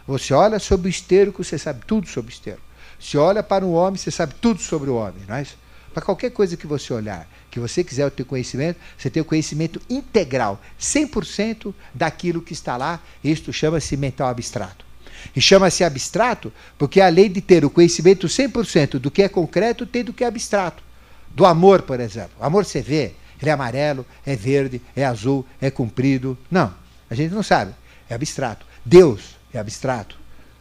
Você 0.07 0.33
olha 0.33 0.59
sobre 0.59 0.89
o 0.89 0.91
esterco, 0.91 1.45
você 1.45 1.59
sabe 1.59 1.83
tudo 1.87 2.09
sobre 2.09 2.31
o 2.31 2.33
esterco. 2.33 2.63
Se 2.99 3.19
olha 3.19 3.43
para 3.43 3.67
um 3.67 3.75
homem, 3.75 3.99
você 3.99 4.11
sabe 4.11 4.33
tudo 4.41 4.63
sobre 4.63 4.89
o 4.89 4.95
homem. 4.95 5.23
Não 5.29 5.37
é 5.37 5.43
isso? 5.43 5.59
Para 5.93 6.05
qualquer 6.05 6.31
coisa 6.31 6.57
que 6.57 6.67
você 6.67 6.93
olhar, 6.93 7.29
que 7.51 7.59
você 7.59 7.83
quiser 7.83 8.11
ter 8.11 8.25
conhecimento, 8.25 8.79
você 8.97 9.11
tem 9.11 9.21
o 9.21 9.25
conhecimento 9.25 9.81
integral, 9.89 10.61
100% 10.81 11.75
daquilo 11.95 12.43
que 12.43 12.53
está 12.53 12.77
lá. 12.77 13.01
Isto 13.23 13.53
chama-se 13.53 13.97
mental 13.97 14.29
abstrato. 14.29 14.85
E 15.35 15.41
chama-se 15.41 15.83
abstrato 15.83 16.53
porque 16.77 17.01
a 17.01 17.09
lei 17.09 17.29
de 17.29 17.41
ter 17.41 17.65
o 17.65 17.71
conhecimento 17.71 18.27
100% 18.27 18.99
do 18.99 19.11
que 19.11 19.23
é 19.23 19.29
concreto 19.29 19.87
tem 19.87 20.05
do 20.05 20.13
que 20.13 20.25
é 20.25 20.27
abstrato. 20.27 20.83
Do 21.31 21.45
amor, 21.45 21.83
por 21.83 22.01
exemplo. 22.01 22.33
O 22.39 22.45
amor 22.45 22.65
você 22.65 22.81
vê, 22.81 23.13
ele 23.41 23.51
é 23.51 23.53
amarelo, 23.53 24.07
é 24.25 24.37
verde, 24.37 24.81
é 24.95 25.05
azul, 25.05 25.45
é 25.61 25.71
comprido. 25.71 26.39
Não, 26.51 26.73
a 27.11 27.15
gente 27.15 27.33
não 27.35 27.43
sabe. 27.43 27.75
É 28.09 28.15
abstrato. 28.15 28.67
Deus, 28.85 29.37
é 29.53 29.59
abstrato. 29.59 30.17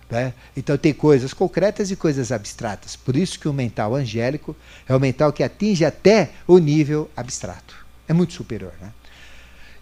Né? 0.09 0.33
Então 0.55 0.77
tem 0.77 0.93
coisas 0.93 1.33
concretas 1.33 1.91
e 1.91 1.95
coisas 1.95 2.31
abstratas. 2.31 2.95
Por 2.95 3.15
isso 3.15 3.39
que 3.39 3.47
o 3.47 3.53
mental 3.53 3.95
angélico 3.95 4.55
é 4.87 4.95
o 4.95 4.99
mental 4.99 5.33
que 5.33 5.43
atinge 5.43 5.83
até 5.83 6.31
o 6.47 6.57
nível 6.57 7.09
abstrato. 7.15 7.75
É 8.07 8.13
muito 8.13 8.33
superior. 8.33 8.73
Né? 8.81 8.91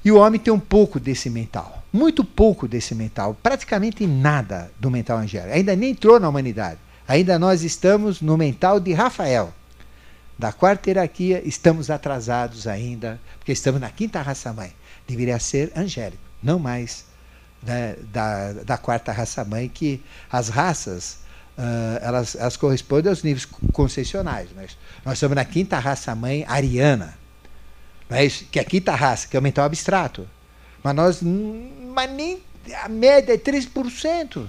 E 0.04 0.12
o 0.12 0.18
homem 0.18 0.40
tem 0.40 0.54
um 0.54 0.60
pouco 0.60 1.00
desse 1.00 1.30
mental. 1.30 1.84
Muito 1.94 2.24
pouco 2.24 2.68
desse 2.68 2.94
mental. 2.96 3.38
Praticamente 3.42 4.06
nada 4.06 4.72
do 4.80 4.90
mental 4.90 5.20
angélico. 5.20 5.56
Ainda 5.56 5.76
nem 5.76 5.92
entrou 5.92 6.20
na 6.20 6.30
humanidade. 6.30 6.80
Ainda 7.08 7.38
nós 7.38 7.64
estamos 7.64 8.22
no 8.22 8.36
mental 8.36 8.80
de 8.80 8.94
Rafael. 8.94 9.54
Da 10.38 10.52
quarta 10.52 10.90
hierarquia, 10.90 11.42
estamos 11.46 11.90
atrasados 11.90 12.68
ainda, 12.68 13.20
porque 13.38 13.54
estamos 13.54 13.80
na 13.80 13.90
quinta 13.90 14.22
raça 14.22 14.52
mãe. 14.52 14.74
Deveria 15.08 15.40
ser 15.40 15.72
angélico, 15.76 16.22
não 16.44 16.60
mais 16.60 17.05
né, 17.66 17.96
da, 18.12 18.54
da 18.54 18.78
quarta 18.78 19.12
raça-mãe, 19.12 19.68
que 19.68 20.04
as 20.32 20.50
raças 20.50 21.20
uh, 21.58 22.00
elas, 22.02 22.36
elas 22.36 22.58
correspondem 22.58 23.10
aos 23.10 23.24
níveis 23.24 23.46
concessionais. 23.74 24.50
Mas 24.56 24.78
nós 25.04 25.16
estamos 25.16 25.36
na 25.36 25.46
quinta 25.46 25.80
raça-mãe 25.80 26.46
ariana, 26.48 27.18
mas, 28.10 28.46
que 28.52 28.60
é 28.60 28.62
a 28.62 28.66
quinta 28.66 28.94
raça, 28.94 29.28
que 29.28 29.36
é 29.36 29.40
o 29.40 29.44
mental 29.44 29.66
abstrato. 29.66 30.28
Mas 30.84 30.96
nós 30.96 31.22
mas 31.22 32.12
nem 32.12 32.42
a 32.84 32.90
média 32.90 33.34
é 33.34 33.38
3%. 33.38 34.46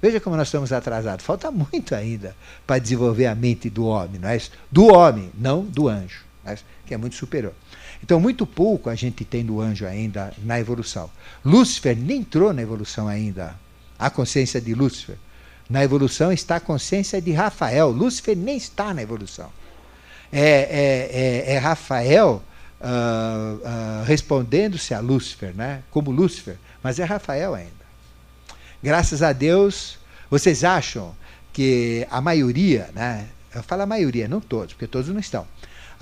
Veja 0.00 0.18
como 0.18 0.36
nós 0.36 0.48
estamos 0.48 0.72
atrasados. 0.72 1.24
Falta 1.24 1.50
muito 1.52 1.94
ainda 1.94 2.34
para 2.66 2.80
desenvolver 2.80 3.26
a 3.26 3.34
mente 3.34 3.70
do 3.70 3.86
homem, 3.86 4.18
não 4.20 4.28
é? 4.28 4.40
Do 4.70 4.92
homem, 4.92 5.30
não 5.38 5.64
do 5.64 5.88
anjo, 5.88 6.24
é 6.44 6.56
que 6.84 6.92
é 6.92 6.96
muito 6.96 7.14
superior. 7.14 7.54
Então, 8.02 8.18
muito 8.18 8.44
pouco 8.44 8.90
a 8.90 8.94
gente 8.94 9.24
tem 9.24 9.44
do 9.44 9.60
anjo 9.60 9.86
ainda 9.86 10.32
na 10.42 10.58
evolução. 10.58 11.08
Lúcifer 11.44 11.96
nem 11.96 12.18
entrou 12.18 12.52
na 12.52 12.60
evolução 12.60 13.06
ainda. 13.06 13.54
A 13.98 14.10
consciência 14.10 14.60
de 14.60 14.74
Lúcifer. 14.74 15.16
Na 15.70 15.84
evolução 15.84 16.32
está 16.32 16.56
a 16.56 16.60
consciência 16.60 17.22
de 17.22 17.32
Rafael. 17.32 17.90
Lúcifer 17.90 18.36
nem 18.36 18.56
está 18.56 18.92
na 18.92 19.02
evolução. 19.02 19.50
É, 20.32 20.40
é, 20.40 21.52
é, 21.52 21.54
é 21.54 21.58
Rafael 21.58 22.42
uh, 22.80 23.56
uh, 23.56 24.04
respondendo-se 24.04 24.92
a 24.92 25.00
Lúcifer, 25.00 25.54
né? 25.54 25.82
como 25.90 26.10
Lúcifer, 26.10 26.56
mas 26.82 26.98
é 26.98 27.04
Rafael 27.04 27.54
ainda. 27.54 27.70
Graças 28.82 29.22
a 29.22 29.32
Deus, 29.32 29.98
vocês 30.28 30.64
acham 30.64 31.14
que 31.52 32.06
a 32.10 32.20
maioria, 32.20 32.90
né? 32.94 33.28
eu 33.54 33.62
falo 33.62 33.82
a 33.82 33.86
maioria, 33.86 34.26
não 34.26 34.40
todos, 34.40 34.72
porque 34.72 34.88
todos 34.88 35.08
não 35.08 35.20
estão 35.20 35.46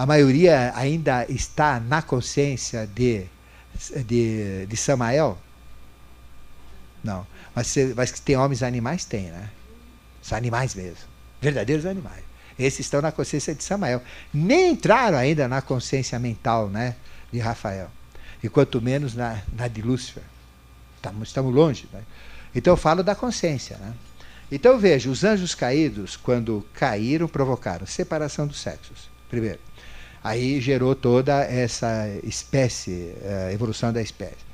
a 0.01 0.07
maioria 0.07 0.73
ainda 0.77 1.27
está 1.29 1.79
na 1.79 2.01
consciência 2.01 2.87
de, 2.87 3.27
de, 4.07 4.65
de 4.65 4.75
Samael? 4.75 5.37
Não. 7.05 7.27
Mas, 7.55 7.77
mas 7.95 8.11
que 8.11 8.23
tem 8.23 8.35
homens 8.35 8.63
animais? 8.63 9.05
Tem, 9.05 9.25
né? 9.25 9.51
São 10.23 10.39
animais 10.39 10.75
mesmo. 10.75 11.05
Verdadeiros 11.39 11.85
animais. 11.85 12.25
Esses 12.59 12.81
estão 12.81 13.03
na 13.03 13.13
consciência 13.13 13.55
de 13.55 13.63
Samael. 13.63 14.03
Nem 14.33 14.71
entraram 14.71 15.19
ainda 15.19 15.47
na 15.47 15.61
consciência 15.61 16.19
mental 16.19 16.71
né, 16.71 16.97
de 17.31 17.39
Rafael. 17.39 17.91
E 18.43 18.49
quanto 18.49 18.81
menos 18.81 19.15
na, 19.15 19.43
na 19.55 19.69
de 19.69 19.83
Lúcifer. 19.83 20.23
Estamos, 20.97 21.29
estamos 21.29 21.55
longe. 21.55 21.87
Né? 21.93 22.01
Então 22.55 22.73
eu 22.73 22.79
falo 22.79 23.03
da 23.03 23.15
consciência. 23.15 23.77
Né? 23.77 23.93
Então 24.51 24.79
veja, 24.79 25.11
os 25.11 25.25
anjos 25.25 25.55
caídos, 25.55 26.17
quando 26.17 26.67
caíram, 26.73 27.29
provocaram 27.29 27.87
separação 27.87 28.47
dos 28.47 28.61
sexos, 28.61 29.11
primeiro. 29.29 29.61
Aí 30.23 30.61
gerou 30.61 30.95
toda 30.95 31.43
essa 31.45 32.09
espécie, 32.23 33.15
a 33.25 33.51
eh, 33.51 33.55
evolução 33.55 33.93
da 33.93 34.03
espécie. 34.03 34.45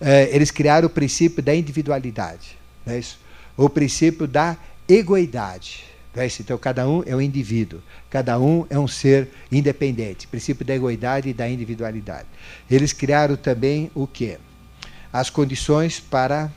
Eh, 0.00 0.30
eles 0.32 0.50
criaram 0.50 0.86
o 0.86 0.90
princípio 0.90 1.42
da 1.42 1.54
individualidade, 1.54 2.56
não 2.86 2.94
é 2.94 2.98
isso? 2.98 3.18
o 3.56 3.68
princípio 3.68 4.26
da 4.26 4.56
egoidade. 4.88 5.84
É 6.16 6.26
isso? 6.26 6.42
Então, 6.42 6.58
cada 6.58 6.88
um 6.88 7.04
é 7.06 7.14
um 7.14 7.20
indivíduo, 7.20 7.80
cada 8.08 8.38
um 8.40 8.66
é 8.68 8.78
um 8.78 8.88
ser 8.88 9.28
independente. 9.52 10.26
Princípio 10.26 10.64
da 10.64 10.74
egoidade 10.74 11.28
e 11.28 11.34
da 11.34 11.48
individualidade. 11.48 12.26
Eles 12.68 12.92
criaram 12.92 13.36
também 13.36 13.90
o 13.94 14.06
quê? 14.06 14.38
As 15.12 15.30
condições 15.30 16.00
para 16.00 16.50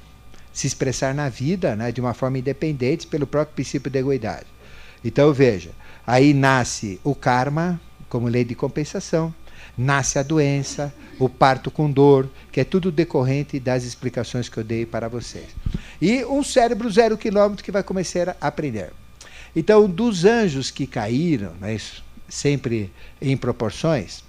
se 0.51 0.65
expressar 0.65 1.13
na 1.13 1.29
vida 1.29 1.75
né, 1.75 1.91
de 1.91 2.01
uma 2.01 2.13
forma 2.13 2.39
independente 2.39 3.05
pelo 3.05 3.27
próprio 3.27 3.55
princípio 3.55 3.91
da 3.91 3.99
egoidade. 3.99 4.47
Então, 5.03 5.31
veja, 5.33 5.71
aí 6.07 6.33
nasce 6.33 6.99
o 7.03 7.13
karma, 7.13 7.79
como 8.13 8.27
lei 8.27 8.45
de 8.45 8.53
compensação, 8.53 9.33
nasce 9.75 10.19
a 10.19 10.23
doença, 10.23 10.93
o 11.17 11.27
parto 11.27 11.71
com 11.71 11.89
dor, 11.89 12.29
que 12.51 12.61
é 12.61 12.63
tudo 12.63 12.91
decorrente 12.91 13.59
das 13.59 13.83
explicações 13.83 14.47
que 14.47 14.55
eu 14.55 14.63
dei 14.63 14.85
para 14.85 15.07
vocês. 15.07 15.47
E 15.99 16.23
um 16.25 16.43
cérebro 16.43 16.91
zero 16.91 17.17
quilômetro 17.17 17.65
que 17.65 17.71
vai 17.71 17.81
começar 17.81 18.37
a 18.39 18.47
aprender. 18.47 18.93
Então, 19.55 19.89
dos 19.89 20.25
anjos 20.25 20.69
que 20.69 20.85
caíram, 20.85 21.53
né, 21.59 21.75
sempre 22.29 22.93
em 23.19 23.35
proporções, 23.35 24.19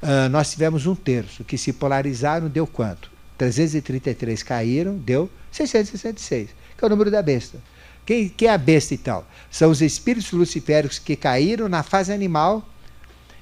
uh, 0.00 0.28
nós 0.30 0.52
tivemos 0.52 0.86
um 0.86 0.94
terço 0.94 1.42
que 1.42 1.58
se 1.58 1.72
polarizaram, 1.72 2.46
deu 2.48 2.64
quanto? 2.64 3.10
333 3.36 4.40
caíram, 4.44 4.96
deu 4.98 5.28
666, 5.50 6.50
que 6.78 6.84
é 6.84 6.86
o 6.86 6.88
número 6.88 7.10
da 7.10 7.20
besta. 7.20 7.58
Quem, 8.06 8.28
quem 8.28 8.46
é 8.46 8.52
a 8.52 8.58
besta 8.58 8.94
então? 8.94 9.24
São 9.50 9.68
os 9.68 9.82
espíritos 9.82 10.30
luciféricos 10.30 11.00
que 11.00 11.16
caíram 11.16 11.68
na 11.68 11.82
fase 11.82 12.12
animal 12.12 12.68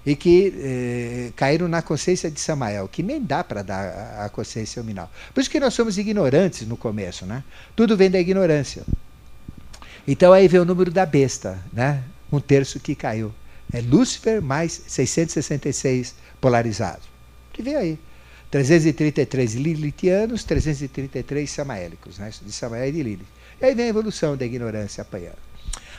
e 0.04 0.16
que 0.16 0.54
eh, 0.56 1.32
caíram 1.36 1.68
na 1.68 1.82
consciência 1.82 2.30
de 2.30 2.40
Samael, 2.40 2.88
que 2.88 3.02
nem 3.02 3.22
dá 3.22 3.44
para 3.44 3.62
dar 3.62 4.24
a, 4.24 4.28
consciência 4.28 4.82
nominal. 4.82 5.10
Por 5.34 5.40
isso 5.40 5.50
que 5.50 5.60
nós 5.60 5.74
somos 5.74 5.98
ignorantes 5.98 6.66
no 6.66 6.76
começo, 6.76 7.26
né? 7.26 7.44
Tudo 7.76 7.96
vem 7.96 8.10
da 8.10 8.18
ignorância. 8.18 8.82
Então 10.08 10.32
aí 10.32 10.48
vem 10.48 10.60
o 10.60 10.64
número 10.64 10.90
da 10.90 11.04
besta, 11.04 11.58
né? 11.72 12.02
Um 12.32 12.40
terço 12.40 12.80
que 12.80 12.94
caiu. 12.94 13.32
É 13.72 13.80
Lúcifer 13.80 14.40
mais 14.40 14.82
666 14.86 16.14
polarizados. 16.40 17.04
Que 17.52 17.62
vem 17.62 17.76
aí. 17.76 17.98
333 18.50 19.54
lilitianos, 19.54 20.42
333 20.42 21.48
samaélicos, 21.48 22.18
né? 22.18 22.30
de 22.42 22.50
Samael 22.50 22.88
e 22.88 22.92
de 22.92 23.02
Lilith. 23.02 23.26
E 23.60 23.64
aí 23.64 23.74
vem 23.74 23.86
a 23.86 23.88
evolução 23.88 24.36
da 24.36 24.44
ignorância 24.44 25.02
apanhando. 25.02 25.38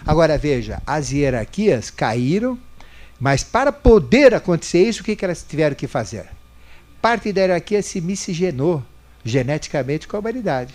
Agora 0.06 0.38
veja, 0.38 0.82
as 0.86 1.12
hierarquias 1.12 1.90
caíram, 1.90 2.58
mas 3.22 3.44
para 3.44 3.72
poder 3.72 4.34
acontecer 4.34 4.82
isso, 4.82 5.02
o 5.02 5.06
que, 5.06 5.16
que 5.16 5.24
elas 5.24 5.46
tiveram 5.48 5.76
que 5.76 5.86
fazer? 5.86 6.26
Parte 7.00 7.32
da 7.32 7.42
hierarquia 7.42 7.84
se 7.84 8.02
miscigenou 8.02 8.84
geneticamente 9.24 10.08
com 10.08 10.18
a 10.18 10.20
humanidade. 10.20 10.74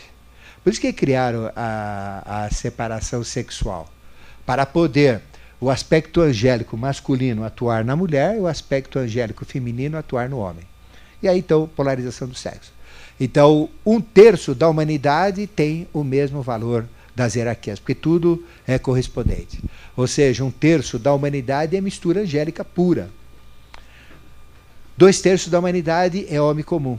Por 0.62 0.70
isso 0.70 0.81
que 0.81 0.93
criaram 0.93 1.51
a, 1.56 2.44
a 2.44 2.51
separação 2.55 3.24
sexual. 3.24 3.93
Para 4.47 4.64
poder 4.64 5.23
o 5.60 5.68
aspecto 5.68 6.20
angélico 6.20 6.77
masculino 6.77 7.43
atuar 7.43 7.85
na 7.85 7.97
mulher 7.97 8.36
e 8.36 8.40
o 8.40 8.47
aspecto 8.47 9.01
angélico 9.01 9.44
feminino 9.44 9.98
atuar 9.98 10.28
no 10.28 10.39
homem. 10.39 10.64
E 11.20 11.28
aí, 11.28 11.40
então, 11.40 11.68
polarização 11.74 12.28
do 12.28 12.36
sexo. 12.36 12.73
Então, 13.18 13.68
um 13.85 14.01
terço 14.01 14.55
da 14.55 14.68
humanidade 14.68 15.48
tem 15.48 15.89
o 15.93 16.05
mesmo 16.05 16.43
valor 16.43 16.86
das 17.17 17.35
hierarquias, 17.35 17.81
porque 17.81 17.95
tudo 17.95 18.45
é 18.67 18.79
correspondente. 18.79 19.59
Ou 19.97 20.07
seja, 20.07 20.45
um 20.45 20.51
terço 20.51 20.99
da 20.99 21.15
humanidade 21.15 21.75
é 21.75 21.81
mistura 21.81 22.21
angélica 22.21 22.63
pura. 22.63 23.09
Dois 24.99 25.21
terços 25.23 25.51
da 25.51 25.59
humanidade 25.59 26.27
é 26.29 26.41
homem 26.41 26.63
comum. 26.63 26.99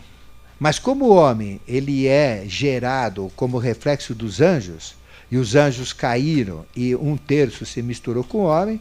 Mas 0.60 0.80
como 0.80 1.06
o 1.06 1.16
homem 1.16 1.62
ele 1.68 2.08
é 2.08 2.44
gerado 2.48 3.32
como 3.36 3.60
reflexo 3.60 4.16
dos 4.16 4.42
anjos, 4.42 4.96
e 5.30 5.38
os 5.38 5.56
anjos 5.56 5.94
caíram 5.94 6.66
e 6.76 6.96
um 6.96 7.18
terço 7.18 7.66
se 7.66 7.82
misturou 7.82 8.24
com 8.24 8.40
o 8.40 8.46
homem, 8.46 8.80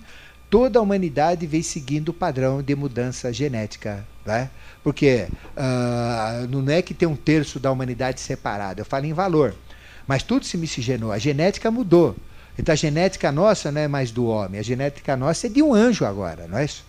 toda 0.49 0.79
a 0.79 0.83
humanidade 0.83 1.47
vem 1.47 1.63
seguindo 1.63 2.11
o 2.11 2.15
padrão 2.15 2.63
de 2.63 2.75
mudança 2.75 3.33
genética. 3.33 4.07
Né? 4.25 4.49
Porque 4.83 5.27
uh, 5.57 6.47
não 6.49 6.73
é 6.73 6.81
que 6.81 6.95
tem 6.95 7.07
um 7.09 7.17
terço 7.17 7.59
da 7.59 7.71
humanidade 7.71 8.21
separado, 8.21 8.81
eu 8.81 8.85
falo 8.85 9.05
em 9.05 9.13
valor. 9.13 9.55
Mas 10.07 10.23
tudo 10.23 10.45
se 10.45 10.57
miscigenou, 10.57 11.13
a 11.13 11.19
genética 11.19 11.71
mudou. 11.71 12.17
Então 12.59 12.73
a 12.73 12.77
genética 12.77 13.31
nossa 13.31 13.71
não 13.71 13.81
é 13.81 13.89
mais 13.89 14.11
do 14.11 14.27
homem, 14.27 14.61
a 14.61 14.63
genética 14.63 15.17
nossa 15.17 15.47
é 15.47 15.51
de 15.51 15.63
um 15.63 15.75
anjo 15.75 16.05
agora, 16.05 16.47
não 16.47 16.59
é 16.59 16.65
isso? 16.65 16.85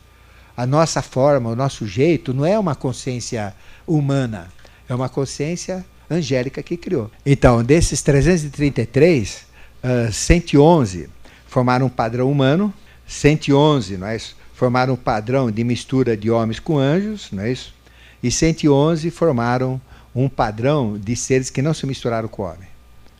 A 0.55 0.65
nossa 0.65 1.01
forma, 1.01 1.49
o 1.49 1.55
nosso 1.55 1.85
jeito 1.85 2.33
não 2.33 2.45
é 2.45 2.57
uma 2.57 2.73
consciência 2.73 3.53
humana, 3.85 4.47
é 4.87 4.95
uma 4.95 5.09
consciência 5.09 5.85
angélica 6.09 6.63
que 6.63 6.77
criou. 6.77 7.11
Então, 7.25 7.63
desses 7.63 8.01
333, 8.01 9.45
uh, 9.83 10.11
111 10.11 11.09
formaram 11.47 11.85
um 11.85 11.89
padrão 11.89 12.31
humano, 12.31 12.73
111 13.05 13.97
não 13.97 14.07
é 14.07 14.15
isso? 14.15 14.35
formaram 14.57 14.95
um 14.95 14.97
padrão 14.97 15.51
de 15.51 15.63
mistura 15.63 16.17
de 16.17 16.31
homens 16.31 16.59
com 16.59 16.79
anjos, 16.79 17.29
não 17.31 17.43
é 17.43 17.51
isso? 17.51 17.75
E 18.23 18.31
111 18.31 19.11
formaram 19.11 19.79
um 20.15 20.27
padrão 20.27 20.97
de 20.97 21.15
seres 21.15 21.51
que 21.51 21.61
não 21.61 21.75
se 21.75 21.85
misturaram 21.85 22.27
com 22.27 22.41
o 22.41 22.45
homem. 22.45 22.67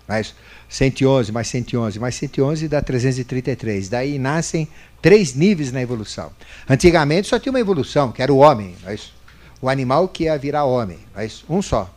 Mas 0.08 0.34
111 0.70 1.32
mais 1.32 1.48
111 1.48 2.00
mais 2.00 2.16
111 2.16 2.68
dá 2.68 2.82
333. 2.82 3.90
Daí 3.90 4.18
nascem 4.18 4.68
três 5.02 5.34
níveis 5.34 5.72
na 5.72 5.82
evolução. 5.82 6.32
Antigamente 6.70 7.28
só 7.28 7.38
tinha 7.38 7.52
uma 7.52 7.60
evolução, 7.60 8.12
que 8.12 8.22
era 8.22 8.32
o 8.32 8.38
homem, 8.38 8.76
não 8.82 8.90
é 8.90 8.96
isso? 8.96 9.18
o 9.62 9.70
animal 9.70 10.08
que 10.08 10.26
ia 10.26 10.38
virar 10.38 10.66
homem, 10.66 11.00
não 11.14 11.22
é 11.22 11.26
isso? 11.26 11.46
um 11.50 11.62
só. 11.62 11.92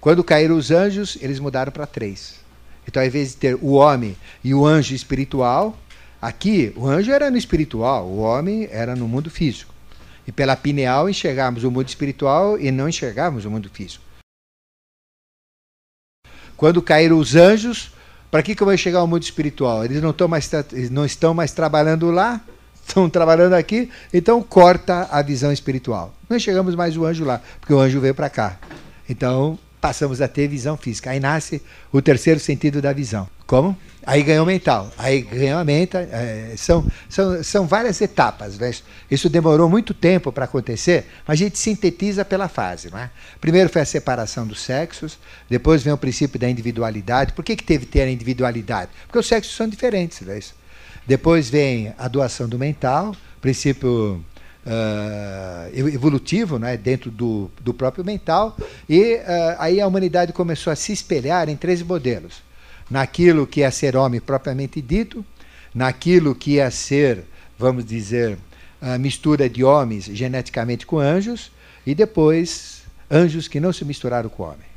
Quando 0.00 0.22
caíram 0.22 0.56
os 0.56 0.70
anjos, 0.70 1.16
eles 1.20 1.38
mudaram 1.40 1.72
para 1.72 1.86
três. 1.86 2.40
Então, 2.86 3.02
ao 3.02 3.06
invés 3.06 3.30
de 3.30 3.36
ter 3.36 3.54
o 3.54 3.72
homem 3.72 4.14
e 4.42 4.54
o 4.54 4.66
anjo 4.66 4.94
espiritual, 4.94 5.78
aqui 6.20 6.72
o 6.76 6.86
anjo 6.86 7.10
era 7.10 7.30
no 7.30 7.38
espiritual, 7.38 8.06
o 8.06 8.18
homem 8.18 8.68
era 8.70 8.94
no 8.94 9.08
mundo 9.08 9.30
físico. 9.30 9.72
E 10.26 10.32
pela 10.32 10.56
pineal 10.56 11.08
enxergamos 11.08 11.64
o 11.64 11.70
mundo 11.70 11.88
espiritual 11.88 12.58
e 12.58 12.70
não 12.70 12.88
enxergamos 12.88 13.46
o 13.46 13.50
mundo 13.50 13.70
físico. 13.72 14.03
Quando 16.56 16.80
caíram 16.82 17.18
os 17.18 17.34
anjos, 17.34 17.92
para 18.30 18.42
que, 18.42 18.54
que 18.54 18.62
eu 18.62 18.66
vou 18.66 18.76
chegar 18.76 19.00
ao 19.00 19.06
mundo 19.06 19.22
espiritual? 19.22 19.84
Eles 19.84 20.02
não, 20.02 20.10
estão 20.10 20.28
mais, 20.28 20.50
não 20.90 21.04
estão 21.04 21.34
mais 21.34 21.52
trabalhando 21.52 22.10
lá, 22.10 22.40
estão 22.86 23.08
trabalhando 23.08 23.54
aqui, 23.54 23.88
então 24.12 24.42
corta 24.42 25.08
a 25.10 25.22
visão 25.22 25.52
espiritual. 25.52 26.14
Não 26.28 26.38
chegamos 26.38 26.74
mais 26.74 26.96
o 26.96 27.04
anjo 27.04 27.24
lá, 27.24 27.40
porque 27.60 27.72
o 27.72 27.78
anjo 27.78 28.00
veio 28.00 28.14
para 28.14 28.28
cá. 28.28 28.58
Então 29.08 29.58
passamos 29.80 30.22
a 30.22 30.28
ter 30.28 30.48
visão 30.48 30.76
física. 30.76 31.10
Aí 31.10 31.20
nasce 31.20 31.62
o 31.92 32.00
terceiro 32.00 32.40
sentido 32.40 32.80
da 32.80 32.92
visão. 32.92 33.28
Como? 33.46 33.76
Aí 34.06 34.22
ganhou 34.22 34.44
mental. 34.44 34.90
Aí 34.98 35.22
ganhou 35.22 35.58
a 35.58 35.64
mente. 35.64 35.96
É, 35.96 36.54
são, 36.56 36.86
são, 37.08 37.42
são 37.42 37.66
várias 37.66 38.00
etapas. 38.00 38.58
Né? 38.58 38.72
Isso 39.10 39.28
demorou 39.28 39.68
muito 39.68 39.94
tempo 39.94 40.30
para 40.30 40.44
acontecer, 40.44 41.06
mas 41.26 41.40
a 41.40 41.44
gente 41.44 41.58
sintetiza 41.58 42.24
pela 42.24 42.48
fase. 42.48 42.90
Não 42.90 42.98
é? 42.98 43.10
Primeiro 43.40 43.70
foi 43.70 43.82
a 43.82 43.86
separação 43.86 44.46
dos 44.46 44.60
sexos, 44.60 45.18
depois 45.48 45.82
vem 45.82 45.92
o 45.92 45.98
princípio 45.98 46.38
da 46.38 46.48
individualidade. 46.48 47.32
Por 47.32 47.44
que, 47.44 47.56
que 47.56 47.64
teve 47.64 47.86
que 47.86 47.92
ter 47.92 48.02
a 48.02 48.10
individualidade? 48.10 48.90
Porque 49.06 49.18
os 49.18 49.26
sexos 49.26 49.54
são 49.54 49.68
diferentes. 49.68 50.20
Não 50.20 50.34
é 50.34 50.40
Depois 51.06 51.48
vem 51.48 51.94
a 51.98 52.08
doação 52.08 52.48
do 52.48 52.58
mental, 52.58 53.14
princípio 53.40 54.24
uh, 54.64 55.78
evolutivo 55.78 56.58
né, 56.58 56.76
dentro 56.76 57.10
do, 57.10 57.50
do 57.60 57.72
próprio 57.72 58.04
mental, 58.04 58.56
e 58.88 59.14
uh, 59.14 59.20
aí 59.58 59.80
a 59.80 59.86
humanidade 59.86 60.32
começou 60.32 60.72
a 60.72 60.76
se 60.76 60.92
espelhar 60.92 61.48
em 61.48 61.56
três 61.56 61.82
modelos: 61.82 62.42
naquilo 62.90 63.46
que 63.46 63.62
é 63.62 63.70
ser 63.70 63.96
homem 63.96 64.20
propriamente 64.20 64.80
dito, 64.80 65.24
naquilo 65.74 66.34
que 66.34 66.58
é 66.58 66.70
ser, 66.70 67.24
vamos 67.58 67.84
dizer, 67.84 68.38
a 68.80 68.98
mistura 68.98 69.48
de 69.48 69.64
homens 69.64 70.04
geneticamente 70.04 70.86
com 70.86 70.98
anjos, 70.98 71.50
e 71.86 71.94
depois 71.94 72.82
anjos 73.10 73.48
que 73.48 73.60
não 73.60 73.72
se 73.72 73.84
misturaram 73.84 74.28
com 74.28 74.42
homem. 74.42 74.74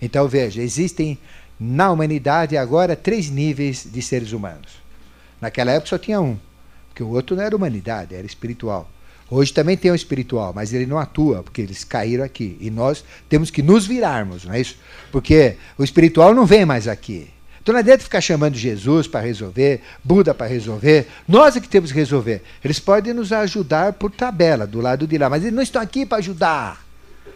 Então 0.00 0.28
veja, 0.28 0.62
existem 0.62 1.18
na 1.58 1.90
humanidade 1.90 2.56
agora 2.56 2.94
três 2.94 3.30
níveis 3.30 3.86
de 3.90 4.00
seres 4.00 4.32
humanos. 4.32 4.80
Naquela 5.40 5.72
época 5.72 5.88
só 5.88 5.98
tinha 5.98 6.20
um, 6.20 6.38
porque 6.88 7.02
o 7.02 7.08
outro 7.08 7.36
não 7.36 7.42
era 7.42 7.56
humanidade, 7.56 8.14
era 8.14 8.26
espiritual. 8.26 8.90
Hoje 9.30 9.52
também 9.52 9.76
tem 9.76 9.90
o 9.90 9.94
espiritual, 9.94 10.52
mas 10.54 10.72
ele 10.72 10.86
não 10.86 10.98
atua, 10.98 11.42
porque 11.42 11.60
eles 11.60 11.84
caíram 11.84 12.24
aqui. 12.24 12.56
E 12.60 12.70
nós 12.70 13.04
temos 13.28 13.50
que 13.50 13.62
nos 13.62 13.86
virarmos, 13.86 14.44
não 14.44 14.54
é 14.54 14.60
isso? 14.60 14.78
Porque 15.12 15.56
o 15.76 15.84
espiritual 15.84 16.34
não 16.34 16.46
vem 16.46 16.64
mais 16.64 16.88
aqui. 16.88 17.28
Então 17.68 17.74
não 17.74 17.80
adianta 17.80 18.02
ficar 18.02 18.22
chamando 18.22 18.56
Jesus 18.56 19.06
para 19.06 19.20
resolver, 19.20 19.82
Buda 20.02 20.32
para 20.32 20.46
resolver. 20.46 21.06
Nós 21.28 21.54
é 21.54 21.60
que 21.60 21.68
temos 21.68 21.92
que 21.92 21.98
resolver. 21.98 22.42
Eles 22.64 22.80
podem 22.80 23.12
nos 23.12 23.30
ajudar 23.30 23.92
por 23.92 24.10
tabela, 24.10 24.66
do 24.66 24.80
lado 24.80 25.06
de 25.06 25.18
lá, 25.18 25.28
mas 25.28 25.42
eles 25.42 25.54
não 25.54 25.62
estão 25.62 25.82
aqui 25.82 26.06
para 26.06 26.16
ajudar. 26.16 26.82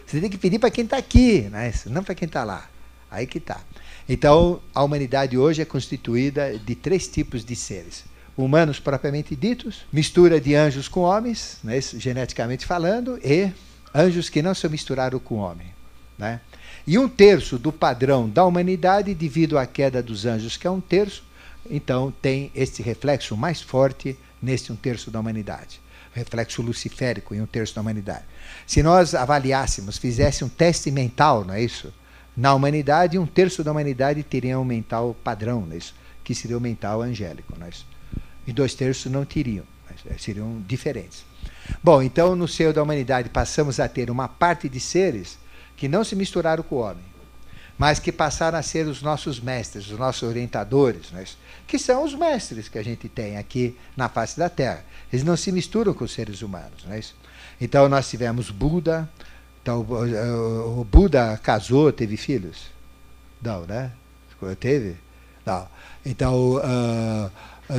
Você 0.07 0.19
tem 0.19 0.31
que 0.31 0.37
pedir 0.39 0.57
para 0.57 0.71
quem 0.71 0.85
está 0.85 0.97
aqui, 0.97 1.47
não, 1.51 1.59
é 1.59 1.71
não 1.85 2.03
para 2.03 2.15
quem 2.15 2.25
está 2.25 2.43
lá. 2.43 2.67
Aí 3.11 3.27
que 3.27 3.37
está. 3.37 3.61
Então, 4.09 4.59
a 4.73 4.81
humanidade 4.83 5.37
hoje 5.37 5.61
é 5.61 5.65
constituída 5.65 6.57
de 6.57 6.73
três 6.73 7.07
tipos 7.07 7.45
de 7.45 7.55
seres. 7.55 8.03
Humanos 8.35 8.79
propriamente 8.79 9.35
ditos, 9.35 9.85
mistura 9.93 10.41
de 10.41 10.55
anjos 10.55 10.87
com 10.87 11.01
homens, 11.01 11.59
né, 11.63 11.79
geneticamente 11.79 12.65
falando, 12.65 13.19
e 13.23 13.51
anjos 13.93 14.31
que 14.31 14.41
não 14.41 14.55
se 14.55 14.67
misturaram 14.67 15.19
com 15.19 15.35
homem. 15.35 15.67
Né? 16.17 16.41
E 16.85 16.99
um 16.99 17.07
terço 17.07 17.57
do 17.57 17.71
padrão 17.71 18.29
da 18.29 18.43
humanidade, 18.43 19.15
devido 19.15 19.57
à 19.57 19.65
queda 19.65 20.03
dos 20.03 20.25
anjos, 20.25 20.57
que 20.57 20.67
é 20.67 20.69
um 20.69 20.81
terço, 20.81 21.23
então 21.69 22.13
tem 22.21 22.51
este 22.53 22.83
reflexo 22.83 23.37
mais 23.37 23.61
forte 23.61 24.17
neste 24.41 24.73
um 24.73 24.75
terço 24.75 25.09
da 25.09 25.19
humanidade. 25.19 25.79
Reflexo 26.13 26.61
luciférico 26.61 27.33
em 27.33 27.41
um 27.41 27.45
terço 27.45 27.73
da 27.73 27.81
humanidade. 27.81 28.25
Se 28.67 28.83
nós 28.83 29.15
avaliássemos, 29.15 29.97
fizéssemos 29.97 30.51
um 30.51 30.55
teste 30.55 30.91
mental, 30.91 31.45
não 31.45 31.53
é 31.53 31.63
isso? 31.63 31.93
Na 32.35 32.53
humanidade, 32.53 33.17
um 33.17 33.25
terço 33.25 33.63
da 33.63 33.71
humanidade 33.71 34.21
teria 34.21 34.59
um 34.59 34.65
mental 34.65 35.15
padrão, 35.23 35.61
não 35.61 35.73
é 35.73 35.77
isso? 35.77 35.95
Que 36.21 36.35
seria 36.35 36.57
o 36.57 36.61
mental 36.61 37.01
angélico, 37.01 37.53
não 37.57 37.65
é 37.65 37.69
isso? 37.69 37.87
E 38.45 38.51
dois 38.51 38.75
terços 38.75 39.09
não 39.09 39.23
teriam, 39.23 39.63
é, 40.05 40.17
seriam 40.17 40.61
diferentes. 40.67 41.23
Bom, 41.81 42.01
então 42.01 42.35
no 42.35 42.47
seio 42.47 42.73
da 42.73 42.83
humanidade 42.83 43.29
passamos 43.29 43.79
a 43.79 43.87
ter 43.87 44.11
uma 44.11 44.27
parte 44.27 44.67
de 44.67 44.81
seres 44.81 45.37
que 45.75 45.87
não 45.87 46.03
se 46.03 46.15
misturaram 46.15 46.63
com 46.63 46.75
o 46.75 46.79
homem, 46.79 47.03
mas 47.77 47.99
que 47.99 48.11
passaram 48.11 48.57
a 48.57 48.61
ser 48.61 48.87
os 48.87 49.01
nossos 49.01 49.39
mestres, 49.39 49.89
os 49.89 49.97
nossos 49.97 50.23
orientadores, 50.23 51.11
né? 51.11 51.25
que 51.67 51.79
são 51.79 52.03
os 52.03 52.13
mestres 52.13 52.67
que 52.67 52.77
a 52.77 52.83
gente 52.83 53.09
tem 53.09 53.37
aqui 53.37 53.77
na 53.97 54.07
face 54.07 54.37
da 54.37 54.49
Terra. 54.49 54.85
Eles 55.11 55.25
não 55.25 55.35
se 55.35 55.51
misturam 55.51 55.93
com 55.93 56.05
os 56.05 56.13
seres 56.13 56.41
humanos. 56.41 56.83
Né? 56.85 57.01
Então 57.59 57.89
nós 57.89 58.09
tivemos 58.09 58.51
Buda, 58.51 59.09
então, 59.61 59.79
o 59.79 60.83
Buda 60.83 61.39
casou, 61.41 61.91
teve 61.93 62.17
filhos? 62.17 62.69
Não, 63.41 63.61
né? 63.61 63.91
Teve? 64.59 64.97
Não. 65.45 65.67
Então, 66.05 66.55
uh, 66.57 67.31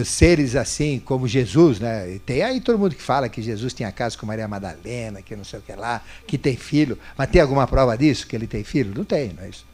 seres 0.03 0.57
assim 0.57 0.99
como 0.99 1.29
Jesus, 1.29 1.79
né? 1.79 2.19
Tem 2.25 2.43
aí 2.43 2.61
todo 2.61 2.79
mundo 2.79 2.95
que 2.95 3.03
fala 3.03 3.29
que 3.29 3.43
Jesus 3.43 3.75
tinha 3.75 3.93
casa 3.93 4.17
com 4.17 4.25
Maria 4.27 4.49
Madalena, 4.49 5.21
que 5.21 5.37
não 5.37 5.45
sei 5.45 5.59
o 5.59 5.63
que 5.63 5.73
lá, 5.75 6.03
que 6.27 6.39
tem 6.39 6.57
filho. 6.57 6.99
Mas 7.17 7.31
tem 7.31 7.41
alguma 7.41 7.67
prova 7.67 7.97
disso, 7.97 8.27
que 8.27 8.35
ele 8.35 8.47
tem 8.47 8.65
filho? 8.65 8.95
Não 8.97 9.05
tem, 9.05 9.33
não 9.33 9.43
é 9.45 9.51
isso? 9.51 9.67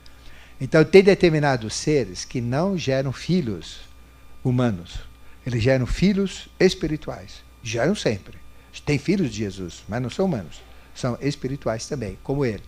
Então, 0.60 0.84
tem 0.84 1.02
determinados 1.02 1.74
seres 1.74 2.24
que 2.24 2.40
não 2.40 2.76
geram 2.76 3.12
filhos 3.12 3.80
humanos. 4.44 4.98
Eles 5.46 5.62
geram 5.62 5.86
filhos 5.86 6.50
espirituais. 6.58 7.42
Geram 7.62 7.94
sempre. 7.94 8.38
Tem 8.84 8.98
filhos 8.98 9.30
de 9.30 9.38
Jesus, 9.38 9.82
mas 9.88 10.02
não 10.02 10.10
são 10.10 10.26
humanos. 10.26 10.60
São 10.94 11.16
espirituais 11.22 11.86
também, 11.86 12.18
como 12.22 12.44
ele. 12.44 12.62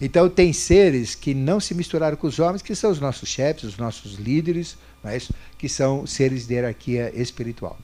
Então, 0.00 0.28
tem 0.28 0.52
seres 0.52 1.16
que 1.16 1.34
não 1.34 1.58
se 1.58 1.74
misturaram 1.74 2.16
com 2.16 2.28
os 2.28 2.38
homens, 2.38 2.62
que 2.62 2.74
são 2.74 2.90
os 2.90 3.00
nossos 3.00 3.28
chefes, 3.28 3.64
os 3.64 3.76
nossos 3.76 4.14
líderes, 4.14 4.76
é 5.04 5.18
que 5.58 5.68
são 5.68 6.06
seres 6.06 6.46
de 6.46 6.54
hierarquia 6.54 7.12
espiritual. 7.14 7.78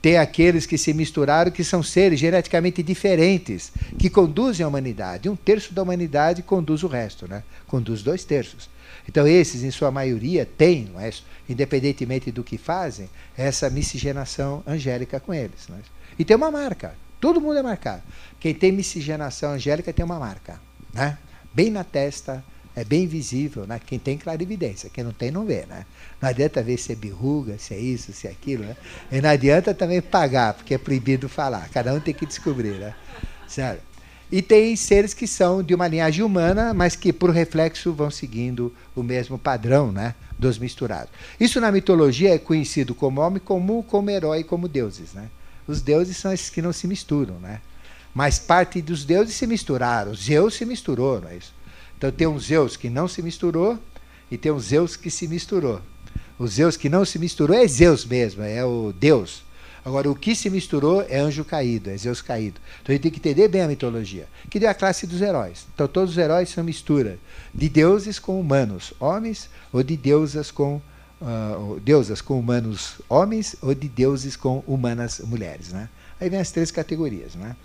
Tem 0.00 0.16
aqueles 0.16 0.64
que 0.64 0.78
se 0.78 0.94
misturaram, 0.94 1.50
que 1.50 1.64
são 1.64 1.82
seres 1.82 2.20
geneticamente 2.20 2.82
diferentes, 2.82 3.72
que 3.98 4.08
conduzem 4.08 4.64
a 4.64 4.68
humanidade. 4.68 5.28
Um 5.28 5.34
terço 5.34 5.74
da 5.74 5.82
humanidade 5.82 6.42
conduz 6.42 6.84
o 6.84 6.86
resto, 6.86 7.26
né? 7.26 7.42
conduz 7.66 8.02
dois 8.02 8.24
terços. 8.24 8.70
Então, 9.08 9.26
esses, 9.26 9.64
em 9.64 9.70
sua 9.70 9.90
maioria, 9.90 10.46
têm, 10.46 10.90
é? 10.98 11.10
independentemente 11.48 12.30
do 12.30 12.44
que 12.44 12.56
fazem, 12.56 13.08
essa 13.36 13.68
miscigenação 13.68 14.62
angélica 14.66 15.18
com 15.18 15.34
eles. 15.34 15.68
É? 15.70 15.80
E 16.18 16.24
tem 16.24 16.36
uma 16.36 16.50
marca. 16.50 16.94
Todo 17.20 17.40
mundo 17.40 17.58
é 17.58 17.62
marcado. 17.62 18.02
Quem 18.38 18.54
tem 18.54 18.70
miscigenação 18.70 19.52
angélica 19.52 19.92
tem 19.92 20.04
uma 20.04 20.18
marca. 20.20 20.60
Né? 20.92 21.18
Bem 21.52 21.70
na 21.70 21.82
testa, 21.82 22.44
é 22.78 22.84
bem 22.84 23.06
visível, 23.06 23.66
né? 23.66 23.80
Quem 23.84 23.98
tem 23.98 24.16
clarividência, 24.16 24.90
quem 24.90 25.02
não 25.04 25.12
tem 25.12 25.30
não 25.30 25.44
vê, 25.44 25.66
né? 25.66 25.84
Não 26.20 26.28
adianta 26.28 26.62
ver 26.62 26.78
se 26.78 26.92
é 26.92 26.94
birruga, 26.94 27.58
se 27.58 27.74
é 27.74 27.78
isso, 27.78 28.12
se 28.12 28.26
é 28.26 28.30
aquilo, 28.30 28.64
né? 28.64 28.76
E 29.10 29.20
não 29.20 29.30
adianta 29.30 29.74
também 29.74 30.00
pagar, 30.00 30.54
porque 30.54 30.74
é 30.74 30.78
proibido 30.78 31.28
falar. 31.28 31.68
Cada 31.70 31.92
um 31.92 32.00
tem 32.00 32.14
que 32.14 32.26
descobrir, 32.26 32.74
né? 32.74 32.94
Sério. 33.46 33.80
E 34.30 34.42
tem 34.42 34.76
seres 34.76 35.14
que 35.14 35.26
são 35.26 35.62
de 35.62 35.74
uma 35.74 35.88
linhagem 35.88 36.22
humana, 36.22 36.74
mas 36.74 36.94
que 36.94 37.12
por 37.12 37.30
reflexo 37.30 37.92
vão 37.92 38.10
seguindo 38.10 38.74
o 38.94 39.02
mesmo 39.02 39.38
padrão, 39.38 39.90
né? 39.90 40.14
Dos 40.38 40.58
misturados. 40.58 41.10
Isso 41.40 41.60
na 41.60 41.72
mitologia 41.72 42.34
é 42.34 42.38
conhecido 42.38 42.94
como 42.94 43.20
homem 43.20 43.40
comum, 43.40 43.82
como 43.82 44.10
herói, 44.10 44.44
como 44.44 44.68
deuses, 44.68 45.14
né? 45.14 45.28
Os 45.66 45.82
deuses 45.82 46.16
são 46.16 46.32
esses 46.32 46.50
que 46.50 46.62
não 46.62 46.72
se 46.72 46.86
misturam, 46.86 47.34
né? 47.40 47.60
Mas 48.14 48.38
parte 48.38 48.80
dos 48.82 49.04
deuses 49.04 49.34
se 49.34 49.46
misturaram. 49.46 50.14
Zeus 50.14 50.54
se 50.54 50.64
misturou, 50.64 51.20
não 51.20 51.28
é 51.28 51.36
isso? 51.36 51.57
Então 51.98 52.12
tem 52.12 52.28
um 52.28 52.38
Zeus 52.38 52.76
que 52.76 52.88
não 52.88 53.08
se 53.08 53.20
misturou 53.20 53.76
e 54.30 54.38
tem 54.38 54.52
um 54.52 54.60
Zeus 54.60 54.94
que 54.94 55.10
se 55.10 55.26
misturou. 55.26 55.82
O 56.38 56.46
Zeus 56.46 56.76
que 56.76 56.88
não 56.88 57.04
se 57.04 57.18
misturou 57.18 57.56
é 57.56 57.66
Zeus 57.66 58.04
mesmo, 58.04 58.44
é 58.44 58.64
o 58.64 58.92
Deus. 58.92 59.42
Agora, 59.84 60.08
o 60.08 60.14
que 60.14 60.36
se 60.36 60.48
misturou 60.48 61.02
é 61.08 61.18
anjo 61.18 61.44
caído, 61.44 61.90
é 61.90 61.96
Zeus 61.96 62.22
caído. 62.22 62.60
Então 62.80 62.92
a 62.92 62.94
gente 62.94 63.02
tem 63.02 63.10
que 63.10 63.18
entender 63.18 63.48
bem 63.48 63.62
a 63.62 63.66
mitologia, 63.66 64.28
que 64.48 64.60
deu 64.60 64.70
a 64.70 64.74
classe 64.74 65.08
dos 65.08 65.20
heróis. 65.20 65.66
Então 65.74 65.88
todos 65.88 66.12
os 66.12 66.18
heróis 66.18 66.50
são 66.50 66.62
mistura 66.62 67.18
de 67.52 67.68
deuses 67.68 68.20
com 68.20 68.38
humanos, 68.38 68.94
homens, 69.00 69.50
ou 69.72 69.82
de 69.82 69.96
deusas 69.96 70.52
com 70.52 70.80
uh, 71.20 71.80
deusas 71.80 72.20
com 72.20 72.38
humanos 72.38 73.00
homens, 73.08 73.56
ou 73.60 73.74
de 73.74 73.88
deuses 73.88 74.36
com 74.36 74.62
humanas 74.68 75.18
mulheres. 75.18 75.72
Né? 75.72 75.88
Aí 76.20 76.30
vem 76.30 76.38
as 76.38 76.52
três 76.52 76.70
categorias. 76.70 77.34
Né? 77.34 77.56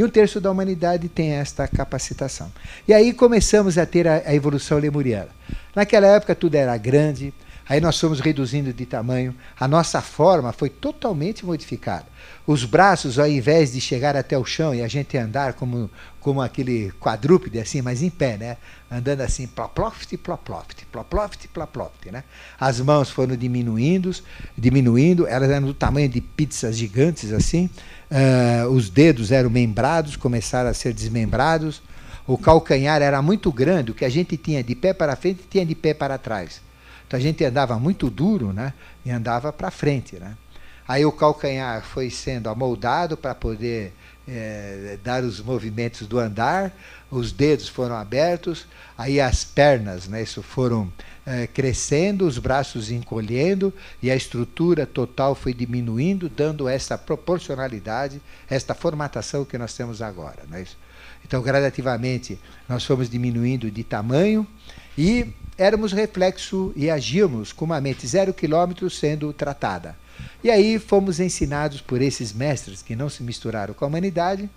E 0.00 0.02
um 0.02 0.08
terço 0.08 0.40
da 0.40 0.50
humanidade 0.50 1.10
tem 1.10 1.32
esta 1.32 1.68
capacitação. 1.68 2.50
E 2.88 2.94
aí 2.94 3.12
começamos 3.12 3.76
a 3.76 3.84
ter 3.84 4.08
a, 4.08 4.22
a 4.24 4.34
evolução 4.34 4.78
lemuriana. 4.78 5.28
Naquela 5.76 6.06
época 6.06 6.34
tudo 6.34 6.54
era 6.54 6.74
grande, 6.78 7.34
aí 7.68 7.82
nós 7.82 8.00
fomos 8.00 8.18
reduzindo 8.18 8.72
de 8.72 8.86
tamanho, 8.86 9.34
a 9.58 9.68
nossa 9.68 10.00
forma 10.00 10.54
foi 10.54 10.70
totalmente 10.70 11.44
modificada. 11.44 12.06
Os 12.46 12.64
braços, 12.64 13.18
ao 13.18 13.28
invés 13.28 13.74
de 13.74 13.80
chegar 13.82 14.16
até 14.16 14.38
o 14.38 14.44
chão 14.46 14.74
e 14.74 14.80
a 14.80 14.88
gente 14.88 15.18
andar 15.18 15.52
como, 15.52 15.90
como 16.18 16.40
aquele 16.40 16.90
quadrúpede, 16.98 17.58
assim, 17.58 17.82
mas 17.82 18.02
em 18.02 18.08
pé, 18.08 18.38
né? 18.38 18.56
Andando 18.90 19.20
assim, 19.20 19.46
ploploft, 19.46 20.16
ploploft, 20.16 20.84
ploploft, 20.90 21.46
ploploft, 21.48 22.10
né? 22.10 22.24
As 22.58 22.80
mãos 22.80 23.08
foram 23.08 23.36
diminuindo, 23.36 24.12
diminuindo, 24.58 25.28
elas 25.28 25.48
eram 25.48 25.68
do 25.68 25.74
tamanho 25.74 26.08
de 26.08 26.20
pizzas 26.20 26.76
gigantes, 26.76 27.32
assim, 27.32 27.70
Uh, 28.10 28.68
os 28.70 28.90
dedos 28.90 29.30
eram 29.30 29.48
membrados, 29.48 30.16
começaram 30.16 30.68
a 30.68 30.74
ser 30.74 30.92
desmembrados. 30.92 31.80
O 32.26 32.36
calcanhar 32.36 33.00
era 33.00 33.22
muito 33.22 33.52
grande, 33.52 33.92
o 33.92 33.94
que 33.94 34.04
a 34.04 34.08
gente 34.08 34.36
tinha 34.36 34.64
de 34.64 34.74
pé 34.74 34.92
para 34.92 35.14
frente 35.14 35.44
tinha 35.48 35.64
de 35.64 35.76
pé 35.76 35.94
para 35.94 36.18
trás. 36.18 36.60
Então 37.06 37.18
a 37.18 37.22
gente 37.22 37.44
andava 37.44 37.78
muito 37.78 38.10
duro 38.10 38.52
né, 38.52 38.72
e 39.04 39.10
andava 39.10 39.52
para 39.52 39.70
frente. 39.70 40.16
Né? 40.16 40.36
Aí 40.86 41.04
o 41.04 41.12
calcanhar 41.12 41.82
foi 41.82 42.10
sendo 42.10 42.48
amoldado 42.48 43.16
para 43.16 43.34
poder 43.34 43.92
é, 44.28 44.98
dar 45.02 45.24
os 45.24 45.40
movimentos 45.40 46.06
do 46.06 46.18
andar, 46.18 46.72
os 47.10 47.32
dedos 47.32 47.68
foram 47.68 47.96
abertos, 47.96 48.66
aí 48.96 49.20
as 49.20 49.44
pernas, 49.44 50.06
né, 50.06 50.22
isso 50.22 50.42
foram 50.42 50.92
é, 51.26 51.46
crescendo, 51.46 52.26
os 52.26 52.38
braços 52.38 52.90
encolhendo 52.90 53.72
e 54.02 54.10
a 54.10 54.16
estrutura 54.16 54.86
total 54.86 55.34
foi 55.34 55.52
diminuindo, 55.52 56.28
dando 56.28 56.68
essa 56.68 56.96
proporcionalidade, 56.96 58.20
esta 58.48 58.74
formatação 58.74 59.44
que 59.44 59.58
nós 59.58 59.74
temos 59.74 60.00
agora. 60.00 60.42
É 60.52 60.62
isso? 60.62 60.76
Então, 61.24 61.42
gradativamente, 61.42 62.38
nós 62.68 62.84
fomos 62.84 63.08
diminuindo 63.08 63.70
de 63.70 63.84
tamanho 63.84 64.46
e 64.96 65.32
éramos 65.56 65.92
reflexo 65.92 66.72
e 66.74 66.90
agíamos 66.90 67.52
com 67.52 67.64
uma 67.64 67.80
mente 67.80 68.06
zero 68.06 68.32
quilômetro 68.32 68.88
sendo 68.88 69.32
tratada. 69.32 69.96
E 70.42 70.50
aí 70.50 70.78
fomos 70.78 71.20
ensinados 71.20 71.80
por 71.80 72.00
esses 72.00 72.32
mestres 72.32 72.82
que 72.82 72.96
não 72.96 73.08
se 73.08 73.22
misturaram 73.22 73.74
com 73.74 73.84
a 73.84 73.88
humanidade, 73.88 74.48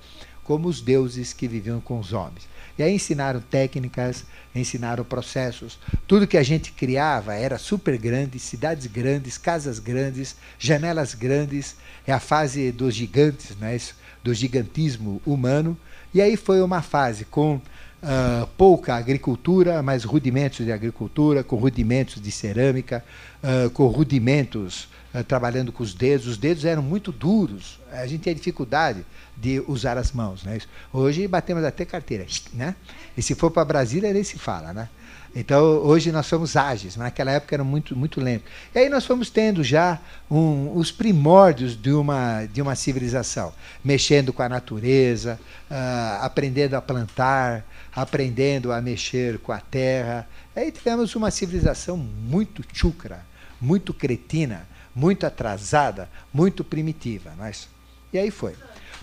como 0.44 0.68
os 0.68 0.81
deuses 0.81 1.34
que 1.34 1.48
viviam 1.48 1.80
com 1.80 1.99
os 1.99 2.14
homens. 2.14 2.48
E 2.77 2.84
aí 2.84 2.95
ensinaram 2.95 3.40
técnicas, 3.40 4.26
ensinaram 4.53 5.03
processos. 5.03 5.80
Tudo 6.07 6.27
que 6.27 6.38
a 6.38 6.44
gente 6.44 6.72
criava 6.72 7.35
era 7.35 7.57
super 7.57 7.98
grande, 7.98 8.40
cidades 8.40 8.88
grandes, 8.88 9.38
casas 9.38 9.80
grandes, 9.80 10.35
janelas 10.57 11.14
grandes. 11.14 11.76
É 12.06 12.11
a 12.11 12.19
fase 12.19 12.72
dos 12.72 12.95
gigantes, 12.95 13.56
né? 13.57 13.77
do 14.23 14.34
gigantismo 14.34 15.22
humano. 15.26 15.77
E 16.14 16.22
aí 16.22 16.38
foi 16.38 16.61
uma 16.61 16.81
fase 16.81 17.26
com 17.26 17.56
uh, 17.56 18.48
pouca 18.57 18.95
agricultura, 18.95 19.84
mas 19.84 20.03
rudimentos 20.03 20.65
de 20.65 20.72
agricultura, 20.72 21.44
com 21.44 21.57
rudimentos 21.57 22.22
de 22.22 22.31
cerâmica, 22.31 23.03
uh, 23.44 23.69
com 23.72 23.88
rudimentos 23.88 24.88
trabalhando 25.22 25.72
com 25.72 25.84
os 25.84 25.94
dedos. 25.94 26.26
Os 26.26 26.38
dedos 26.38 26.65
eram 26.65 26.81
muito 26.81 27.11
duros, 27.11 27.80
a 27.91 28.07
gente 28.07 28.23
tinha 28.23 28.34
dificuldade 28.34 29.06
de 29.38 29.64
usar 29.68 29.98
as 29.98 30.11
mãos. 30.11 30.44
Né? 30.44 30.60
Hoje 30.91 31.27
batemos 31.27 31.64
até 31.64 31.85
carteira. 31.85 32.26
Né? 32.53 32.76
E 33.15 33.22
se 33.22 33.35
for 33.35 33.52
para 33.52 33.65
Brasília, 33.65 34.11
nem 34.14 34.23
se 34.23 34.40
fala. 34.40 34.73
Né? 34.73 34.90
Então, 35.35 35.64
hoje 35.64 36.11
nós 36.11 36.27
somos 36.27 36.56
ágeis, 36.56 36.95
mas 36.95 37.06
naquela 37.06 37.31
época 37.31 37.56
era 37.56 37.64
muito, 37.64 37.95
muito 37.95 38.22
lento. 38.22 38.45
E 38.73 38.80
aí 38.80 38.90
nós 38.90 39.03
fomos 39.03 39.31
tendo 39.31 39.64
já 39.64 39.99
um, 40.30 40.77
os 40.77 40.91
primórdios 40.91 41.76
de 41.76 41.91
uma, 41.91 42.45
de 42.45 42.61
uma 42.61 42.76
civilização, 42.76 43.52
mexendo 43.84 44.31
com 44.31 44.44
a 44.44 44.49
natureza, 44.49 45.40
uh, 45.72 46.23
aprendendo 46.23 46.76
a 46.76 46.81
plantar, 46.81 47.65
aprendendo 47.95 48.72
a 48.72 48.80
mexer 48.80 49.40
com 49.40 49.52
a 49.52 49.60
terra. 49.60 50.27
Aí 50.56 50.72
tivemos 50.72 51.15
uma 51.15 51.31
civilização 51.31 51.98
muito 51.98 52.64
chucra, 52.72 53.26
muito 53.60 53.91
cretina, 53.91 54.68
muito 54.95 55.26
atrasada, 55.26 56.10
muito 56.34 56.64
primitiva. 56.64 57.34
Mas, 57.38 57.68
e 58.11 58.18
aí 58.18 58.32
foi. 58.32 58.56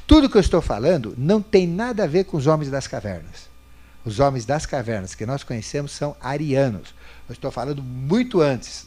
Tudo 0.07 0.29
que 0.29 0.37
eu 0.37 0.41
estou 0.41 0.61
falando 0.61 1.15
não 1.17 1.41
tem 1.41 1.67
nada 1.67 2.05
a 2.05 2.07
ver 2.07 2.25
com 2.25 2.37
os 2.37 2.47
homens 2.47 2.71
das 2.71 2.87
cavernas. 2.87 3.49
Os 4.05 4.19
homens 4.19 4.45
das 4.45 4.67
cavernas 4.67 5.15
que 5.15 5.27
nós 5.27 5.45
conhecemos 5.45 5.93
são 5.93 6.17
arianos. 6.21 6.95
Eu 7.29 7.33
estou 7.33 7.51
falando 7.51 7.83
muito 7.83 8.41
antes. 8.41 8.87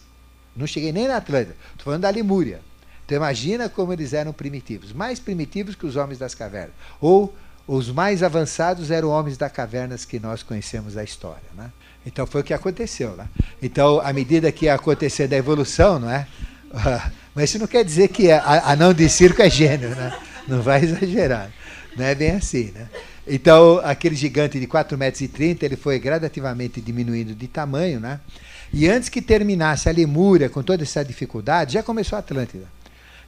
Não 0.56 0.68
cheguei 0.68 0.92
nem 0.92 1.08
na 1.08 1.18
Atlântida. 1.18 1.56
Estou 1.72 1.86
falando 1.86 2.02
da 2.02 2.10
Lemúria. 2.10 2.62
Então 3.06 3.16
imagina 3.18 3.70
como 3.70 3.94
eles 3.94 4.14
eram 4.14 4.34
primitivos. 4.34 4.92
Mais 4.92 5.20
primitivos 5.20 5.76
que 5.76 5.86
os 5.86 5.96
homens 5.96 6.20
das 6.20 6.34
cavernas. 6.34 6.74
Ou 7.00 7.34
os 7.68 7.90
mais 7.90 8.24
avançados 8.24 8.92
eram 8.92 9.10
homens 9.10 9.38
das 9.38 9.52
cavernas 9.52 10.04
que 10.04 10.20
nós 10.20 10.44
conhecemos 10.44 10.96
da 10.96 11.04
história. 11.04 11.44
Né? 11.56 11.72
Então 12.06 12.26
foi 12.28 12.42
o 12.42 12.44
que 12.44 12.54
aconteceu. 12.54 13.16
Né? 13.16 13.28
Então, 13.62 14.00
à 14.02 14.12
medida 14.12 14.52
que 14.52 14.66
ia 14.66 14.76
acontecer 14.76 15.28
da 15.28 15.38
evolução, 15.38 16.00
não 16.00 16.10
é? 16.10 16.28
Mas 17.36 17.50
isso 17.50 17.60
não 17.60 17.68
quer 17.68 17.86
dizer 17.86 18.08
que 18.08 18.32
anão 18.32 18.94
de 18.94 19.08
circo 19.08 19.42
é 19.42 19.50
gênio, 19.50 19.90
né? 19.90 20.12
Não 20.48 20.62
vai 20.62 20.84
exagerar. 20.84 21.52
Não 21.96 22.04
é 22.04 22.16
bem 22.16 22.32
assim, 22.32 22.72
né? 22.74 22.88
Então, 23.26 23.80
aquele 23.84 24.16
gigante 24.16 24.60
de 24.60 24.68
4,30 24.68 24.98
metros, 24.98 25.30
30, 25.30 25.66
ele 25.66 25.76
foi 25.78 25.98
gradativamente 26.00 26.82
diminuindo 26.82 27.34
de 27.34 27.48
tamanho, 27.48 28.00
né? 28.00 28.20
E 28.74 28.90
antes 28.90 29.08
que 29.08 29.22
terminasse 29.22 29.88
a 29.88 29.92
Lemúria, 29.92 30.50
com 30.50 30.64
toda 30.64 30.84
essa 30.84 31.06
dificuldade, 31.06 31.74
já 31.74 31.84
começou 31.84 32.18
a 32.18 32.20
Atlântida. 32.20 32.66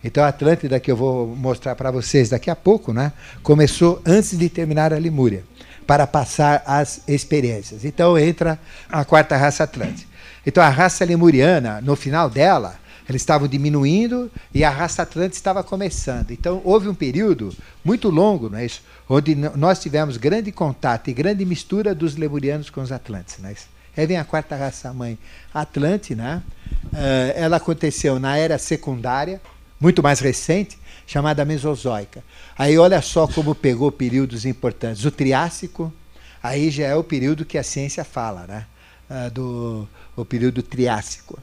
Então, 0.03 0.23
a 0.23 0.27
Atlântida, 0.27 0.80
que 0.80 0.91
eu 0.91 0.97
vou 0.97 1.27
mostrar 1.35 1.76
para 1.76 1.91
vocês 1.91 2.30
daqui 2.30 2.49
a 2.49 2.55
pouco, 2.55 2.91
né? 2.91 3.13
Começou 3.41 4.01
antes 4.05 4.38
de 4.38 4.49
terminar 4.49 4.91
a 4.91 4.97
Lemúria, 4.97 5.43
para 5.88 6.05
passar 6.07 6.63
as 6.65 7.01
experiências. 7.07 7.85
Então, 7.85 8.17
entra 8.17 8.59
a 8.89 9.05
quarta 9.05 9.38
raça 9.38 9.63
Atlântica. 9.63 10.09
Então, 10.45 10.63
a 10.63 10.69
raça 10.69 11.05
lemuriana, 11.05 11.80
no 11.81 11.95
final 11.95 12.30
dela, 12.30 12.76
eles 13.07 13.22
estavam 13.22 13.48
diminuindo 13.48 14.32
e 14.53 14.64
a 14.64 14.69
raça 14.69 15.03
Atlântica 15.03 15.36
estava 15.36 15.64
começando. 15.64 16.32
Então, 16.32 16.61
houve 16.64 16.88
um 16.88 16.95
período 16.95 17.53
muito 17.84 18.10
longo, 18.10 18.49
não 18.49 18.57
é 18.57 18.65
isso? 18.65 18.82
onde 19.07 19.36
nós 19.36 19.80
tivemos 19.80 20.18
grande 20.18 20.52
contato 20.52 21.10
e 21.10 21.14
grande 21.14 21.45
mistura 21.45 21.94
dos 21.94 22.15
lemurianos 22.15 22.69
com 22.69 22.82
os 22.82 22.91
atlantes. 22.91 23.38
Né? 23.38 23.56
Aí 23.95 24.06
vem 24.06 24.18
a 24.18 24.26
quarta 24.26 24.56
raça 24.56 24.91
mãe, 24.94 25.18
Atlante, 25.53 26.15
né? 26.15 26.41
Uh, 26.88 27.32
ela 27.36 27.57
aconteceu 27.57 28.19
na 28.19 28.36
era 28.36 28.57
secundária, 28.57 29.41
muito 29.80 30.03
mais 30.03 30.19
recente, 30.19 30.77
chamada 31.07 31.45
Mesozoica. 31.45 32.23
Aí 32.57 32.77
olha 32.77 33.02
só 33.02 33.27
como 33.27 33.56
pegou 33.56 33.91
períodos 33.91 34.45
importantes. 34.45 35.06
O 35.06 35.11
Triássico, 35.11 35.94
aí 36.41 36.69
já 36.69 36.88
é 36.88 36.95
o 36.95 37.03
período 37.03 37.45
que 37.45 37.57
a 37.57 37.64
ciência 37.64 38.03
fala, 38.03 38.45
né? 38.48 38.65
Uh, 39.10 39.30
do 39.32 39.88
o 40.15 40.26
período 40.26 40.64
Triássico 40.64 41.38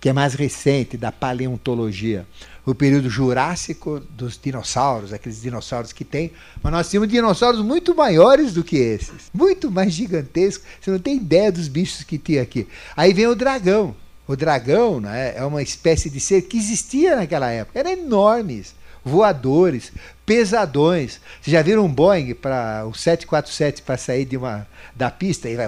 que 0.00 0.08
é 0.08 0.12
mais 0.12 0.34
recente, 0.34 0.96
da 0.96 1.10
paleontologia, 1.10 2.26
o 2.64 2.74
período 2.74 3.08
jurássico 3.08 4.00
dos 4.10 4.38
dinossauros, 4.38 5.12
aqueles 5.12 5.40
dinossauros 5.40 5.92
que 5.92 6.04
tem, 6.04 6.32
mas 6.62 6.72
nós 6.72 6.90
tínhamos 6.90 7.08
dinossauros 7.08 7.62
muito 7.62 7.94
maiores 7.94 8.52
do 8.52 8.62
que 8.62 8.76
esses, 8.76 9.30
muito 9.32 9.70
mais 9.70 9.92
gigantescos. 9.92 10.66
Você 10.80 10.90
não 10.90 10.98
tem 10.98 11.16
ideia 11.16 11.50
dos 11.50 11.66
bichos 11.66 12.04
que 12.04 12.18
tinha 12.18 12.42
aqui. 12.42 12.68
Aí 12.96 13.12
vem 13.12 13.26
o 13.26 13.34
dragão. 13.34 13.96
O 14.26 14.36
dragão 14.36 15.00
né, 15.00 15.34
é 15.34 15.44
uma 15.44 15.62
espécie 15.62 16.10
de 16.10 16.20
ser 16.20 16.42
que 16.42 16.58
existia 16.58 17.16
naquela 17.16 17.50
época, 17.50 17.78
eram 17.78 17.90
enormes, 17.90 18.74
voadores, 19.02 19.90
pesadões. 20.26 21.18
Vocês 21.40 21.52
já 21.52 21.62
viram 21.62 21.86
um 21.86 21.92
Boeing 21.92 22.34
para 22.34 22.84
o 22.86 22.92
747 22.92 23.80
para 23.80 23.96
sair 23.96 24.26
de 24.26 24.36
uma 24.36 24.66
da 24.94 25.10
pista 25.10 25.48
e 25.48 25.56
vai 25.56 25.66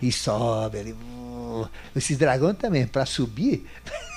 e 0.00 0.10
sobe 0.10 0.78
ele 0.78 0.96
esses 1.94 2.16
dragões 2.16 2.56
também, 2.56 2.86
para 2.86 3.06
subir, 3.06 3.66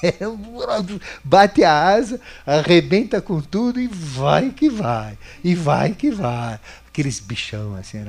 bate 1.24 1.64
a 1.64 1.90
asa, 1.90 2.20
arrebenta 2.46 3.22
com 3.22 3.42
tudo 3.42 3.80
e 3.80 3.88
vai 3.88 4.50
que 4.50 4.70
vai. 4.70 5.18
E 5.44 5.56
vai 5.56 5.94
que 5.94 6.12
vai. 6.12 6.60
Aqueles 6.88 7.20
bichão 7.20 7.76
assim, 7.76 8.04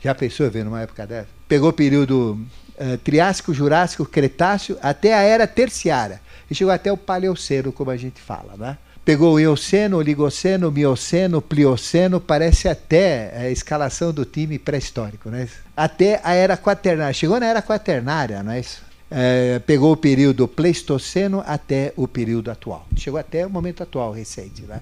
já 0.00 0.14
pensou 0.14 0.50
ver 0.50 0.64
numa 0.64 0.82
época 0.82 1.06
dessa? 1.06 1.28
Pegou 1.48 1.70
o 1.70 1.72
período 1.72 2.38
uh, 2.78 2.98
Triássico, 2.98 3.54
Jurássico, 3.54 4.04
Cretáceo, 4.04 4.78
até 4.82 5.14
a 5.14 5.22
Era 5.22 5.46
Terciária. 5.46 6.20
E 6.50 6.54
chegou 6.54 6.72
até 6.72 6.92
o 6.92 6.96
Paleoceno, 6.96 7.72
como 7.72 7.90
a 7.90 7.96
gente 7.96 8.20
fala, 8.20 8.56
né? 8.56 8.78
Pegou 9.06 9.34
o 9.34 9.38
Eoceno, 9.38 9.98
Oligoceno, 9.98 10.72
Mioceno, 10.72 11.40
Plioceno, 11.40 12.20
parece 12.20 12.66
até 12.66 13.32
a 13.36 13.48
escalação 13.48 14.12
do 14.12 14.24
time 14.24 14.58
pré-histórico, 14.58 15.30
né? 15.30 15.48
Até 15.76 16.20
a 16.24 16.34
era 16.34 16.56
quaternária. 16.56 17.12
Chegou 17.12 17.38
na 17.38 17.46
era 17.46 17.62
quaternária, 17.62 18.42
não 18.42 18.50
é 18.50 18.58
isso? 18.58 18.82
É, 19.08 19.60
pegou 19.60 19.92
o 19.92 19.96
período 19.96 20.48
Pleistoceno 20.48 21.40
até 21.46 21.92
o 21.94 22.08
período 22.08 22.50
atual. 22.50 22.84
Chegou 22.96 23.20
até 23.20 23.46
o 23.46 23.50
momento 23.50 23.80
atual, 23.80 24.10
recente. 24.10 24.62
Né? 24.62 24.80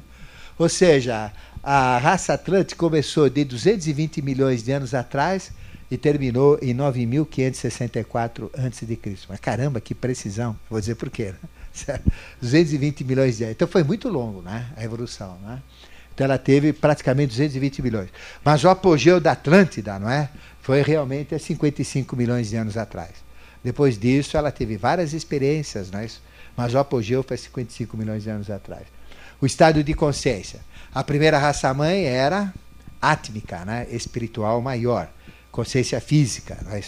Ou 0.58 0.70
seja, 0.70 1.30
a 1.62 1.98
raça 1.98 2.32
Atlântica 2.32 2.78
começou 2.78 3.28
de 3.28 3.44
220 3.44 4.22
milhões 4.22 4.62
de 4.62 4.72
anos 4.72 4.94
atrás 4.94 5.52
e 5.90 5.98
terminou 5.98 6.58
em 6.62 6.74
9.564 6.74 8.48
a.C. 8.56 8.98
Mas 9.28 9.38
caramba, 9.38 9.82
que 9.82 9.94
precisão! 9.94 10.56
Vou 10.70 10.80
dizer 10.80 10.94
por 10.94 11.10
quê. 11.10 11.24
Né? 11.24 11.48
220 12.40 13.04
milhões 13.04 13.36
de 13.36 13.44
anos. 13.44 13.54
Então 13.54 13.68
foi 13.68 13.82
muito 13.82 14.08
longo 14.08 14.42
né, 14.42 14.66
a 14.76 14.84
evolução. 14.84 15.36
Né? 15.42 15.60
Então 16.14 16.24
ela 16.24 16.38
teve 16.38 16.72
praticamente 16.72 17.30
220 17.30 17.82
milhões. 17.82 18.08
Mas 18.44 18.62
o 18.64 18.68
apogeu 18.68 19.20
da 19.20 19.32
Atlântida 19.32 19.98
não 19.98 20.08
é, 20.08 20.30
foi 20.62 20.82
realmente 20.82 21.34
há 21.34 21.38
55 21.38 22.14
milhões 22.16 22.50
de 22.50 22.56
anos 22.56 22.76
atrás. 22.76 23.12
Depois 23.62 23.98
disso, 23.98 24.36
ela 24.36 24.52
teve 24.52 24.76
várias 24.76 25.14
experiências, 25.14 25.90
não 25.90 25.98
é 25.98 26.08
mas 26.56 26.74
o 26.74 26.78
apogeu 26.78 27.22
foi 27.22 27.36
55 27.36 27.96
milhões 27.96 28.22
de 28.22 28.30
anos 28.30 28.50
atrás. 28.50 28.84
O 29.40 29.46
estado 29.46 29.82
de 29.82 29.92
consciência. 29.94 30.60
A 30.94 31.02
primeira 31.02 31.38
raça-mãe 31.38 32.04
era 32.04 32.54
átmica, 33.02 33.64
né? 33.64 33.86
espiritual 33.90 34.62
maior, 34.62 35.10
consciência 35.50 36.00
física. 36.00 36.56
Não 36.62 36.72
é? 36.72 36.82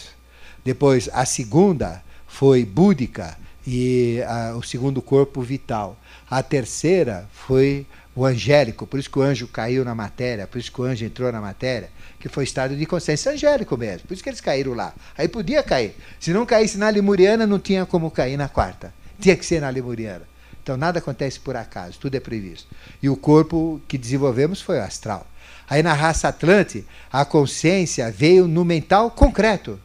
Depois, 0.64 1.08
a 1.12 1.24
segunda 1.24 2.02
foi 2.26 2.64
búdica, 2.64 3.36
e 3.66 4.22
a, 4.22 4.55
o 4.56 4.62
segundo 4.62 5.02
corpo 5.02 5.43
vital. 5.43 5.98
A 6.30 6.43
terceira 6.43 7.28
foi 7.32 7.86
o 8.14 8.24
angélico, 8.24 8.86
por 8.86 8.98
isso 8.98 9.10
que 9.10 9.18
o 9.18 9.22
anjo 9.22 9.47
caiu 9.47 9.84
na 9.84 9.94
matéria, 9.94 10.47
por 10.47 10.59
isso 10.59 10.72
que 10.72 10.80
o 10.80 10.84
anjo 10.84 11.05
entrou 11.05 11.30
na 11.30 11.40
matéria, 11.40 11.90
que 12.18 12.28
foi 12.28 12.44
estado 12.44 12.74
de 12.74 12.86
consciência 12.86 13.32
angélico 13.32 13.76
mesmo, 13.76 14.09
por 14.09 14.14
isso 14.14 14.22
que 14.22 14.30
eles 14.30 14.40
caíram 14.40 14.72
lá. 14.72 14.94
Aí 15.18 15.28
podia 15.28 15.62
cair. 15.62 15.94
Se 16.18 16.32
não 16.32 16.47
caísse 16.47 16.78
na 16.78 16.88
lemuriana, 16.88 17.47
não 17.47 17.59
tinha 17.59 17.84
como 17.84 18.10
cair 18.10 18.38
na 18.38 18.48
quarta. 18.48 18.94
Tinha 19.20 19.36
que 19.36 19.44
ser 19.44 19.60
na 19.60 19.68
lemuriana. 19.68 20.22
Então 20.62 20.76
nada 20.76 20.98
acontece 20.98 21.38
por 21.38 21.56
acaso, 21.56 21.98
tudo 21.98 22.14
é 22.14 22.20
previsto. 22.20 22.68
E 23.02 23.09
o 23.09 23.16
corpo 23.16 23.80
que 23.86 23.98
desenvolvemos 23.98 24.60
foi 24.60 24.78
o 24.78 24.82
astral. 24.82 25.26
Aí 25.68 25.82
na 25.82 25.93
raça 25.93 26.28
Atlante, 26.28 26.86
a 27.12 27.24
consciência 27.24 28.10
veio 28.10 28.48
no 28.48 28.64
mental 28.64 29.10
concreto. 29.10 29.78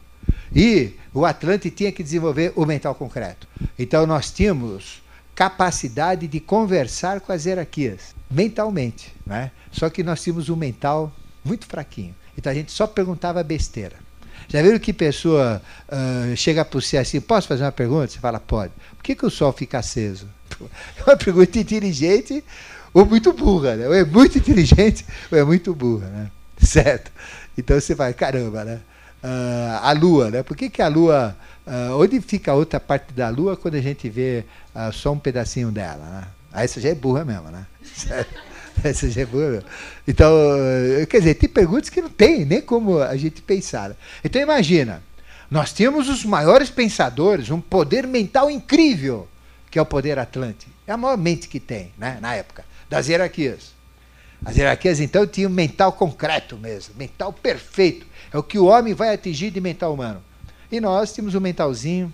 E 0.54 0.94
o 1.14 1.24
Atlante 1.24 1.70
tinha 1.70 1.92
que 1.92 2.02
desenvolver 2.02 2.52
o 2.56 2.64
mental 2.64 2.94
concreto. 2.94 3.46
Então 3.78 4.06
nós 4.06 4.30
tínhamos 4.30 5.02
capacidade 5.34 6.26
de 6.26 6.40
conversar 6.40 7.20
com 7.20 7.32
as 7.32 7.46
hierarquias, 7.46 8.14
mentalmente. 8.30 9.14
Né? 9.26 9.50
Só 9.70 9.88
que 9.90 10.02
nós 10.02 10.22
tínhamos 10.22 10.48
um 10.48 10.56
mental 10.56 11.12
muito 11.44 11.66
fraquinho. 11.66 12.14
Então 12.36 12.50
a 12.50 12.54
gente 12.54 12.72
só 12.72 12.86
perguntava 12.86 13.42
besteira. 13.42 13.96
Já 14.48 14.60
viram 14.62 14.78
que 14.78 14.92
pessoa 14.92 15.62
uh, 15.88 16.36
chega 16.36 16.64
para 16.64 16.80
você 16.80 16.98
assim, 16.98 17.20
posso 17.20 17.48
fazer 17.48 17.62
uma 17.64 17.72
pergunta? 17.72 18.08
Você 18.08 18.18
fala, 18.18 18.40
pode. 18.40 18.72
Por 18.96 19.02
que, 19.02 19.14
que 19.14 19.26
o 19.26 19.30
sol 19.30 19.52
fica 19.52 19.78
aceso? 19.78 20.28
É 20.98 21.02
uma 21.04 21.16
pergunta 21.16 21.58
inteligente 21.58 22.44
ou 22.92 23.04
muito 23.04 23.32
burra, 23.32 23.74
né? 23.74 23.88
Ou 23.88 23.94
é 23.94 24.04
muito 24.04 24.36
inteligente 24.38 25.04
ou 25.30 25.38
é 25.38 25.42
muito 25.42 25.74
burra, 25.74 26.06
né? 26.06 26.30
Certo? 26.58 27.10
Então 27.56 27.80
você 27.80 27.94
vai, 27.94 28.12
caramba, 28.14 28.64
né? 28.64 28.80
Uh, 29.22 29.78
a 29.82 29.92
Lua, 29.92 30.30
né? 30.30 30.42
Por 30.42 30.56
que, 30.56 30.68
que 30.68 30.82
a 30.82 30.88
Lua. 30.88 31.36
Uh, 31.64 31.96
onde 31.96 32.20
fica 32.20 32.50
a 32.50 32.54
outra 32.54 32.80
parte 32.80 33.12
da 33.12 33.28
Lua 33.28 33.56
quando 33.56 33.76
a 33.76 33.80
gente 33.80 34.08
vê 34.08 34.44
uh, 34.74 34.92
só 34.92 35.12
um 35.12 35.18
pedacinho 35.18 35.70
dela? 35.70 36.04
Né? 36.04 36.24
Aí 36.52 36.64
essa 36.64 36.80
já 36.80 36.88
é 36.88 36.94
burra 36.94 37.24
mesmo, 37.24 37.50
né? 37.50 37.64
essa 38.82 39.08
já 39.08 39.22
é 39.22 39.26
burra. 39.26 39.62
Então, 40.06 40.32
quer 41.08 41.18
dizer, 41.18 41.34
tem 41.34 41.48
perguntas 41.48 41.88
que 41.88 42.02
não 42.02 42.08
tem 42.08 42.44
nem 42.44 42.60
como 42.60 43.00
a 43.00 43.16
gente 43.16 43.40
pensar. 43.42 43.90
Né? 43.90 43.96
Então 44.24 44.42
imagina, 44.42 45.02
nós 45.52 45.72
temos 45.72 46.08
os 46.08 46.24
maiores 46.24 46.70
pensadores, 46.70 47.50
um 47.50 47.60
poder 47.60 48.06
mental 48.06 48.50
incrível, 48.50 49.28
que 49.70 49.78
é 49.78 49.82
o 49.82 49.86
poder 49.86 50.18
atlântico. 50.18 50.72
É 50.86 50.92
a 50.92 50.96
maior 50.96 51.16
mente 51.16 51.46
que 51.46 51.60
tem, 51.60 51.92
né, 51.96 52.18
na 52.20 52.34
época, 52.34 52.64
das 52.88 53.06
hierarquias. 53.06 53.72
As 54.44 54.56
hierarquias, 54.56 54.98
então, 54.98 55.26
tinham 55.26 55.50
mental 55.50 55.92
concreto 55.92 56.56
mesmo, 56.56 56.94
mental 56.96 57.32
perfeito. 57.32 58.06
É 58.32 58.38
o 58.38 58.42
que 58.42 58.58
o 58.58 58.66
homem 58.66 58.94
vai 58.94 59.12
atingir 59.12 59.50
de 59.50 59.60
mental 59.60 59.92
humano. 59.92 60.22
E 60.70 60.80
nós 60.80 61.12
tínhamos 61.12 61.34
um 61.34 61.40
mentalzinho, 61.40 62.12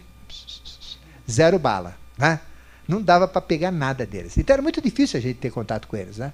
zero 1.31 1.59
bala. 1.59 1.97
Né? 2.16 2.40
Não 2.86 3.01
dava 3.01 3.28
para 3.28 3.40
pegar 3.40 3.70
nada 3.70 4.05
deles. 4.05 4.36
Então 4.36 4.55
era 4.55 4.62
muito 4.62 4.81
difícil 4.81 5.19
a 5.19 5.23
gente 5.23 5.36
ter 5.36 5.51
contato 5.51 5.86
com 5.86 5.97
eles. 5.97 6.19
Né? 6.19 6.32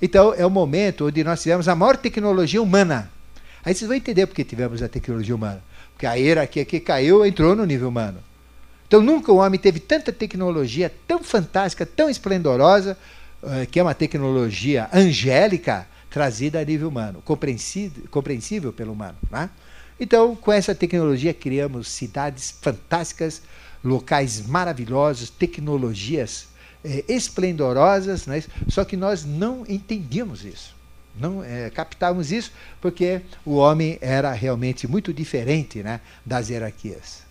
Então 0.00 0.34
é 0.34 0.44
o 0.44 0.50
momento 0.50 1.06
onde 1.06 1.24
nós 1.24 1.40
tivemos 1.42 1.68
a 1.68 1.74
maior 1.74 1.96
tecnologia 1.96 2.60
humana. 2.60 3.10
Aí 3.64 3.74
vocês 3.74 3.88
vão 3.88 3.96
entender 3.96 4.26
por 4.26 4.34
que 4.34 4.44
tivemos 4.44 4.82
a 4.82 4.88
tecnologia 4.88 5.34
humana. 5.34 5.62
Porque 5.92 6.04
a 6.04 6.14
hierarquia 6.14 6.64
que 6.64 6.80
caiu 6.80 7.24
entrou 7.24 7.56
no 7.56 7.64
nível 7.64 7.88
humano. 7.88 8.18
Então 8.86 9.00
nunca 9.00 9.32
o 9.32 9.36
homem 9.36 9.58
teve 9.58 9.80
tanta 9.80 10.12
tecnologia 10.12 10.92
tão 11.08 11.24
fantástica, 11.24 11.86
tão 11.86 12.10
esplendorosa, 12.10 12.98
uh, 13.42 13.66
que 13.70 13.80
é 13.80 13.82
uma 13.82 13.94
tecnologia 13.94 14.90
angélica 14.92 15.86
trazida 16.12 16.60
a 16.60 16.64
nível 16.64 16.88
humano, 16.88 17.22
compreensível, 17.24 18.04
compreensível 18.10 18.72
pelo 18.72 18.92
humano. 18.92 19.16
Né? 19.30 19.48
Então, 19.98 20.36
com 20.36 20.52
essa 20.52 20.74
tecnologia, 20.74 21.32
criamos 21.32 21.88
cidades 21.88 22.54
fantásticas, 22.60 23.42
locais 23.82 24.46
maravilhosos, 24.46 25.30
tecnologias 25.30 26.48
eh, 26.84 27.02
esplendorosas, 27.08 28.26
né? 28.26 28.44
só 28.68 28.84
que 28.84 28.96
nós 28.96 29.24
não 29.24 29.64
entendíamos 29.66 30.44
isso. 30.44 30.74
Não 31.18 31.42
é, 31.42 31.68
captávamos 31.70 32.32
isso 32.32 32.52
porque 32.80 33.20
o 33.44 33.56
homem 33.56 33.98
era 34.00 34.32
realmente 34.32 34.86
muito 34.86 35.12
diferente 35.12 35.82
né, 35.82 36.00
das 36.24 36.48
hierarquias. 36.48 37.22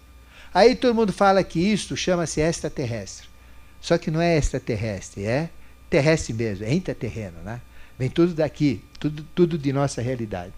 Aí 0.53 0.75
todo 0.75 0.93
mundo 0.93 1.13
fala 1.13 1.43
que 1.43 1.59
isso 1.59 1.95
chama-se 1.97 2.41
extraterrestre. 2.41 3.27
Só 3.79 3.97
que 3.97 4.11
não 4.11 4.21
é 4.21 4.37
extraterrestre, 4.37 5.25
é 5.25 5.49
terrestre 5.89 6.33
mesmo, 6.33 6.65
é 6.65 6.73
intraterreno, 6.73 7.37
né? 7.43 7.59
Vem 8.01 8.09
tudo 8.09 8.33
daqui, 8.33 8.83
tudo, 8.99 9.23
tudo 9.35 9.57
de 9.59 9.71
nossa 9.71 10.01
realidade. 10.01 10.51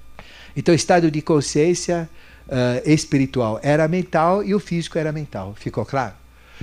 Então, 0.56 0.74
estado 0.74 1.12
de 1.12 1.22
consciência 1.22 2.10
uh, 2.48 2.90
espiritual 2.90 3.60
era 3.62 3.86
mental 3.86 4.42
e 4.42 4.56
o 4.56 4.62
físico 4.62 4.98
era 4.98 5.12
mental. 5.12 5.54
Ficou 5.54 5.86
claro? 5.86 6.14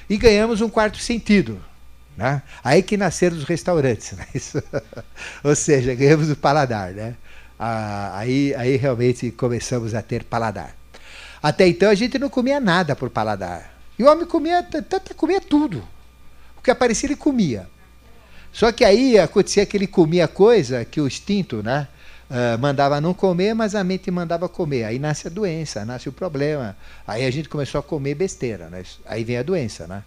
E 0.09 0.17
ganhamos 0.17 0.63
um 0.63 0.71
quarto 0.71 0.97
sentido. 0.97 1.61
Né? 2.17 2.41
Aí 2.65 2.83
que 2.83 2.97
nasceram 2.97 3.37
os 3.37 3.45
restaurantes. 3.45 4.15
Né? 4.17 4.83
Ou 5.45 5.55
seja, 5.55 5.95
ganhamos 5.95 6.31
o 6.31 6.37
paladar. 6.37 6.93
Né? 6.93 7.15
Ah, 7.59 8.19
aí, 8.19 8.55
aí 8.55 8.77
realmente 8.77 9.31
começamos 9.31 9.95
a 9.95 10.01
ter 10.01 10.25
paladar. 10.25 10.75
Até 11.43 11.69
então 11.69 11.91
a 11.91 11.95
gente 11.95 12.19
não 12.19 12.31
comia 12.31 12.59
nada 12.59 12.97
por 12.97 13.11
paladar. 13.11 13.71
E 13.99 14.03
o 14.03 14.11
homem 14.11 14.25
comia, 14.25 14.67
comia 15.15 15.43
tudo. 15.43 15.87
O 16.57 16.63
que 16.63 16.71
aparecia 16.71 17.07
ele 17.07 17.17
comia. 17.17 17.69
Só 18.53 18.73
que 18.73 18.85
aí 18.85 19.19
acontecia 19.19 19.65
que 19.65 19.77
ele 19.77 19.87
comia 19.87 20.27
coisa 20.27 20.85
que 20.85 21.01
o 21.01 21.07
instinto 21.07 21.63
né, 21.63 21.87
uh, 22.31 22.59
mandava 22.59 23.01
não 23.01 23.15
comer, 23.15 23.55
mas 23.55 23.75
a 23.75 23.85
mente 23.85 24.11
mandava 24.11 24.49
comer. 24.49 24.85
Aí 24.85 24.99
nasce 24.99 25.29
a 25.29 25.31
doença, 25.31 25.85
nasce 25.85 26.09
o 26.09 26.13
problema. 26.13 26.77
Aí 27.07 27.25
a 27.25 27.31
gente 27.31 27.49
começou 27.49 27.79
a 27.79 27.83
comer 27.83 28.15
besteira. 28.15 28.69
Né? 28.69 28.83
Aí 29.07 29.25
vem 29.25 29.39
a 29.39 29.43
doença. 29.43 29.87
Né? 29.87 30.03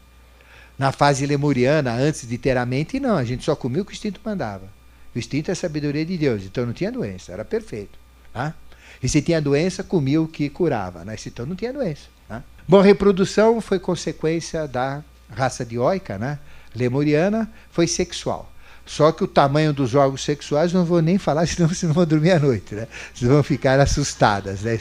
Na 0.78 0.92
fase 0.92 1.26
lemuriana, 1.26 1.94
antes 1.94 2.28
de 2.28 2.38
ter 2.38 2.58
a 2.58 2.66
mente, 2.66 3.00
não. 3.00 3.18
A 3.18 3.24
gente 3.24 3.44
só 3.44 3.56
comia 3.56 3.82
o 3.82 3.86
que 3.86 3.92
o 3.92 3.94
instinto 3.94 4.20
mandava. 4.24 4.68
O 5.16 5.20
instinto 5.20 5.50
é 5.50 5.54
a 5.54 5.56
sabedoria 5.56 6.06
de 6.06 6.18
Deus, 6.18 6.44
então 6.44 6.66
não 6.66 6.74
tinha 6.74 6.92
doença, 6.92 7.32
era 7.32 7.46
perfeito. 7.46 8.00
Tá? 8.34 8.54
E 9.02 9.08
se 9.08 9.22
tinha 9.22 9.40
doença, 9.40 9.84
comia 9.84 10.20
o 10.20 10.28
que 10.28 10.50
curava, 10.50 11.06
né? 11.06 11.16
então 11.26 11.46
não 11.46 11.56
tinha 11.56 11.72
doença. 11.72 12.08
Né? 12.28 12.42
Bom, 12.68 12.80
a 12.80 12.84
reprodução 12.84 13.62
foi 13.62 13.78
consequência 13.78 14.68
da 14.68 15.04
raça 15.30 15.64
dioica, 15.64 16.18
né? 16.18 16.40
Lemuriana, 16.76 17.50
foi 17.72 17.88
sexual. 17.88 18.52
Só 18.86 19.12
que 19.12 19.24
o 19.24 19.28
tamanho 19.28 19.74
dos 19.74 19.96
órgãos 19.96 20.24
sexuais 20.24 20.74
não 20.74 20.84
vou 20.84 21.02
nem 21.02 21.18
falar, 21.18 21.46
senão 21.48 21.70
vocês 21.70 21.84
não 21.84 21.94
vão 21.94 22.06
dormir 22.06 22.32
à 22.32 22.40
noite, 22.40 22.76
né? 22.76 22.88
Vocês 23.14 23.30
vão 23.30 23.44
ficar 23.44 23.80
assustadas, 23.80 24.62
né? 24.62 24.80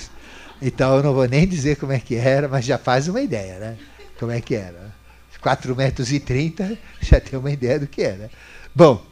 Então 0.60 0.96
eu 0.96 1.02
não 1.02 1.14
vou 1.14 1.26
nem 1.26 1.46
dizer 1.46 1.76
como 1.76 1.92
é 1.92 1.98
que 1.98 2.14
era, 2.14 2.48
mas 2.48 2.64
já 2.64 2.78
faz 2.78 3.08
uma 3.08 3.20
ideia, 3.20 3.58
né? 3.58 3.76
Como 4.18 4.30
é 4.30 4.40
que 4.40 4.54
era. 4.54 4.92
4 5.40 5.74
metros 5.74 6.12
e 6.12 6.20
30, 6.20 6.78
já 7.02 7.20
tem 7.20 7.38
uma 7.38 7.50
ideia 7.50 7.80
do 7.80 7.86
que 7.86 8.02
era. 8.02 8.30
Bom, 8.74 9.04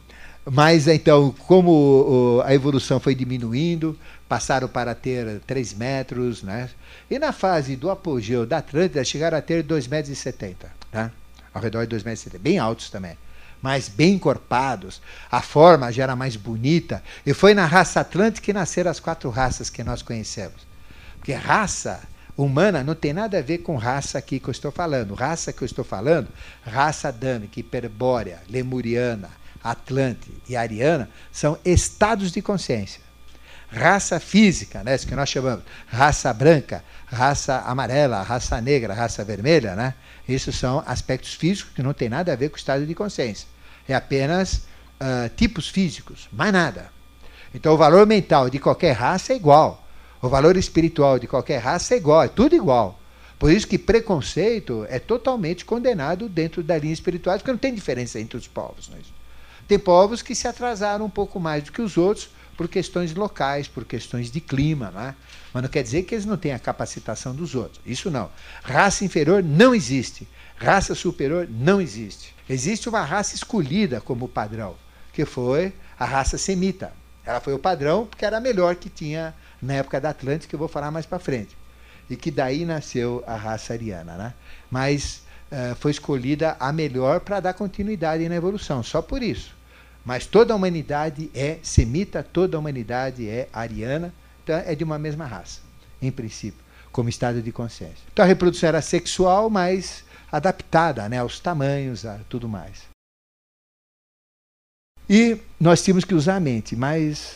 mas 0.45 0.87
então, 0.87 1.35
como 1.45 2.41
a 2.45 2.53
evolução 2.53 2.99
foi 2.99 3.13
diminuindo, 3.13 3.97
passaram 4.27 4.67
para 4.67 4.95
ter 4.95 5.41
3 5.45 5.73
metros, 5.73 6.41
né? 6.41 6.69
E 7.09 7.19
na 7.19 7.33
fase 7.33 7.75
do 7.75 7.91
apogeu 7.91 8.45
da 8.45 8.57
Atlântida 8.59 9.03
chegaram 9.03 9.37
a 9.37 9.41
ter 9.41 9.63
2,70 9.63 9.89
metros, 9.89 10.19
né? 10.91 11.11
Ao 11.53 11.61
redor 11.61 11.85
de 11.85 11.95
2,70 11.95 12.05
metros, 12.05 12.41
bem 12.41 12.59
altos 12.59 12.89
também. 12.89 13.17
Mas 13.61 13.87
bem 13.87 14.15
encorpados, 14.15 15.01
a 15.31 15.41
forma 15.41 15.91
já 15.91 16.03
era 16.03 16.15
mais 16.15 16.35
bonita. 16.35 17.03
E 17.25 17.33
foi 17.33 17.53
na 17.53 17.65
raça 17.65 17.99
Atlântica 17.99 18.45
que 18.45 18.53
nasceram 18.53 18.89
as 18.89 18.99
quatro 18.99 19.29
raças 19.29 19.69
que 19.69 19.83
nós 19.83 20.01
conhecemos. 20.01 20.65
Porque 21.17 21.33
raça 21.33 22.01
humana 22.35 22.83
não 22.83 22.95
tem 22.95 23.13
nada 23.13 23.37
a 23.37 23.41
ver 23.41 23.59
com 23.59 23.75
raça 23.75 24.17
aqui 24.17 24.39
que 24.39 24.47
eu 24.47 24.51
estou 24.51 24.71
falando. 24.71 25.13
Raça 25.13 25.53
que 25.53 25.61
eu 25.61 25.65
estou 25.65 25.85
falando, 25.85 26.27
raça 26.65 27.09
adâmica, 27.09 27.59
hiperbórea, 27.59 28.39
lemuriana, 28.49 29.29
Atlante 29.63 30.31
e 30.49 30.55
Ariana 30.55 31.09
são 31.31 31.57
estados 31.63 32.31
de 32.31 32.41
consciência. 32.41 33.01
Raça 33.71 34.19
física, 34.19 34.83
né, 34.83 34.95
isso 34.95 35.07
que 35.07 35.15
nós 35.15 35.29
chamamos 35.29 35.63
raça 35.87 36.33
branca, 36.33 36.83
raça 37.05 37.59
amarela, 37.59 38.21
raça 38.21 38.59
negra, 38.59 38.93
raça 38.93 39.23
vermelha, 39.23 39.75
né? 39.75 39.93
Isso 40.27 40.51
são 40.51 40.83
aspectos 40.85 41.33
físicos 41.33 41.73
que 41.73 41.83
não 41.83 41.93
tem 41.93 42.09
nada 42.09 42.31
a 42.33 42.35
ver 42.35 42.49
com 42.49 42.55
o 42.55 42.59
estado 42.59 42.85
de 42.85 42.93
consciência. 42.95 43.47
É 43.87 43.93
apenas 43.93 44.65
uh, 44.99 45.29
tipos 45.35 45.67
físicos, 45.67 46.29
mais 46.31 46.53
nada. 46.53 46.91
Então 47.53 47.73
o 47.73 47.77
valor 47.77 48.05
mental 48.07 48.49
de 48.49 48.59
qualquer 48.59 48.93
raça 48.93 49.33
é 49.33 49.35
igual. 49.35 49.85
O 50.21 50.29
valor 50.29 50.55
espiritual 50.55 51.17
de 51.17 51.27
qualquer 51.27 51.57
raça 51.57 51.93
é 51.95 51.97
igual, 51.97 52.23
é 52.23 52.27
tudo 52.27 52.55
igual. 52.55 52.99
Por 53.39 53.51
isso 53.51 53.67
que 53.67 53.77
preconceito 53.77 54.85
é 54.87 54.99
totalmente 54.99 55.65
condenado 55.65 56.29
dentro 56.29 56.61
da 56.61 56.77
linha 56.77 56.93
espiritual, 56.93 57.37
porque 57.37 57.51
não 57.51 57.57
tem 57.57 57.73
diferença 57.73 58.19
entre 58.19 58.37
os 58.37 58.47
povos. 58.47 58.87
Não 58.87 58.97
é? 58.97 59.01
Tem 59.67 59.79
povos 59.79 60.21
que 60.21 60.35
se 60.35 60.47
atrasaram 60.47 61.05
um 61.05 61.09
pouco 61.09 61.39
mais 61.39 61.63
do 61.63 61.71
que 61.71 61.81
os 61.81 61.97
outros 61.97 62.29
por 62.55 62.67
questões 62.67 63.15
locais, 63.15 63.67
por 63.67 63.83
questões 63.83 64.29
de 64.29 64.39
clima, 64.39 64.91
não 64.91 65.01
é? 65.01 65.15
Mas 65.53 65.63
não 65.63 65.69
quer 65.69 65.83
dizer 65.83 66.03
que 66.03 66.15
eles 66.15 66.25
não 66.25 66.37
têm 66.37 66.53
a 66.53 66.59
capacitação 66.59 67.35
dos 67.35 67.55
outros. 67.55 67.81
Isso 67.85 68.09
não. 68.09 68.29
Raça 68.63 69.03
inferior 69.03 69.43
não 69.43 69.75
existe. 69.75 70.27
Raça 70.55 70.95
superior 70.95 71.47
não 71.49 71.81
existe. 71.81 72.33
Existe 72.47 72.87
uma 72.87 73.01
raça 73.01 73.35
escolhida 73.35 73.99
como 73.99 74.27
padrão, 74.27 74.75
que 75.11 75.25
foi 75.25 75.73
a 75.97 76.05
raça 76.05 76.37
semita. 76.37 76.93
Ela 77.25 77.39
foi 77.39 77.53
o 77.53 77.59
padrão 77.59 78.05
porque 78.05 78.25
era 78.25 78.37
a 78.37 78.41
melhor 78.41 78.75
que 78.75 78.89
tinha 78.89 79.33
na 79.61 79.73
época 79.73 79.99
da 79.99 80.09
Atlântica, 80.09 80.49
que 80.49 80.55
eu 80.55 80.59
vou 80.59 80.67
falar 80.67 80.91
mais 80.91 81.05
para 81.05 81.19
frente. 81.19 81.57
E 82.09 82.15
que 82.15 82.31
daí 82.31 82.65
nasceu 82.65 83.23
a 83.27 83.35
raça 83.35 83.73
ariana. 83.73 84.15
Né? 84.17 84.33
Mas 84.69 85.23
uh, 85.51 85.75
foi 85.75 85.91
escolhida 85.91 86.55
a 86.59 86.71
melhor 86.71 87.19
para 87.21 87.39
dar 87.39 87.53
continuidade 87.53 88.27
na 88.27 88.35
evolução, 88.35 88.83
só 88.83 89.01
por 89.01 89.21
isso. 89.21 89.55
Mas 90.03 90.25
toda 90.25 90.53
a 90.53 90.55
humanidade 90.55 91.29
é 91.33 91.59
semita, 91.61 92.23
toda 92.23 92.57
a 92.57 92.59
humanidade 92.59 93.29
é 93.29 93.47
ariana, 93.53 94.13
é 94.59 94.75
de 94.75 94.83
uma 94.83 94.99
mesma 94.99 95.25
raça, 95.25 95.61
em 96.01 96.11
princípio, 96.11 96.59
como 96.91 97.09
estado 97.09 97.41
de 97.41 97.51
consciência. 97.51 98.03
Então 98.11 98.23
a 98.23 98.27
reprodução 98.27 98.69
era 98.69 98.81
sexual, 98.81 99.49
mas 99.49 100.03
adaptada 100.31 101.07
né, 101.09 101.19
aos 101.19 101.39
tamanhos, 101.39 102.05
a 102.05 102.19
tudo 102.29 102.47
mais. 102.47 102.89
E 105.09 105.41
nós 105.59 105.83
tínhamos 105.83 106.05
que 106.05 106.15
usar 106.15 106.37
a 106.37 106.39
mente, 106.39 106.75
mas 106.75 107.35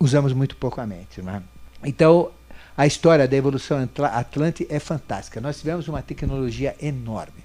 usamos 0.00 0.32
muito 0.32 0.56
pouco 0.56 0.80
a 0.80 0.86
mente. 0.86 1.22
Né? 1.22 1.42
Então, 1.84 2.32
a 2.76 2.86
história 2.86 3.28
da 3.28 3.36
evolução 3.36 3.88
Atlântida 4.12 4.74
é 4.74 4.80
fantástica. 4.80 5.40
Nós 5.40 5.58
tivemos 5.58 5.86
uma 5.86 6.02
tecnologia 6.02 6.74
enorme. 6.80 7.44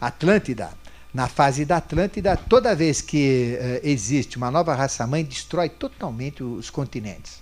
Atlântida 0.00 0.70
na 1.12 1.28
fase 1.28 1.64
da 1.64 1.76
Atlântida, 1.76 2.36
toda 2.36 2.74
vez 2.74 3.00
que 3.02 3.58
uh, 3.60 3.86
existe 3.86 4.36
uma 4.38 4.50
nova 4.50 4.74
raça-mãe, 4.74 5.22
destrói 5.22 5.68
totalmente 5.68 6.42
os 6.42 6.70
continentes. 6.70 7.41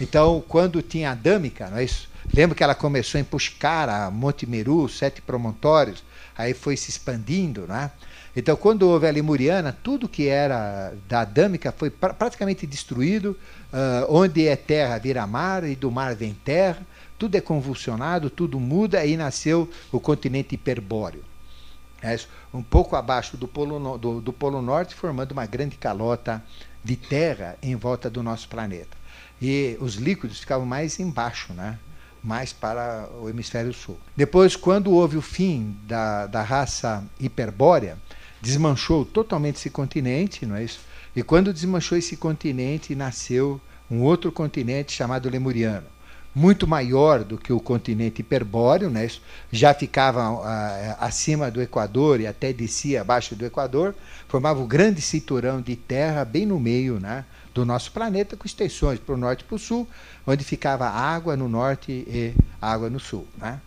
Então, 0.00 0.42
quando 0.48 0.82
tinha 0.82 1.10
a 1.10 1.14
Dâmica, 1.14 1.68
não 1.68 1.78
é 1.78 1.84
isso? 1.84 2.08
Lembra 2.32 2.56
que 2.56 2.62
ela 2.62 2.74
começou 2.74 3.20
em 3.20 3.24
Pushkara, 3.24 4.10
Monte 4.10 4.46
Meru, 4.46 4.88
sete 4.88 5.20
promontórios, 5.20 6.02
aí 6.36 6.54
foi 6.54 6.76
se 6.76 6.90
expandindo, 6.90 7.66
não 7.66 7.76
é? 7.76 7.90
Então, 8.34 8.56
quando 8.56 8.88
houve 8.88 9.08
a 9.08 9.10
Lemuriana, 9.10 9.76
tudo 9.82 10.08
que 10.08 10.28
era 10.28 10.94
da 11.08 11.24
Dâmica 11.24 11.72
foi 11.76 11.90
pra, 11.90 12.14
praticamente 12.14 12.66
destruído. 12.66 13.36
Uh, 13.72 14.06
onde 14.08 14.48
é 14.48 14.56
terra 14.56 14.98
vira 14.98 15.24
mar 15.26 15.62
e 15.64 15.76
do 15.76 15.90
mar 15.90 16.14
vem 16.14 16.34
terra. 16.44 16.80
Tudo 17.18 17.36
é 17.36 17.40
convulsionado, 17.40 18.30
tudo 18.30 18.58
muda, 18.58 18.98
aí 18.98 19.16
nasceu 19.16 19.68
o 19.92 20.00
continente 20.00 20.54
hiperbóreo 20.54 21.22
é 22.02 22.18
um 22.52 22.62
pouco 22.62 22.96
abaixo 22.96 23.36
do 23.36 23.46
polo, 23.46 23.98
do, 23.98 24.20
do 24.20 24.32
polo 24.32 24.62
Norte, 24.62 24.94
formando 24.94 25.32
uma 25.32 25.46
grande 25.46 25.76
calota 25.76 26.42
de 26.82 26.96
terra 26.96 27.56
em 27.62 27.76
volta 27.76 28.08
do 28.08 28.22
nosso 28.22 28.48
planeta. 28.48 28.99
E 29.40 29.76
os 29.80 29.94
líquidos 29.94 30.40
ficavam 30.40 30.66
mais 30.66 30.98
embaixo, 31.00 31.52
né? 31.52 31.78
mais 32.22 32.52
para 32.52 33.08
o 33.20 33.28
hemisfério 33.28 33.72
sul. 33.72 33.98
Depois, 34.16 34.54
quando 34.54 34.90
houve 34.90 35.16
o 35.16 35.22
fim 35.22 35.76
da, 35.84 36.26
da 36.26 36.42
raça 36.42 37.02
hiperbórea, 37.18 37.96
desmanchou 38.40 39.04
totalmente 39.04 39.56
esse 39.56 39.70
continente, 39.70 40.46
não 40.46 40.56
é 40.56 40.64
isso? 40.64 40.80
E 41.14 41.22
quando 41.22 41.52
desmanchou 41.52 41.98
esse 41.98 42.16
continente, 42.16 42.94
nasceu 42.94 43.60
um 43.90 44.02
outro 44.02 44.30
continente 44.30 44.92
chamado 44.92 45.28
Lemuriano. 45.28 45.86
muito 46.32 46.64
maior 46.64 47.24
do 47.24 47.36
que 47.36 47.52
o 47.52 47.58
continente 47.58 48.20
hiperbóreo, 48.20 48.88
né? 48.88 49.06
Isso 49.06 49.20
já 49.50 49.74
ficava 49.74 50.30
uh, 50.30 50.96
acima 51.00 51.50
do 51.50 51.60
Equador 51.60 52.20
e 52.20 52.26
até 52.26 52.52
descia 52.52 53.00
abaixo 53.00 53.34
do 53.34 53.44
Equador, 53.44 53.96
formava 54.28 54.60
um 54.60 54.66
grande 54.66 55.00
cinturão 55.00 55.60
de 55.60 55.74
terra 55.74 56.24
bem 56.24 56.46
no 56.46 56.60
meio 56.60 57.00
né, 57.00 57.24
do 57.60 57.66
nosso 57.66 57.92
planeta, 57.92 58.36
com 58.36 58.46
extensões 58.46 58.98
para 58.98 59.14
o 59.14 59.18
norte 59.18 59.42
e 59.42 59.44
para 59.44 59.54
o 59.54 59.58
sul, 59.58 59.86
onde 60.26 60.42
ficava 60.42 60.88
água 60.88 61.36
no 61.36 61.48
norte 61.48 61.92
e 61.92 62.34
água 62.60 62.88
no 62.88 62.98
sul. 62.98 63.26
Né? 63.36 63.60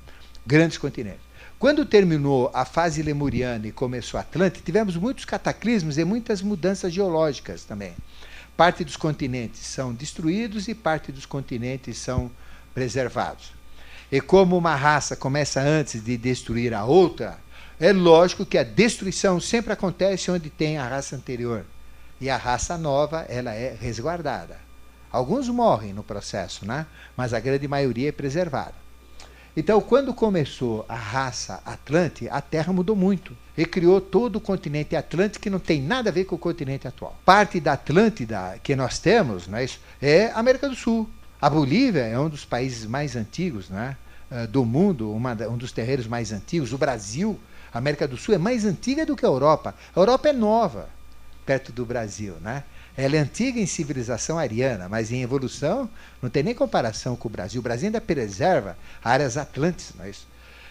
Grandes 0.45 0.79
continentes. 0.79 1.21
Quando 1.59 1.85
terminou 1.85 2.51
a 2.53 2.65
fase 2.65 3.01
lemuriana 3.03 3.67
e 3.67 3.71
começou 3.71 4.17
a 4.17 4.21
Atlântida, 4.21 4.65
tivemos 4.65 4.97
muitos 4.97 5.25
cataclismos 5.25 5.97
e 5.97 6.03
muitas 6.03 6.41
mudanças 6.41 6.91
geológicas 6.91 7.63
também. 7.63 7.93
Parte 8.57 8.83
dos 8.83 8.97
continentes 8.97 9.61
são 9.61 9.93
destruídos 9.93 10.67
e 10.67 10.73
parte 10.73 11.11
dos 11.11 11.25
continentes 11.25 11.97
são 11.97 12.29
preservados. 12.73 13.53
E 14.11 14.19
como 14.19 14.57
uma 14.57 14.75
raça 14.75 15.15
começa 15.15 15.61
antes 15.61 16.03
de 16.03 16.17
destruir 16.17 16.73
a 16.73 16.83
outra, 16.83 17.39
é 17.79 17.93
lógico 17.93 18.45
que 18.45 18.57
a 18.57 18.63
destruição 18.63 19.39
sempre 19.39 19.71
acontece 19.71 20.31
onde 20.31 20.49
tem 20.49 20.77
a 20.77 20.87
raça 20.87 21.15
anterior. 21.15 21.65
E 22.23 22.29
a 22.29 22.37
raça 22.37 22.77
nova, 22.77 23.25
ela 23.27 23.53
é 23.53 23.75
resguardada. 23.77 24.57
Alguns 25.11 25.49
morrem 25.49 25.91
no 25.91 26.01
processo, 26.01 26.65
né? 26.65 26.85
mas 27.17 27.33
a 27.33 27.39
grande 27.41 27.67
maioria 27.67 28.07
é 28.07 28.11
preservada. 28.13 28.75
Então, 29.57 29.81
quando 29.81 30.13
começou 30.13 30.85
a 30.87 30.95
raça 30.95 31.61
Atlante, 31.65 32.29
a 32.29 32.39
Terra 32.39 32.71
mudou 32.71 32.95
muito. 32.95 33.35
E 33.57 33.65
criou 33.65 33.99
todo 33.99 34.37
o 34.37 34.39
continente 34.39 34.95
Atlântico 34.95 35.43
que 35.43 35.49
não 35.49 35.59
tem 35.59 35.81
nada 35.81 36.09
a 36.09 36.13
ver 36.13 36.23
com 36.23 36.35
o 36.37 36.39
continente 36.39 36.87
atual. 36.87 37.13
Parte 37.25 37.59
da 37.59 37.73
Atlântida 37.73 38.57
que 38.63 38.73
nós 38.73 38.99
temos 38.99 39.45
né, 39.47 39.67
é 40.01 40.31
América 40.33 40.69
do 40.69 40.75
Sul. 40.77 41.09
A 41.41 41.49
Bolívia 41.49 42.03
é 42.03 42.17
um 42.17 42.29
dos 42.29 42.45
países 42.45 42.85
mais 42.85 43.17
antigos 43.17 43.67
né, 43.67 43.97
eh, 44.31 44.47
do 44.47 44.63
mundo, 44.63 45.11
uma, 45.11 45.33
um 45.49 45.57
dos 45.57 45.73
terreiros 45.73 46.07
mais 46.07 46.31
antigos. 46.31 46.71
O 46.71 46.77
Brasil, 46.77 47.37
a 47.73 47.79
América 47.79 48.07
do 48.07 48.15
Sul, 48.15 48.33
é 48.33 48.37
mais 48.37 48.63
antiga 48.63 49.05
do 49.05 49.13
que 49.13 49.25
a 49.25 49.29
Europa. 49.29 49.75
A 49.93 49.99
Europa 49.99 50.29
é 50.29 50.33
nova, 50.33 50.87
perto 51.45 51.71
do 51.71 51.85
Brasil. 51.85 52.35
Né? 52.41 52.63
Ela 52.95 53.17
é 53.17 53.19
antiga 53.19 53.59
em 53.59 53.65
civilização 53.65 54.37
ariana, 54.37 54.87
mas 54.87 55.11
em 55.11 55.21
evolução 55.21 55.89
não 56.21 56.29
tem 56.29 56.43
nem 56.43 56.53
comparação 56.53 57.15
com 57.15 57.27
o 57.27 57.31
Brasil. 57.31 57.59
O 57.59 57.63
Brasil 57.63 57.87
ainda 57.87 58.01
preserva 58.01 58.77
áreas 59.03 59.37
atlantes. 59.37 59.93
Não 59.97 60.05
é 60.05 60.09
isso? 60.09 60.27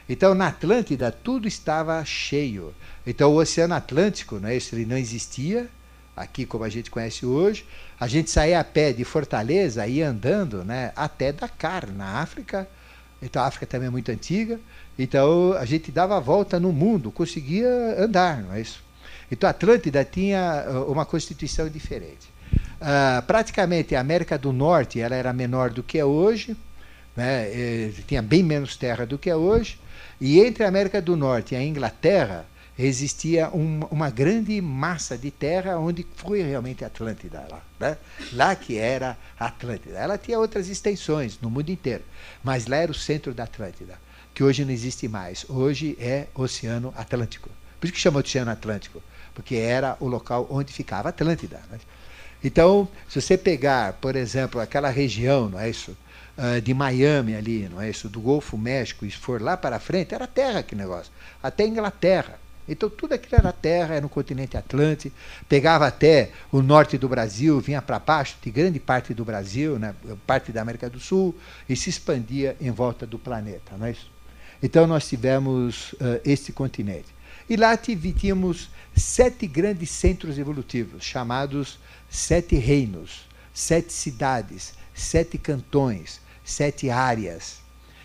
Então, 0.09 0.35
na 0.35 0.49
Atlântida, 0.49 1.13
tudo 1.13 1.47
estava 1.47 2.05
cheio. 2.05 2.75
Então, 3.07 3.33
o 3.33 3.37
Oceano 3.37 3.75
Atlântico, 3.75 4.39
não 4.39 4.49
é 4.49 4.57
isso? 4.57 4.75
ele 4.75 4.85
não 4.85 4.97
existia, 4.97 5.69
aqui 6.17 6.45
como 6.45 6.65
a 6.65 6.69
gente 6.69 6.91
conhece 6.91 7.25
hoje. 7.25 7.65
A 7.99 8.07
gente 8.07 8.31
saía 8.31 8.61
a 8.61 8.65
pé 8.65 8.93
de 8.93 9.05
Fortaleza, 9.05 9.87
ia 9.87 10.09
andando 10.09 10.65
né, 10.65 10.93
até 10.97 11.33
Dakar, 11.33 11.91
na 11.91 12.21
África. 12.21 12.69
Então 13.21 13.43
a 13.43 13.47
África 13.47 13.67
também 13.67 13.89
é 13.89 13.91
muito 13.91 14.11
antiga. 14.11 14.59
Então 14.99 15.53
a 15.55 15.65
gente 15.65 15.91
dava 15.91 16.17
a 16.17 16.21
volta 16.21 16.59
no 16.59 16.73
mundo, 16.73 17.11
conseguia 17.11 17.69
andar, 17.99 18.43
não 18.43 18.55
é 18.55 18.61
isso? 18.61 18.82
Então 19.33 19.49
a 19.49 19.51
Atlântida 19.51 20.05
tinha 20.05 20.67
uh, 20.69 20.93
uma 20.93 21.07
constituição 21.07 21.67
diferente. 21.67 22.29
Uh, 22.79 23.23
praticamente 23.27 23.97
a 23.97 24.01
América 24.01 24.37
do 24.37 24.53
Norte 24.53 25.01
ela 25.01 25.17
era 25.17 25.33
menor 25.33 25.71
do 25.71 25.83
que 25.83 25.99
é 25.99 26.05
hoje, 26.05 26.55
né? 27.17 27.47
tinha 28.07 28.21
bem 28.21 28.43
menos 28.43 28.77
terra 28.77 29.07
do 29.07 29.17
que 29.17 29.31
é 29.31 29.35
hoje. 29.35 29.81
E 30.21 30.39
entre 30.39 30.65
a 30.65 30.69
América 30.69 31.01
do 31.01 31.17
Norte 31.17 31.55
e 31.55 31.57
a 31.57 31.65
Inglaterra, 31.65 32.45
existia 32.79 33.49
um, 33.51 33.81
uma 33.91 34.11
grande 34.11 34.61
massa 34.61 35.17
de 35.17 35.31
terra 35.31 35.79
onde 35.79 36.07
foi 36.17 36.43
realmente 36.43 36.85
Atlântida 36.85 37.47
lá, 37.51 37.63
né? 37.81 37.97
lá 38.35 38.55
que 38.55 38.77
era 38.77 39.17
Atlântida. 39.39 39.99
Ela 39.99 40.19
tinha 40.19 40.39
outras 40.39 40.69
extensões 40.69 41.39
no 41.41 41.49
mundo 41.49 41.71
inteiro, 41.71 42.05
mas 42.45 42.67
lá 42.67 42.77
era 42.77 42.93
o 42.93 42.95
centro 42.95 43.33
da 43.33 43.45
Atlântida, 43.45 43.99
que 44.35 44.45
hoje 44.45 44.63
não 44.63 44.73
existe 44.73 45.09
mais. 45.09 45.49
Hoje 45.49 45.97
é 45.99 46.27
Oceano 46.35 46.93
Atlântico. 46.97 47.49
Por 47.81 47.87
isso 47.87 47.95
que 47.95 48.01
chama 48.01 48.21
Oceano 48.21 48.51
Atlântico, 48.51 49.03
porque 49.35 49.57
era 49.57 49.97
o 50.01 50.07
local 50.07 50.47
onde 50.51 50.73
ficava 50.73 51.09
Atlântida. 51.09 51.61
Né? 51.71 51.79
Então, 52.45 52.89
se 53.09 53.21
você 53.21 53.39
pegar, 53.39 53.95
por 53.95 54.17
exemplo, 54.17 54.61
aquela 54.61 54.89
região, 54.89 55.49
não 55.49 55.61
é 55.61 55.71
isso? 55.71 55.97
Uh, 56.37 56.61
de 56.61 56.73
Miami 56.73 57.35
ali, 57.37 57.69
não 57.69 57.81
é 57.81 57.91
isso? 57.91 58.09
Do 58.09 58.21
Golfo 58.21 58.57
México, 58.57 59.05
e 59.05 59.11
for 59.11 59.41
lá 59.41 59.57
para 59.57 59.79
frente, 59.79 60.15
era 60.15 60.27
terra 60.27 60.63
que 60.63 60.75
negócio. 60.75 61.13
Até 61.43 61.67
Inglaterra. 61.67 62.41
Então 62.69 62.89
tudo 62.89 63.13
aquilo 63.13 63.37
era 63.39 63.53
terra, 63.53 63.95
era 63.95 64.01
no 64.01 64.09
continente 64.09 64.57
Atlântico, 64.57 65.15
pegava 65.49 65.87
até 65.87 66.31
o 66.51 66.63
norte 66.63 66.97
do 66.97 67.09
Brasil, 67.09 67.61
vinha 67.61 67.83
para 67.83 67.99
baixo 67.99 68.37
de 68.41 68.51
grande 68.51 68.79
parte 68.79 69.13
do 69.13 69.25
Brasil, 69.25 69.79
né, 69.79 69.95
parte 70.27 70.53
da 70.53 70.63
América 70.63 70.89
do 70.89 71.01
Sul, 71.01 71.37
e 71.69 71.75
se 71.75 71.91
expandia 71.91 72.57
em 72.61 72.71
volta 72.71 73.07
do 73.07 73.19
planeta. 73.19 73.77
Não 73.77 73.87
é 73.87 73.91
isso? 73.91 74.11
Então 74.63 74.87
nós 74.87 75.09
tivemos 75.09 75.93
uh, 75.95 76.21
este 76.25 76.53
continente. 76.53 77.12
E 77.49 77.57
lá 77.57 77.77
tínhamos 77.77 78.71
sete 78.97 79.47
grandes 79.47 79.91
centros 79.91 80.39
evolutivos, 80.39 81.05
chamados 81.05 81.79
sete 82.09 82.57
reinos, 82.57 83.27
sete 83.53 83.93
cidades, 83.93 84.75
sete 84.95 85.39
cantões, 85.39 86.21
sete 86.45 86.91
áreas. 86.91 87.61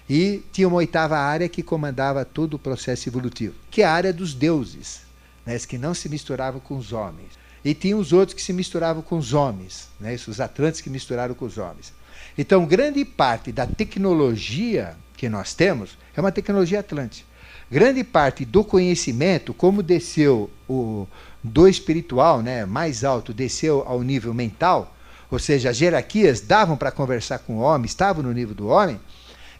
E 0.09 0.43
tinha 0.51 0.67
uma 0.67 0.77
oitava 0.77 1.17
área 1.17 1.49
que 1.49 1.61
comandava 1.61 2.23
todo 2.23 2.53
o 2.53 2.59
processo 2.59 3.09
evolutivo, 3.09 3.55
que 3.69 3.81
é 3.81 3.85
a 3.85 3.91
área 3.91 4.13
dos 4.13 4.33
deuses, 4.33 5.01
né, 5.45 5.57
que 5.59 5.77
não 5.77 5.93
se 5.93 6.07
misturavam 6.07 6.59
com 6.59 6.77
os 6.77 6.93
homens. 6.93 7.31
E 7.63 7.73
tinha 7.73 7.97
os 7.97 8.13
outros 8.13 8.33
que 8.33 8.41
se 8.41 8.53
misturavam 8.53 9.01
com 9.01 9.17
os 9.17 9.33
homens, 9.33 9.89
né, 9.99 10.15
os 10.15 10.39
atlantes 10.39 10.79
que 10.79 10.89
misturaram 10.89 11.35
com 11.35 11.45
os 11.45 11.57
homens. 11.57 11.93
Então, 12.37 12.65
grande 12.65 13.03
parte 13.03 13.51
da 13.51 13.67
tecnologia 13.67 14.95
que 15.17 15.27
nós 15.27 15.53
temos 15.53 15.97
é 16.15 16.21
uma 16.21 16.31
tecnologia 16.31 16.79
atlântica. 16.79 17.26
Grande 17.69 18.03
parte 18.03 18.45
do 18.45 18.63
conhecimento, 18.63 19.53
como 19.53 19.83
desceu 19.83 20.49
o, 20.69 21.07
do 21.43 21.67
espiritual, 21.67 22.41
né, 22.41 22.65
mais 22.65 23.03
alto, 23.03 23.33
desceu 23.33 23.83
ao 23.85 24.01
nível 24.03 24.33
mental, 24.33 24.95
ou 25.29 25.37
seja, 25.37 25.69
as 25.69 25.81
hierarquias 25.81 26.39
davam 26.39 26.77
para 26.77 26.91
conversar 26.91 27.39
com 27.39 27.57
o 27.57 27.59
homem, 27.59 27.85
estavam 27.85 28.23
no 28.23 28.31
nível 28.31 28.55
do 28.55 28.67
homem, 28.67 28.99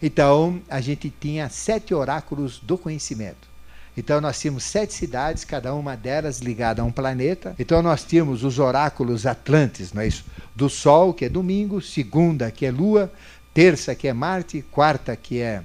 então, 0.02 0.62
a 0.70 0.80
gente 0.80 1.10
tinha 1.10 1.50
sete 1.50 1.94
oráculos 1.94 2.60
do 2.60 2.78
conhecimento. 2.78 3.48
Então, 3.96 4.22
nós 4.22 4.40
tínhamos 4.40 4.64
sete 4.64 4.94
cidades, 4.94 5.44
cada 5.44 5.74
uma 5.74 5.98
delas 5.98 6.40
ligada 6.40 6.84
a 6.84 6.86
um 6.86 6.92
planeta. 6.92 7.56
Então, 7.58 7.82
nós 7.82 8.04
tínhamos 8.04 8.44
os 8.44 8.60
oráculos 8.60 9.26
atlantes, 9.26 9.92
não 9.92 10.04
é 10.04 10.08
isso? 10.08 10.24
Do 10.56 10.70
Sol, 10.70 11.14
que 11.14 11.26
é 11.26 11.30
domingo, 11.30 11.82
segunda, 11.82 12.52
que 12.52 12.66
é 12.66 12.72
Lua, 12.72 13.12
terça, 13.56 13.96
que 13.96 14.08
é 14.08 14.14
Marte, 14.14 14.64
quarta, 14.70 15.16
que 15.16 15.40
é, 15.42 15.64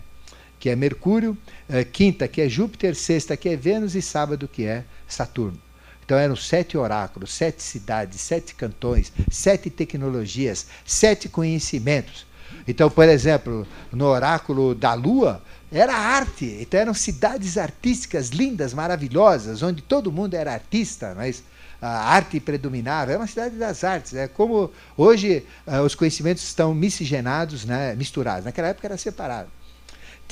que 0.63 0.71
é 0.71 0.77
Mercúrio, 0.77 1.37
eh, 1.69 1.83
quinta, 1.83 2.29
que 2.29 2.41
é 2.41 2.49
Júpiter, 2.49 2.95
sexta, 2.95 3.37
que 3.37 3.49
é 3.49 3.57
Vênus 3.57 3.97
e 3.97 4.01
sábado, 4.01 4.47
que 4.47 4.65
é 4.65 4.85
Saturno. 5.09 5.59
Então 6.05 6.17
eram 6.17 6.37
sete 6.37 6.79
oráculos, 6.79 7.35
sete 7.35 7.61
cidades, 7.61 8.21
sete 8.21 8.55
cantões, 8.55 9.13
sete 9.29 9.69
tecnologias, 9.69 10.69
sete 10.87 11.29
conhecimentos. 11.29 12.25
Então, 12.69 12.89
por 12.89 13.09
exemplo, 13.09 13.67
no 13.91 14.05
oráculo 14.05 14.73
da 14.73 14.95
Lua, 14.95 15.43
era 15.73 15.97
arte. 15.97 16.59
Então, 16.61 16.79
eram 16.79 16.95
cidades 16.95 17.59
artísticas 17.59 18.29
lindas, 18.29 18.73
maravilhosas, 18.73 19.65
onde 19.65 19.83
todo 19.83 20.13
mundo 20.13 20.35
era 20.35 20.53
artista, 20.53 21.13
mas 21.17 21.43
a 21.81 22.15
arte 22.15 22.39
predominava. 22.39 23.11
É 23.11 23.17
uma 23.17 23.27
cidade 23.27 23.57
das 23.57 23.83
artes. 23.83 24.15
É 24.15 24.29
como 24.29 24.71
hoje 24.97 25.45
uh, 25.67 25.81
os 25.81 25.97
conhecimentos 25.97 26.45
estão 26.45 26.73
miscigenados, 26.73 27.65
né, 27.65 27.97
misturados. 27.97 28.45
Naquela 28.45 28.69
época 28.69 28.87
era 28.87 28.97
separado. 28.97 29.49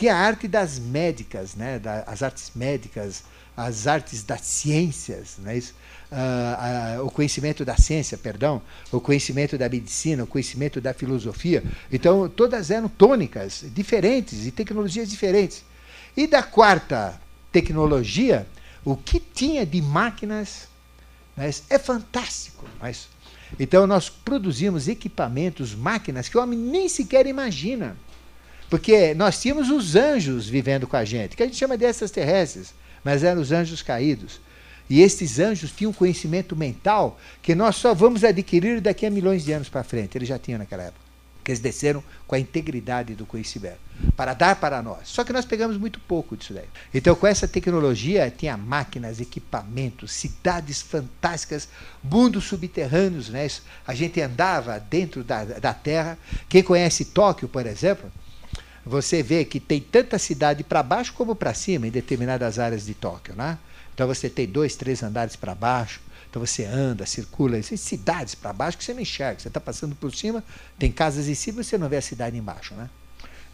Tinha 0.00 0.14
a 0.14 0.18
arte 0.18 0.48
das 0.48 0.78
médicas, 0.78 1.54
né, 1.54 1.78
da, 1.78 2.04
as 2.06 2.22
artes 2.22 2.52
médicas, 2.54 3.22
as 3.54 3.86
artes 3.86 4.22
das 4.22 4.40
ciências, 4.40 5.36
não 5.38 5.50
é 5.50 5.58
isso? 5.58 5.74
Uh, 6.10 7.02
uh, 7.02 7.06
o 7.06 7.10
conhecimento 7.10 7.66
da 7.66 7.76
ciência, 7.76 8.16
perdão, 8.16 8.62
o 8.90 8.98
conhecimento 8.98 9.58
da 9.58 9.68
medicina, 9.68 10.24
o 10.24 10.26
conhecimento 10.26 10.80
da 10.80 10.94
filosofia. 10.94 11.62
Então, 11.92 12.30
todas 12.30 12.70
eram 12.70 12.88
tônicas 12.88 13.62
diferentes 13.74 14.46
e 14.46 14.50
tecnologias 14.50 15.10
diferentes. 15.10 15.62
E 16.16 16.26
da 16.26 16.42
quarta 16.42 17.20
tecnologia, 17.52 18.46
o 18.82 18.96
que 18.96 19.20
tinha 19.20 19.66
de 19.66 19.82
máquinas 19.82 20.70
mas 21.36 21.62
é 21.70 21.78
fantástico. 21.78 22.66
Mas, 22.80 23.08
então, 23.58 23.86
nós 23.86 24.08
produzimos 24.08 24.88
equipamentos, 24.88 25.74
máquinas 25.74 26.28
que 26.28 26.36
o 26.36 26.42
homem 26.42 26.58
nem 26.58 26.88
sequer 26.88 27.26
imagina. 27.26 27.96
Porque 28.70 29.12
nós 29.14 29.40
tínhamos 29.40 29.68
os 29.68 29.96
anjos 29.96 30.48
vivendo 30.48 30.86
com 30.86 30.96
a 30.96 31.04
gente, 31.04 31.36
que 31.36 31.42
a 31.42 31.46
gente 31.46 31.58
chama 31.58 31.76
de 31.76 31.84
extraterrestres 31.84 32.72
mas 33.04 33.24
eram 33.24 33.40
os 33.40 33.52
anjos 33.52 33.82
caídos. 33.82 34.40
E 34.88 35.02
estes 35.02 35.38
anjos 35.38 35.70
tinham 35.70 35.92
conhecimento 35.92 36.56
mental 36.56 37.18
que 37.40 37.54
nós 37.54 37.76
só 37.76 37.94
vamos 37.94 38.24
adquirir 38.24 38.80
daqui 38.80 39.06
a 39.06 39.10
milhões 39.10 39.44
de 39.44 39.52
anos 39.52 39.68
para 39.68 39.84
frente. 39.84 40.18
Eles 40.18 40.28
já 40.28 40.38
tinham 40.38 40.58
naquela 40.58 40.84
época. 40.84 41.10
que 41.42 41.52
eles 41.52 41.60
desceram 41.60 42.04
com 42.26 42.34
a 42.34 42.38
integridade 42.38 43.14
do 43.14 43.24
conhecimento, 43.24 43.78
para 44.14 44.34
dar 44.34 44.56
para 44.56 44.82
nós. 44.82 45.08
Só 45.08 45.24
que 45.24 45.32
nós 45.32 45.46
pegamos 45.46 45.78
muito 45.78 45.98
pouco 46.00 46.36
disso 46.36 46.52
daí. 46.52 46.66
Então, 46.92 47.14
com 47.14 47.26
essa 47.26 47.48
tecnologia, 47.48 48.30
tinha 48.30 48.58
máquinas, 48.58 49.20
equipamentos, 49.20 50.12
cidades 50.12 50.82
fantásticas, 50.82 51.66
mundos 52.04 52.44
subterrâneos, 52.44 53.30
né? 53.30 53.48
A 53.86 53.94
gente 53.94 54.20
andava 54.20 54.78
dentro 54.78 55.24
da, 55.24 55.44
da 55.44 55.72
Terra. 55.72 56.18
Quem 56.46 56.62
conhece 56.62 57.06
Tóquio, 57.06 57.48
por 57.48 57.64
exemplo, 57.64 58.12
você 58.84 59.22
vê 59.22 59.44
que 59.44 59.60
tem 59.60 59.80
tanta 59.80 60.18
cidade 60.18 60.64
para 60.64 60.82
baixo 60.82 61.12
como 61.12 61.34
para 61.34 61.52
cima 61.54 61.86
em 61.86 61.90
determinadas 61.90 62.58
áreas 62.58 62.86
de 62.86 62.94
Tóquio, 62.94 63.34
né? 63.34 63.58
Então 63.94 64.06
você 64.06 64.30
tem 64.30 64.46
dois, 64.46 64.76
três 64.76 65.02
andares 65.02 65.36
para 65.36 65.54
baixo, 65.54 66.00
então 66.30 66.44
você 66.44 66.64
anda, 66.64 67.04
circula, 67.04 67.58
em 67.58 67.62
cidades 67.62 68.34
para 68.34 68.52
baixo 68.52 68.78
que 68.78 68.84
você 68.84 68.94
não 68.94 69.00
enxerga. 69.00 69.40
Você 69.40 69.48
está 69.48 69.60
passando 69.60 69.94
por 69.96 70.14
cima, 70.14 70.42
tem 70.78 70.90
casas 70.90 71.28
em 71.28 71.34
cima 71.34 71.60
e 71.60 71.64
você 71.64 71.76
não 71.76 71.88
vê 71.88 71.96
a 71.96 72.02
cidade 72.02 72.36
embaixo. 72.36 72.72
Né? 72.74 72.88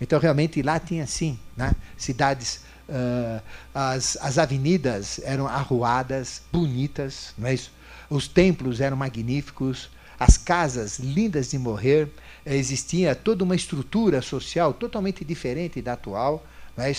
Então 0.01 0.21
realmente 0.21 0.63
lá 0.63 0.79
tinha 0.79 1.05
assim, 1.05 1.39
né? 1.57 1.73
cidades, 1.97 2.61
uh, 2.89 3.43
as, 3.75 4.17
as 4.21 4.39
avenidas 4.39 5.19
eram 5.25 5.49
arruadas, 5.49 6.43
bonitas, 6.53 7.35
não 7.37 7.49
é 7.49 7.55
isso? 7.55 7.73
Os 8.09 8.29
templos 8.29 8.81
eram 8.81 8.97
magníficos, 8.97 9.91
as 10.21 10.37
casas 10.37 10.99
lindas 10.99 11.51
de 11.51 11.59
morrer, 11.59 12.09
existia 12.55 13.15
toda 13.15 13.43
uma 13.43 13.57
estrutura 13.57 14.23
social 14.23 14.73
totalmente 14.73 15.25
diferente 15.25 15.83
da 15.83 15.95
atual, 15.95 16.47
não 16.77 16.85
é 16.85 16.93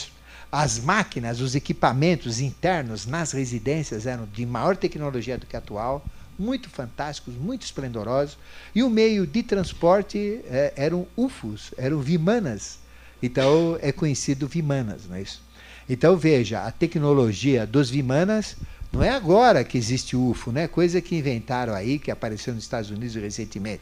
as 0.52 0.80
máquinas, 0.80 1.40
os 1.42 1.56
equipamentos 1.56 2.40
internos 2.40 3.06
nas 3.06 3.32
residências 3.32 4.06
eram 4.06 4.26
de 4.26 4.46
maior 4.46 4.76
tecnologia 4.76 5.38
do 5.38 5.46
que 5.46 5.56
a 5.56 5.60
atual, 5.60 6.06
muito 6.38 6.70
fantásticos, 6.70 7.34
muito 7.34 7.64
esplendorosos, 7.64 8.38
e 8.74 8.84
o 8.84 8.90
meio 8.90 9.26
de 9.26 9.42
transporte 9.44 10.42
é, 10.46 10.74
eram 10.76 11.08
UFOs, 11.18 11.74
eram 11.78 12.00
Vimanas. 12.00 12.80
Então 13.22 13.78
é 13.82 13.92
conhecido 13.92 14.48
Vimanas, 14.48 15.08
não 15.08 15.16
é 15.16 15.22
isso? 15.22 15.42
Então 15.90 16.16
veja, 16.16 16.64
a 16.64 16.72
tecnologia 16.72 17.66
dos 17.66 17.90
Vimanas 17.90 18.56
não 18.92 19.04
é 19.04 19.10
agora 19.10 19.64
que 19.64 19.78
existe 19.78 20.16
o 20.16 20.30
UFO, 20.30 20.52
não 20.52 20.62
é 20.62 20.68
coisa 20.68 21.02
que 21.02 21.16
inventaram 21.16 21.74
aí, 21.74 22.00
que 22.00 22.12
apareceu 22.12 22.54
nos 22.54 22.64
Estados 22.64 22.90
Unidos 22.90 23.16
recentemente. 23.16 23.82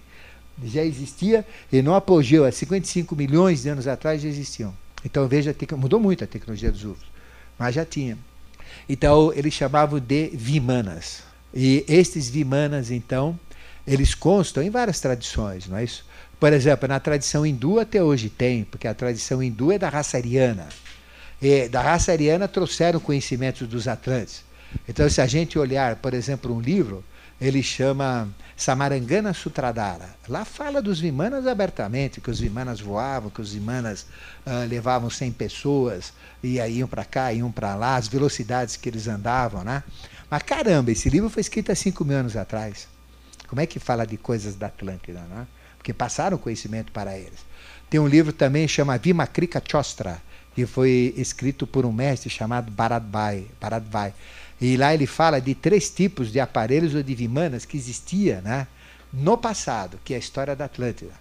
Já 0.64 0.84
existia, 0.84 1.46
e 1.72 1.82
no 1.82 1.94
apogeu, 1.94 2.46
há 2.46 2.52
55 2.52 3.16
milhões 3.16 3.64
de 3.64 3.70
anos 3.70 3.88
atrás 3.88 4.22
já 4.22 4.30
existiam. 4.30 4.74
Então 5.04 5.28
veja, 5.28 5.56
mudou 5.78 6.00
muito 6.00 6.24
a 6.24 6.28
tecnologia 6.28 6.72
dos 6.72 6.84
UFOs, 6.84 7.06
mas 7.60 7.76
já 7.76 7.86
tinha. 7.86 8.18
Então 8.88 9.34
eles 9.34 9.54
chamavam 9.54 10.00
de 10.00 10.30
Vimanas. 10.34 11.24
E 11.54 11.86
estes 11.88 12.30
Vimanas, 12.30 12.92
então, 12.92 13.40
eles 13.88 14.14
constam 14.14 14.64
em 14.64 14.70
várias 14.70 15.00
tradições, 15.00 15.68
não 15.68 15.78
é 15.78 15.84
isso? 15.84 16.06
Por 16.40 16.52
exemplo, 16.52 16.88
na 16.88 17.00
tradição 17.00 17.46
hindu 17.46 17.80
até 17.80 18.04
hoje 18.04 18.30
tem, 18.30 18.66
porque 18.66 18.88
a 18.88 18.94
tradição 18.94 19.42
hindu 19.42 19.72
é 19.72 19.80
da 19.80 19.90
raça 19.90 20.18
ariana. 20.18 20.68
E 21.42 21.70
da 21.70 21.82
raça 21.82 22.12
ariana 22.12 22.48
trouxeram 22.48 23.00
conhecimentos 23.00 23.68
dos 23.68 23.88
Atlantes. 23.88 24.44
Então, 24.88 25.10
se 25.10 25.22
a 25.22 25.28
gente 25.28 25.58
olhar, 25.58 25.96
por 25.98 26.14
exemplo, 26.14 26.54
um 26.54 26.60
livro, 26.60 27.04
ele 27.40 27.64
chama 27.64 28.28
Samarangana 28.56 29.34
Sutradhara. 29.34 30.16
Lá 30.30 30.46
fala 30.46 30.82
dos 30.82 31.00
Vimanas 31.00 31.46
abertamente, 31.46 32.22
que 32.22 32.32
os 32.32 32.40
Vimanas 32.40 32.80
voavam, 32.80 33.30
que 33.30 33.42
os 33.42 33.54
Vimanas 33.54 34.06
uh, 34.46 34.68
levavam 34.68 35.10
100 35.10 35.34
pessoas, 35.34 36.14
e 36.42 36.60
aí 36.60 36.78
iam 36.78 36.88
para 36.88 37.04
cá, 37.04 37.34
iam 37.34 37.52
para 37.52 37.76
lá, 37.76 37.98
as 37.98 38.08
velocidades 38.08 38.78
que 38.78 38.88
eles 38.88 39.08
andavam, 39.08 39.64
né? 39.64 39.84
Mas 40.30 40.42
caramba, 40.44 40.92
esse 40.92 41.10
livro 41.10 41.30
foi 41.30 41.42
escrito 41.42 41.72
há 41.72 41.76
5 41.76 42.06
mil 42.06 42.18
anos 42.18 42.38
atrás. 42.38 42.88
Como 43.48 43.60
é 43.60 43.66
que 43.66 43.78
fala 43.78 44.06
de 44.08 44.18
coisas 44.18 44.56
da 44.56 44.68
Atlântida, 44.68 45.20
né? 45.22 45.46
Porque 45.78 45.94
passaram 45.94 46.38
conhecimento 46.38 46.92
para 46.92 47.18
eles. 47.18 47.46
Tem 47.90 48.00
um 48.00 48.08
livro 48.08 48.32
também 48.32 48.68
chama 48.68 48.98
Vimakrika 48.98 49.62
Chostra, 49.70 50.22
que 50.56 50.66
foi 50.66 51.14
escrito 51.18 51.68
por 51.68 51.86
um 51.86 51.92
mestre 51.92 52.30
chamado 52.30 52.72
Bharadbhai. 52.72 53.46
Bharadbhai 53.60 54.14
e 54.60 54.78
lá 54.78 54.94
ele 54.94 55.06
fala 55.06 55.42
de 55.42 55.54
três 55.54 55.90
tipos 55.90 56.32
de 56.32 56.40
aparelhos 56.40 56.96
ou 56.96 57.04
de 57.04 57.14
vimanas 57.14 57.66
que 57.66 57.76
existia 57.76 58.42
né, 58.42 58.68
no 59.12 59.38
passado, 59.38 60.00
que 60.04 60.14
é 60.14 60.16
a 60.16 60.20
história 60.20 60.56
da 60.56 60.66
Atlântida. 60.66 61.14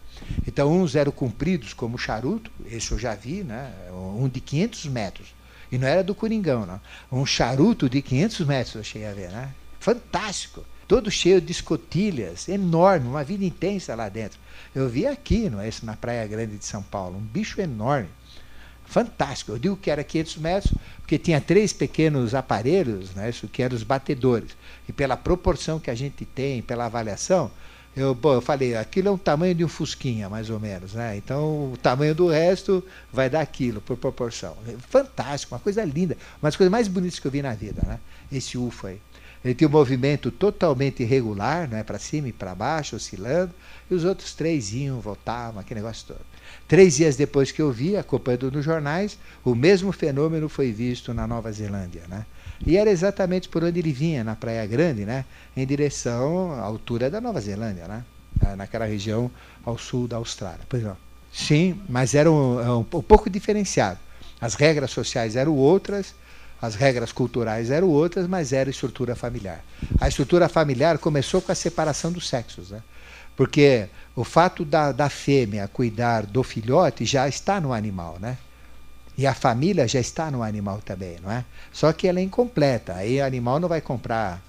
Então, 0.47 0.73
uns 0.73 0.95
eram 0.95 1.11
compridos 1.11 1.73
como 1.73 1.99
charuto, 1.99 2.51
esse 2.67 2.93
eu 2.93 2.99
já 2.99 3.15
vi, 3.15 3.43
né, 3.43 3.73
um 3.93 4.29
de 4.29 4.41
500 4.41 4.87
metros. 4.87 5.35
E 5.73 5.79
não 5.79 5.89
era 5.89 6.05
do 6.05 6.15
Coringão, 6.15 6.65
não. 6.65 6.81
Um 7.11 7.27
charuto 7.27 7.89
de 7.91 8.01
500 8.01 8.47
metros 8.47 8.75
eu 8.77 8.85
cheguei 8.85 9.09
a 9.09 9.13
ver. 9.13 9.31
Né? 9.31 9.51
Fantástico. 9.81 10.65
Todo 10.87 11.11
cheio 11.11 11.41
de 11.41 11.51
escotilhas, 11.51 12.49
enorme, 12.49 13.09
uma 13.09 13.25
vida 13.25 13.45
intensa 13.45 13.95
lá 13.95 14.09
dentro. 14.09 14.39
Eu 14.75 14.89
vi 14.89 15.07
aqui, 15.07 15.51
não 15.51 15.61
é 15.61 15.69
isso, 15.69 15.85
na 15.85 15.97
Praia 15.97 16.27
Grande 16.27 16.57
de 16.59 16.65
São 16.65 16.83
Paulo, 16.83 17.17
um 17.17 17.21
bicho 17.21 17.61
enorme 17.61 18.09
fantástico. 18.95 19.51
Eu 19.51 19.59
digo 19.59 19.77
que 19.77 19.91
era 19.91 20.05
500 20.05 20.37
metros 20.37 20.75
porque 20.99 21.19
tinha 21.19 21.41
três 21.41 21.73
pequenos 21.73 22.33
aparelhos, 22.33 23.11
né, 23.11 23.29
isso 23.29 23.49
que 23.49 23.61
eram 23.61 23.75
os 23.75 23.83
batedores. 23.83 24.57
E 24.89 24.93
pela 24.93 25.17
proporção 25.17 25.81
que 25.81 25.91
a 25.91 25.95
gente 25.97 26.25
tem, 26.25 26.63
pela 26.63 26.87
avaliação, 26.87 27.51
eu, 27.97 28.15
bom, 28.15 28.35
eu 28.35 28.41
falei, 28.41 28.77
aquilo 28.77 29.09
é 29.09 29.11
um 29.11 29.19
tamanho 29.19 29.55
de 29.55 29.65
um 29.65 29.69
fusquinha, 29.69 30.29
mais 30.29 30.49
ou 30.49 30.61
menos. 30.61 30.95
Né? 30.95 31.17
Então, 31.17 31.73
o 31.73 31.77
tamanho 31.77 32.15
do 32.15 32.29
resto 32.29 32.85
vai 33.13 33.29
dar 33.29 33.41
aquilo, 33.41 33.81
por 33.81 33.97
proporção. 33.97 34.57
Fantástico, 34.89 35.55
uma 35.55 35.61
coisa 35.61 35.85
linda. 35.85 36.17
Uma 36.41 36.49
das 36.49 36.57
coisas 36.57 36.71
mais 36.71 36.87
bonitas 36.87 37.19
que 37.19 37.27
eu 37.27 37.33
vi 37.33 37.43
na 37.43 37.55
vida, 37.55 37.83
né? 37.85 37.99
esse 38.31 38.57
UFO 38.57 38.87
aí. 38.87 39.01
Ele 39.45 39.55
tinha 39.55 39.69
um 39.69 39.73
movimento 39.73 40.31
totalmente 40.31 41.03
irregular, 41.03 41.69
né, 41.69 41.83
para 41.83 41.99
cima 41.99 42.29
e 42.29 42.33
para 42.33 42.55
baixo, 42.55 42.97
oscilando, 42.97 43.53
e 43.91 43.95
os 43.95 44.03
outros 44.03 44.33
três 44.33 44.73
iam, 44.73 45.01
voltavam, 45.01 45.61
aquele 45.61 45.81
negócio 45.81 46.07
todo. 46.07 46.34
Três 46.67 46.97
dias 46.97 47.17
depois 47.17 47.53
que 47.53 47.61
eu 47.61 47.71
vi, 47.71 47.97
acompanhando 47.97 48.51
nos 48.51 48.65
jornais, 48.65 49.19
o 49.45 49.55
mesmo 49.55 49.93
fenômeno 49.93 50.49
foi 50.49 50.73
visto 50.73 51.13
na 51.13 51.27
Nova 51.27 51.53
Zelândia. 51.53 52.03
Né? 52.09 52.25
E 52.67 52.77
era 52.77 52.91
exatamente 52.91 53.49
por 53.49 53.63
onde 53.63 53.79
ele 53.79 53.93
vinha, 53.93 54.25
na 54.25 54.35
Praia 54.35 54.67
Grande, 54.67 55.05
né? 55.05 55.25
em 55.57 55.67
direção 55.67 56.53
à 56.53 56.61
altura 56.61 57.11
da 57.11 57.21
Nova 57.21 57.41
Zelândia, 57.41 57.87
né? 57.87 58.05
naquela 58.57 58.85
região 58.85 59.31
ao 59.65 59.79
sul 59.79 60.09
da 60.09 60.17
Austrália. 60.17 60.61
Pois 60.69 60.83
não. 60.83 60.97
Sim, 61.33 61.81
mas 61.89 62.15
era 62.15 62.31
um, 62.31 62.61
um, 62.61 62.79
um 62.79 63.03
pouco 63.03 63.29
diferenciado. 63.29 63.99
As 64.41 64.55
regras 64.55 64.91
sociais 64.91 65.37
eram 65.37 65.55
outras, 65.55 66.15
as 66.61 66.75
regras 66.75 67.13
culturais 67.13 67.71
eram 67.71 67.89
outras, 67.89 68.27
mas 68.27 68.53
era 68.53 68.71
estrutura 68.71 69.15
familiar. 69.15 69.65
A 70.01 70.09
estrutura 70.09 70.49
familiar 70.49 70.99
começou 70.99 71.43
com 71.43 71.53
a 71.53 71.55
separação 71.55 72.11
dos 72.11 72.29
sexos, 72.29 72.71
né? 72.71 72.83
porque 73.37 73.89
o 74.17 74.23
fato 74.25 74.65
da, 74.65 74.93
da 74.93 75.09
fêmea 75.09 75.69
cuidar 75.69 76.27
do 76.27 76.43
filhote 76.43 77.05
já 77.05 77.29
está 77.29 77.61
no 77.61 77.73
animal, 77.73 78.17
né? 78.21 78.39
E 79.17 79.27
a 79.27 79.35
família 79.35 79.87
já 79.87 80.01
está 80.01 80.31
no 80.31 80.43
animal 80.43 80.81
também, 80.85 81.19
não 81.23 81.31
é? 81.31 81.45
Só 81.73 81.93
que 81.93 82.09
ela 82.09 82.19
é 82.19 82.23
incompleta. 82.23 82.95
Aí 82.95 83.21
o 83.21 83.25
animal 83.25 83.61
não 83.61 83.69
vai 83.69 83.81
comprar 83.81 84.43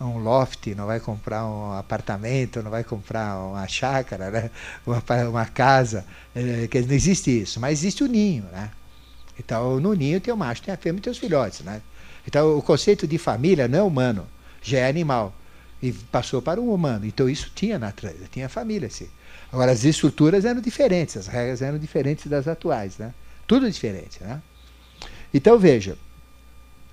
um 0.00 0.18
loft, 0.18 0.66
não 0.74 0.86
vai 0.86 1.00
comprar 1.00 1.46
um 1.46 1.72
apartamento, 1.72 2.62
não 2.62 2.70
vai 2.70 2.84
comprar 2.84 3.38
uma 3.38 3.66
chácara, 3.66 4.30
né? 4.30 4.50
uma, 4.86 5.02
uma 5.28 5.46
casa. 5.46 6.04
É, 6.34 6.66
que 6.68 6.80
não 6.80 6.94
existe 6.94 7.42
isso, 7.42 7.60
mas 7.60 7.80
existe 7.80 8.02
o 8.02 8.06
ninho, 8.06 8.44
né? 8.44 8.70
Então, 9.38 9.78
no 9.78 9.94
ninho 9.94 10.20
tem 10.20 10.32
o 10.32 10.36
macho, 10.36 10.62
tem 10.62 10.74
a 10.74 10.76
fêmea 10.76 10.98
e 10.98 11.02
tem 11.02 11.10
os 11.10 11.18
filhotes. 11.18 11.60
Né? 11.60 11.80
Então, 12.26 12.56
o 12.56 12.62
conceito 12.62 13.06
de 13.06 13.18
família 13.18 13.68
não 13.68 13.78
é 13.78 13.82
humano, 13.82 14.26
já 14.60 14.78
é 14.78 14.88
animal. 14.88 15.32
E 15.82 15.92
passou 15.92 16.42
para 16.42 16.60
o 16.60 16.72
humano. 16.74 17.06
Então, 17.06 17.28
isso 17.28 17.50
tinha 17.54 17.78
na 17.78 17.92
tinha 18.30 18.48
família. 18.48 18.90
Sim. 18.90 19.08
Agora, 19.52 19.72
as 19.72 19.84
estruturas 19.84 20.44
eram 20.44 20.60
diferentes, 20.60 21.16
as 21.16 21.26
regras 21.26 21.62
eram 21.62 21.78
diferentes 21.78 22.26
das 22.26 22.48
atuais. 22.48 22.98
Né? 22.98 23.14
Tudo 23.46 23.70
diferente. 23.70 24.22
Né? 24.22 24.42
Então, 25.32 25.58
veja, 25.58 25.96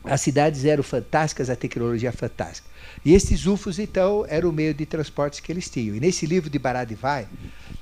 as 0.04 0.22
cidades 0.22 0.66
eram 0.66 0.84
fantásticas, 0.84 1.50
a 1.50 1.56
tecnologia 1.56 2.12
fantástica. 2.12 2.68
E 3.04 3.14
esses 3.14 3.46
UFOs, 3.46 3.80
então, 3.80 4.26
eram 4.28 4.50
o 4.50 4.54
meio 4.54 4.74
de 4.74 4.86
transportes 4.86 5.40
que 5.40 5.52
eles 5.52 5.70
tinham. 5.70 5.96
E 5.96 6.00
nesse 6.00 6.26
livro 6.26 6.50
de 6.50 6.60
Baradivai, 6.60 7.28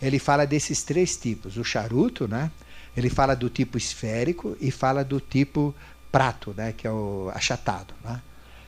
ele 0.02 0.20
fala 0.20 0.46
desses 0.46 0.84
três 0.84 1.18
tipos: 1.18 1.58
o 1.58 1.64
charuto, 1.64 2.28
né? 2.28 2.50
Ele 2.96 3.10
fala 3.10 3.36
do 3.36 3.50
tipo 3.50 3.78
esférico 3.78 4.56
e 4.62 4.70
fala 4.70 5.04
do 5.04 5.20
tipo 5.20 5.74
prato, 6.12 6.54
né, 6.56 6.74
que 6.78 6.86
é 6.86 6.92
o 6.92 7.32
achatado. 7.34 7.94
Né? 8.04 8.22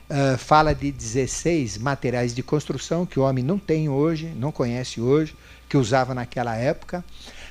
Uh, 0.08 0.38
fala 0.38 0.72
de 0.72 0.92
16 0.92 1.78
materiais 1.78 2.32
de 2.32 2.42
construção 2.42 3.04
que 3.04 3.18
o 3.18 3.24
homem 3.24 3.42
não 3.42 3.58
tem 3.58 3.88
hoje, 3.88 4.26
não 4.36 4.52
conhece 4.52 5.00
hoje, 5.00 5.36
que 5.68 5.76
usava 5.76 6.14
naquela 6.14 6.54
época. 6.56 7.04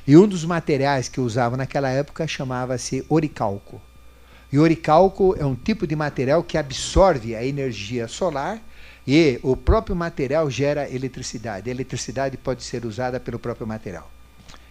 E 0.08 0.16
um 0.16 0.28
dos 0.28 0.46
materiais 0.46 1.10
que 1.10 1.20
usava 1.20 1.58
naquela 1.58 1.90
época 1.90 2.26
chamava-se 2.28 3.06
oricalco. 3.10 3.82
E 4.52 4.58
oricalco 4.58 5.36
é 5.38 5.46
um 5.46 5.56
tipo 5.56 5.86
de 5.86 5.96
material 5.96 6.44
que 6.44 6.58
absorve 6.58 7.36
a 7.36 7.46
energia 7.46 8.08
solar 8.08 8.62
e 9.06 9.38
o 9.44 9.58
próprio 9.58 9.96
material 9.96 10.50
gera 10.50 10.90
eletricidade. 10.90 11.70
A 11.70 11.74
eletricidade 11.74 12.38
pode 12.38 12.64
ser 12.64 12.86
usada 12.86 13.20
pelo 13.20 13.38
próprio 13.38 13.68
material. 13.68 14.10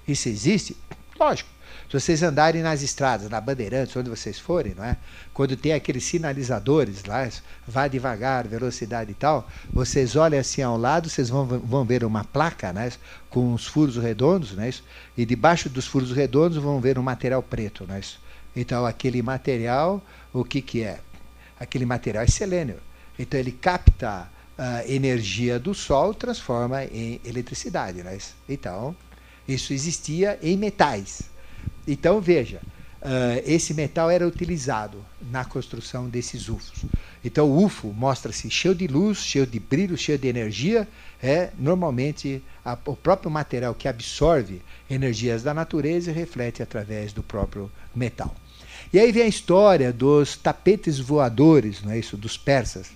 Isso 0.09 0.29
existe 0.29 0.77
Lógico. 1.19 1.49
Se 1.89 2.01
vocês 2.01 2.23
andarem 2.23 2.63
nas 2.63 2.83
estradas, 2.83 3.29
na 3.31 3.41
Bandeirantes, 3.41 3.95
onde 3.97 4.11
vocês 4.11 4.39
forem, 4.39 4.75
não 4.75 4.85
é? 4.85 4.97
Quando 5.33 5.57
tem 5.57 5.73
aqueles 5.73 6.05
sinalizadores 6.05 7.05
lá, 7.05 7.29
vá 7.67 7.87
devagar, 7.87 8.49
velocidade 8.49 9.11
e 9.11 9.15
tal, 9.15 9.49
vocês 9.73 10.17
olham 10.17 10.41
assim 10.41 10.63
ao 10.63 10.77
lado, 10.77 11.09
vocês 11.09 11.29
vão, 11.29 11.47
vão 11.47 11.85
ver 11.85 12.05
uma 12.05 12.25
placa, 12.25 12.73
né? 12.73 12.91
Com 13.31 13.53
os 13.55 13.67
furos 13.67 13.97
redondos, 13.97 14.53
né? 14.53 14.73
E 15.17 15.25
debaixo 15.25 15.69
dos 15.69 15.87
furos 15.87 16.11
redondos 16.11 16.57
vão 16.57 16.81
ver 16.81 16.99
um 16.99 17.03
material 17.03 17.43
preto, 17.43 17.85
né? 17.87 18.01
Então 18.57 18.87
aquele 18.87 19.23
material, 19.23 20.03
o 20.33 20.45
que 20.45 20.61
que 20.61 20.83
é? 20.83 21.01
Aquele 21.61 21.87
material 21.87 22.25
é 22.25 22.29
selênio. 22.29 22.79
Então 23.19 23.39
ele 23.39 23.53
capta 23.53 24.29
a 24.57 24.87
energia 24.87 25.59
do 25.59 25.75
Sol, 25.75 26.15
transforma 26.15 26.85
em 26.85 27.21
eletricidade, 27.25 28.03
né? 28.03 28.19
Então 28.49 28.97
isso 29.47 29.73
existia 29.73 30.39
em 30.43 30.57
metais. 30.57 31.34
Então, 31.87 32.21
veja, 32.21 32.61
uh, 33.03 33.43
esse 33.45 33.75
metal 33.75 34.11
era 34.11 34.27
utilizado 34.27 35.05
na 35.31 35.45
construção 35.45 36.09
desses 36.09 36.49
UFOs. 36.49 36.85
Então, 37.25 37.49
o 37.49 37.65
UFO 37.65 37.93
mostra-se 37.93 38.51
cheio 38.51 38.75
de 38.75 38.87
luz, 38.87 39.19
cheio 39.19 39.47
de 39.47 39.59
brilho, 39.59 39.97
cheio 39.97 40.19
de 40.19 40.29
energia. 40.29 40.87
É 41.23 41.51
normalmente 41.59 42.43
a, 42.65 42.77
o 42.87 42.97
próprio 42.97 43.31
material 43.31 43.75
que 43.75 43.89
absorve 43.89 44.61
energias 44.89 45.43
da 45.43 45.55
natureza 45.55 46.11
e 46.11 46.15
reflete 46.15 46.63
através 46.63 47.13
do 47.13 47.23
próprio 47.23 47.71
metal. 47.95 48.35
E 48.93 48.99
aí 48.99 49.11
vem 49.11 49.25
a 49.25 49.29
história 49.29 49.93
dos 49.93 50.37
tapetes 50.37 50.99
voadores, 50.99 51.83
não 51.83 51.93
é 51.93 51.99
isso, 51.99 52.17
dos 52.17 52.37
persas. 52.37 52.91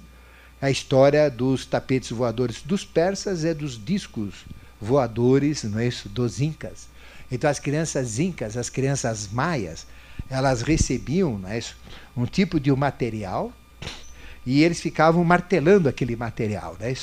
A 0.60 0.70
história 0.70 1.30
dos 1.30 1.64
tapetes 1.64 2.10
voadores 2.10 2.62
dos 2.62 2.84
persas 2.84 3.44
é 3.44 3.54
dos 3.54 3.82
discos 3.82 4.44
voadores, 4.80 5.64
não 5.64 5.78
é 5.78 5.86
isso, 5.86 6.08
dos 6.08 6.40
incas. 6.40 6.88
Então 7.30 7.48
as 7.50 7.58
crianças 7.58 8.18
incas, 8.18 8.56
as 8.56 8.70
crianças 8.70 9.28
maias, 9.28 9.86
elas 10.30 10.62
recebiam 10.62 11.38
né, 11.38 11.60
um 12.16 12.26
tipo 12.26 12.58
de 12.58 12.72
um 12.72 12.76
material 12.76 13.52
e 14.44 14.62
eles 14.62 14.80
ficavam 14.80 15.22
martelando 15.24 15.88
aquele 15.88 16.16
material. 16.16 16.76
Né, 16.78 16.94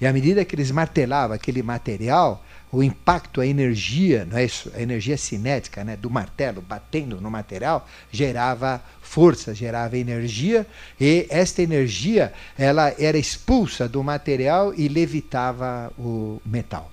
e 0.00 0.06
à 0.06 0.12
medida 0.12 0.44
que 0.44 0.54
eles 0.54 0.70
martelavam 0.70 1.34
aquele 1.34 1.62
material, 1.62 2.44
o 2.70 2.82
impacto, 2.82 3.40
a 3.40 3.46
energia, 3.46 4.26
não 4.30 4.36
é 4.36 4.44
isso? 4.44 4.70
a 4.74 4.82
energia 4.82 5.16
cinética 5.16 5.82
né, 5.84 5.96
do 5.96 6.10
martelo 6.10 6.60
batendo 6.60 7.20
no 7.20 7.30
material, 7.30 7.88
gerava 8.10 8.82
força, 9.00 9.54
gerava 9.54 9.96
energia, 9.96 10.66
e 11.00 11.26
esta 11.30 11.62
energia 11.62 12.32
ela 12.58 12.94
era 12.98 13.16
expulsa 13.16 13.88
do 13.88 14.02
material 14.02 14.74
e 14.74 14.88
levitava 14.88 15.92
o 15.98 16.42
metal. 16.44 16.90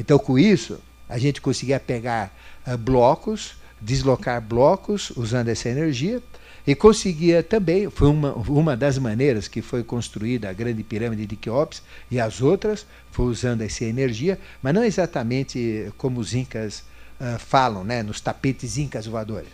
Então, 0.00 0.18
com 0.18 0.38
isso, 0.38 0.80
a 1.12 1.18
gente 1.18 1.40
conseguia 1.40 1.78
pegar 1.78 2.34
uh, 2.66 2.76
blocos, 2.76 3.54
deslocar 3.80 4.40
blocos 4.40 5.10
usando 5.10 5.48
essa 5.48 5.68
energia 5.68 6.22
e 6.66 6.74
conseguia 6.74 7.42
também, 7.42 7.90
foi 7.90 8.08
uma, 8.08 8.32
uma 8.32 8.76
das 8.76 8.96
maneiras 8.96 9.46
que 9.46 9.60
foi 9.60 9.84
construída 9.84 10.48
a 10.48 10.52
grande 10.52 10.82
pirâmide 10.82 11.26
de 11.26 11.36
Queops 11.36 11.82
e 12.10 12.18
as 12.18 12.40
outras 12.40 12.86
foi 13.10 13.26
usando 13.26 13.60
essa 13.60 13.84
energia, 13.84 14.38
mas 14.62 14.72
não 14.72 14.82
exatamente 14.82 15.92
como 15.98 16.18
os 16.18 16.34
incas 16.34 16.82
uh, 17.20 17.38
falam, 17.38 17.84
né, 17.84 18.02
nos 18.02 18.20
tapetes 18.20 18.78
incas 18.78 19.06
voadores. 19.06 19.50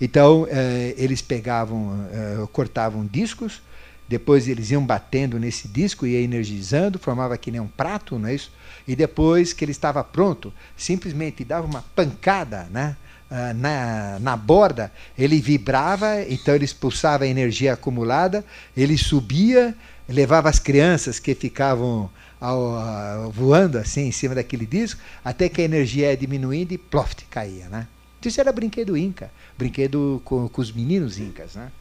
Então, 0.00 0.44
uh, 0.44 0.48
eles 0.96 1.20
pegavam, 1.20 2.08
cortavam 2.52 3.06
discos, 3.06 3.60
depois 4.08 4.48
eles 4.48 4.70
iam 4.70 4.84
batendo 4.84 5.38
nesse 5.38 5.68
disco, 5.68 6.06
ia 6.06 6.20
energizando, 6.20 6.98
formava 6.98 7.36
que 7.38 7.50
nem 7.50 7.60
um 7.60 7.68
prato, 7.68 8.18
não 8.18 8.28
é 8.28 8.34
isso? 8.34 8.52
E 8.86 8.94
depois 8.94 9.52
que 9.52 9.64
ele 9.64 9.72
estava 9.72 10.02
pronto, 10.04 10.52
simplesmente 10.76 11.44
dava 11.44 11.66
uma 11.66 11.82
pancada 11.94 12.68
né? 12.70 12.96
Ah, 13.34 13.54
na, 13.54 14.18
na 14.20 14.36
borda, 14.36 14.92
ele 15.16 15.40
vibrava, 15.40 16.20
então 16.28 16.54
ele 16.54 16.66
expulsava 16.66 17.24
a 17.24 17.26
energia 17.26 17.72
acumulada, 17.72 18.44
ele 18.76 18.98
subia, 18.98 19.74
levava 20.06 20.50
as 20.50 20.58
crianças 20.58 21.18
que 21.18 21.34
ficavam 21.34 22.10
ao, 22.38 22.76
ao, 22.76 23.30
voando 23.30 23.78
assim 23.78 24.02
em 24.02 24.12
cima 24.12 24.34
daquele 24.34 24.66
disco, 24.66 25.00
até 25.24 25.48
que 25.48 25.62
a 25.62 25.64
energia 25.64 26.10
ia 26.10 26.16
diminuindo 26.16 26.72
e 26.72 26.78
ploft, 26.78 27.24
caía. 27.30 27.70
Né? 27.70 27.88
Isso 28.22 28.38
era 28.38 28.52
brinquedo 28.52 28.98
inca, 28.98 29.30
brinquedo 29.56 30.20
com, 30.26 30.46
com 30.46 30.60
os 30.60 30.70
meninos 30.70 31.18
incas. 31.18 31.54
Né? 31.54 31.72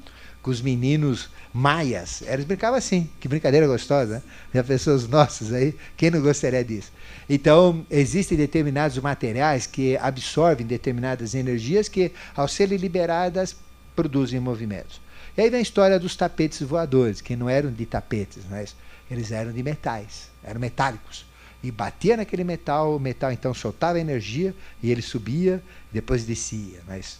Com 0.41 0.49
os 0.49 0.61
meninos 0.61 1.30
maias. 1.53 2.22
Eles 2.23 2.45
brincavam 2.45 2.77
assim, 2.77 3.09
que 3.19 3.27
brincadeira 3.27 3.68
gostosa, 3.68 4.15
né? 4.15 4.22
Já 4.53 4.63
pessoas 4.63 5.07
nossas 5.07 5.53
aí, 5.53 5.76
quem 5.95 6.09
não 6.09 6.22
gostaria 6.22 6.63
disso? 6.63 6.91
Então, 7.30 7.85
existem 7.89 8.38
determinados 8.38 8.97
materiais 8.97 9.68
que 9.68 9.97
absorvem 9.97 10.65
determinadas 10.65 11.35
energias 11.35 11.88
que, 11.88 12.11
ao 12.35 12.47
serem 12.47 12.77
liberadas, 12.77 13.55
produzem 13.95 14.39
movimentos. 14.39 15.01
E 15.38 15.41
aí 15.41 15.49
vem 15.49 15.59
a 15.59 15.63
história 15.63 15.99
dos 15.99 16.15
tapetes 16.15 16.61
voadores, 16.61 17.22
que 17.22 17.35
não 17.35 17.49
eram 17.49 17.72
de 17.72 17.85
tapetes, 17.85 18.43
mas 18.49 18.76
eles 19.09 19.31
eram 19.31 19.51
de 19.51 19.63
metais, 19.63 20.30
eram 20.43 20.59
metálicos. 20.59 21.26
E 21.63 21.69
batia 21.72 22.18
naquele 22.18 22.43
metal, 22.43 22.95
o 22.95 22.99
metal 22.99 23.31
então 23.31 23.53
soltava 23.53 23.99
energia 23.99 24.53
e 24.81 24.89
ele 24.89 25.01
subia, 25.01 25.61
depois 25.91 26.26
descia. 26.26 26.80
Mas 26.88 27.19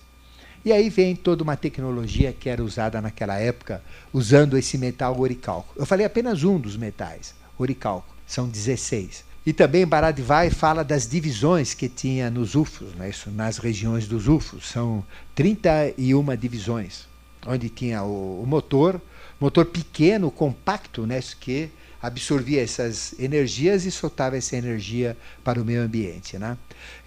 e 0.64 0.72
aí 0.72 0.90
vem 0.90 1.16
toda 1.16 1.44
uma 1.44 1.58
tecnologia 1.58 2.32
que 2.32 2.50
era 2.50 2.64
usada 2.64 3.02
naquela 3.02 3.38
época, 3.38 3.82
usando 4.14 4.58
esse 4.58 4.78
metal 4.78 5.20
oricalco. 5.20 5.74
Eu 5.76 5.86
falei 5.86 6.06
apenas 6.06 6.44
um 6.44 6.60
dos 6.60 6.78
metais, 6.78 7.34
oricalco, 7.58 8.16
são 8.28 8.48
16. 8.48 9.26
E 9.44 9.52
também 9.52 9.88
Baradivai 9.88 10.52
fala 10.52 10.84
das 10.84 11.08
divisões 11.08 11.74
que 11.74 11.90
tinha 11.90 12.30
nos 12.30 12.54
UFOs, 12.54 12.94
né, 12.94 13.10
isso, 13.10 13.32
nas 13.32 13.58
regiões 13.58 14.08
dos 14.08 14.28
UFOs. 14.28 14.70
São 14.70 15.04
31 15.34 16.36
divisões, 16.36 17.08
onde 17.48 17.68
tinha 17.68 18.04
o, 18.04 18.44
o 18.44 18.46
motor, 18.46 19.02
motor 19.40 19.66
pequeno, 19.66 20.30
compacto, 20.30 21.08
né, 21.08 21.20
que 21.40 21.72
absorvia 22.02 22.62
essas 22.62 23.14
energias 23.20 23.86
e 23.86 23.92
soltava 23.92 24.38
essa 24.38 24.56
energia 24.56 25.16
para 25.44 25.62
o 25.62 25.66
meio 25.66 25.82
ambiente. 25.82 26.38
Né? 26.38 26.58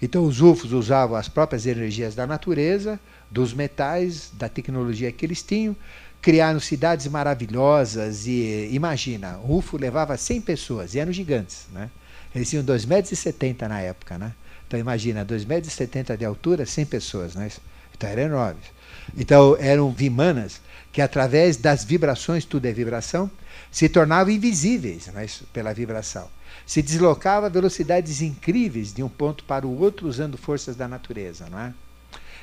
Então 0.01 0.23
os 0.23 0.41
UFOs 0.41 0.71
usavam 0.71 1.17
as 1.17 1.27
próprias 1.27 1.65
energias 1.65 2.15
da 2.15 2.25
natureza, 2.25 2.99
dos 3.29 3.53
metais, 3.53 4.31
da 4.33 4.47
tecnologia 4.47 5.11
que 5.11 5.25
eles 5.25 5.41
tinham, 5.41 5.75
criaram 6.21 6.59
cidades 6.59 7.07
maravilhosas 7.07 8.25
e 8.25 8.69
imagina, 8.71 9.37
o 9.43 9.57
UFO 9.57 9.77
levava 9.77 10.17
100 10.17 10.41
pessoas 10.41 10.95
e 10.95 10.99
eram 10.99 11.11
gigantes, 11.11 11.67
né? 11.71 11.89
Eles 12.33 12.49
tinham 12.49 12.63
2,70 12.63 12.87
metros 12.87 13.69
na 13.69 13.79
época, 13.79 14.17
né? 14.17 14.33
Então 14.67 14.79
imagina, 14.79 15.23
2,70 15.23 15.95
metros 15.95 16.19
de 16.19 16.25
altura, 16.25 16.65
100 16.65 16.85
pessoas, 16.87 17.35
né? 17.35 17.51
Então 17.95 18.09
eram 18.09 18.23
enormes. 18.23 18.65
Então 19.15 19.55
eram 19.59 19.91
vimanas 19.91 20.59
que 20.91 21.01
através 21.01 21.57
das 21.57 21.83
vibrações, 21.83 22.45
tudo 22.45 22.65
é 22.65 22.71
vibração, 22.71 23.29
se 23.69 23.89
tornavam 23.89 24.33
invisíveis 24.33 25.07
né? 25.07 25.27
pela 25.51 25.73
vibração. 25.73 26.27
Se 26.65 26.81
deslocava 26.81 27.45
a 27.47 27.49
velocidades 27.49 28.21
incríveis 28.21 28.93
de 28.93 29.03
um 29.03 29.09
ponto 29.09 29.43
para 29.43 29.67
o 29.67 29.79
outro 29.79 30.07
usando 30.07 30.37
forças 30.37 30.75
da 30.75 30.87
natureza, 30.87 31.47
não 31.51 31.59
é? 31.59 31.73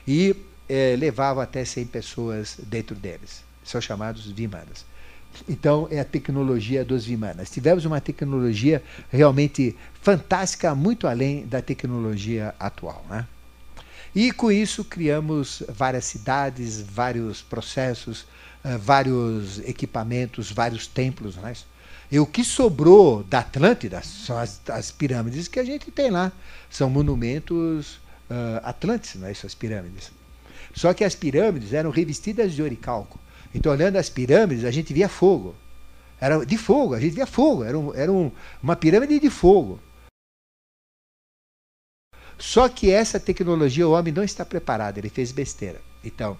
E 0.07 0.37
é, 0.69 0.97
levavam 0.97 1.43
até 1.43 1.65
100 1.65 1.87
pessoas 1.87 2.57
dentro 2.63 2.95
deles. 2.95 3.43
São 3.65 3.81
chamados 3.81 4.27
Vimanas. 4.31 4.85
Então, 5.49 5.89
é 5.91 5.99
a 5.99 6.05
tecnologia 6.05 6.85
dos 6.85 7.05
Vimanas. 7.05 7.51
Tivemos 7.51 7.85
uma 7.85 8.01
tecnologia 8.01 8.83
realmente 9.11 9.77
fantástica, 10.01 10.75
muito 10.75 11.07
além 11.07 11.47
da 11.47 11.63
tecnologia 11.63 12.55
atual. 12.59 13.05
Né? 13.09 13.27
E 14.15 14.31
com 14.31 14.53
isso 14.53 14.85
criamos 14.85 15.63
várias 15.69 16.05
cidades, 16.05 16.81
vários 16.81 17.41
processos, 17.41 18.23
uh, 18.65 18.79
vários 18.79 19.59
equipamentos, 19.61 20.53
vários 20.53 20.87
templos. 20.87 21.37
Né? 21.37 21.55
E 22.11 22.19
o 22.19 22.27
que 22.27 22.45
sobrou 22.45 23.23
da 23.25 23.39
Atlântida 23.39 24.03
são 24.03 24.37
as, 24.37 24.61
as 24.69 24.91
pirâmides 24.91 25.49
que 25.49 25.59
a 25.59 25.65
gente 25.65 25.91
tem 25.91 26.11
lá. 26.11 26.31
São 26.69 26.91
monumentos 26.91 27.95
uh, 28.31 28.61
atlantes, 28.63 29.15
né? 29.15 29.31
essas 29.31 29.55
pirâmides. 29.55 30.11
Só 30.73 30.95
que 30.95 31.05
as 31.05 31.15
pirâmides 31.15 31.73
eram 31.73 31.91
revestidas 31.91 32.53
de 32.53 32.63
oricalco. 32.63 33.19
Então, 33.55 33.71
olhando 33.73 33.97
as 33.97 34.09
pirâmides, 34.09 34.65
a 34.65 34.71
gente 34.71 34.93
via 34.93 35.09
fogo. 35.09 35.55
Era 36.21 36.45
de 36.45 36.57
fogo, 36.57 36.95
a 36.95 37.01
gente 37.01 37.15
via 37.15 37.27
fogo. 37.27 37.65
Era, 37.65 37.79
um, 37.79 37.95
era 37.95 38.13
um, 38.13 38.31
uma 38.63 38.77
pirâmide 38.77 39.19
de 39.21 39.29
fogo. 39.29 39.79
Só 42.39 42.69
que 42.69 42.91
essa 42.91 43.21
tecnologia 43.21 43.87
o 43.87 43.93
homem 43.93 44.13
não 44.13 44.25
está 44.25 44.45
preparado, 44.45 44.99
ele 44.99 45.09
fez 45.09 45.31
besteira. 45.31 45.81
Então, 46.03 46.37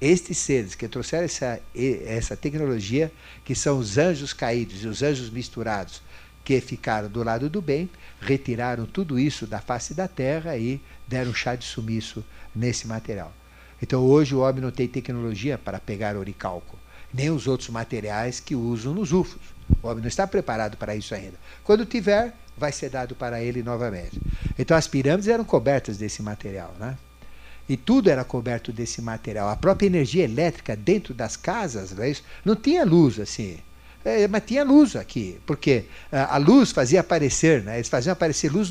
estes 0.00 0.38
seres 0.38 0.74
que 0.74 0.88
trouxeram 0.88 1.24
essa, 1.24 1.60
essa 1.74 2.36
tecnologia, 2.36 3.12
que 3.44 3.54
são 3.54 3.78
os 3.78 3.98
anjos 3.98 4.32
caídos 4.32 4.82
e 4.82 4.86
os 4.86 5.02
anjos 5.02 5.30
misturados, 5.30 6.02
que 6.44 6.60
ficaram 6.60 7.08
do 7.08 7.22
lado 7.22 7.48
do 7.48 7.62
bem, 7.62 7.88
retiraram 8.20 8.86
tudo 8.86 9.18
isso 9.18 9.46
da 9.46 9.60
face 9.60 9.94
da 9.94 10.08
terra 10.08 10.56
e 10.56 10.80
deram 11.06 11.34
chá 11.34 11.54
de 11.54 11.64
sumiço 11.64 12.24
nesse 12.54 12.86
material. 12.86 13.32
Então 13.82 14.00
hoje 14.00 14.34
o 14.34 14.40
homem 14.40 14.62
não 14.62 14.70
tem 14.70 14.86
tecnologia 14.86 15.58
para 15.58 15.80
pegar 15.80 16.16
oricalco, 16.16 16.78
nem 17.12 17.30
os 17.30 17.48
outros 17.48 17.68
materiais 17.68 18.38
que 18.38 18.54
usam 18.54 18.94
nos 18.94 19.12
UFOs. 19.12 19.42
O 19.82 19.88
homem 19.88 20.00
não 20.00 20.08
está 20.08 20.26
preparado 20.26 20.76
para 20.76 20.94
isso 20.94 21.14
ainda. 21.14 21.34
Quando 21.64 21.84
tiver, 21.84 22.32
vai 22.56 22.70
ser 22.70 22.90
dado 22.90 23.16
para 23.16 23.42
ele 23.42 23.62
novamente. 23.62 24.20
Então 24.56 24.76
as 24.76 24.86
pirâmides 24.86 25.28
eram 25.28 25.44
cobertas 25.44 25.98
desse 25.98 26.22
material, 26.22 26.72
né? 26.78 26.96
E 27.68 27.76
tudo 27.76 28.10
era 28.10 28.24
coberto 28.24 28.72
desse 28.72 29.00
material. 29.00 29.48
A 29.48 29.56
própria 29.56 29.86
energia 29.86 30.24
elétrica 30.24 30.76
dentro 30.76 31.14
das 31.14 31.36
casas, 31.36 31.92
não, 31.92 32.04
é 32.04 32.14
não 32.44 32.54
tinha 32.54 32.84
luz 32.84 33.18
assim. 33.18 33.58
É, 34.04 34.26
mas 34.26 34.42
tinha 34.44 34.64
luz 34.64 34.96
aqui, 34.96 35.38
porque 35.46 35.84
a 36.10 36.36
luz 36.36 36.72
fazia 36.72 37.00
aparecer, 37.00 37.62
né? 37.62 37.76
eles 37.76 37.88
faziam 37.88 38.12
aparecer 38.12 38.50
luz 38.50 38.68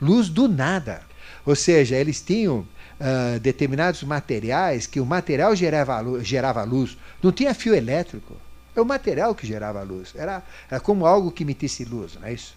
luz 0.00 0.28
do 0.28 0.48
nada. 0.48 1.02
Ou 1.44 1.56
seja, 1.56 1.96
eles 1.96 2.22
tinham 2.22 2.64
uh, 3.02 3.40
determinados 3.40 4.02
materiais 4.04 4.86
que 4.86 5.00
o 5.00 5.06
material 5.06 5.54
gerava 5.56 5.98
luz, 6.00 6.26
gerava 6.26 6.62
luz. 6.62 6.96
Não 7.22 7.32
tinha 7.32 7.52
fio 7.54 7.74
elétrico. 7.74 8.36
É 8.74 8.80
o 8.80 8.86
material 8.86 9.34
que 9.34 9.46
gerava 9.46 9.82
luz. 9.82 10.14
Era, 10.14 10.42
era 10.70 10.80
como 10.80 11.04
algo 11.04 11.30
que 11.30 11.42
emitisse 11.42 11.84
luz, 11.84 12.14
não 12.14 12.26
é 12.26 12.32
isso? 12.32 12.54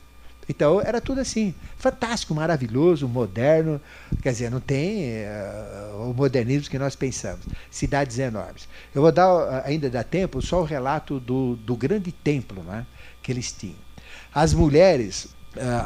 Então 0.47 0.80
era 0.80 1.01
tudo 1.01 1.19
assim, 1.22 1.55
fantástico, 1.77 2.35
maravilhoso, 2.35 3.07
moderno. 3.07 3.81
Quer 4.22 4.31
dizer, 4.31 4.51
não 4.51 4.59
tem 4.59 5.23
uh, 5.23 6.09
o 6.09 6.13
modernismo 6.13 6.69
que 6.69 6.77
nós 6.77 6.95
pensamos. 6.95 7.45
Cidades 7.72 8.19
enormes. 8.19 8.67
Eu 8.93 9.01
vou 9.01 9.11
dar, 9.11 9.34
uh, 9.34 9.61
ainda 9.65 9.89
dá 9.89 10.03
tempo, 10.03 10.41
só 10.41 10.61
o 10.61 10.65
relato 10.65 11.19
do, 11.19 11.55
do 11.55 11.76
grande 11.76 12.11
templo 12.11 12.63
né, 12.63 12.85
que 13.23 13.31
eles 13.31 13.51
tinham. 13.51 13.84
As 14.34 14.53
mulheres 14.53 15.35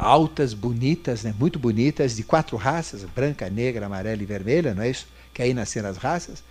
altas, 0.00 0.54
bonitas, 0.54 1.22
né, 1.22 1.34
muito 1.38 1.58
bonitas, 1.58 2.16
de 2.16 2.22
quatro 2.22 2.56
raças, 2.56 3.04
branca, 3.04 3.48
negra, 3.48 3.86
amarela 3.86 4.22
e 4.22 4.26
vermelha, 4.26 4.74
não 4.74 4.82
é 4.82 4.90
isso? 4.90 5.06
Que 5.32 5.42
aí 5.42 5.54
nasceram 5.54 5.88
as 5.88 5.96
raças. 5.96 6.42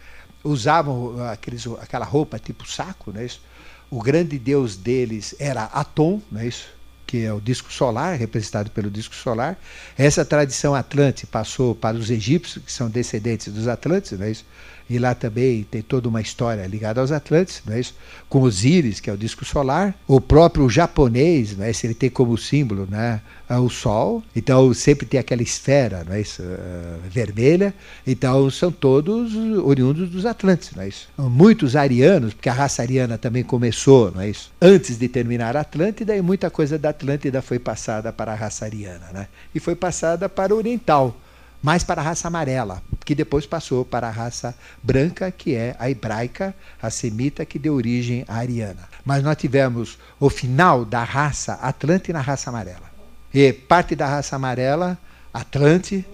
Usavam 0.44 1.22
aqueles, 1.28 1.66
aquela 1.82 2.06
roupa 2.06 2.40
tipo 2.40 2.70
saco, 2.70 3.12
não 3.12 3.22
é 3.22 3.26
isso? 3.26 3.41
O 3.90 4.02
grande 4.02 4.38
deus 4.38 4.76
deles 4.76 5.36
era 5.40 5.64
Atom, 5.66 6.22
não 6.32 6.41
é 6.41 6.48
isso? 6.48 6.80
que 7.10 7.26
é 7.26 7.34
o 7.34 7.41
disco 7.41 7.74
solar, 7.74 8.16
representado 8.20 8.70
pelo 8.70 8.91
disco 8.91 9.16
solar. 9.16 9.60
Essa 9.98 10.24
tradição 10.24 10.76
atlante 10.76 11.26
passou 11.26 11.74
para 11.74 11.98
os 11.98 12.12
egípcios, 12.12 12.64
que 12.64 12.72
são 12.72 12.88
descendentes 12.88 13.52
dos 13.52 13.68
atlantes, 13.68 14.12
não 14.12 14.28
é 14.28 14.30
isso? 14.30 14.46
E 14.90 14.98
lá 14.98 15.14
também 15.14 15.64
tem 15.64 15.82
toda 15.82 16.10
uma 16.10 16.20
história 16.20 16.66
ligada 16.66 16.99
aos 16.99 17.11
Atlantes, 17.11 17.61
não 17.66 17.76
é 17.76 17.80
isso? 17.80 17.95
Com 18.28 18.41
Osíris, 18.41 18.99
que 18.99 19.10
é 19.10 19.14
o 19.14 19.18
disco 19.18 19.45
solar, 19.45 19.94
o 20.07 20.20
próprio 20.20 20.70
japonês, 20.70 21.56
não 21.56 21.66
é? 21.66 21.72
Se 21.72 21.86
ele 21.86 21.94
tem 21.94 22.10
como 22.10 22.38
símbolo, 22.38 22.88
né, 22.90 23.22
o 23.49 23.70
Sol, 23.70 24.24
então 24.36 24.74
sempre 24.74 25.06
tem 25.06 25.20
aquela 25.20 25.41
esfera, 25.41 26.03
não 26.07 26.16
é 26.16 26.22
isso? 26.22 26.41
Uh, 26.41 26.99
vermelha, 27.10 27.74
então 28.06 28.49
são 28.49 28.72
todos 28.72 29.36
oriundos 29.64 30.10
dos 30.10 30.26
Atlantes, 30.26 30.72
não 30.76 30.84
é 30.84 30.90
isso? 30.90 31.10
Muitos 31.18 31.76
arianos, 31.76 32.34
porque 32.34 32.49
a 32.49 32.53
raça 32.53 32.82
ariana 32.82 33.18
também 33.18 33.44
começou, 33.44 34.11
não 34.11 34.22
é 34.22 34.30
isso? 34.30 34.52
Antes 34.61 34.98
de 34.98 35.07
terminar 35.07 35.56
a 35.56 35.61
Atlântida, 35.61 36.16
e 36.16 36.22
muita 36.22 36.49
coisa 36.49 36.78
da 36.78 36.90
Atlântida 36.90 37.41
foi 37.41 37.60
passada 37.60 38.11
para 38.11 38.32
a 38.32 38.36
raça 38.36 38.66
ariana, 38.66 39.07
né? 39.14 39.28
E 39.53 39.60
foi 39.60 39.76
passada 39.76 40.30
para 40.30 40.53
o 40.53 40.57
oriental 40.57 41.16
mais 41.61 41.84
para 41.84 42.02
a 42.02 42.03
raça 42.03 42.27
amarela, 42.27 42.81
que 43.03 43.14
depois 43.14 43.45
passou 43.45 43.84
para 43.84 44.07
a 44.07 44.11
raça 44.11 44.56
branca, 44.81 45.31
que 45.31 45.56
é 45.56 45.76
a 45.80 45.90
hebraica, 45.90 46.56
a 46.81 46.90
semita, 46.90 47.45
que 47.45 47.60
deu 47.60 47.73
origem 47.73 48.23
à 48.27 48.38
ariana. 48.38 48.88
Mas 49.03 49.23
nós 49.23 49.36
tivemos 49.36 49.98
o 50.19 50.30
final 50.30 50.86
da 50.86 51.03
raça 51.03 51.53
Atlante 51.56 52.14
na 52.14 52.22
raça 52.22 52.49
amarela. 52.49 52.90
E 53.34 53.52
parte 53.52 53.95
da 53.95 54.07
raça 54.07 54.36
amarela, 54.36 54.98
Atlante, 55.34 56.06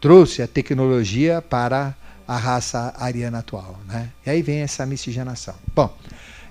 trouxe 0.00 0.42
a 0.42 0.48
tecnologia 0.48 1.42
para 1.42 1.94
a 2.26 2.36
raça 2.36 2.94
ariana 2.98 3.38
atual. 3.38 3.78
Né? 3.86 4.10
E 4.26 4.30
aí 4.30 4.42
vem 4.42 4.60
essa 4.60 4.86
miscigenação. 4.86 5.54
Bom, 5.74 5.96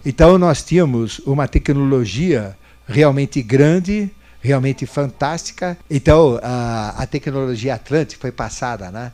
então 0.06 0.38
nós 0.38 0.64
tínhamos 0.64 1.20
uma 1.20 1.48
tecnologia 1.48 2.58
realmente 2.88 3.42
grande, 3.42 4.12
realmente 4.44 4.86
fantástica. 4.86 5.78
Então, 5.90 6.38
a, 6.44 7.08
tecnologia 7.08 7.76
Atlântica 7.76 8.22
foi 8.22 8.32
passada 8.32 8.92
né, 8.92 9.14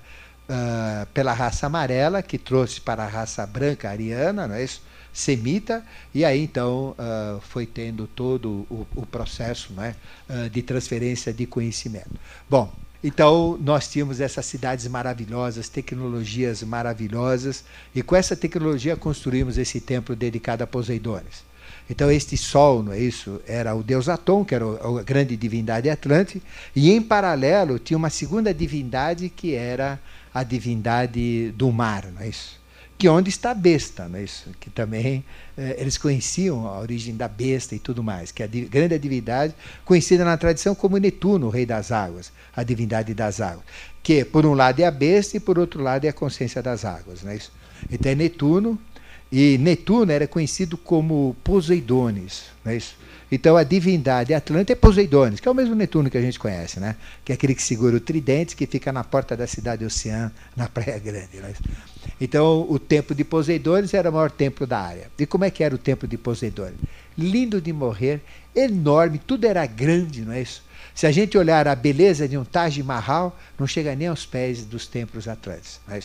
uh, 0.50 1.06
pela 1.14 1.32
raça 1.32 1.68
amarela, 1.68 2.24
que 2.24 2.38
trouxe 2.38 2.82
para 2.82 3.04
a 3.04 3.08
raça 3.08 3.46
branca 3.46 3.90
ariana, 3.90 4.48
não 4.48 4.56
é 4.56 4.64
isso? 4.64 4.82
semita, 5.12 5.84
e 6.14 6.24
aí 6.24 6.44
então 6.44 6.96
uh, 6.98 7.42
foi 7.42 7.66
tendo 7.66 8.08
todo 8.08 8.66
o, 8.70 8.88
o 8.96 9.06
processo 9.06 9.74
né, 9.74 9.96
uh, 10.30 10.50
de 10.50 10.62
transferência 10.62 11.34
de 11.34 11.46
conhecimento. 11.46 12.12
Bom, 12.48 12.72
então 13.04 13.58
nós 13.60 13.88
tínhamos 13.88 14.22
essas 14.22 14.46
cidades 14.46 14.88
maravilhosas, 14.88 15.68
tecnologias 15.68 16.62
maravilhosas, 16.64 17.64
e 17.94 18.02
com 18.02 18.16
essa 18.16 18.36
tecnologia 18.36 18.96
construímos 18.96 19.58
esse 19.58 19.82
templo 19.82 20.16
dedicado 20.16 20.64
a 20.64 20.68
Poseidones. 20.68 21.49
Então, 21.90 22.12
este 22.12 22.38
sol, 22.38 22.84
não 22.84 22.94
é 22.94 23.00
isso? 23.00 23.42
Era 23.48 23.74
o 23.74 23.82
deus 23.82 24.08
Atom, 24.08 24.46
que 24.46 24.54
era 24.54 24.66
a 24.66 25.04
grande 25.04 25.36
divindade 25.36 25.90
Atlante, 25.90 26.42
e 26.76 26.92
em 26.92 27.02
paralelo 27.02 27.80
tinha 27.80 27.98
uma 27.98 28.12
segunda 28.12 28.54
divindade 28.54 29.28
que 29.30 29.56
era 29.56 30.00
a 30.32 30.44
divindade 30.44 31.52
do 31.52 31.72
mar, 31.72 32.06
não 32.14 32.22
é 32.22 32.28
isso? 32.28 32.60
Que 32.96 33.08
é 33.08 33.12
onde 33.12 33.30
está 33.30 33.52
a 33.52 33.56
besta, 33.56 34.08
não 34.08 34.20
é 34.20 34.24
isso? 34.24 34.50
Que 34.60 34.70
também 34.70 35.24
eh, 35.58 35.78
eles 35.80 35.98
conheciam 35.98 36.68
a 36.68 36.80
origem 36.80 37.16
da 37.16 37.28
besta 37.28 37.74
e 37.74 37.80
tudo 37.80 38.04
mais, 38.04 38.32
que 38.32 38.44
é 38.44 38.46
a 38.46 38.50
grande 38.50 39.00
divindade 39.00 39.56
conhecida 39.84 40.24
na 40.24 40.38
tradição 40.38 40.76
como 40.76 40.98
Netuno, 40.98 41.48
o 41.48 41.50
rei 41.50 41.66
das 41.66 41.92
águas, 41.92 42.32
a 42.56 42.62
divindade 42.62 43.14
das 43.14 43.42
águas, 43.42 43.64
que 44.04 44.24
por 44.26 44.46
um 44.46 44.54
lado 44.54 44.80
é 44.82 44.86
a 44.86 44.92
besta 44.92 45.38
e 45.38 45.40
por 45.40 45.58
outro 45.58 45.82
lado 45.82 46.06
é 46.06 46.10
a 46.10 46.14
consciência 46.14 46.62
das 46.62 46.86
águas, 46.86 47.24
não 47.24 47.32
é 47.32 47.38
isso? 47.38 47.52
Então 47.90 48.12
é 48.12 48.16
Netuno, 48.16 48.78
e 49.32 49.58
Netuno 49.58 50.12
era 50.12 50.28
conhecido 50.28 50.78
como 50.78 51.36
Poseidones, 51.44 52.46
não 52.66 52.72
é 52.72 52.78
isso? 52.78 52.96
Então 53.32 53.56
a 53.56 53.64
divindade 53.64 54.34
Atlântica 54.34 54.74
é 54.74 54.76
Poseidones, 54.76 55.40
que 55.40 55.48
é 55.48 55.52
o 55.52 55.54
mesmo 55.54 55.76
Netuno 55.76 56.10
que 56.10 56.18
a 56.18 56.22
gente 56.22 56.40
conhece, 56.40 56.80
né? 56.80 56.96
Que 57.24 57.32
é 57.32 57.36
aquele 57.36 57.54
que 57.54 57.62
segura 57.62 57.96
o 57.96 58.00
tridente, 58.00 58.56
que 58.56 58.66
fica 58.66 58.92
na 58.92 59.04
porta 59.04 59.38
da 59.38 59.46
cidade 59.46 59.86
Oceã, 59.86 60.32
na 60.56 60.68
Praia 60.68 60.98
Grande. 60.98 61.38
É 61.38 61.54
então 62.20 62.66
o 62.68 62.80
templo 62.80 63.14
de 63.16 63.24
Poseidones 63.24 63.94
era 63.94 64.10
o 64.10 64.14
maior 64.14 64.32
templo 64.32 64.66
da 64.66 64.80
área. 64.80 65.12
E 65.18 65.28
como 65.28 65.46
é 65.46 65.52
que 65.52 65.64
era 65.64 65.76
o 65.76 65.78
templo 65.78 66.08
de 66.08 66.18
Poseidones? 66.18 66.80
Lindo 67.16 67.62
de 67.62 67.72
morrer, 67.72 68.22
enorme, 68.56 69.20
tudo 69.20 69.46
era 69.46 69.64
grande, 69.68 70.22
não 70.22 70.34
é 70.34 70.42
isso? 70.42 70.64
Se 70.96 71.06
a 71.06 71.12
gente 71.12 71.38
olhar 71.38 71.68
a 71.68 71.76
beleza 71.76 72.28
de 72.28 72.36
um 72.36 72.44
Taj 72.44 72.82
Mahal, 72.82 73.38
não 73.60 73.68
chega 73.68 73.96
nem 73.96 74.08
aos 74.08 74.26
pés 74.26 74.66
dos 74.66 74.88
templos 74.88 75.28
atlantes. 75.28 75.80
É? 75.88 76.00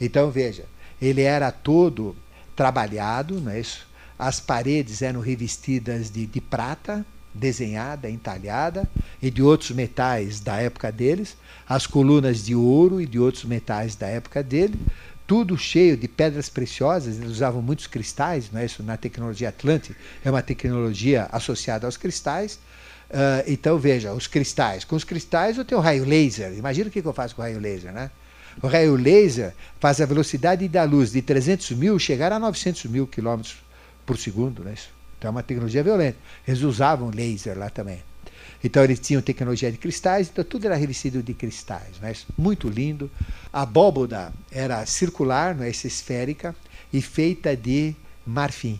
Então 0.00 0.30
veja, 0.30 0.64
ele 1.02 1.22
era 1.22 1.50
todo 1.50 2.14
trabalhado, 2.56 3.40
não 3.40 3.52
é 3.52 3.60
isso? 3.60 3.86
As 4.18 4.38
paredes 4.38 5.02
eram 5.02 5.20
revestidas 5.20 6.10
de, 6.10 6.26
de 6.26 6.40
prata, 6.40 7.04
desenhada, 7.32 8.10
entalhada, 8.10 8.88
e 9.22 9.30
de 9.30 9.42
outros 9.42 9.70
metais 9.70 10.40
da 10.40 10.56
época 10.56 10.90
deles, 10.90 11.36
as 11.68 11.86
colunas 11.86 12.44
de 12.44 12.54
ouro 12.54 13.00
e 13.00 13.06
de 13.06 13.18
outros 13.18 13.44
metais 13.44 13.94
da 13.94 14.06
época 14.06 14.42
dele, 14.42 14.78
tudo 15.26 15.56
cheio 15.56 15.96
de 15.96 16.08
pedras 16.08 16.48
preciosas, 16.48 17.16
eles 17.16 17.30
usavam 17.30 17.62
muitos 17.62 17.86
cristais, 17.86 18.50
não 18.50 18.60
é 18.60 18.64
isso? 18.64 18.82
Na 18.82 18.96
tecnologia 18.96 19.50
Atlântica 19.50 19.94
é 20.24 20.28
uma 20.30 20.42
tecnologia 20.42 21.28
associada 21.30 21.86
aos 21.86 21.96
cristais. 21.96 22.58
Uh, 23.08 23.46
então 23.46 23.78
veja, 23.78 24.12
os 24.12 24.26
cristais. 24.26 24.84
Com 24.84 24.96
os 24.96 25.04
cristais 25.04 25.56
eu 25.56 25.64
tenho 25.64 25.80
raio 25.80 26.04
laser. 26.04 26.52
Imagina 26.54 26.88
o 26.88 26.90
que 26.90 27.00
eu 27.00 27.12
faço 27.12 27.36
com 27.36 27.42
raio 27.42 27.60
laser, 27.60 27.92
né? 27.92 28.10
O 28.62 28.66
raio 28.66 28.96
laser 28.96 29.54
faz 29.78 30.00
a 30.00 30.06
velocidade 30.06 30.66
da 30.68 30.84
luz 30.84 31.12
de 31.12 31.22
300 31.22 31.70
mil 31.72 31.98
chegar 31.98 32.32
a 32.32 32.38
900 32.38 32.84
mil 32.86 33.06
quilômetros 33.06 33.56
por 34.04 34.18
segundo. 34.18 34.64
Né? 34.64 34.74
Então 35.18 35.28
é 35.28 35.30
uma 35.30 35.42
tecnologia 35.42 35.82
violenta. 35.82 36.18
Eles 36.46 36.62
usavam 36.62 37.10
laser 37.10 37.58
lá 37.58 37.70
também. 37.70 38.02
Então 38.62 38.84
eles 38.84 39.00
tinham 39.00 39.22
tecnologia 39.22 39.72
de 39.72 39.78
cristais, 39.78 40.28
então 40.30 40.44
tudo 40.44 40.66
era 40.66 40.76
revestido 40.76 41.22
de 41.22 41.32
cristais. 41.32 41.98
Né? 42.00 42.14
Muito 42.36 42.68
lindo. 42.68 43.10
A 43.52 43.62
abóboda 43.62 44.32
era 44.50 44.84
circular, 44.84 45.54
não 45.54 45.64
é? 45.64 45.70
esférica, 45.70 46.54
e 46.92 47.00
feita 47.00 47.56
de 47.56 47.94
marfim. 48.26 48.78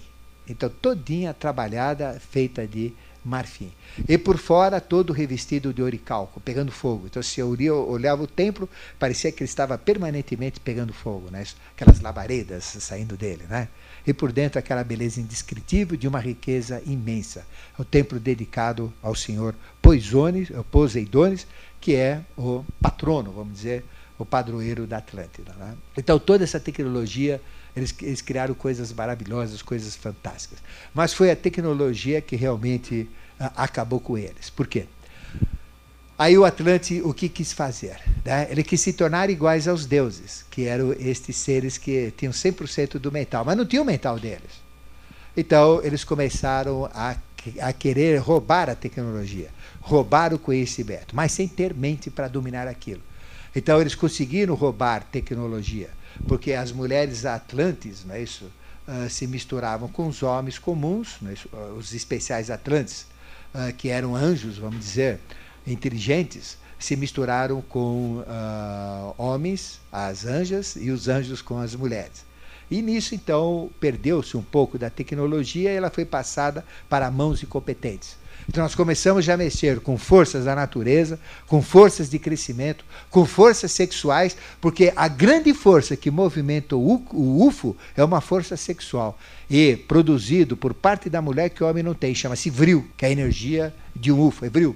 Então 0.48 0.68
todinha 0.68 1.32
trabalhada, 1.32 2.20
feita 2.30 2.66
de 2.66 2.88
marfim. 2.88 3.09
E 4.08 4.16
por 4.16 4.38
fora 4.38 4.80
todo 4.80 5.12
revestido 5.12 5.72
de 5.72 5.82
oricalco, 5.82 6.40
pegando 6.40 6.72
fogo. 6.72 7.06
Então 7.06 7.22
se 7.22 7.40
eu 7.40 7.48
olhava 7.88 8.22
o 8.22 8.26
templo, 8.26 8.68
parecia 8.98 9.30
que 9.30 9.42
ele 9.42 9.48
estava 9.48 9.76
permanentemente 9.76 10.60
pegando 10.60 10.92
fogo, 10.92 11.30
né? 11.30 11.44
aquelas 11.74 12.00
labaredas 12.00 12.64
saindo 12.64 13.16
dele. 13.16 13.44
Né? 13.48 13.68
E 14.06 14.12
por 14.12 14.32
dentro 14.32 14.58
aquela 14.58 14.82
beleza 14.82 15.20
indescritível 15.20 15.96
de 15.96 16.08
uma 16.08 16.18
riqueza 16.18 16.82
imensa. 16.86 17.46
O 17.78 17.84
templo 17.84 18.18
dedicado 18.18 18.92
ao 19.02 19.14
senhor 19.14 19.54
Poisones, 19.82 20.50
Poseidones, 20.70 21.46
que 21.80 21.94
é 21.94 22.22
o 22.36 22.64
patrono, 22.80 23.32
vamos 23.32 23.54
dizer, 23.54 23.84
o 24.18 24.24
padroeiro 24.24 24.86
da 24.86 24.98
Atlântida. 24.98 25.52
Né? 25.54 25.74
Então 25.96 26.18
toda 26.18 26.44
essa 26.44 26.60
tecnologia 26.60 27.40
eles, 27.76 27.94
eles 28.02 28.20
criaram 28.20 28.54
coisas 28.54 28.92
maravilhosas, 28.92 29.62
coisas 29.62 29.94
fantásticas. 29.96 30.58
Mas 30.94 31.12
foi 31.12 31.30
a 31.30 31.36
tecnologia 31.36 32.20
que 32.20 32.36
realmente 32.36 33.08
uh, 33.40 33.50
acabou 33.56 34.00
com 34.00 34.16
eles. 34.18 34.50
Por 34.50 34.66
quê? 34.66 34.86
Aí 36.18 36.36
o 36.36 36.44
Atlante, 36.44 37.00
o 37.02 37.14
que 37.14 37.28
quis 37.28 37.52
fazer? 37.52 37.98
Né? 38.24 38.46
Ele 38.50 38.62
quis 38.62 38.80
se 38.80 38.92
tornar 38.92 39.30
iguais 39.30 39.66
aos 39.66 39.86
deuses, 39.86 40.44
que 40.50 40.64
eram 40.66 40.92
estes 40.92 41.36
seres 41.36 41.78
que 41.78 42.12
tinham 42.16 42.32
100% 42.32 42.98
do 42.98 43.10
mental, 43.10 43.44
mas 43.44 43.56
não 43.56 43.64
tinham 43.64 43.82
o 43.82 43.86
mental 43.86 44.18
deles. 44.18 44.60
Então, 45.34 45.80
eles 45.82 46.04
começaram 46.04 46.90
a, 46.92 47.16
a 47.62 47.72
querer 47.72 48.18
roubar 48.18 48.68
a 48.68 48.74
tecnologia, 48.74 49.48
roubar 49.80 50.34
o 50.34 50.38
conhecimento, 50.38 51.16
mas 51.16 51.32
sem 51.32 51.48
ter 51.48 51.72
mente 51.72 52.10
para 52.10 52.28
dominar 52.28 52.68
aquilo. 52.68 53.00
Então 53.54 53.80
eles 53.80 53.94
conseguiram 53.94 54.54
roubar 54.54 55.04
tecnologia, 55.04 55.90
porque 56.26 56.52
as 56.52 56.72
mulheres 56.72 57.24
atlantes, 57.24 58.04
não 58.04 58.14
é 58.14 58.22
isso, 58.22 58.50
uh, 58.86 59.08
se 59.08 59.26
misturavam 59.26 59.88
com 59.88 60.06
os 60.08 60.22
homens 60.22 60.58
comuns, 60.58 61.18
é 61.24 61.56
uh, 61.56 61.74
os 61.74 61.94
especiais 61.94 62.50
atlantes, 62.50 63.06
uh, 63.54 63.72
que 63.76 63.88
eram 63.88 64.14
anjos, 64.14 64.58
vamos 64.58 64.80
dizer, 64.80 65.20
inteligentes, 65.66 66.58
se 66.78 66.96
misturaram 66.96 67.60
com 67.60 68.24
homens, 69.18 69.78
as 69.92 70.24
anjas, 70.24 70.76
e 70.76 70.90
os 70.90 71.08
anjos 71.08 71.42
com 71.42 71.58
as 71.58 71.74
mulheres. 71.74 72.24
E 72.70 72.80
nisso, 72.80 73.14
então, 73.14 73.68
perdeu-se 73.78 74.34
um 74.34 74.42
pouco 74.42 74.78
da 74.78 74.88
tecnologia 74.88 75.70
e 75.70 75.76
ela 75.76 75.90
foi 75.90 76.06
passada 76.06 76.64
para 76.88 77.10
mãos 77.10 77.42
incompetentes. 77.42 78.16
Então 78.50 78.64
nós 78.64 78.74
começamos 78.74 79.24
já 79.24 79.34
a 79.34 79.36
mexer 79.36 79.78
com 79.78 79.96
forças 79.96 80.46
da 80.46 80.56
natureza, 80.56 81.20
com 81.46 81.62
forças 81.62 82.10
de 82.10 82.18
crescimento, 82.18 82.84
com 83.08 83.24
forças 83.24 83.70
sexuais, 83.70 84.36
porque 84.60 84.92
a 84.96 85.06
grande 85.06 85.54
força 85.54 85.96
que 85.96 86.10
movimenta 86.10 86.74
o 86.74 87.46
UFO 87.46 87.76
é 87.96 88.02
uma 88.02 88.20
força 88.20 88.56
sexual 88.56 89.16
e 89.48 89.76
produzido 89.76 90.56
por 90.56 90.74
parte 90.74 91.08
da 91.08 91.22
mulher 91.22 91.50
que 91.50 91.62
o 91.62 91.68
homem 91.68 91.84
não 91.84 91.94
tem, 91.94 92.12
chama-se 92.12 92.50
vril, 92.50 92.88
que 92.96 93.04
é 93.04 93.08
a 93.10 93.12
energia 93.12 93.72
de 93.94 94.10
um 94.10 94.20
UFO, 94.20 94.44
é 94.44 94.50
vril. 94.50 94.74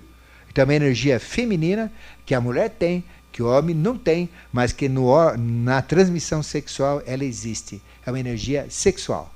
Então 0.49 0.63
é 0.63 0.67
uma 0.67 0.75
energia 0.77 1.19
feminina 1.19 1.91
que 2.25 2.33
a 2.33 2.41
mulher 2.41 2.71
tem, 2.71 3.03
que 3.33 3.43
o 3.43 3.49
homem 3.49 3.75
não 3.75 3.99
tem, 3.99 4.29
mas 4.53 4.71
que 4.71 4.89
no, 4.89 5.13
na 5.37 5.83
transmissão 5.83 6.45
sexual 6.45 7.03
ela 7.05 7.25
existe. 7.25 7.83
É 8.07 8.11
uma 8.13 8.21
energia 8.21 8.69
sexual. 8.71 9.35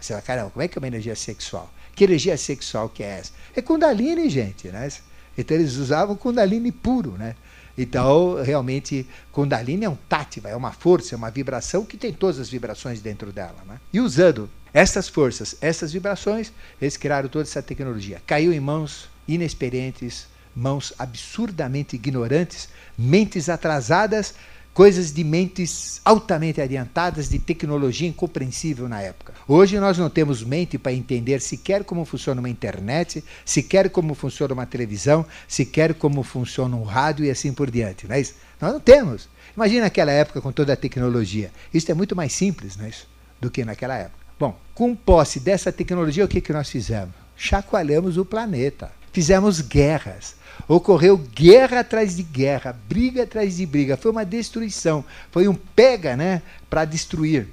Você 0.00 0.12
fala, 0.12 0.22
caramba, 0.22 0.50
como 0.50 0.60
é 0.64 0.66
que 0.66 0.76
é 0.76 0.80
uma 0.80 0.88
energia 0.88 1.14
sexual? 1.14 1.72
Que 2.00 2.04
energia 2.04 2.34
sexual 2.38 2.88
que 2.88 3.02
é 3.02 3.18
essa? 3.18 3.32
É 3.54 3.60
Kundalini, 3.60 4.30
gente, 4.30 4.68
né? 4.68 4.88
Então 5.36 5.54
eles 5.54 5.76
usavam 5.76 6.16
Kundalini 6.16 6.72
puro, 6.72 7.10
né? 7.10 7.36
Então, 7.76 8.42
realmente, 8.42 9.06
Kundalini 9.30 9.84
é 9.84 9.90
um 9.90 9.98
tátiva, 10.08 10.48
é 10.48 10.56
uma 10.56 10.72
força, 10.72 11.14
é 11.14 11.18
uma 11.18 11.30
vibração 11.30 11.84
que 11.84 11.98
tem 11.98 12.10
todas 12.10 12.40
as 12.40 12.48
vibrações 12.48 13.02
dentro 13.02 13.30
dela. 13.30 13.58
Né? 13.68 13.78
E 13.92 14.00
usando 14.00 14.48
essas 14.72 15.08
forças, 15.08 15.56
essas 15.60 15.92
vibrações, 15.92 16.50
eles 16.80 16.96
criaram 16.96 17.28
toda 17.28 17.42
essa 17.42 17.60
tecnologia. 17.60 18.22
Caiu 18.26 18.50
em 18.50 18.60
mãos 18.60 19.10
inexperientes, 19.28 20.26
mãos 20.56 20.94
absurdamente 20.98 21.96
ignorantes, 21.96 22.70
mentes 22.96 23.50
atrasadas, 23.50 24.34
coisas 24.80 25.12
de 25.12 25.22
mentes 25.22 26.00
altamente 26.02 26.58
adiantadas, 26.58 27.28
de 27.28 27.38
tecnologia 27.38 28.08
incompreensível 28.08 28.88
na 28.88 29.02
época. 29.02 29.34
Hoje 29.46 29.78
nós 29.78 29.98
não 29.98 30.08
temos 30.08 30.42
mente 30.42 30.78
para 30.78 30.90
entender 30.90 31.42
sequer 31.42 31.84
como 31.84 32.02
funciona 32.06 32.40
uma 32.40 32.48
internet, 32.48 33.22
sequer 33.44 33.90
como 33.90 34.14
funciona 34.14 34.54
uma 34.54 34.64
televisão, 34.64 35.26
sequer 35.46 35.92
como 35.92 36.22
funciona 36.22 36.74
um 36.74 36.82
rádio 36.82 37.26
e 37.26 37.30
assim 37.30 37.52
por 37.52 37.70
diante. 37.70 38.08
Não 38.08 38.14
é 38.14 38.20
isso? 38.22 38.36
Nós 38.58 38.72
não 38.72 38.80
temos. 38.80 39.28
Imagina 39.54 39.84
aquela 39.84 40.12
época 40.12 40.40
com 40.40 40.50
toda 40.50 40.72
a 40.72 40.76
tecnologia. 40.76 41.50
Isso 41.74 41.90
é 41.90 41.94
muito 41.94 42.16
mais 42.16 42.32
simples 42.32 42.74
não 42.78 42.86
é 42.86 42.88
isso? 42.88 43.06
do 43.38 43.50
que 43.50 43.66
naquela 43.66 43.98
época. 43.98 44.24
Bom, 44.38 44.58
com 44.74 44.96
posse 44.96 45.40
dessa 45.40 45.70
tecnologia, 45.70 46.24
o 46.24 46.28
que, 46.28 46.40
que 46.40 46.54
nós 46.54 46.70
fizemos? 46.70 47.14
Chacoalhamos 47.36 48.16
o 48.16 48.24
planeta. 48.24 48.90
Fizemos 49.12 49.60
guerras 49.60 50.36
Ocorreu 50.70 51.16
guerra 51.16 51.80
atrás 51.80 52.14
de 52.14 52.22
guerra, 52.22 52.72
briga 52.88 53.24
atrás 53.24 53.56
de 53.56 53.66
briga. 53.66 53.96
Foi 53.96 54.12
uma 54.12 54.24
destruição. 54.24 55.04
Foi 55.32 55.48
um 55.48 55.54
pega 55.54 56.16
né, 56.16 56.42
para 56.68 56.84
destruir. 56.84 57.48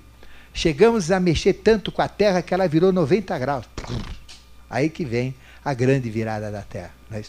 Chegamos 0.53 1.11
a 1.11 1.19
mexer 1.19 1.53
tanto 1.53 1.91
com 1.91 1.99
a 1.99 2.07
Terra 2.07 2.43
que 2.43 2.53
ela 2.53 2.67
virou 2.67 2.93
90 2.93 3.35
graus. 3.39 3.65
Aí 4.69 4.87
que 4.87 5.03
vem 5.03 5.33
a 5.65 5.73
grande 5.73 6.11
virada 6.11 6.51
da 6.51 6.61
Terra. 6.61 6.91
É 7.11 7.23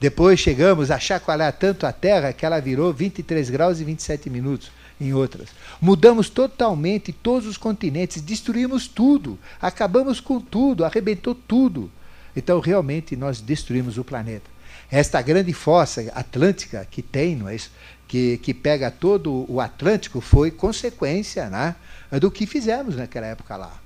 Depois 0.00 0.40
chegamos 0.40 0.90
a 0.90 0.98
chacoalhar 0.98 1.52
tanto 1.52 1.84
a 1.84 1.92
Terra 1.92 2.32
que 2.32 2.46
ela 2.46 2.58
virou 2.58 2.90
23 2.90 3.50
graus 3.50 3.78
e 3.78 3.84
27 3.84 4.30
minutos 4.30 4.70
em 4.98 5.12
outras. 5.12 5.50
Mudamos 5.78 6.30
totalmente 6.30 7.12
todos 7.12 7.46
os 7.46 7.58
continentes, 7.58 8.22
destruímos 8.22 8.88
tudo, 8.88 9.38
acabamos 9.60 10.18
com 10.18 10.40
tudo, 10.40 10.82
arrebentou 10.82 11.34
tudo. 11.34 11.92
Então, 12.34 12.58
realmente, 12.58 13.14
nós 13.14 13.42
destruímos 13.42 13.98
o 13.98 14.04
planeta. 14.04 14.55
Esta 14.90 15.20
grande 15.20 15.52
fossa 15.52 16.00
atlântica 16.14 16.86
que 16.90 17.02
tem, 17.02 17.34
não 17.34 17.48
é 17.48 17.56
isso? 17.56 17.70
Que, 18.06 18.38
que 18.38 18.54
pega 18.54 18.90
todo 18.90 19.44
o 19.50 19.60
Atlântico, 19.60 20.20
foi 20.20 20.50
consequência 20.50 21.50
né, 21.50 21.74
do 22.20 22.30
que 22.30 22.46
fizemos 22.46 22.94
naquela 22.94 23.26
época 23.26 23.56
lá. 23.56 23.80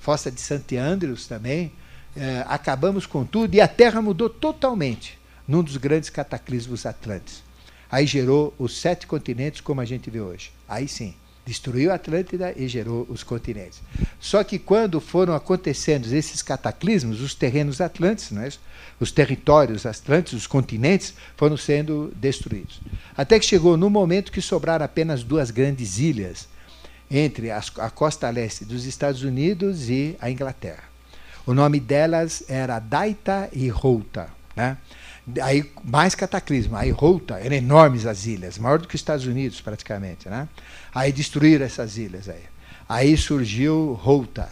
Fossa 0.00 0.32
de 0.32 0.40
Santi 0.40 0.76
Andrews 0.76 1.28
também, 1.28 1.72
é, 2.16 2.44
acabamos 2.48 3.06
com 3.06 3.24
tudo 3.24 3.54
e 3.54 3.60
a 3.60 3.68
Terra 3.68 4.02
mudou 4.02 4.28
totalmente 4.28 5.16
num 5.46 5.62
dos 5.62 5.76
grandes 5.76 6.10
cataclismos 6.10 6.84
atlantes. 6.86 7.42
Aí 7.88 8.04
gerou 8.04 8.52
os 8.58 8.80
sete 8.80 9.06
continentes 9.06 9.60
como 9.60 9.80
a 9.80 9.84
gente 9.84 10.10
vê 10.10 10.20
hoje. 10.20 10.50
Aí 10.68 10.88
sim 10.88 11.14
destruiu 11.44 11.90
a 11.90 11.96
Atlântida 11.96 12.54
e 12.56 12.68
gerou 12.68 13.06
os 13.08 13.22
continentes. 13.22 13.80
Só 14.20 14.44
que 14.44 14.58
quando 14.58 15.00
foram 15.00 15.34
acontecendo 15.34 16.12
esses 16.12 16.42
cataclismos, 16.42 17.20
os 17.20 17.34
terrenos 17.34 17.80
atlânticos, 17.80 18.30
não 18.32 18.42
é 18.42 18.48
isso? 18.48 18.60
os 19.02 19.10
territórios 19.10 19.84
atlânticos, 19.84 20.34
os 20.34 20.46
continentes, 20.46 21.14
foram 21.36 21.56
sendo 21.56 22.12
destruídos. 22.16 22.80
Até 23.16 23.38
que 23.38 23.44
chegou 23.44 23.76
no 23.76 23.90
momento 23.90 24.30
que 24.30 24.40
sobraram 24.40 24.84
apenas 24.84 25.24
duas 25.24 25.50
grandes 25.50 25.98
ilhas 25.98 26.48
entre 27.10 27.50
a 27.50 27.90
costa 27.90 28.30
leste 28.30 28.64
dos 28.64 28.86
Estados 28.86 29.22
Unidos 29.22 29.90
e 29.90 30.16
a 30.20 30.30
Inglaterra. 30.30 30.84
O 31.44 31.52
nome 31.52 31.80
delas 31.80 32.44
era 32.48 32.78
Daita 32.78 33.50
e 33.52 33.68
Routa. 33.68 34.28
Né? 34.54 34.76
Aí, 35.40 35.70
mais 35.84 36.14
cataclismo. 36.14 36.76
Aí, 36.76 36.90
Routa, 36.90 37.38
eram 37.38 37.56
enormes 37.56 38.06
as 38.06 38.26
ilhas, 38.26 38.58
maior 38.58 38.78
do 38.78 38.88
que 38.88 38.94
os 38.94 39.00
Estados 39.00 39.26
Unidos, 39.26 39.60
praticamente. 39.60 40.28
Né? 40.28 40.48
Aí, 40.94 41.12
destruíram 41.12 41.64
essas 41.64 41.96
ilhas. 41.96 42.28
Aí, 42.28 42.42
aí 42.88 43.16
surgiu 43.16 43.92
Routa. 43.92 44.50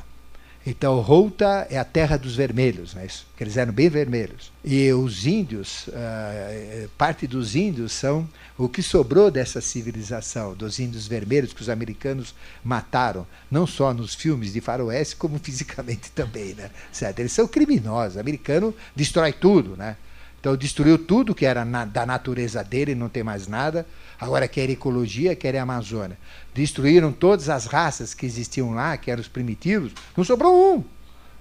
Então, 0.64 1.00
Routa 1.00 1.66
é 1.70 1.78
a 1.78 1.84
terra 1.84 2.18
dos 2.18 2.36
vermelhos, 2.36 2.94
não 2.94 3.00
é 3.00 3.06
isso? 3.06 3.26
Porque 3.30 3.42
eles 3.42 3.56
eram 3.56 3.72
bem 3.72 3.88
vermelhos. 3.88 4.52
E 4.62 4.92
os 4.92 5.26
índios, 5.26 5.88
uh, 5.88 6.88
parte 6.98 7.26
dos 7.26 7.56
índios 7.56 7.92
são 7.92 8.28
o 8.58 8.68
que 8.68 8.82
sobrou 8.82 9.30
dessa 9.30 9.62
civilização, 9.62 10.54
dos 10.54 10.78
índios 10.78 11.06
vermelhos 11.08 11.54
que 11.54 11.62
os 11.62 11.70
americanos 11.70 12.34
mataram, 12.62 13.26
não 13.50 13.66
só 13.66 13.94
nos 13.94 14.14
filmes 14.14 14.52
de 14.52 14.60
faroeste, 14.60 15.16
como 15.16 15.38
fisicamente 15.42 16.10
também, 16.12 16.54
né? 16.54 16.70
Certo? 16.92 17.20
Eles 17.20 17.32
são 17.32 17.48
criminosos. 17.48 18.16
O 18.16 18.20
americano 18.20 18.74
destrói 18.94 19.32
tudo, 19.32 19.76
né? 19.78 19.96
Então 20.40 20.56
destruiu 20.56 20.96
tudo 20.96 21.34
que 21.34 21.44
era 21.44 21.66
na, 21.66 21.84
da 21.84 22.06
natureza 22.06 22.64
dele, 22.64 22.94
não 22.94 23.10
tem 23.10 23.22
mais 23.22 23.46
nada. 23.46 23.86
Agora 24.18 24.48
quer 24.48 24.70
ecologia, 24.70 25.36
quer 25.36 25.56
Amazônia. 25.56 26.18
Destruíram 26.54 27.12
todas 27.12 27.50
as 27.50 27.66
raças 27.66 28.14
que 28.14 28.24
existiam 28.24 28.72
lá, 28.72 28.96
que 28.96 29.10
eram 29.10 29.20
os 29.20 29.28
primitivos. 29.28 29.92
Não 30.16 30.24
sobrou 30.24 30.76
um. 30.76 30.84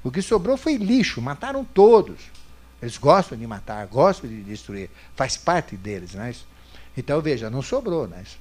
O 0.04 0.12
que 0.12 0.22
sobrou 0.22 0.58
foi 0.58 0.76
lixo, 0.76 1.22
mataram 1.22 1.64
todos. 1.64 2.18
Eles 2.82 2.98
gostam 2.98 3.38
de 3.38 3.48
matar, 3.48 3.88
gostam 3.88 4.30
de 4.30 4.42
destruir. 4.42 4.90
Faz 5.16 5.38
parte 5.38 5.78
deles, 5.78 6.16
é 6.16 6.30
isso? 6.30 6.46
Então, 6.98 7.22
veja, 7.22 7.50
não 7.50 7.62
sobrou, 7.62 8.10
é 8.14 8.22
isso? 8.22 8.38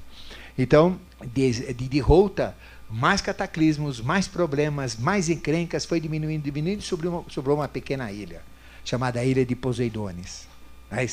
Então, 0.56 0.98
de, 1.32 1.72
de, 1.72 1.88
de 1.88 1.98
Routa, 2.00 2.56
mais 2.90 3.20
cataclismos, 3.20 4.00
mais 4.00 4.26
problemas, 4.26 4.96
mais 4.96 5.28
encrencas, 5.28 5.84
foi 5.84 6.00
diminuindo, 6.00 6.42
diminuindo, 6.42 6.82
sobrou 6.82 7.12
uma, 7.12 7.24
sobrou 7.28 7.56
uma 7.56 7.68
pequena 7.68 8.10
ilha 8.10 8.42
chamada 8.88 9.22
Ilha 9.22 9.44
de 9.44 9.54
Poseidones. 9.54 10.48
É? 10.90 11.06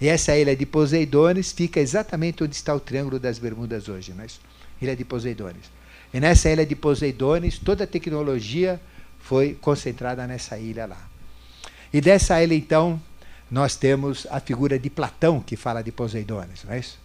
E 0.00 0.08
essa 0.08 0.34
ilha 0.34 0.56
de 0.56 0.64
Poseidones 0.64 1.52
fica 1.52 1.78
exatamente 1.78 2.42
onde 2.42 2.54
está 2.54 2.74
o 2.74 2.80
Triângulo 2.80 3.18
das 3.18 3.38
Bermudas 3.38 3.90
hoje. 3.90 4.14
Não 4.14 4.24
é? 4.24 4.26
Ilha 4.80 4.96
de 4.96 5.04
Poseidones. 5.04 5.70
E 6.14 6.18
nessa 6.18 6.48
ilha 6.48 6.64
de 6.64 6.74
Poseidones, 6.74 7.58
toda 7.58 7.84
a 7.84 7.86
tecnologia 7.86 8.80
foi 9.18 9.52
concentrada 9.60 10.26
nessa 10.26 10.58
ilha 10.58 10.86
lá. 10.86 11.08
E 11.92 12.00
dessa 12.00 12.42
ilha, 12.42 12.54
então, 12.54 12.98
nós 13.50 13.76
temos 13.76 14.26
a 14.30 14.40
figura 14.40 14.78
de 14.78 14.88
Platão, 14.88 15.40
que 15.40 15.56
fala 15.56 15.82
de 15.82 15.92
Poseidones. 15.92 16.64
Não 16.64 16.72
é 16.72 16.78
isso? 16.78 16.98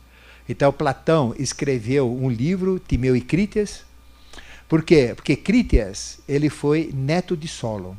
Então, 0.48 0.72
Platão 0.72 1.36
escreveu 1.38 2.10
um 2.10 2.30
livro, 2.30 2.80
Timeu 2.80 3.18
e 3.18 3.22
Crítias. 3.22 3.84
Por 4.70 4.82
quê? 4.82 5.12
Porque 5.14 5.36
Crítias 5.36 6.20
ele 6.26 6.50
foi 6.50 6.90
neto 6.94 7.36
de 7.36 7.50
Solon. 7.50 7.96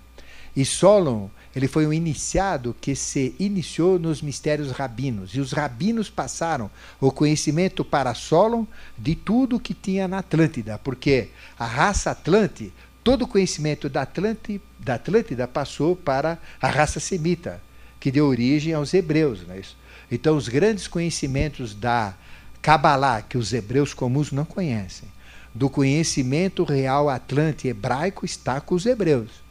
E 0.56 0.64
Solon 0.64 1.28
ele 1.56 1.66
foi 1.66 1.86
um 1.86 1.92
iniciado 1.92 2.76
que 2.82 2.94
se 2.94 3.34
iniciou 3.38 3.98
nos 3.98 4.20
mistérios 4.20 4.70
rabinos. 4.70 5.34
E 5.34 5.40
os 5.40 5.52
rabinos 5.52 6.10
passaram 6.10 6.70
o 7.00 7.10
conhecimento 7.10 7.82
para 7.82 8.12
Solon 8.12 8.66
de 8.98 9.14
tudo 9.14 9.58
que 9.58 9.72
tinha 9.72 10.06
na 10.06 10.18
Atlântida, 10.18 10.78
porque 10.78 11.30
a 11.58 11.64
raça 11.64 12.10
Atlante, 12.10 12.70
todo 13.02 13.22
o 13.22 13.26
conhecimento 13.26 13.88
da, 13.88 14.02
Atlante, 14.02 14.60
da 14.78 14.96
Atlântida 14.96 15.48
passou 15.48 15.96
para 15.96 16.38
a 16.60 16.68
raça 16.68 17.00
semita, 17.00 17.58
que 17.98 18.10
deu 18.10 18.26
origem 18.26 18.74
aos 18.74 18.92
hebreus. 18.92 19.40
Não 19.48 19.54
é 19.54 19.60
isso? 19.60 19.78
Então, 20.12 20.36
os 20.36 20.48
grandes 20.48 20.86
conhecimentos 20.86 21.74
da 21.74 22.14
Kabbalah, 22.60 23.22
que 23.22 23.38
os 23.38 23.54
hebreus 23.54 23.94
comuns 23.94 24.30
não 24.30 24.44
conhecem, 24.44 25.08
do 25.54 25.70
conhecimento 25.70 26.64
real 26.64 27.08
atlante 27.08 27.66
hebraico, 27.66 28.26
está 28.26 28.60
com 28.60 28.74
os 28.74 28.84
hebreus. 28.84 29.45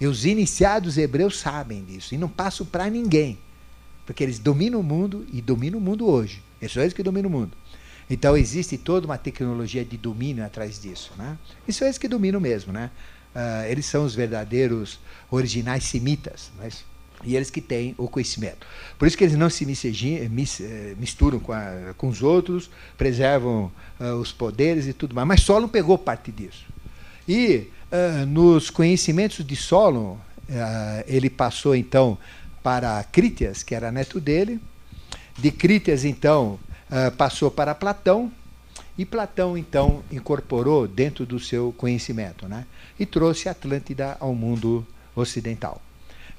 E 0.00 0.06
os 0.06 0.24
iniciados 0.24 0.96
hebreus 0.96 1.38
sabem 1.38 1.84
disso 1.84 2.14
e 2.14 2.18
não 2.18 2.28
passam 2.28 2.64
para 2.64 2.88
ninguém, 2.88 3.38
porque 4.06 4.22
eles 4.22 4.38
dominam 4.38 4.80
o 4.80 4.82
mundo 4.82 5.26
e 5.32 5.40
dominam 5.42 5.78
o 5.78 5.82
mundo 5.82 6.08
hoje. 6.08 6.42
E 6.60 6.68
são 6.68 6.82
eles 6.82 6.94
que 6.94 7.02
dominam 7.02 7.28
o 7.28 7.32
mundo. 7.32 7.52
Então 8.10 8.36
existe 8.36 8.78
toda 8.78 9.06
uma 9.06 9.18
tecnologia 9.18 9.84
de 9.84 9.96
domínio 9.96 10.44
atrás 10.44 10.80
disso. 10.80 11.12
Né? 11.16 11.36
E 11.66 11.72
são 11.72 11.86
eles 11.86 11.98
que 11.98 12.08
dominam 12.08 12.40
mesmo. 12.40 12.72
Né? 12.72 12.90
Uh, 13.34 13.70
eles 13.70 13.86
são 13.86 14.04
os 14.04 14.14
verdadeiros 14.14 14.98
originais 15.30 15.84
semitas. 15.84 16.50
Mas, 16.58 16.84
e 17.24 17.36
eles 17.36 17.50
que 17.50 17.60
têm 17.60 17.94
o 17.98 18.08
conhecimento. 18.08 18.66
Por 18.98 19.06
isso 19.06 19.16
que 19.16 19.24
eles 19.24 19.36
não 19.36 19.50
se 19.50 19.64
eh, 19.64 20.94
misturam 20.96 21.40
com, 21.40 21.52
a, 21.52 21.92
com 21.96 22.08
os 22.08 22.22
outros, 22.22 22.70
preservam 22.96 23.72
uh, 24.00 24.14
os 24.20 24.32
poderes 24.32 24.86
e 24.86 24.92
tudo 24.92 25.14
mais. 25.14 25.26
Mas 25.26 25.40
Solon 25.42 25.68
pegou 25.68 25.98
parte 25.98 26.30
disso. 26.30 26.64
E 27.28 27.66
uh, 27.92 28.26
nos 28.26 28.70
conhecimentos 28.70 29.44
de 29.44 29.56
Solon, 29.56 30.16
ele 31.06 31.28
passou 31.28 31.76
então 31.76 32.16
para 32.62 33.04
Crítias, 33.04 33.62
que 33.62 33.74
era 33.74 33.92
neto 33.92 34.18
dele. 34.18 34.60
De 35.36 35.50
Crítias, 35.50 36.04
então, 36.04 36.58
uh, 36.90 37.10
passou 37.16 37.50
para 37.50 37.74
Platão, 37.74 38.32
e 38.98 39.04
Platão, 39.04 39.56
então, 39.56 40.02
incorporou 40.10 40.88
dentro 40.88 41.24
do 41.24 41.38
seu 41.38 41.72
conhecimento 41.78 42.48
né? 42.48 42.66
e 42.98 43.06
trouxe 43.06 43.48
Atlântida 43.48 44.16
ao 44.18 44.34
mundo 44.34 44.84
ocidental. 45.14 45.80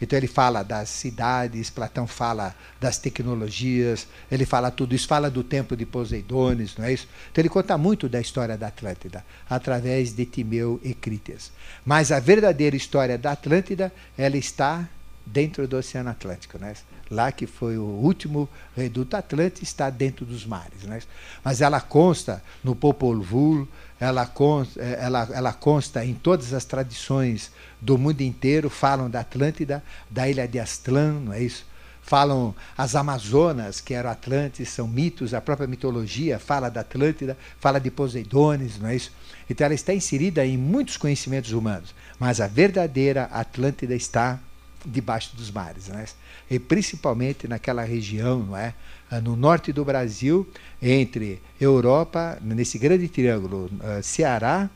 Então 0.01 0.17
ele 0.17 0.27
fala 0.27 0.63
das 0.63 0.89
cidades, 0.89 1.69
Platão 1.69 2.07
fala 2.07 2.55
das 2.79 2.97
tecnologias, 2.97 4.07
ele 4.31 4.45
fala 4.45 4.71
tudo 4.71 4.95
isso, 4.95 5.07
fala 5.07 5.29
do 5.29 5.43
templo 5.43 5.75
de 5.75 5.85
Poseidones, 5.85 6.77
não 6.77 6.85
é 6.85 6.93
isso? 6.93 7.07
Então 7.31 7.41
ele 7.41 7.49
conta 7.49 7.77
muito 7.77 8.07
da 8.07 8.21
história 8.21 8.57
da 8.57 8.67
Atlântida, 8.67 9.25
através 9.49 10.13
de 10.13 10.25
Timeu 10.25 10.79
e 10.83 10.93
Crítias. 10.93 11.51
Mas 11.85 12.11
a 12.11 12.19
verdadeira 12.19 12.75
história 12.75 13.17
da 13.17 13.31
Atlântida, 13.31 13.91
ela 14.17 14.37
está 14.37 14.87
dentro 15.31 15.67
do 15.67 15.77
Oceano 15.77 16.09
Atlântico. 16.09 16.57
Né? 16.57 16.73
Lá 17.09 17.31
que 17.31 17.45
foi 17.45 17.77
o 17.77 17.83
último 17.83 18.49
reduto 18.75 19.15
Atlântico, 19.15 19.63
está 19.63 19.89
dentro 19.89 20.25
dos 20.25 20.45
mares. 20.45 20.83
Né? 20.83 20.99
Mas 21.43 21.61
ela 21.61 21.79
consta 21.79 22.41
no 22.63 22.75
Popol 22.75 23.21
Vuh, 23.21 23.67
ela 23.99 24.25
consta, 24.25 24.81
eh, 24.81 24.97
ela, 25.01 25.27
ela 25.31 25.53
consta 25.53 26.05
em 26.05 26.13
todas 26.13 26.53
as 26.53 26.65
tradições 26.65 27.51
do 27.81 27.97
mundo 27.97 28.21
inteiro, 28.21 28.69
falam 28.69 29.09
da 29.09 29.21
Atlântida, 29.21 29.83
da 30.09 30.29
ilha 30.29 30.47
de 30.47 30.59
Aztlán, 30.59 31.19
não 31.21 31.33
é 31.33 31.41
isso? 31.41 31.65
Falam 32.01 32.55
as 32.77 32.95
Amazonas, 32.95 33.79
que 33.79 33.93
eram 33.93 34.09
Atlantes, 34.09 34.69
são 34.69 34.87
mitos, 34.87 35.33
a 35.33 35.41
própria 35.41 35.67
mitologia 35.67 36.39
fala 36.39 36.69
da 36.69 36.81
Atlântida, 36.81 37.37
fala 37.59 37.79
de 37.79 37.91
Poseidones, 37.91 38.79
não 38.79 38.89
é 38.89 38.95
isso? 38.95 39.11
Então 39.49 39.65
ela 39.65 39.75
está 39.75 39.93
inserida 39.93 40.45
em 40.45 40.57
muitos 40.57 40.97
conhecimentos 40.97 41.51
humanos, 41.51 41.93
mas 42.19 42.41
a 42.41 42.47
verdadeira 42.47 43.25
Atlântida 43.25 43.95
está 43.95 44.39
debaixo 44.85 45.35
dos 45.35 45.51
mares, 45.51 45.87
né? 45.87 46.05
e 46.49 46.57
principalmente 46.57 47.47
naquela 47.47 47.83
região, 47.83 48.39
não 48.39 48.57
é? 48.57 48.73
Ah, 49.11 49.19
no 49.19 49.35
norte 49.35 49.71
do 49.71 49.83
Brasil, 49.83 50.47
entre 50.81 51.41
Europa, 51.59 52.37
nesse 52.41 52.77
grande 52.77 53.07
triângulo, 53.07 53.65
uh, 53.65 54.03
Ceará 54.03 54.69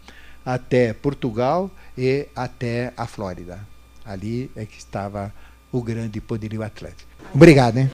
até 0.45 0.93
Portugal 0.93 1.69
e 1.97 2.27
até 2.35 2.93
a 2.97 3.05
Flórida. 3.07 3.59
Ali 4.05 4.51
é 4.55 4.65
que 4.65 4.77
estava 4.77 5.33
o 5.71 5.81
grande 5.81 6.19
poderio 6.21 6.61
atlântico. 6.63 7.09
Obrigado, 7.33 7.77
hein? 7.77 7.89